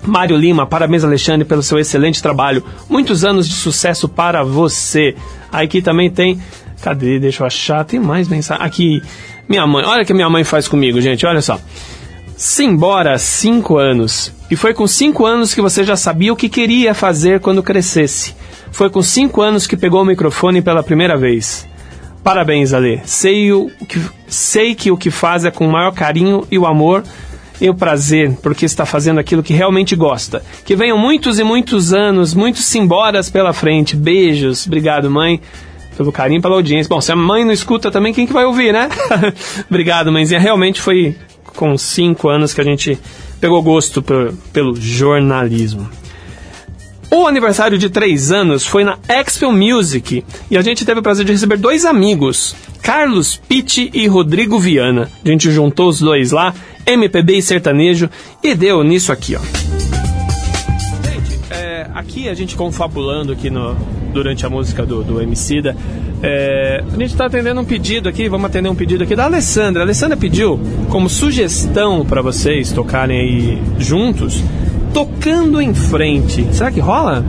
Mário 0.06 0.38
Lima, 0.38 0.68
parabéns 0.68 1.04
Alexandre 1.04 1.46
pelo 1.46 1.64
seu 1.64 1.80
excelente 1.80 2.22
trabalho. 2.22 2.64
Muitos 2.88 3.26
anos 3.26 3.48
de 3.48 3.56
sucesso 3.56 4.08
para 4.08 4.44
você. 4.44 5.16
Aqui 5.52 5.82
também 5.82 6.12
tem. 6.12 6.40
Cadê? 6.84 7.18
Deixa 7.18 7.44
eu 7.44 7.48
achar. 7.48 7.86
Tem 7.86 7.98
mais 7.98 8.28
mensagem. 8.28 8.62
Aqui. 8.62 9.02
Minha 9.48 9.66
mãe. 9.66 9.86
Olha 9.86 10.04
o 10.04 10.06
que 10.06 10.14
minha 10.14 10.30
mãe 10.30 10.44
faz 10.44 10.68
comigo, 10.68 11.00
gente. 11.00 11.26
Olha 11.26 11.42
só. 11.42 11.58
Simbora, 12.36 13.18
cinco 13.18 13.78
anos. 13.78 14.34
E 14.52 14.56
foi 14.58 14.74
com 14.74 14.86
cinco 14.86 15.26
anos 15.26 15.54
que 15.54 15.62
você 15.62 15.86
já 15.86 15.96
sabia 15.96 16.34
o 16.34 16.36
que 16.36 16.50
queria 16.50 16.94
fazer 16.94 17.40
quando 17.40 17.64
crescesse. 17.64 18.36
Foi 18.70 18.90
com 18.90 19.02
cinco 19.02 19.42
anos 19.42 19.66
que 19.66 19.78
pegou 19.78 20.02
o 20.02 20.06
microfone 20.06 20.62
pela 20.62 20.84
primeira 20.84 21.18
vez. 21.18 21.66
Parabéns, 22.22 22.74
Ale. 22.74 23.02
Sei, 23.06 23.54
o 23.54 23.72
que, 23.88 24.02
sei 24.28 24.76
que 24.76 24.92
o 24.92 24.98
que 24.98 25.10
faz 25.10 25.46
é 25.46 25.52
com 25.52 25.66
o 25.66 25.72
maior 25.72 25.94
carinho 25.94 26.46
e 26.52 26.58
o 26.58 26.66
amor 26.66 27.04
e 27.62 27.70
o 27.70 27.76
prazer, 27.76 28.34
porque 28.42 28.66
está 28.66 28.86
fazendo 28.86 29.22
aquilo 29.22 29.44
que 29.44 29.54
realmente 29.54 29.96
gosta. 29.96 30.44
Que 30.66 30.76
venham 30.76 30.98
muitos 30.98 31.40
e 31.40 31.44
muitos 31.46 31.94
anos, 31.94 32.34
muitos 32.34 32.66
simboras 32.66 33.30
pela 33.30 33.54
frente. 33.54 33.96
Beijos. 33.96 34.68
Obrigado, 34.68 35.10
mãe, 35.10 35.40
pelo 35.96 36.12
carinho 36.12 36.42
pela 36.42 36.56
audiência. 36.56 36.90
Bom, 36.90 37.00
se 37.02 37.12
a 37.12 37.16
mãe 37.16 37.44
não 37.46 37.52
escuta 37.52 37.90
também, 37.92 38.14
quem 38.14 38.26
que 38.28 38.34
vai 38.34 38.46
ouvir, 38.46 38.72
né? 38.74 38.90
Obrigado, 39.70 40.12
mãezinha. 40.12 40.40
Realmente 40.40 40.82
foi 40.82 41.16
com 41.56 41.78
cinco 41.78 42.30
anos 42.30 42.54
que 42.54 42.62
a 42.62 42.64
gente 42.64 42.98
pegou 43.40 43.62
gosto 43.62 44.02
por- 44.02 44.34
pelo 44.52 44.76
jornalismo. 44.76 45.88
O 47.12 47.28
aniversário 47.28 47.78
de 47.78 47.92
três 47.92 48.32
anos 48.32 48.66
foi 48.66 48.84
na 48.84 48.98
Expo 49.08 49.52
Music 49.52 50.26
e 50.50 50.58
a 50.58 50.62
gente 50.64 50.84
teve 50.84 51.00
o 51.00 51.04
prazer 51.04 51.24
de 51.26 51.32
receber 51.32 51.58
dois 51.58 51.86
amigos, 51.86 52.56
Carlos 52.82 53.40
Pitti 53.48 53.92
e 53.94 54.08
Rodrigo 54.08 54.58
Viana. 54.58 55.12
A 55.24 55.28
gente 55.30 55.52
juntou 55.52 55.90
os 55.90 56.00
dois 56.00 56.32
lá, 56.32 56.56
MPB 56.88 57.38
e 57.38 57.42
sertanejo, 57.44 58.10
e 58.42 58.56
deu 58.56 58.84
nisso 58.84 59.12
aqui, 59.12 59.36
ó. 59.36 59.73
Aqui 62.04 62.28
a 62.28 62.34
gente 62.34 62.58
confabulando 62.58 63.32
aqui 63.32 63.50
no, 63.50 63.78
durante 64.12 64.46
a 64.46 64.50
música 64.50 64.86
do, 64.86 65.06
do 65.06 65.22
Emicida, 65.22 65.74
é, 66.22 66.84
a 66.86 66.98
gente 66.98 67.12
está 67.12 67.28
atendendo 67.28 67.62
um 67.62 67.66
pedido 67.66 68.10
aqui, 68.10 68.28
vamos 68.28 68.46
atender 68.48 68.68
um 68.68 68.76
pedido 68.76 69.06
aqui 69.06 69.16
da 69.16 69.24
Alessandra. 69.24 69.84
A 69.84 69.86
Alessandra 69.86 70.18
pediu 70.18 70.60
como 70.90 71.08
sugestão 71.08 72.06
para 72.06 72.22
vocês 72.22 72.74
tocarem 72.74 73.18
aí 73.18 73.62
juntos, 73.80 74.44
tocando 74.94 75.62
em 75.62 75.74
frente. 75.74 76.46
Será 76.52 76.70
que 76.70 76.82
rola? 76.82 77.24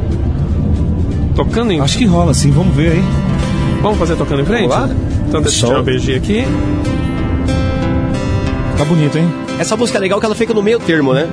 Tocando 1.36 1.70
em 1.70 1.80
Acho 1.80 1.96
que 1.96 2.04
rola, 2.04 2.34
sim. 2.34 2.50
Vamos 2.50 2.74
ver 2.74 2.94
aí. 2.94 3.02
Vamos 3.80 3.96
fazer 3.96 4.16
tocando 4.16 4.42
em 4.42 4.44
frente? 4.44 4.68
Vamos 4.68 4.90
lá? 4.90 4.96
Então 5.28 5.40
deixa 5.40 5.66
eu 5.66 5.68
tirar 5.68 5.80
o 5.80 5.84
BG 5.84 6.16
aqui. 6.16 6.44
Tá 8.76 8.84
bonito, 8.84 9.16
hein? 9.18 9.43
Essa 9.58 9.76
música 9.76 9.98
é 9.98 10.00
legal 10.00 10.18
que 10.20 10.26
ela 10.26 10.34
fica 10.34 10.52
no 10.52 10.62
meio 10.62 10.78
termo, 10.78 11.12
né? 11.14 11.28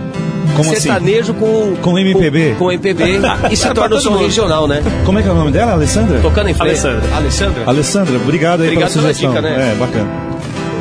Como 0.56 0.72
assim? 0.72 0.81
Sertanejo 0.81 1.34
com... 1.34 1.76
Com 1.81 1.98
MPB? 1.98 2.52
Com, 2.52 2.65
com 2.65 2.72
MPB 2.72 3.03
e 3.52 3.56
se 3.56 3.64
torna 3.73 3.95
um 3.95 3.99
todo 3.99 4.02
som 4.02 4.18
regional, 4.18 4.68
né? 4.68 4.81
Como 5.06 5.18
é 5.18 5.22
que 5.22 5.27
é 5.27 5.31
o 5.31 5.35
nome 5.35 5.52
dela, 5.52 5.73
Alessandra? 5.73 6.19
Tocando 6.19 6.49
em 6.49 6.53
frente. 6.53 6.69
Alessandra. 6.69 7.15
Alessandra. 7.15 7.64
Alessandra, 7.65 8.15
obrigado 8.18 8.61
aí 8.61 8.68
Obrigado 8.68 8.91
pela 8.91 9.02
pela 9.03 9.14
sugestão. 9.14 9.34
dica, 9.34 9.41
né? 9.41 9.72
É, 9.72 9.76
bacana. 9.76 10.10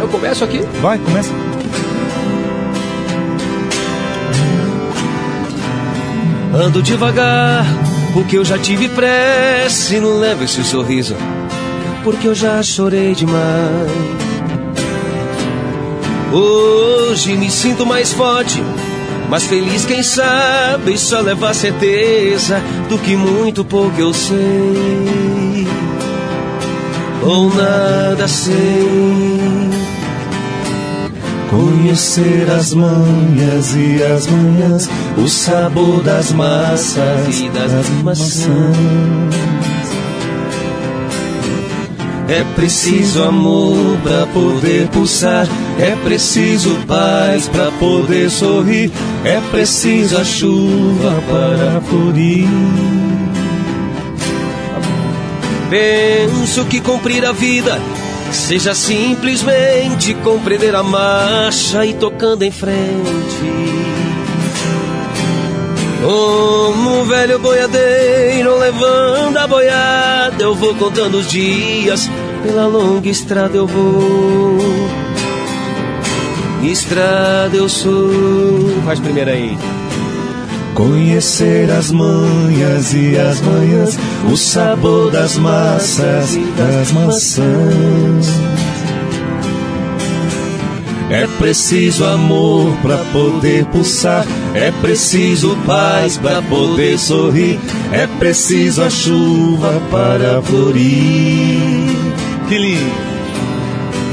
Eu 0.00 0.08
começo 0.08 0.44
aqui. 0.44 0.60
Vai, 0.80 0.98
começa. 0.98 1.30
Ando 6.52 6.82
devagar, 6.82 7.64
porque 8.12 8.36
eu 8.36 8.44
já 8.44 8.58
tive 8.58 8.88
pressa. 8.88 9.98
Não 10.00 10.18
leva 10.18 10.44
esse 10.44 10.62
sorriso, 10.64 11.14
porque 12.02 12.26
eu 12.26 12.34
já 12.34 12.62
chorei 12.62 13.14
demais. 13.14 13.90
Hoje 16.32 17.36
me 17.36 17.51
sinto 17.51 17.85
mais 17.85 18.12
forte, 18.12 18.62
mais 19.28 19.44
feliz, 19.44 19.85
quem 19.85 20.02
sabe, 20.02 20.97
só 20.97 21.20
levar 21.20 21.55
certeza 21.55 22.62
do 22.89 22.98
que 22.98 23.16
muito 23.16 23.65
pouco 23.65 24.01
eu 24.01 24.15
sei. 24.15 25.66
Ou 27.23 27.52
nada 27.52 28.28
sei. 28.28 29.70
Conhecer 31.51 32.48
as 32.48 32.73
manhas 32.74 33.74
e 33.74 34.01
as 34.02 34.27
manhãs, 34.28 34.89
o 35.19 35.28
sabor 35.28 36.01
das 36.01 36.31
massas 36.32 37.40
E 37.40 37.48
das 37.48 37.90
maçãs. 38.05 39.80
É 42.31 42.44
preciso 42.55 43.24
amor 43.24 43.98
pra 44.05 44.24
poder 44.28 44.86
pulsar, 44.89 45.48
é 45.81 45.97
preciso 46.05 46.70
paz 46.86 47.48
pra 47.48 47.73
poder 47.73 48.31
sorrir, 48.31 48.93
é 49.24 49.40
preciso 49.51 50.16
a 50.16 50.24
chuva 50.24 51.20
para 51.28 51.81
florir. 51.81 52.47
Penso 55.69 56.65
que 56.66 56.81
cumprir 56.81 57.24
a 57.24 57.32
vida 57.32 57.81
seja 58.31 58.74
simplesmente 58.74 60.15
compreender 60.15 60.77
a 60.77 60.85
marcha 60.85 61.85
e 61.85 61.94
tocando 61.94 62.44
em 62.44 62.52
frente. 62.52 63.69
Como 66.02 67.02
um 67.02 67.05
velho 67.05 67.39
boiadeiro 67.39 68.59
levando 68.59 69.36
a 69.36 69.47
boiada, 69.47 70.43
eu 70.43 70.55
vou 70.55 70.74
contando 70.74 71.18
os 71.18 71.28
dias, 71.28 72.09
pela 72.43 72.66
longa 72.66 73.09
estrada 73.09 73.56
eu 73.56 73.66
vou. 73.66 74.59
Estrada 76.62 77.55
eu 77.55 77.68
sou. 77.68 78.82
Faz 78.85 78.98
primeiro 78.98 79.31
aí. 79.31 79.59
Conhecer 80.74 81.70
as 81.70 81.90
manhas 81.90 82.94
e 82.94 83.18
as 83.18 83.40
manhãs, 83.43 83.98
o 84.32 84.36
sabor 84.36 85.10
das 85.10 85.36
massas 85.36 86.39
das 86.56 86.93
maçãs. 86.93 88.49
É 91.11 91.27
preciso 91.39 92.05
amor 92.05 92.74
para 92.82 92.99
poder 93.12 93.65
pulsar, 93.66 94.24
é 94.55 94.70
preciso 94.70 95.57
paz 95.66 96.16
para 96.16 96.41
poder 96.41 96.99
sorrir, 96.99 97.59
é 97.93 98.07
preciso 98.07 98.82
a 98.82 98.89
chuva 98.89 99.82
para 99.91 100.41
florir. 100.41 101.97
Que 102.49 102.57
lindo! 102.59 103.11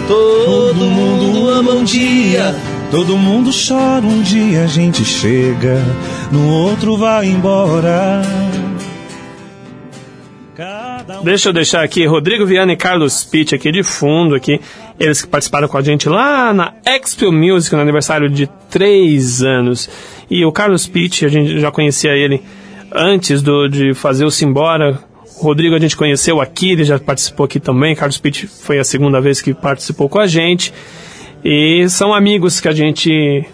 Todo 0.07 0.85
mundo 0.85 1.49
ama 1.49 1.71
um 1.73 1.83
dia, 1.83 2.55
Todo 2.89 3.17
mundo 3.17 3.51
chora 3.51 4.05
um 4.05 4.21
dia, 4.21 4.63
a 4.63 4.67
gente 4.67 5.03
chega, 5.03 5.83
no 6.31 6.47
outro 6.47 6.95
vai 6.95 7.27
embora. 7.27 8.21
Deixa 11.23 11.49
eu 11.49 11.53
deixar 11.53 11.83
aqui 11.83 12.05
Rodrigo 12.05 12.45
Viana 12.45 12.73
e 12.73 12.75
Carlos 12.75 13.23
Pitt 13.23 13.55
aqui 13.55 13.71
de 13.71 13.81
fundo 13.81 14.35
aqui. 14.35 14.59
Eles 14.99 15.21
que 15.21 15.27
participaram 15.27 15.67
com 15.67 15.77
a 15.77 15.81
gente 15.81 16.09
lá 16.09 16.53
na 16.53 16.73
Expo 16.85 17.31
Music, 17.31 17.73
no 17.73 17.81
aniversário 17.81 18.29
de 18.29 18.47
três 18.69 19.41
anos. 19.41 19.89
E 20.29 20.43
o 20.43 20.51
Carlos 20.51 20.85
Pitt, 20.85 21.25
a 21.25 21.29
gente 21.29 21.59
já 21.59 21.71
conhecia 21.71 22.11
ele 22.11 22.41
antes 22.91 23.41
do, 23.41 23.69
de 23.69 23.93
fazer 23.93 24.25
o 24.25 24.31
Simbora. 24.31 24.99
O 25.39 25.43
Rodrigo 25.43 25.75
a 25.75 25.79
gente 25.79 25.95
conheceu 25.95 26.41
aqui, 26.41 26.71
ele 26.71 26.83
já 26.83 26.99
participou 26.99 27.45
aqui 27.45 27.59
também. 27.59 27.95
Carlos 27.95 28.17
Pitt 28.17 28.45
foi 28.45 28.77
a 28.77 28.83
segunda 28.83 29.21
vez 29.21 29.41
que 29.41 29.53
participou 29.53 30.09
com 30.09 30.19
a 30.19 30.27
gente. 30.27 30.73
E 31.43 31.87
são 31.89 32.13
amigos 32.13 32.59
que 32.59 32.67
a 32.67 32.73
gente 32.73 33.45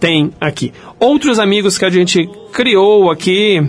tem 0.00 0.32
aqui. 0.40 0.72
Outros 0.98 1.38
amigos 1.38 1.78
que 1.78 1.84
a 1.84 1.90
gente 1.90 2.28
criou 2.52 3.10
aqui 3.10 3.62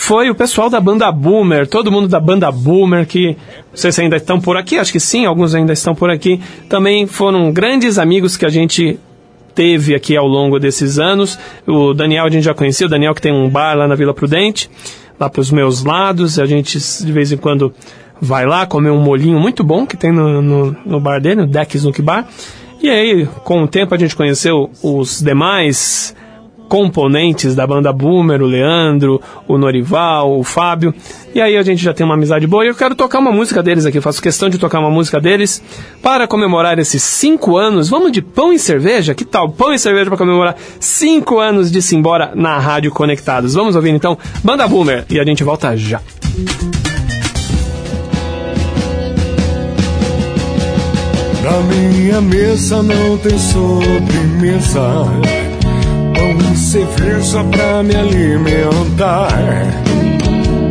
foi 0.00 0.30
o 0.30 0.34
pessoal 0.34 0.70
da 0.70 0.80
banda 0.80 1.10
Boomer, 1.10 1.66
todo 1.66 1.90
mundo 1.90 2.06
da 2.06 2.20
banda 2.20 2.52
Boomer, 2.52 3.04
que 3.04 3.36
não 3.70 3.74
sei 3.74 3.90
se 3.90 4.00
ainda 4.00 4.16
estão 4.16 4.40
por 4.40 4.56
aqui, 4.56 4.78
acho 4.78 4.92
que 4.92 5.00
sim, 5.00 5.26
alguns 5.26 5.56
ainda 5.56 5.72
estão 5.72 5.92
por 5.92 6.08
aqui. 6.08 6.40
Também 6.68 7.08
foram 7.08 7.50
grandes 7.52 7.98
amigos 7.98 8.36
que 8.36 8.46
a 8.46 8.48
gente 8.48 8.96
teve 9.56 9.96
aqui 9.96 10.16
ao 10.16 10.26
longo 10.26 10.60
desses 10.60 11.00
anos. 11.00 11.36
O 11.66 11.92
Daniel 11.92 12.26
a 12.26 12.30
gente 12.30 12.44
já 12.44 12.54
conhecia, 12.54 12.86
o 12.86 12.88
Daniel 12.88 13.12
que 13.12 13.20
tem 13.20 13.32
um 13.32 13.50
bar 13.50 13.76
lá 13.76 13.88
na 13.88 13.96
Vila 13.96 14.14
Prudente, 14.14 14.70
lá 15.18 15.28
para 15.28 15.40
os 15.40 15.50
meus 15.50 15.82
lados. 15.82 16.38
A 16.38 16.46
gente 16.46 16.78
de 16.78 17.12
vez 17.12 17.32
em 17.32 17.36
quando 17.36 17.74
vai 18.20 18.46
lá 18.46 18.66
comer 18.66 18.90
um 18.90 19.00
molinho 19.00 19.40
muito 19.40 19.64
bom 19.64 19.84
que 19.84 19.96
tem 19.96 20.12
no, 20.12 20.40
no, 20.40 20.76
no 20.86 21.00
bar 21.00 21.20
dele, 21.20 21.40
no 21.40 21.46
Deck 21.46 21.76
Snook 21.76 22.00
Bar. 22.00 22.24
E 22.80 22.88
aí, 22.88 23.26
com 23.42 23.64
o 23.64 23.66
tempo, 23.66 23.96
a 23.96 23.98
gente 23.98 24.14
conheceu 24.14 24.70
os 24.80 25.20
demais 25.20 26.14
componentes 26.68 27.54
da 27.54 27.66
banda 27.66 27.92
Boomer, 27.92 28.42
o 28.42 28.46
Leandro, 28.46 29.20
o 29.46 29.56
Norival, 29.56 30.38
o 30.38 30.44
Fábio. 30.44 30.94
E 31.34 31.40
aí 31.40 31.56
a 31.56 31.62
gente 31.62 31.82
já 31.82 31.94
tem 31.94 32.04
uma 32.04 32.14
amizade 32.14 32.46
boa 32.46 32.64
e 32.64 32.68
eu 32.68 32.74
quero 32.74 32.94
tocar 32.94 33.18
uma 33.18 33.32
música 33.32 33.62
deles 33.62 33.86
aqui. 33.86 33.98
Eu 33.98 34.02
faço 34.02 34.22
questão 34.22 34.48
de 34.48 34.58
tocar 34.58 34.78
uma 34.78 34.90
música 34.90 35.20
deles 35.20 35.62
para 36.02 36.28
comemorar 36.28 36.78
esses 36.78 37.02
cinco 37.02 37.56
anos. 37.56 37.88
Vamos 37.88 38.12
de 38.12 38.20
pão 38.20 38.52
e 38.52 38.58
cerveja? 38.58 39.14
Que 39.14 39.24
tal? 39.24 39.48
Pão 39.48 39.72
e 39.72 39.78
cerveja 39.78 40.06
para 40.06 40.18
comemorar 40.18 40.56
cinco 40.78 41.38
anos 41.38 41.70
de 41.72 41.80
Simbora 41.80 42.32
na 42.34 42.58
Rádio 42.58 42.90
Conectados. 42.90 43.54
Vamos 43.54 43.74
ouvir 43.74 43.90
então 43.90 44.18
Banda 44.44 44.68
Boomer 44.68 45.04
e 45.08 45.18
a 45.18 45.24
gente 45.24 45.42
volta 45.42 45.76
já. 45.76 46.00
Na 51.42 51.60
minha 51.62 52.20
mesa 52.20 52.82
não 52.82 53.16
tem 53.18 53.38
sobremesa, 53.38 54.80
e 56.30 56.56
cerveja 56.56 57.42
pra 57.44 57.82
me 57.82 57.94
alimentar. 57.94 59.28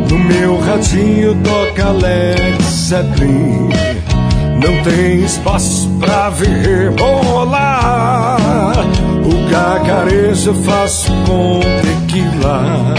No 0.08 0.18
meu 0.18 0.58
radinho 0.60 1.36
toca 1.42 1.90
Led 1.90 2.62
Zeppelin, 2.62 3.68
não 4.62 4.82
tem 4.82 5.24
espaço 5.24 5.88
pra 6.00 6.30
ver 6.30 6.90
rebolar. 6.90 8.38
O 9.24 9.50
cacarejo 9.50 10.50
eu 10.50 10.54
faço 10.62 11.12
com 11.26 11.60
tequila, 11.82 12.94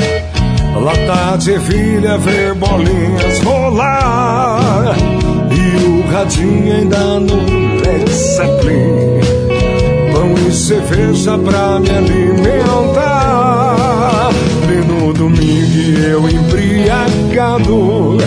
lata 0.81 1.37
de 1.37 1.51
ervilha, 1.51 2.17
ver 2.17 2.53
bolinhas 2.55 3.39
rolar. 3.39 4.95
E 5.51 5.85
o 5.85 6.11
radinho 6.11 6.73
ainda 6.73 7.19
no 7.19 7.35
Led 7.81 8.11
Zeppelin 8.11 9.19
Pão 10.49 10.51
e 10.51 10.51
cerveja 10.51 11.37
pra 11.37 11.79
me 11.79 11.91
alimentar. 11.91 13.75
Pleno 14.65 15.13
domingo 15.13 15.99
eu 15.99 16.27
embriagado. 16.27 18.17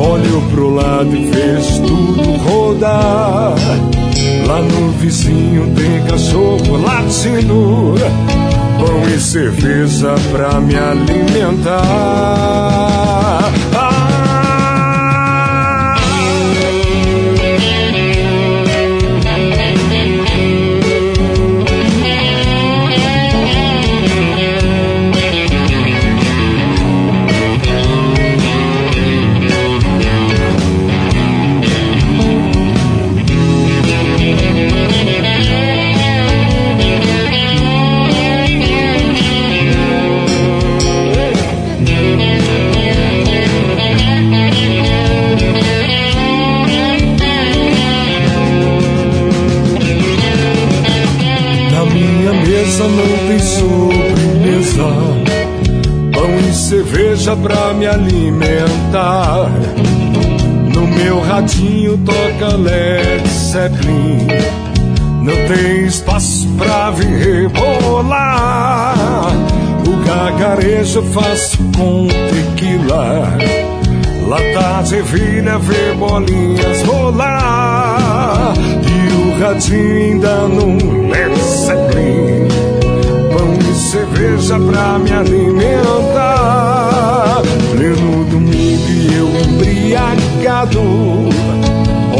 Olho 0.00 0.42
pro 0.50 0.70
lado 0.70 1.14
e 1.14 1.26
vejo 1.26 1.82
tudo 1.82 2.22
rodar. 2.38 3.54
Lá 4.46 4.62
no 4.62 4.90
vizinho 4.92 5.70
tem 5.74 6.02
cachorro 6.04 6.78
latindo. 6.82 7.94
Pão 8.78 9.06
e 9.14 9.20
cerveja 9.20 10.14
pra 10.32 10.58
me 10.60 10.74
alimentar 10.76 11.84
pra 57.32 57.72
me 57.72 57.86
alimentar. 57.86 59.50
No 60.74 60.86
meu 60.86 61.20
radinho 61.22 61.96
toca 61.98 62.54
Led 62.56 63.26
Zeppelin, 63.26 64.26
não 65.22 65.34
tem 65.48 65.86
espaço 65.86 66.46
pra 66.58 66.90
vir 66.90 67.42
rebolar. 67.48 68.94
O 69.88 70.04
gargarejo 70.06 70.98
eu 70.98 71.04
faço 71.12 71.56
com 71.76 72.08
tequila. 72.08 73.38
Lata 74.28 74.82
de 74.82 74.96
ervilha, 74.96 75.58
ver 75.58 75.94
bolinhas 75.96 76.82
rolar 76.82 78.54
E 78.82 79.12
o 79.12 79.38
radinho 79.38 79.96
ainda 79.96 80.48
num 80.48 81.08
Led 81.08 81.36
Zeppelin 81.38 82.73
Cerveja 83.74 84.58
pra 84.58 84.98
me 84.98 85.12
alimentar. 85.12 85.74
Pleno 87.72 88.24
domingo 88.26 88.88
e 88.88 89.14
eu 89.14 89.28
embriagado 89.40 90.80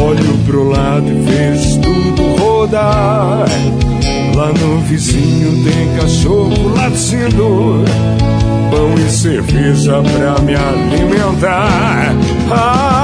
Olho 0.01 0.37
pro 0.45 0.69
lado 0.69 1.09
e 1.09 1.21
vejo 1.21 1.79
tudo 1.79 2.35
rodar. 2.35 3.45
Lá 4.35 4.51
no 4.51 4.79
vizinho 4.81 5.63
tem 5.63 5.95
cachorro 5.97 6.75
latindo 6.75 7.85
Pão 8.69 8.93
e 8.95 9.09
cerveja 9.09 10.01
pra 10.01 10.37
me 10.43 10.55
alimentar. 10.55 12.13
Ah, 12.51 12.94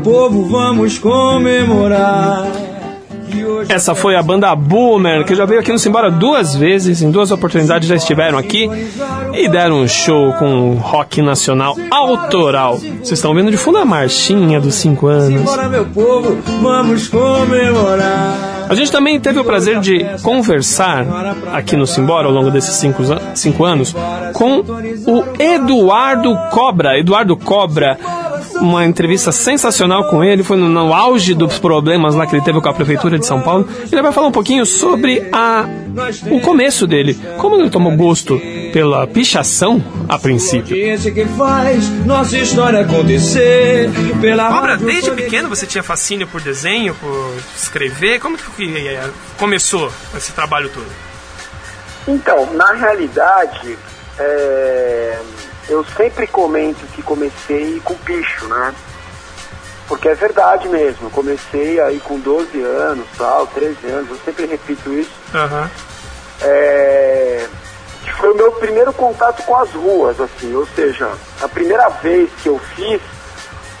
povo, 0.00 0.48
vamos 0.48 0.98
comemorar. 0.98 2.46
Essa 3.68 3.94
foi 3.94 4.16
a 4.16 4.22
banda 4.22 4.54
Boomer, 4.54 5.24
que 5.24 5.34
já 5.34 5.44
veio 5.44 5.60
aqui 5.60 5.70
no 5.70 5.78
Simbora 5.78 6.10
duas 6.10 6.54
vezes, 6.54 7.02
em 7.02 7.10
duas 7.10 7.30
oportunidades 7.30 7.88
já 7.88 7.96
estiveram 7.96 8.38
aqui 8.38 8.68
e 9.34 9.48
deram 9.48 9.82
um 9.82 9.88
show 9.88 10.32
com 10.34 10.74
rock 10.74 11.20
nacional 11.20 11.76
autoral. 11.90 12.76
Vocês 12.76 13.12
estão 13.12 13.34
vendo 13.34 13.50
de 13.50 13.56
fundo 13.56 13.78
a 13.78 13.84
marchinha 13.84 14.60
dos 14.60 14.74
5 14.76 15.06
anos. 15.06 15.56
Meu 15.70 15.86
povo, 15.86 16.38
vamos 16.62 17.08
comemorar. 17.08 18.58
A 18.68 18.74
gente 18.74 18.92
também 18.92 19.18
teve 19.18 19.38
o 19.38 19.44
prazer 19.44 19.80
de 19.80 20.04
conversar 20.22 21.06
aqui 21.52 21.74
no 21.74 21.86
Simbora 21.86 22.26
ao 22.26 22.32
longo 22.32 22.50
desses 22.50 22.74
cinco, 22.74 23.02
cinco 23.34 23.64
anos 23.64 23.94
com 24.34 24.58
o 24.58 25.24
Eduardo 25.38 26.36
Cobra. 26.50 26.98
Eduardo 26.98 27.34
Cobra, 27.34 27.98
uma 28.60 28.84
entrevista 28.84 29.30
sensacional 29.32 30.04
com 30.08 30.22
ele, 30.22 30.42
foi 30.42 30.56
no, 30.56 30.68
no 30.68 30.92
auge 30.92 31.34
dos 31.34 31.58
problemas 31.58 32.14
lá 32.14 32.26
que 32.26 32.34
ele 32.36 32.44
teve 32.44 32.60
com 32.60 32.68
a 32.68 32.74
Prefeitura 32.74 33.18
de 33.18 33.26
São 33.26 33.40
Paulo. 33.40 33.68
Ele 33.90 34.02
vai 34.02 34.12
falar 34.12 34.26
um 34.28 34.32
pouquinho 34.32 34.64
sobre 34.66 35.28
a, 35.32 35.64
o 36.30 36.40
começo 36.40 36.86
dele, 36.86 37.14
como 37.38 37.56
ele 37.56 37.70
tomou 37.70 37.94
gosto 37.96 38.40
pela 38.72 39.06
pichação 39.06 39.82
a 40.08 40.18
princípio. 40.18 40.76
Gente 40.76 41.10
que 41.10 41.24
faz 41.26 41.88
nossa 42.04 42.36
história 42.38 42.80
acontecer. 42.80 43.90
Pela 44.20 44.48
Cobra, 44.52 44.76
desde 44.76 45.10
foi- 45.10 45.16
pequeno 45.22 45.48
você 45.48 45.66
tinha 45.66 45.82
fascínio 45.82 46.26
por 46.26 46.40
desenho, 46.40 46.94
por 46.94 47.34
escrever? 47.56 48.18
Como 48.20 48.36
que 48.36 48.76
eh, 48.86 49.08
começou 49.38 49.90
esse 50.16 50.32
trabalho 50.32 50.68
todo? 50.68 50.86
Então, 52.06 52.52
na 52.54 52.72
realidade, 52.72 53.76
é, 54.18 55.18
eu 55.68 55.84
sempre 55.96 56.26
comento 56.26 56.86
que 56.94 57.02
comecei 57.02 57.80
com 57.84 57.94
picho, 57.94 58.46
né? 58.46 58.74
Porque 59.86 60.08
é 60.08 60.14
verdade 60.14 60.68
mesmo, 60.68 61.06
eu 61.06 61.10
comecei 61.10 61.80
aí 61.80 61.98
com 62.00 62.18
12 62.18 62.60
anos, 62.62 63.06
tal, 63.16 63.46
13 63.46 63.86
anos, 63.86 64.10
eu 64.10 64.18
sempre 64.24 64.46
repito 64.46 64.92
isso. 64.92 65.10
Aham. 65.34 65.70
É, 66.42 67.46
foi 68.18 68.32
o 68.32 68.34
meu 68.34 68.52
primeiro 68.52 68.92
contato 68.92 69.42
com 69.44 69.56
as 69.56 69.70
ruas, 69.70 70.20
assim, 70.20 70.54
ou 70.54 70.66
seja, 70.74 71.08
a 71.40 71.48
primeira 71.48 71.88
vez 71.88 72.28
que 72.42 72.48
eu 72.48 72.58
fiz 72.74 73.00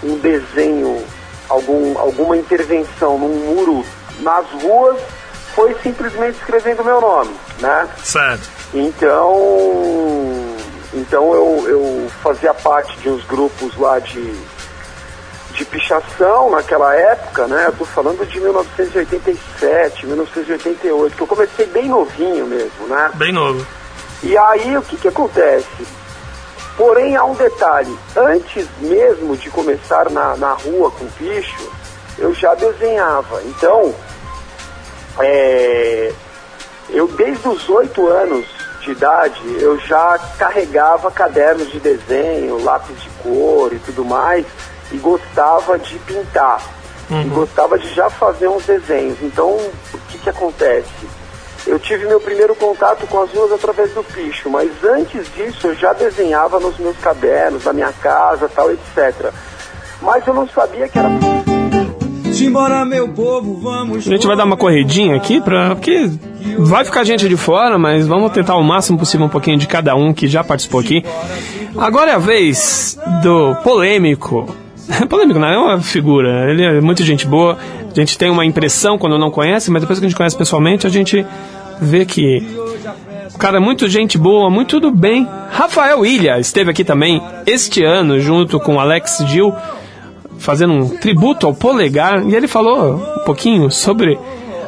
um 0.02 0.16
desenho, 0.18 1.04
algum, 1.48 1.98
alguma 1.98 2.36
intervenção 2.36 3.18
num 3.18 3.54
muro 3.54 3.84
nas 4.20 4.46
ruas, 4.62 4.98
foi 5.54 5.76
simplesmente 5.82 6.38
escrevendo 6.38 6.84
meu 6.84 7.00
nome, 7.00 7.34
né? 7.58 7.88
Certo. 8.02 8.48
Então, 8.72 10.56
então 10.94 11.34
eu, 11.34 11.68
eu 11.68 12.10
fazia 12.22 12.54
parte 12.54 12.96
de 12.98 13.08
uns 13.10 13.24
grupos 13.24 13.76
lá 13.76 13.98
de, 13.98 14.34
de 15.52 15.64
pichação 15.64 16.50
naquela 16.50 16.94
época, 16.94 17.46
né? 17.46 17.66
Eu 17.66 17.72
tô 17.72 17.84
falando 17.84 18.26
de 18.26 18.40
1987, 18.40 20.06
1988, 20.06 21.16
que 21.16 21.22
eu 21.22 21.26
comecei 21.26 21.66
bem 21.66 21.88
novinho 21.88 22.46
mesmo, 22.46 22.86
né? 22.86 23.10
Bem 23.14 23.32
novo. 23.32 23.66
E 24.22 24.36
aí 24.36 24.76
o 24.76 24.82
que 24.82 24.96
que 24.96 25.08
acontece? 25.08 25.86
Porém 26.76 27.16
há 27.16 27.24
um 27.24 27.34
detalhe, 27.34 27.96
antes 28.16 28.66
mesmo 28.80 29.36
de 29.36 29.50
começar 29.50 30.08
na, 30.10 30.36
na 30.36 30.52
rua 30.52 30.90
com 30.92 31.06
picho, 31.10 31.70
eu 32.16 32.32
já 32.34 32.54
desenhava. 32.54 33.42
Então, 33.44 33.94
é, 35.18 36.12
eu 36.90 37.08
desde 37.08 37.48
os 37.48 37.68
oito 37.68 38.08
anos 38.08 38.46
de 38.80 38.92
idade, 38.92 39.40
eu 39.60 39.78
já 39.78 40.18
carregava 40.38 41.10
cadernos 41.10 41.70
de 41.70 41.78
desenho, 41.78 42.62
lápis 42.62 43.00
de 43.00 43.08
cor 43.22 43.72
e 43.72 43.78
tudo 43.78 44.04
mais, 44.04 44.46
e 44.92 44.96
gostava 44.96 45.78
de 45.78 45.98
pintar. 46.00 46.62
E 47.10 47.28
gostava 47.28 47.78
de 47.78 47.88
já 47.94 48.10
fazer 48.10 48.48
uns 48.48 48.64
desenhos. 48.66 49.18
Então, 49.22 49.50
o 49.50 49.98
que 50.08 50.18
que 50.18 50.28
acontece? 50.28 50.88
Eu 51.66 51.78
tive 51.78 52.06
meu 52.06 52.20
primeiro 52.20 52.54
contato 52.54 53.06
com 53.06 53.22
as 53.22 53.30
ruas 53.30 53.52
através 53.52 53.92
do 53.92 54.02
picho, 54.02 54.48
mas 54.50 54.70
antes 54.84 55.26
disso 55.34 55.68
eu 55.68 55.74
já 55.74 55.92
desenhava 55.92 56.60
nos 56.60 56.78
meus 56.78 56.96
cadernos, 56.98 57.64
na 57.64 57.72
minha 57.72 57.92
casa, 57.92 58.48
tal, 58.48 58.70
etc. 58.70 59.32
Mas 60.00 60.26
eu 60.26 60.34
não 60.34 60.48
sabia 60.48 60.88
que 60.88 60.98
era 60.98 61.08
Simbora, 62.38 62.84
meu 62.84 63.08
povo, 63.08 63.58
vamos. 63.60 64.06
A 64.06 64.10
gente 64.10 64.26
vai 64.26 64.36
dar 64.36 64.44
uma 64.44 64.56
corridinha 64.56 65.16
aqui, 65.16 65.40
pra, 65.40 65.74
porque 65.74 66.10
vai 66.58 66.84
ficar 66.84 67.04
gente 67.04 67.28
de 67.28 67.36
fora, 67.36 67.78
mas 67.78 68.06
vamos 68.06 68.30
tentar 68.32 68.56
o 68.56 68.62
máximo 68.62 68.98
possível 68.98 69.26
um 69.26 69.28
pouquinho 69.28 69.58
de 69.58 69.66
cada 69.66 69.94
um 69.94 70.12
que 70.12 70.28
já 70.28 70.44
participou 70.44 70.80
aqui. 70.80 71.04
Agora 71.76 72.12
é 72.12 72.14
a 72.14 72.18
vez 72.18 72.98
do 73.22 73.54
polêmico. 73.56 74.54
polêmico 75.10 75.38
não, 75.38 75.48
é 75.48 75.58
uma 75.58 75.80
figura. 75.80 76.50
Ele 76.50 76.64
é 76.64 76.80
muito 76.80 77.02
gente 77.02 77.26
boa. 77.26 77.58
A 77.90 78.00
gente 78.00 78.16
tem 78.16 78.30
uma 78.30 78.44
impressão 78.44 78.96
quando 78.96 79.18
não 79.18 79.30
conhece, 79.30 79.70
mas 79.70 79.82
depois 79.82 79.98
que 79.98 80.04
a 80.04 80.08
gente 80.08 80.16
conhece 80.16 80.36
pessoalmente, 80.36 80.86
a 80.86 80.90
gente 80.90 81.26
vê 81.80 82.04
que 82.04 82.46
o 83.34 83.38
cara 83.38 83.58
é 83.58 83.60
muito 83.60 83.88
gente 83.88 84.18
boa, 84.18 84.50
muito 84.50 84.80
do 84.80 84.90
bem. 84.90 85.28
Rafael 85.50 86.04
Ilha 86.04 86.38
esteve 86.38 86.70
aqui 86.70 86.84
também 86.84 87.22
este 87.46 87.84
ano, 87.84 88.18
junto 88.20 88.58
com 88.58 88.80
Alex 88.80 89.22
Gil, 89.26 89.54
fazendo 90.38 90.72
um 90.72 90.88
tributo 90.88 91.46
ao 91.46 91.54
Polegar, 91.54 92.26
e 92.26 92.34
ele 92.34 92.48
falou 92.48 92.94
um 92.94 93.24
pouquinho 93.24 93.70
sobre 93.70 94.18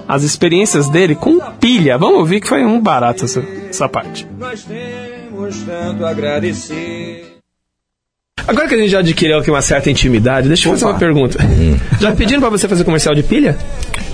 as 0.07 0.23
experiências 0.23 0.89
dele 0.89 1.15
com 1.15 1.39
pilha. 1.61 1.97
Vamos 1.97 2.19
ouvir 2.19 2.41
que 2.41 2.49
foi 2.49 2.65
um 2.65 2.81
barato 2.81 3.25
essa, 3.25 3.43
essa 3.69 3.89
parte. 3.89 4.27
Nós 4.39 4.65
temos 4.65 5.63
tanto 5.63 6.05
a 6.05 6.11
agradecer. 6.11 7.31
Agora 8.47 8.67
que 8.67 8.75
a 8.75 8.79
gente 8.79 8.91
já 8.91 8.99
adquiriu 8.99 9.39
aqui 9.39 9.51
uma 9.51 9.63
certa 9.63 9.91
intimidade, 9.91 10.49
deixa 10.49 10.69
eu 10.69 10.73
fazer 10.73 10.85
uma 10.87 10.99
pergunta. 10.99 11.39
Já 12.01 12.11
pediram 12.13 12.41
pra 12.41 12.51
você 12.51 12.67
fazer 12.67 12.83
comercial 12.85 13.15
de 13.15 13.23
pilha? 13.23 13.57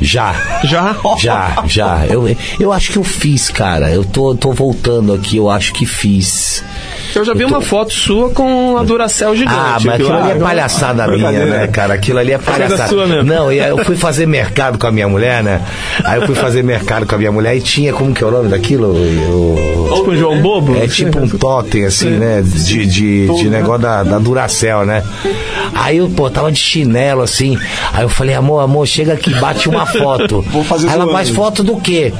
Já. 0.00 0.34
Já? 0.64 0.96
Já, 1.18 1.64
já. 1.66 2.06
Eu, 2.06 2.24
eu 2.60 2.72
acho 2.72 2.92
que 2.92 2.98
eu 2.98 3.04
fiz, 3.04 3.48
cara. 3.50 3.90
Eu 3.90 4.04
tô, 4.04 4.34
tô 4.34 4.52
voltando 4.52 5.14
aqui, 5.14 5.38
eu 5.38 5.48
acho 5.48 5.72
que 5.72 5.86
fiz. 5.86 6.62
Eu 7.14 7.24
já 7.24 7.34
vi 7.34 7.44
uma 7.44 7.60
foto 7.60 7.92
sua 7.92 8.30
com 8.30 8.76
a 8.76 8.82
Duracell 8.82 9.34
gigante. 9.34 9.56
Ah, 9.58 9.78
mas 9.84 9.94
aquilo 9.94 10.12
ali 10.12 10.30
é 10.30 10.34
palhaçada 10.34 11.08
minha, 11.08 11.30
né, 11.30 11.66
cara? 11.66 11.94
Aquilo 11.94 12.18
ali 12.18 12.32
é 12.32 12.38
palhaçada. 12.38 12.88
sua 12.88 13.06
mesmo. 13.06 13.24
Não, 13.24 13.52
e 13.52 13.60
aí 13.60 13.70
eu 13.70 13.84
fui 13.84 13.96
fazer 13.96 14.26
mercado 14.26 14.78
com 14.78 14.86
a 14.86 14.92
minha 14.92 15.08
mulher, 15.08 15.42
né? 15.42 15.62
Aí 16.04 16.20
eu 16.20 16.26
fui 16.26 16.34
fazer 16.34 16.62
mercado 16.62 17.06
com 17.06 17.14
a 17.14 17.18
minha 17.18 17.32
mulher 17.32 17.56
e 17.56 17.60
tinha, 17.60 17.92
como 17.92 18.12
que 18.12 18.22
é 18.22 18.26
o 18.26 18.30
nome 18.30 18.48
daquilo? 18.48 18.96
Eu... 18.96 19.94
Tipo 19.96 20.10
um 20.10 20.16
João 20.16 20.40
Bobo? 20.40 20.76
É 20.76 20.86
tipo 20.86 21.18
um 21.18 21.28
totem, 21.28 21.84
assim, 21.84 22.10
né? 22.10 22.42
De, 22.42 22.86
de, 22.86 23.26
de 23.26 23.48
negócio 23.48 23.82
da, 23.82 24.02
da 24.02 24.18
Duracell, 24.18 24.84
né? 24.84 25.02
Aí 25.74 25.98
eu, 25.98 26.08
pô, 26.08 26.30
tava 26.30 26.50
de 26.50 26.58
chinelo, 26.58 27.22
assim. 27.22 27.58
Aí 27.92 28.02
eu 28.02 28.08
falei, 28.08 28.34
amor, 28.34 28.60
amor, 28.60 28.86
chega 28.86 29.12
aqui, 29.12 29.32
bate 29.34 29.68
uma 29.68 29.86
foto. 29.86 30.42
Vou 30.50 30.64
fazer 30.64 30.88
Aí 30.88 30.94
ela, 30.94 31.06
mas 31.06 31.28
foto 31.28 31.62
do 31.62 31.76
quê? 31.76 32.12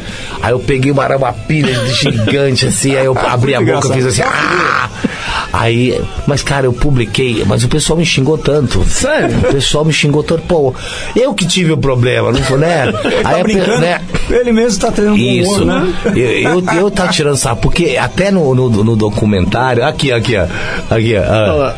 Aí 0.43 0.53
eu 0.53 0.59
peguei 0.59 0.91
uma, 0.91 1.17
uma 1.17 1.33
pilha 1.33 1.75
gigante, 1.87 2.67
assim, 2.67 2.95
aí 2.95 3.05
eu 3.05 3.17
abri 3.19 3.55
a 3.55 3.61
boca, 3.61 3.93
fiz 3.93 4.07
assim, 4.07 4.23
ah! 4.23 4.76
Aí, 5.53 6.01
mas 6.27 6.43
cara, 6.43 6.67
eu 6.67 6.73
publiquei, 6.73 7.45
mas 7.47 7.65
o 7.65 7.69
pessoal 7.69 7.99
me 7.99 8.05
xingou 8.05 8.37
tanto. 8.37 8.85
Sério? 8.85 9.37
O 9.39 9.53
pessoal 9.53 9.85
me 9.85 9.93
xingou 9.93 10.23
tanto, 10.23 10.43
pô, 10.43 10.75
eu 11.15 11.33
que 11.35 11.47
tive 11.47 11.73
o 11.73 11.77
problema, 11.77 12.33
não 12.33 12.43
foi, 12.43 12.59
né? 12.59 12.93
Tá 13.23 13.31
Aí, 13.31 13.43
brincando? 13.43 13.79
né? 13.81 14.01
Ele 14.29 14.53
mesmo 14.53 14.81
tá 14.81 14.91
treinando 14.93 15.19
Isso, 15.19 15.63
humor, 15.63 15.67
né? 15.67 15.95
eu, 16.15 16.61
eu, 16.61 16.65
eu 16.75 16.91
tá 16.91 17.09
tirando 17.09 17.37
sarro, 17.37 17.59
porque 17.59 17.97
até 17.99 18.31
no, 18.31 18.55
no, 18.55 18.69
no 18.69 18.97
documentário, 18.97 19.85
aqui, 19.85 20.13
aqui, 20.13 20.37
ó, 20.37 20.47
aqui, 20.95 21.15
ó, 21.17 21.23
ah, 21.23 21.75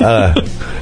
ah, 0.00 0.34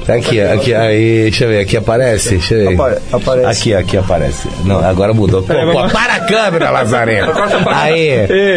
aqui, 0.08 0.40
aqui, 0.40 0.74
aí, 0.74 1.22
deixa 1.22 1.44
eu 1.44 1.48
ver, 1.50 1.60
aqui 1.60 1.76
aparece, 1.76 2.30
deixa 2.30 2.54
eu 2.54 2.70
ver. 2.76 3.00
aparece. 3.12 3.46
Aqui, 3.46 3.74
aqui 3.74 3.96
aparece. 3.96 4.48
Não, 4.64 4.78
agora 4.84 5.12
mudou. 5.14 5.42
Pô, 5.42 5.52
pô, 5.54 5.88
para 5.88 6.14
a 6.14 6.20
câmera, 6.20 6.70
Lazareno. 6.70 7.32
Aí, 7.66 8.10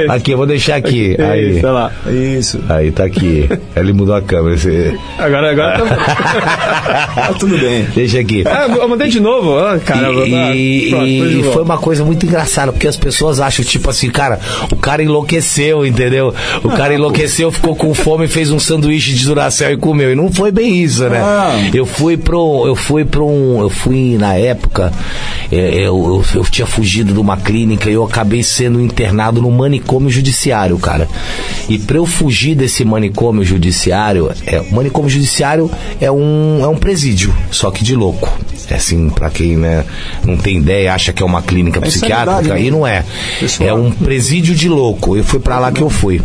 aqui, 0.09 0.31
eu 0.31 0.37
vou 0.37 0.45
deixar 0.45 0.75
aqui, 0.75 1.15
aí. 1.19 1.57
Isso, 1.57 1.65
olha 1.67 1.73
lá. 1.73 1.91
Isso. 2.07 2.59
Aí, 2.69 2.91
tá 2.91 3.03
aqui. 3.03 3.49
Ele 3.75 3.93
mudou 3.93 4.15
a 4.15 4.21
câmera. 4.21 4.57
Você... 4.57 4.97
Agora, 5.17 5.51
agora 5.51 5.79
tá 7.15 7.33
tudo 7.39 7.57
bem. 7.57 7.85
Deixa 7.95 8.19
aqui. 8.19 8.43
Ah, 8.47 8.67
eu 8.67 8.87
mandei 8.87 9.07
de 9.07 9.19
novo. 9.19 9.57
Ah, 9.57 9.79
caramba. 9.83 10.25
E, 10.27 10.35
Ah, 10.35 10.53
e- 11.05 11.43
foi 11.53 11.61
e 11.61 11.65
uma 11.65 11.77
coisa 11.77 12.03
muito 12.03 12.25
engraçada, 12.25 12.71
porque 12.71 12.87
as 12.87 12.97
pessoas 12.97 13.39
acham, 13.39 13.63
tipo 13.65 13.89
assim, 13.89 14.09
cara, 14.09 14.39
o 14.71 14.75
cara 14.75 15.03
enlouqueceu, 15.03 15.85
entendeu? 15.85 16.33
O 16.63 16.69
cara 16.69 16.93
enlouqueceu, 16.95 17.51
ficou 17.51 17.75
com 17.75 17.93
fome, 17.93 18.27
fez 18.27 18.51
um 18.51 18.59
sanduíche 18.59 19.13
de 19.13 19.25
Duracell 19.25 19.71
e 19.71 19.77
comeu. 19.77 20.11
E 20.11 20.15
não 20.15 20.31
foi 20.31 20.51
bem 20.51 20.81
isso, 20.81 21.03
né? 21.09 21.19
Eu 21.73 21.85
fui 21.85 22.17
pro. 22.17 22.63
Eu 22.65 22.75
fui 22.75 23.03
pro 23.05 23.25
um. 23.27 23.59
Eu 23.61 23.69
fui 23.69 24.17
na 24.17 24.33
época. 24.35 24.91
é, 25.51 25.73
Eu, 25.75 25.95
eu, 26.05 26.25
eu 26.35 26.43
tinha 26.45 26.65
fugido 26.67 27.13
de 27.13 27.19
uma 27.19 27.37
clínica 27.37 27.89
e 27.89 27.93
eu 27.93 28.03
acabei 28.03 28.43
sendo 28.43 28.79
internado 28.81 29.41
no 29.41 29.51
manicômio 29.51 30.09
judiciário, 30.09 30.77
cara. 30.77 31.07
E 31.69 31.77
pra 31.77 31.97
eu 31.97 32.05
fugir 32.05 32.55
desse 32.55 32.83
manicômio 32.85 33.43
judiciário, 33.43 34.31
é, 34.45 34.59
o 34.61 34.73
manicômio 34.73 35.09
judiciário 35.09 35.69
é 35.99 36.11
um, 36.11 36.59
é 36.61 36.67
um 36.67 36.75
presídio, 36.77 37.33
só 37.51 37.71
que 37.71 37.83
de 37.83 37.95
louco. 37.95 38.29
É 38.67 38.75
assim, 38.75 39.09
pra 39.09 39.29
quem 39.29 39.57
né, 39.57 39.85
não 40.23 40.35
tem 40.37 40.57
ideia, 40.57 40.93
acha 40.93 41.13
que 41.13 41.21
é 41.21 41.25
uma 41.25 41.41
clínica 41.41 41.77
É 41.79 41.81
psiquiátrica, 41.83 42.55
né? 42.55 42.61
e 42.63 42.71
não 42.71 42.85
é. 42.85 43.03
Pessoal. 43.39 43.69
É 43.69 43.73
um 43.73 43.91
presídio 43.91 44.55
de 44.55 44.67
louco. 44.67 45.15
Eu 45.15 45.23
fui 45.23 45.39
pra 45.39 45.59
lá 45.59 45.71
que 45.71 45.81
eu 45.81 45.89
fui. 45.89 46.19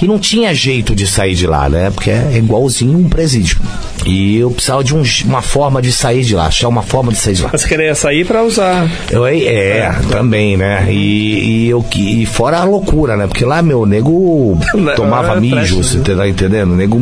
E 0.00 0.06
não 0.06 0.18
tinha 0.18 0.54
jeito 0.54 0.94
de 0.94 1.06
sair 1.06 1.34
de 1.34 1.46
lá, 1.46 1.68
né? 1.68 1.90
Porque 1.90 2.08
é 2.10 2.32
igualzinho 2.38 2.98
um 2.98 3.08
presídio. 3.08 3.60
E 4.06 4.38
eu 4.44 4.50
precisava 4.50 4.84
de 4.84 4.94
um- 4.94 5.02
uma 5.24 5.42
forma 5.42 5.80
de 5.82 5.90
sair 5.92 6.22
de 6.22 6.34
lá, 6.34 6.46
achar 6.46 6.68
uma 6.68 6.82
forma 6.82 7.10
de 7.12 7.18
sair 7.18 7.34
de 7.34 7.42
lá. 7.42 7.50
Você 7.50 7.66
queria 7.68 7.94
sair 7.94 8.24
pra 8.26 8.42
usar. 8.42 8.88
Eu, 9.10 9.26
é, 9.26 9.94
também, 10.10 10.56
né? 10.56 10.86
E, 10.90 11.64
e, 11.64 11.68
eu, 11.70 11.84
e 11.96 12.26
fora 12.26 12.58
a 12.58 12.64
loucura, 12.64 13.16
né? 13.16 13.26
Porque 13.26 13.44
lá, 13.44 13.62
meu, 13.62 13.84
nego 13.86 14.58
tomava 14.96 15.36
É, 15.36 15.40
mijo, 15.40 15.82
você 15.82 15.98
né? 15.98 16.04
tá 16.16 16.28
entendendo? 16.28 16.72
O 16.72 16.76
nego 16.76 16.98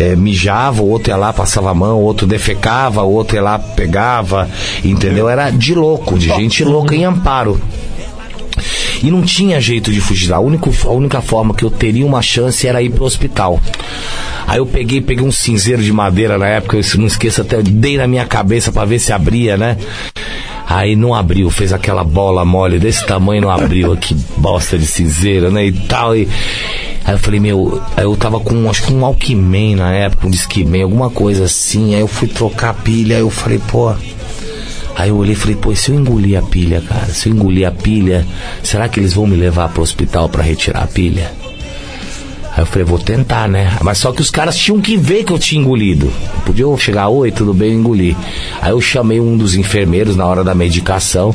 é, 0.00 0.16
mijava, 0.16 0.82
o 0.82 0.88
outro 0.88 1.10
ia 1.10 1.16
lá, 1.16 1.32
passava 1.32 1.70
a 1.70 1.74
mão, 1.74 1.98
o 1.98 2.02
outro 2.02 2.26
defecava, 2.26 3.02
o 3.02 3.12
outro 3.12 3.36
ia 3.36 3.42
lá, 3.42 3.58
pegava, 3.58 4.48
entendeu? 4.84 5.28
Era 5.28 5.50
de 5.50 5.74
louco, 5.74 6.18
de 6.18 6.28
gente 6.28 6.64
louca 6.64 6.94
em 6.94 7.04
amparo. 7.04 7.60
E 9.02 9.10
não 9.10 9.22
tinha 9.22 9.60
jeito 9.60 9.90
de 9.90 10.00
fugir. 10.00 10.32
A 10.32 10.38
única, 10.38 10.70
a 10.84 10.90
única 10.90 11.20
forma 11.20 11.54
que 11.54 11.64
eu 11.64 11.70
teria 11.70 12.06
uma 12.06 12.22
chance 12.22 12.66
era 12.66 12.80
ir 12.80 12.90
pro 12.90 13.04
hospital. 13.04 13.60
Aí 14.46 14.58
eu 14.58 14.66
peguei, 14.66 15.00
peguei 15.00 15.24
um 15.24 15.32
cinzeiro 15.32 15.82
de 15.82 15.92
madeira 15.92 16.36
na 16.36 16.46
época, 16.46 16.76
eu 16.76 16.98
não 16.98 17.06
esqueço 17.06 17.40
até, 17.42 17.62
dei 17.62 17.96
na 17.96 18.06
minha 18.06 18.26
cabeça 18.26 18.72
pra 18.72 18.84
ver 18.84 18.98
se 18.98 19.12
abria, 19.12 19.56
né? 19.56 19.76
Aí 20.68 20.96
não 20.96 21.14
abriu, 21.14 21.50
fez 21.50 21.72
aquela 21.72 22.02
bola 22.02 22.44
mole 22.44 22.78
desse 22.78 23.06
tamanho, 23.06 23.42
não 23.42 23.50
abriu, 23.50 23.96
que 23.98 24.14
bosta 24.36 24.78
de 24.78 24.86
cinzeiro, 24.86 25.50
né? 25.50 25.66
E 25.66 25.72
tal. 25.72 26.16
E... 26.16 26.28
Aí 27.04 27.14
eu 27.14 27.18
falei, 27.18 27.40
meu, 27.40 27.82
eu 27.96 28.16
tava 28.16 28.38
com, 28.40 28.70
acho 28.70 28.84
que 28.84 28.92
um 28.92 29.04
Alckmin 29.04 29.74
na 29.74 29.92
época, 29.92 30.26
um 30.26 30.30
Discman, 30.30 30.82
alguma 30.82 31.10
coisa 31.10 31.44
assim. 31.44 31.94
Aí 31.94 32.00
eu 32.00 32.08
fui 32.08 32.28
trocar 32.28 32.70
a 32.70 32.74
pilha, 32.74 33.16
aí 33.16 33.22
eu 33.22 33.30
falei, 33.30 33.60
pô. 33.70 33.92
Aí 34.94 35.08
eu 35.08 35.16
olhei 35.16 35.32
e 35.32 35.36
falei, 35.36 35.56
pô, 35.56 35.72
e 35.72 35.76
se 35.76 35.90
eu 35.90 35.96
engolir 35.96 36.38
a 36.38 36.42
pilha, 36.42 36.80
cara? 36.80 37.06
Se 37.06 37.28
eu 37.28 37.34
engolir 37.34 37.66
a 37.66 37.70
pilha, 37.70 38.26
será 38.62 38.88
que 38.88 39.00
eles 39.00 39.14
vão 39.14 39.26
me 39.26 39.36
levar 39.36 39.68
pro 39.70 39.82
hospital 39.82 40.28
pra 40.28 40.42
retirar 40.42 40.82
a 40.82 40.86
pilha? 40.86 41.32
Aí 42.54 42.60
eu 42.62 42.66
falei, 42.66 42.84
vou 42.84 42.98
tentar, 42.98 43.48
né? 43.48 43.78
Mas 43.82 43.96
só 43.96 44.12
que 44.12 44.20
os 44.20 44.30
caras 44.30 44.54
tinham 44.56 44.78
que 44.78 44.94
ver 44.94 45.24
que 45.24 45.32
eu 45.32 45.38
tinha 45.38 45.60
engolido. 45.60 46.12
Podia 46.44 46.64
eu 46.64 46.76
chegar, 46.76 47.08
oi, 47.08 47.30
tudo 47.32 47.54
bem, 47.54 47.72
eu 47.72 47.78
engoli. 47.78 48.14
Aí 48.60 48.72
eu 48.72 48.80
chamei 48.80 49.18
um 49.18 49.38
dos 49.38 49.54
enfermeiros 49.54 50.16
na 50.16 50.26
hora 50.26 50.44
da 50.44 50.54
medicação. 50.54 51.34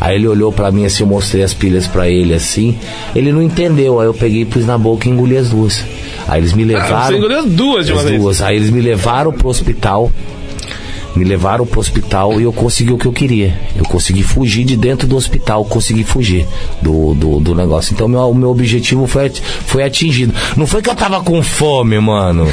Aí 0.00 0.16
ele 0.16 0.26
olhou 0.26 0.50
pra 0.50 0.72
mim 0.72 0.86
assim, 0.86 1.02
eu 1.02 1.06
mostrei 1.06 1.42
as 1.42 1.52
pilhas 1.52 1.86
pra 1.86 2.08
ele 2.08 2.32
assim. 2.32 2.78
Ele 3.14 3.30
não 3.30 3.42
entendeu, 3.42 4.00
aí 4.00 4.06
eu 4.06 4.14
peguei, 4.14 4.46
pus 4.46 4.64
na 4.64 4.78
boca 4.78 5.06
e 5.06 5.12
engoli 5.12 5.36
as 5.36 5.50
duas. 5.50 5.84
Aí 6.26 6.40
eles 6.40 6.54
me 6.54 6.64
levaram. 6.64 6.96
Ah, 6.96 7.06
você 7.08 7.16
engoliu 7.16 7.38
as 7.38 7.44
duas 7.44 7.86
de 7.86 7.92
uma 7.92 8.00
as 8.00 8.08
vez. 8.08 8.20
duas. 8.20 8.40
Aí 8.40 8.56
eles 8.56 8.70
me 8.70 8.80
levaram 8.80 9.32
pro 9.32 9.48
hospital. 9.48 10.10
Me 11.16 11.24
levaram 11.24 11.64
pro 11.64 11.80
hospital 11.80 12.40
e 12.40 12.44
eu 12.44 12.52
consegui 12.52 12.92
o 12.92 12.98
que 12.98 13.06
eu 13.06 13.12
queria. 13.12 13.58
Eu 13.76 13.84
consegui 13.84 14.22
fugir 14.22 14.64
de 14.64 14.76
dentro 14.76 15.06
do 15.06 15.16
hospital, 15.16 15.64
consegui 15.64 16.02
fugir 16.02 16.46
do, 16.82 17.14
do, 17.14 17.40
do 17.40 17.54
negócio. 17.54 17.94
Então 17.94 18.08
meu, 18.08 18.20
o 18.28 18.34
meu 18.34 18.50
objetivo 18.50 19.06
foi, 19.06 19.30
foi 19.66 19.84
atingido. 19.84 20.34
Não 20.56 20.66
foi 20.66 20.82
que 20.82 20.90
eu 20.90 20.94
tava 20.94 21.20
com 21.22 21.42
fome, 21.42 21.98
mano. 22.00 22.48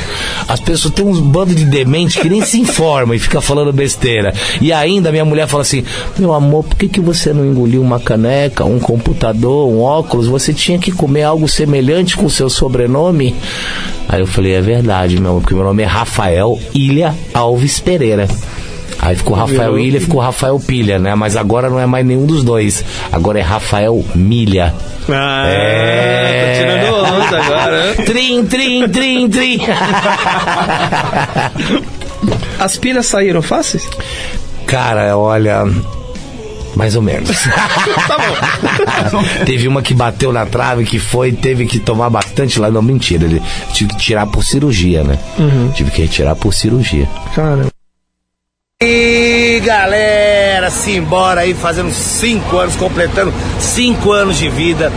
As 0.48 0.60
pessoas 0.60 0.94
têm 0.94 1.06
uns 1.06 1.20
bandos 1.20 1.56
de 1.56 1.66
demente 1.66 2.20
que 2.20 2.30
nem 2.30 2.42
se 2.42 2.60
informam 2.60 3.16
e 3.16 3.20
fica 3.20 3.42
falando 3.42 3.74
besteira. 3.74 4.34
E 4.60 4.72
ainda 4.72 5.12
minha 5.12 5.26
mulher 5.26 5.48
fala 5.48 5.62
assim: 5.62 5.84
Meu 6.18 6.34
amor, 6.34 6.64
por 6.64 6.76
que, 6.78 6.88
que 6.88 7.00
você 7.00 7.34
não 7.34 7.46
engoliu 7.46 7.82
uma 7.82 8.00
caneca, 8.00 8.64
um 8.66 8.80
computador, 8.80 9.68
um 9.68 9.82
óculos? 9.82 10.28
Você 10.28 10.54
tinha 10.54 10.78
que 10.78 10.92
comer 10.92 11.24
algo 11.24 11.48
semelhante 11.48 12.16
com 12.16 12.26
o 12.26 12.30
seu 12.30 12.50
sobrenome? 12.50 13.36
Aí 14.08 14.20
eu 14.20 14.28
falei: 14.28 14.54
É 14.54 14.62
verdade, 14.62 15.20
meu 15.20 15.32
amor, 15.32 15.42
porque 15.42 15.56
meu 15.56 15.64
nome 15.64 15.84
é 15.84 15.86
Rafael 15.86 16.60
Ilha 16.74 17.16
Alves 17.34 17.80
Pereira. 17.80 18.28
Aí 19.02 19.16
ficou 19.16 19.36
Rafael 19.36 19.80
Ilha, 19.80 20.00
ficou 20.00 20.22
Rafael 20.22 20.60
Pilha, 20.60 21.00
né? 21.00 21.16
Mas 21.16 21.36
agora 21.36 21.70
não 21.70 21.80
é 21.80 21.86
mais 21.88 22.06
nenhum 22.06 22.26
dos 22.26 22.44
dois. 22.44 22.84
Agora 23.12 23.40
é 23.40 23.42
Rafael 23.42 24.06
Milha. 24.14 24.74
Ah, 25.10 25.46
É. 25.48 26.54
tá 26.54 26.60
tirando 26.62 26.94
onda 26.96 27.42
agora. 27.44 27.88
né? 27.88 27.94
Trim, 28.06 28.46
trim, 28.46 28.88
trim, 28.90 29.28
trim. 29.30 29.60
As 32.60 32.78
pilhas 32.78 33.08
saíram 33.08 33.42
fáceis? 33.42 33.88
Cara, 34.68 35.18
olha. 35.18 35.64
Mais 36.76 36.96
ou 36.96 37.02
menos. 37.02 37.30
teve 39.46 39.68
uma 39.68 39.82
que 39.82 39.94
bateu 39.94 40.32
na 40.32 40.46
trave, 40.46 40.86
que 40.86 40.98
foi, 41.00 41.32
teve 41.34 41.66
que 41.66 41.80
tomar 41.80 42.10
bastante 42.10 42.58
lá. 42.60 42.70
Não, 42.72 42.82
mentira. 42.82 43.26
Ele 43.26 43.42
tive 43.74 43.90
que 43.94 43.98
tirar 43.98 44.26
por 44.28 44.44
cirurgia, 44.46 45.04
né? 45.04 45.18
Uhum. 45.38 45.70
Tive 45.74 45.92
que 45.92 46.02
retirar 46.04 46.36
por 46.36 46.54
cirurgia. 46.54 47.08
Cara. 47.36 47.66
E 48.84 49.62
galera, 49.64 50.72
simbora 50.72 51.42
aí, 51.42 51.54
fazendo 51.54 51.92
cinco 51.92 52.58
anos, 52.58 52.76
completando 52.76 53.32
cinco 53.60 54.12
anos 54.12 54.40
de 54.40 54.50
vida. 54.50 54.92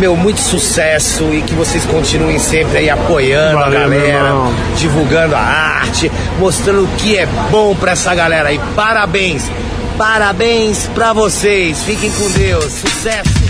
Meu, 0.00 0.16
muito 0.16 0.40
sucesso 0.40 1.32
e 1.32 1.40
que 1.42 1.54
vocês 1.54 1.84
continuem 1.84 2.40
sempre 2.40 2.78
aí 2.78 2.90
apoiando 2.90 3.60
Valeu, 3.60 3.78
a 3.78 3.82
galera, 3.82 4.32
divulgando 4.76 5.36
a 5.36 5.38
arte, 5.38 6.10
mostrando 6.40 6.82
o 6.82 6.88
que 6.96 7.16
é 7.16 7.24
bom 7.52 7.76
pra 7.76 7.92
essa 7.92 8.12
galera 8.16 8.48
aí. 8.48 8.60
Parabéns, 8.74 9.48
parabéns 9.96 10.90
pra 10.92 11.12
vocês. 11.12 11.84
Fiquem 11.84 12.10
com 12.10 12.28
Deus, 12.32 12.72
sucesso. 12.72 13.44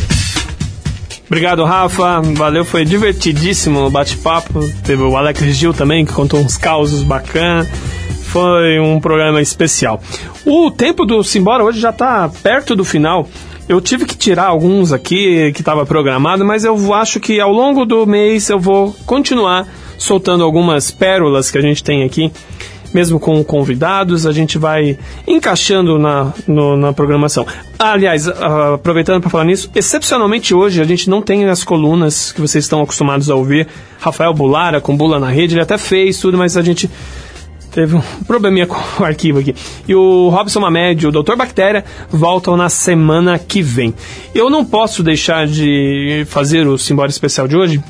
Obrigado, 1.26 1.64
Rafa. 1.64 2.20
Valeu, 2.34 2.66
foi 2.66 2.84
divertidíssimo 2.84 3.80
o 3.80 3.90
bate-papo. 3.90 4.60
Teve 4.84 5.02
o 5.02 5.16
Alex 5.16 5.40
Gil 5.56 5.72
também, 5.72 6.04
que 6.04 6.12
contou 6.12 6.40
uns 6.40 6.58
causos 6.58 7.02
bacanas. 7.02 7.66
Foi 8.34 8.80
um 8.80 8.98
programa 8.98 9.40
especial. 9.40 10.02
O 10.44 10.68
tempo 10.68 11.04
do 11.06 11.22
Simbora 11.22 11.62
hoje 11.62 11.78
já 11.78 11.90
está 11.90 12.28
perto 12.42 12.74
do 12.74 12.84
final. 12.84 13.28
Eu 13.68 13.80
tive 13.80 14.04
que 14.04 14.16
tirar 14.16 14.46
alguns 14.48 14.92
aqui 14.92 15.52
que 15.52 15.60
estava 15.62 15.86
programado, 15.86 16.44
mas 16.44 16.64
eu 16.64 16.92
acho 16.92 17.20
que 17.20 17.38
ao 17.38 17.52
longo 17.52 17.84
do 17.86 18.04
mês 18.04 18.50
eu 18.50 18.58
vou 18.58 18.92
continuar 19.06 19.68
soltando 19.96 20.42
algumas 20.42 20.90
pérolas 20.90 21.48
que 21.48 21.58
a 21.58 21.60
gente 21.62 21.84
tem 21.84 22.02
aqui 22.02 22.32
mesmo 22.92 23.18
com 23.20 23.42
convidados, 23.44 24.24
a 24.26 24.30
gente 24.32 24.56
vai 24.58 24.96
encaixando 25.26 25.96
na, 25.98 26.32
no- 26.46 26.76
na 26.76 26.92
programação. 26.92 27.44
Aliás, 27.76 28.28
ah, 28.28 28.74
aproveitando 28.74 29.20
para 29.20 29.30
falar 29.30 29.44
nisso, 29.44 29.68
excepcionalmente 29.74 30.54
hoje 30.54 30.80
a 30.80 30.84
gente 30.84 31.08
não 31.10 31.20
tem 31.20 31.44
as 31.46 31.62
colunas 31.64 32.30
que 32.32 32.40
vocês 32.40 32.64
estão 32.64 32.80
acostumados 32.82 33.28
a 33.30 33.34
ouvir. 33.34 33.66
Rafael 33.98 34.32
Bulara, 34.34 34.80
com 34.80 34.96
Bula 34.96 35.18
na 35.18 35.28
Rede, 35.28 35.54
ele 35.54 35.62
até 35.62 35.76
fez 35.78 36.18
tudo, 36.20 36.36
mas 36.38 36.56
a 36.56 36.62
gente 36.62 36.88
teve 37.74 37.96
um 37.96 38.00
probleminha 38.24 38.66
com 38.66 38.76
o 39.02 39.04
arquivo 39.04 39.40
aqui. 39.40 39.54
E 39.86 39.94
o 39.94 40.28
Robson 40.28 40.60
Mamed 40.60 41.04
e 41.04 41.08
o 41.08 41.10
Dr. 41.10 41.34
Bactéria 41.34 41.84
voltam 42.08 42.56
na 42.56 42.68
semana 42.68 43.38
que 43.38 43.60
vem. 43.60 43.92
Eu 44.32 44.48
não 44.48 44.64
posso 44.64 45.02
deixar 45.02 45.46
de 45.46 46.24
fazer 46.28 46.66
o 46.68 46.78
Simbora 46.78 47.10
Especial 47.10 47.48
de 47.48 47.56
hoje 47.56 47.82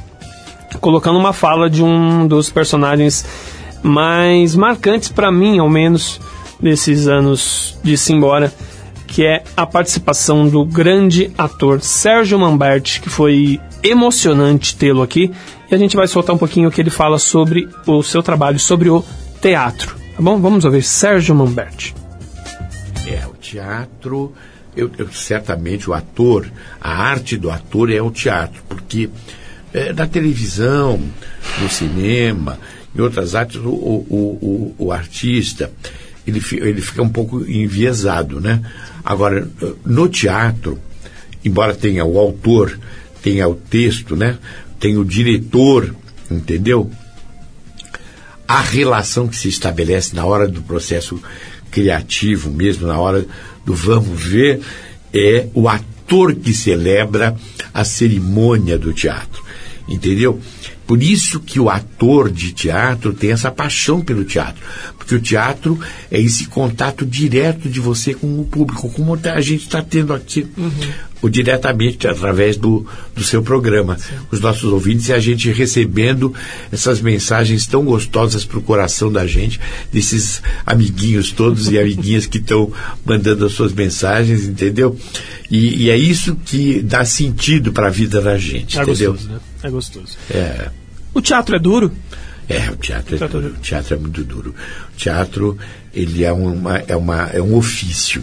colocando 0.81 1.19
uma 1.19 1.33
fala 1.33 1.69
de 1.69 1.85
um 1.85 2.27
dos 2.27 2.51
personagens 2.51 3.25
mais 3.83 4.57
marcantes 4.57 5.11
para 5.11 5.31
mim, 5.31 5.59
ao 5.59 5.69
menos, 5.69 6.21
desses 6.59 7.07
anos 7.07 7.79
de 7.83 7.97
Simbora, 7.97 8.53
que 9.07 9.25
é 9.25 9.45
a 9.57 9.67
participação 9.67 10.49
do 10.49 10.65
grande 10.65 11.31
ator 11.37 11.81
Sérgio 11.81 12.39
Mamberti, 12.39 13.01
que 13.01 13.11
foi 13.11 13.61
emocionante 13.83 14.75
tê-lo 14.75 15.03
aqui. 15.03 15.31
E 15.71 15.75
a 15.75 15.79
gente 15.79 15.95
vai 15.95 16.09
soltar 16.09 16.35
um 16.35 16.39
pouquinho 16.39 16.69
o 16.69 16.73
que 16.73 16.81
ele 16.81 16.91
fala 16.91 17.19
sobre 17.19 17.69
o 17.87 18.03
seu 18.03 18.23
trabalho, 18.23 18.59
sobre 18.59 18.89
o 18.89 19.05
teatro. 19.49 19.95
Tá 20.17 20.23
bom? 20.23 20.41
Vamos 20.41 20.65
ouvir 20.65 20.83
Sérgio 20.83 21.35
Mamberti. 21.35 21.95
É, 23.07 23.27
o 23.27 23.35
teatro, 23.35 24.33
eu, 24.75 24.91
eu- 24.97 25.13
certamente 25.13 25.91
o 25.91 25.93
ator, 25.93 26.51
a 26.81 26.91
arte 27.11 27.37
do 27.37 27.51
ator 27.51 27.93
é 27.93 28.01
o 28.01 28.11
teatro, 28.11 28.63
porque 28.67 29.11
é, 29.75 29.93
na 29.93 30.07
televisão, 30.07 30.99
no 31.61 31.69
cinema, 31.69 32.59
em 32.97 33.01
outras 33.03 33.35
artes, 33.35 33.57
o, 33.57 33.69
o, 33.69 34.75
o, 34.79 34.87
o 34.87 34.93
artista 34.93 35.71
ele, 36.27 36.41
ele 36.53 36.81
fica 36.81 37.03
um 37.03 37.09
pouco 37.11 37.45
enviesado, 37.47 38.41
né? 38.41 38.63
Agora, 39.05 39.47
no 39.85 40.09
teatro, 40.09 40.79
embora 41.45 41.75
tenha 41.75 42.03
o 42.03 42.19
autor, 42.19 42.79
tenha 43.23 43.47
o 43.47 43.55
texto, 43.55 44.17
né? 44.17 44.39
Tem 44.81 44.97
o 44.97 45.05
diretor, 45.05 45.95
entendeu? 46.31 46.91
A 48.47 48.61
relação 48.61 49.29
que 49.29 49.37
se 49.37 49.49
estabelece 49.49 50.15
na 50.15 50.25
hora 50.25 50.47
do 50.47 50.63
processo 50.63 51.21
criativo 51.71 52.51
mesmo, 52.51 52.87
na 52.87 52.99
hora 52.99 53.27
do 53.65 53.75
vamos 53.75 54.23
ver, 54.23 54.61
é 55.13 55.49
o 55.55 55.69
ator 55.69 56.35
que 56.35 56.53
celebra 56.53 57.37
a 57.73 57.85
cerimônia 57.85 58.79
do 58.79 58.93
teatro. 58.93 59.43
Entendeu? 59.89 60.41
Por 60.87 61.03
isso 61.03 61.41
que 61.41 61.59
o 61.59 61.71
ator 61.71 62.31
de 62.31 62.53
teatro 62.53 63.13
tem 63.15 63.33
essa 63.33 63.51
paixão 63.51 64.03
pelo 64.03 64.25
teatro. 64.25 64.63
Porque 64.99 65.15
o 65.15 65.21
teatro 65.21 65.79
é 66.11 66.21
esse 66.21 66.47
contato 66.47 67.07
direto 67.07 67.69
de 67.69 67.81
você 67.81 68.13
com 68.15 68.41
o 68.41 68.45
público, 68.45 68.91
como 68.91 69.15
a 69.15 69.41
gente 69.41 69.65
está 69.65 69.83
tendo 69.83 70.13
aqui. 70.13 70.47
Ou 71.25 71.31
diretamente 71.31 72.07
através 72.07 72.59
do, 72.59 72.87
do 73.17 73.25
seu 73.25 73.43
programa. 73.43 73.97
Os 74.31 74.41
nossos 74.41 74.65
ouvintes 74.65 75.09
e 75.09 75.13
a 75.15 75.19
gente 75.19 75.51
recebendo 75.51 76.35
essas 76.71 77.01
mensagens 77.01 77.67
tão 77.67 77.83
gostosas 77.83 78.45
para 78.45 78.59
o 78.59 78.63
coração 78.63 79.11
da 79.11 79.27
gente, 79.27 79.59
desses 79.91 80.43
amiguinhos 80.67 81.33
todos 81.33 81.71
e 81.71 81.79
amiguinhas 81.81 82.27
que 82.27 82.37
estão 82.37 82.71
mandando 83.07 83.47
as 83.47 83.53
suas 83.53 83.73
mensagens, 83.73 84.45
entendeu? 84.45 84.99
E, 85.51 85.85
e 85.85 85.91
é 85.91 85.97
isso 85.97 86.37
que 86.45 86.83
dá 86.83 87.07
sentido 87.07 87.73
para 87.73 87.87
a 87.87 87.91
vida 87.91 88.21
da 88.21 88.37
gente, 88.37 88.79
É 88.79 88.83
entendeu? 88.83 89.13
gostoso, 89.13 89.33
né? 89.33 89.41
É 89.63 89.71
gostoso. 89.71 90.19
É. 90.31 90.69
O 91.15 91.23
teatro 91.23 91.57
é 91.57 91.59
duro? 91.59 91.91
É, 92.47 92.71
o 92.71 92.77
teatro 92.77 93.17
é 93.17 93.27
duro. 93.27 93.47
O 93.47 93.61
teatro 93.63 93.95
é 93.95 93.99
muito 93.99 94.23
duro. 94.23 94.55
O 94.93 94.97
teatro, 94.99 95.57
ele 95.95 96.23
é, 96.23 96.33
uma, 96.35 96.77
é, 96.81 96.95
uma, 96.95 97.31
é 97.31 97.41
um 97.41 97.55
ofício. 97.55 98.23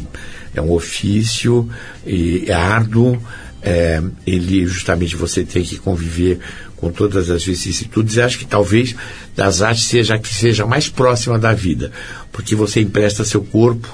É 0.54 0.62
um 0.62 0.72
ofício 0.72 1.70
e 2.06 2.46
é 2.48 2.54
árduo. 2.54 3.22
É, 3.62 4.02
ele, 4.26 4.66
justamente, 4.66 5.16
você 5.16 5.44
tem 5.44 5.64
que 5.64 5.78
conviver 5.78 6.40
com 6.78 6.92
todas 6.92 7.30
as 7.30 7.44
vicissitudes. 7.46 8.16
E 8.16 8.22
acho 8.22 8.40
que 8.40 8.46
talvez 8.46 8.96
das 9.36 9.62
artes 9.62 9.84
seja 9.84 10.16
a 10.16 10.20
que 10.20 10.34
seja 10.34 10.66
mais 10.66 10.90
próxima 10.90 11.38
da 11.38 11.54
vida. 11.54 11.92
Porque 12.32 12.56
você 12.56 12.82
empresta 12.82 13.24
seu 13.24 13.44
corpo, 13.44 13.88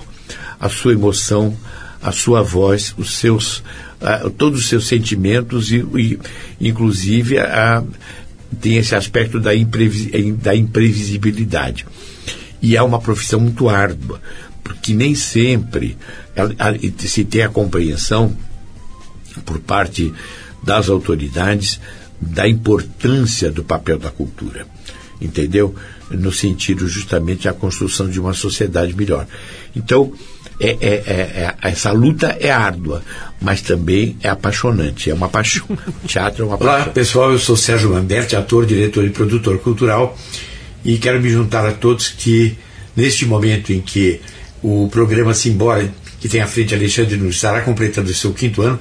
a 0.59 0.69
sua 0.69 0.93
emoção, 0.93 1.55
a 2.01 2.11
sua 2.11 2.41
voz, 2.41 2.93
os 2.97 3.17
seus, 3.17 3.61
ah, 3.99 4.29
todos 4.37 4.61
os 4.61 4.67
seus 4.69 4.87
sentimentos 4.87 5.71
e, 5.71 5.85
e 5.95 6.19
inclusive, 6.61 7.35
tem 8.61 8.77
esse 8.77 8.95
aspecto 8.95 9.39
da, 9.39 9.53
imprevi- 9.53 10.11
em- 10.13 10.35
da 10.35 10.55
imprevisibilidade. 10.55 11.85
E 12.61 12.75
é 12.77 12.81
uma 12.81 12.99
profissão 13.01 13.39
muito 13.39 13.67
árdua, 13.67 14.21
porque 14.63 14.93
nem 14.93 15.13
sempre 15.13 15.97
se 16.99 17.23
tem 17.23 17.43
a 17.43 17.49
compreensão 17.49 18.35
por 19.45 19.59
parte 19.59 20.13
das 20.63 20.89
autoridades 20.89 21.79
da 22.19 22.47
importância 22.47 23.51
do 23.51 23.63
papel 23.63 23.97
da 23.99 24.09
cultura. 24.09 24.65
Entendeu? 25.21 25.73
No 26.11 26.31
sentido 26.31 26.87
justamente 26.87 27.45
da 27.45 27.53
construção 27.53 28.09
de 28.09 28.19
uma 28.19 28.33
sociedade 28.33 28.93
melhor. 28.95 29.27
Então, 29.75 30.11
é, 30.59 30.69
é- 30.69 31.03
é- 31.05 31.55
é- 31.61 31.69
essa 31.69 31.91
luta 31.91 32.35
é 32.39 32.49
árdua, 32.49 33.03
mas 33.41 33.61
também 33.61 34.15
é 34.21 34.29
apaixonante, 34.29 35.09
é 35.09 35.13
uma 35.13 35.29
paixão. 35.29 35.65
O 36.03 36.07
teatro 36.07 36.43
é 36.43 36.47
uma 36.47 36.55
Olá, 36.61 36.75
paixão. 36.77 36.93
pessoal, 36.93 37.31
eu 37.31 37.39
sou 37.39 37.55
Sérgio 37.55 37.89
Lamberti, 37.91 38.35
ator, 38.35 38.65
diretor 38.65 39.05
e 39.05 39.09
produtor 39.09 39.59
cultural, 39.59 40.17
e 40.83 40.97
quero 40.97 41.21
me 41.21 41.29
juntar 41.29 41.65
a 41.67 41.71
todos 41.73 42.09
que, 42.09 42.57
neste 42.95 43.25
momento 43.25 43.71
em 43.71 43.81
que 43.81 44.19
o 44.63 44.87
programa 44.89 45.33
Simbora, 45.33 45.91
que 46.19 46.27
tem 46.27 46.41
à 46.41 46.47
frente 46.47 46.73
Alexandre 46.73 47.15
Nunes, 47.17 47.35
estará 47.35 47.61
completando 47.61 48.09
o 48.09 48.13
seu 48.13 48.33
quinto 48.33 48.61
ano, 48.61 48.79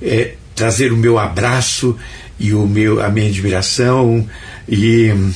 é, 0.00 0.34
trazer 0.54 0.92
o 0.92 0.96
meu 0.96 1.18
abraço 1.18 1.96
e 2.38 2.52
o 2.54 2.66
meu, 2.66 3.02
a 3.02 3.08
minha 3.10 3.28
admiração 3.28 4.26
e 4.68 5.10
hum, 5.12 5.32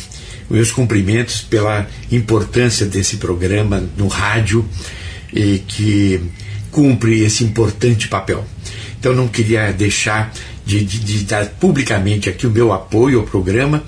meus 0.50 0.70
cumprimentos 0.70 1.40
pela 1.40 1.86
importância 2.10 2.86
desse 2.86 3.16
programa 3.16 3.82
no 3.96 4.06
rádio 4.08 4.66
e 5.32 5.58
que 5.66 6.20
cumpre 6.70 7.20
esse 7.22 7.44
importante 7.44 8.08
papel. 8.08 8.46
Então 8.98 9.14
não 9.14 9.28
queria 9.28 9.72
deixar 9.72 10.32
de, 10.64 10.84
de- 10.84 11.00
de 11.00 11.24
dar 11.24 11.46
publicamente 11.46 12.28
aqui 12.28 12.46
o 12.46 12.50
meu 12.50 12.72
apoio 12.72 13.18
ao 13.20 13.26
programa 13.26 13.82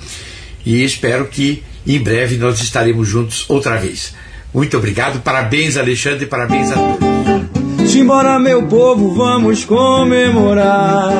e 0.67 0.83
espero 0.83 1.27
que 1.27 1.63
em 1.87 1.99
breve 1.99 2.37
nós 2.37 2.61
estaremos 2.61 3.07
juntos 3.09 3.45
outra 3.49 3.77
vez. 3.77 4.15
Muito 4.55 4.77
obrigado, 4.77 5.21
parabéns 5.21 5.77
Alexandre, 5.77 6.27
parabéns 6.27 6.71
a 6.71 6.77
todos. 6.77 7.91
Simbora, 7.91 8.39
meu 8.39 8.63
povo, 8.63 9.13
vamos 9.13 9.65
comemorar. 9.65 11.11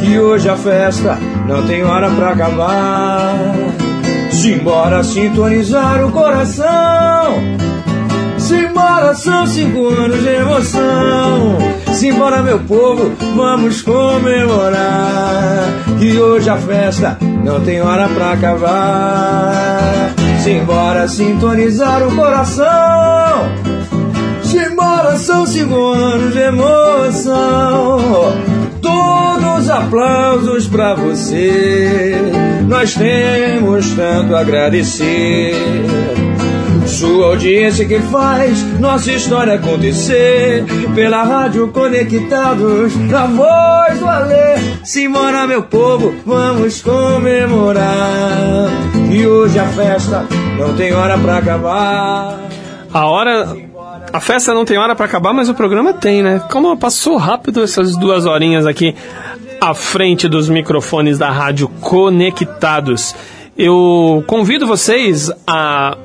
Que 0.00 0.16
hoje 0.18 0.48
a 0.48 0.56
festa 0.56 1.18
não 1.48 1.66
tem 1.66 1.82
hora 1.82 2.08
pra 2.10 2.30
acabar. 2.30 3.52
Simbora 4.30 5.02
sintonizar 5.02 6.04
o 6.06 6.12
coração. 6.12 7.34
Simbora, 8.38 9.12
são 9.14 9.44
cinco 9.46 9.88
anos 9.88 10.22
de 10.22 10.28
emoção. 10.28 11.58
Simbora, 11.94 12.42
meu 12.42 12.60
povo, 12.60 13.12
vamos 13.36 13.82
comemorar. 13.82 15.64
Que 15.98 16.16
hoje 16.18 16.48
a 16.48 16.56
festa 16.56 17.18
não 17.44 17.60
tem 17.60 17.80
hora 17.80 18.08
pra 18.08 18.32
acabar. 18.32 20.21
Simbora 20.42 21.06
sintonizar 21.06 22.02
o 22.04 22.16
coração. 22.16 22.66
Simbora, 24.42 25.16
são 25.16 25.44
anos 25.92 26.32
de 26.32 26.40
emoção. 26.40 28.00
Todos 28.80 29.70
aplausos 29.70 30.66
pra 30.66 30.94
você. 30.94 32.16
Nós 32.66 32.92
temos 32.94 33.90
tanto 33.92 34.34
a 34.34 34.40
agradecer. 34.40 35.54
Sua 36.92 37.28
audiência 37.28 37.86
que 37.86 37.98
faz 38.00 38.62
nossa 38.78 39.10
história 39.10 39.54
acontecer. 39.54 40.64
Pela 40.94 41.22
rádio 41.22 41.68
Conectados, 41.68 42.94
na 43.08 43.26
voz 43.26 43.98
do 43.98 44.06
Alê. 44.06 44.58
Simbora, 44.84 45.46
meu 45.46 45.62
povo, 45.62 46.14
vamos 46.26 46.82
comemorar. 46.82 48.68
E 49.10 49.26
hoje 49.26 49.58
a 49.58 49.66
festa 49.68 50.26
não 50.58 50.74
tem 50.76 50.92
hora 50.92 51.18
pra 51.18 51.38
acabar. 51.38 52.38
A 52.92 53.06
hora. 53.06 53.56
A 54.12 54.20
festa 54.20 54.52
não 54.52 54.66
tem 54.66 54.76
hora 54.76 54.94
pra 54.94 55.06
acabar, 55.06 55.32
mas 55.32 55.48
o 55.48 55.54
programa 55.54 55.94
tem, 55.94 56.22
né? 56.22 56.42
Como 56.50 56.76
passou 56.76 57.16
rápido 57.16 57.62
essas 57.62 57.96
duas 57.96 58.26
horinhas 58.26 58.66
aqui 58.66 58.94
à 59.58 59.72
frente 59.72 60.28
dos 60.28 60.50
microfones 60.50 61.16
da 61.16 61.30
rádio 61.30 61.68
Conectados. 61.80 63.14
Eu 63.56 64.22
convido 64.26 64.66
vocês 64.66 65.32
a 65.46 65.96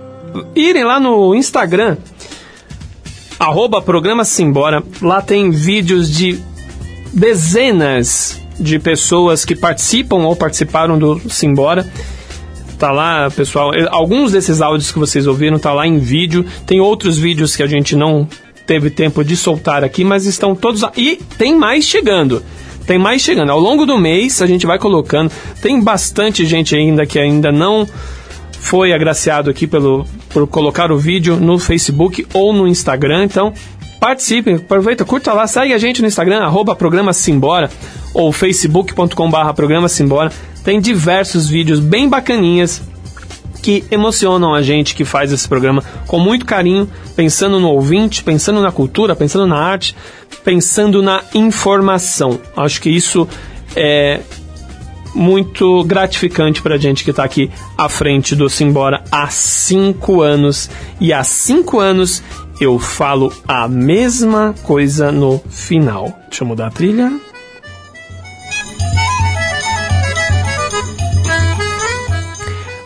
irem 0.56 0.84
lá 0.84 1.00
no 1.00 1.34
Instagram, 1.36 1.98
arroba 3.40 3.82
programa 3.82 4.24
Simbora. 4.26 4.84
Lá 5.02 5.22
tem 5.22 5.52
vídeos 5.52 6.12
de 6.12 6.40
dezenas 7.14 8.42
de 8.60 8.80
pessoas 8.80 9.46
que 9.46 9.56
participam 9.56 10.18
ou 10.18 10.36
participaram 10.36 10.98
do 10.98 11.22
Simbora. 11.30 11.90
Tá 12.80 12.92
lá, 12.92 13.30
pessoal. 13.32 13.74
eh, 13.74 13.88
Alguns 13.90 14.32
desses 14.32 14.62
áudios 14.62 14.92
que 14.92 15.00
vocês 15.00 15.26
ouviram 15.26 15.58
tá 15.58 15.74
lá 15.74 15.88
em 15.88 15.98
vídeo. 15.98 16.46
Tem 16.66 16.80
outros 16.80 17.18
vídeos 17.18 17.56
que 17.56 17.64
a 17.64 17.68
gente 17.68 17.96
não 17.96 18.28
teve 18.68 18.90
tempo 18.90 19.24
de 19.24 19.36
soltar 19.36 19.84
aqui, 19.84 20.04
mas 20.04 20.26
estão 20.26 20.56
todos 20.56 20.82
lá. 20.82 20.92
E 20.96 21.16
tem 21.38 21.56
mais 21.56 21.86
chegando. 21.86 22.44
Tem 22.86 22.98
mais 23.00 23.22
chegando. 23.22 23.52
Ao 23.52 23.60
longo 23.60 23.86
do 23.86 23.98
mês 23.98 24.42
a 24.42 24.46
gente 24.48 24.66
vai 24.66 24.78
colocando. 24.78 25.32
Tem 25.62 25.82
bastante 25.82 26.46
gente 26.46 26.76
ainda 26.76 27.06
que 27.06 27.18
ainda 27.18 27.52
não 27.52 27.88
foi 28.60 28.94
agraciado 28.94 29.50
aqui 29.50 29.66
pelo, 29.68 30.06
por 30.30 30.48
colocar 30.48 30.92
o 30.92 30.98
vídeo 30.98 31.38
no 31.38 31.58
Facebook 31.60 32.26
ou 32.34 32.54
no 32.54 32.68
Instagram. 32.68 33.26
Então, 33.26 33.54
participem, 34.00 34.56
aproveita, 34.56 35.06
curta 35.06 35.34
lá, 35.34 35.48
segue 35.48 35.74
a 35.74 35.78
gente 35.78 36.02
no 36.02 36.08
Instagram, 36.08 36.40
arroba 36.40 36.76
programa 36.76 37.14
Simbora, 37.14 37.70
ou 38.14 38.32
facebook.com 38.32 39.30
barra 39.30 39.54
programa 39.54 39.88
Simbora. 39.88 40.32
Tem 40.64 40.80
diversos 40.80 41.50
vídeos 41.50 41.80
bem 41.80 42.10
bacaninhas 42.10 42.82
que 43.62 43.84
emocionam 43.92 44.54
a 44.54 44.62
gente 44.62 44.96
que 44.96 45.04
faz 45.04 45.32
esse 45.32 45.48
programa 45.48 45.84
com 46.08 46.20
muito 46.20 46.46
carinho, 46.46 46.90
pensando 47.16 47.60
no 47.60 47.70
ouvinte, 47.70 48.24
pensando 48.24 48.62
na 48.62 48.72
cultura, 48.72 49.16
pensando 49.16 49.46
na 49.48 49.58
arte, 49.58 49.96
pensando 50.44 51.02
na 51.02 51.22
informação. 51.34 52.40
Acho 52.56 52.82
que 52.82 52.90
isso 52.90 53.28
é 53.76 54.22
muito 55.18 55.84
gratificante 55.84 56.62
pra 56.62 56.78
gente 56.78 57.04
que 57.04 57.12
tá 57.12 57.24
aqui 57.24 57.50
à 57.76 57.90
frente 57.90 58.36
do 58.36 58.48
Simbora 58.48 59.04
há 59.12 59.28
cinco 59.30 60.22
anos. 60.22 60.70
E 61.02 61.12
há 61.12 61.24
cinco 61.24 61.80
anos 61.80 62.24
eu 62.62 62.78
falo 62.78 63.34
a 63.48 63.68
mesma 63.68 64.54
coisa 64.64 65.12
no 65.12 65.40
final. 65.50 66.18
Deixa 66.30 66.44
eu 66.44 66.48
mudar 66.48 66.68
a 66.68 66.72
trilha. 66.72 67.12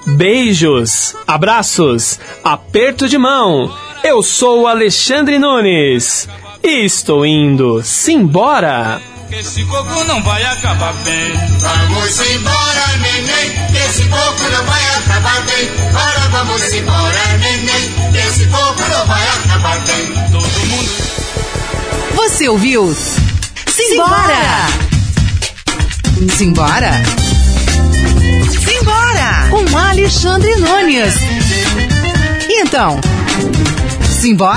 Beijos, 0.07 1.15
abraços, 1.27 2.19
aperto 2.43 3.09
de 3.09 3.17
mão. 3.17 3.71
Eu 4.03 4.23
sou 4.23 4.61
o 4.61 4.67
Alexandre 4.67 5.37
Nunes 5.37 6.29
e 6.63 6.85
estou 6.85 7.25
indo 7.25 7.81
simbora. 7.83 9.10
Esse 9.31 9.63
coco 9.63 10.03
não 10.03 10.21
vai 10.23 10.43
acabar 10.43 10.93
bem. 11.03 11.33
Vamos 11.59 12.19
embora, 12.19 12.97
neném, 12.97 13.71
que 13.71 13.77
esse 13.77 14.03
pouco 14.03 14.43
não 14.51 14.65
vai 14.65 14.81
acabar 14.97 15.41
bem. 15.45 15.71
Ora, 15.95 16.29
vamos 16.29 16.73
embora, 16.73 17.37
neném, 17.39 18.11
que 18.11 18.17
esse 18.17 18.45
pouco 18.47 18.81
não 18.81 19.05
vai 19.07 19.27
acabar 19.29 19.79
bem. 19.79 20.13
Todo 20.31 20.65
mundo. 20.67 20.91
Você 22.15 22.49
ouviu? 22.49 22.93
Simbora! 23.67 24.67
Simbora? 26.37 26.91
Simbora! 28.49 29.47
Com 29.49 29.77
Alexandre 29.77 30.55
Nunes. 30.57 31.15
Então, 32.49 32.99
simbora? 34.19 34.49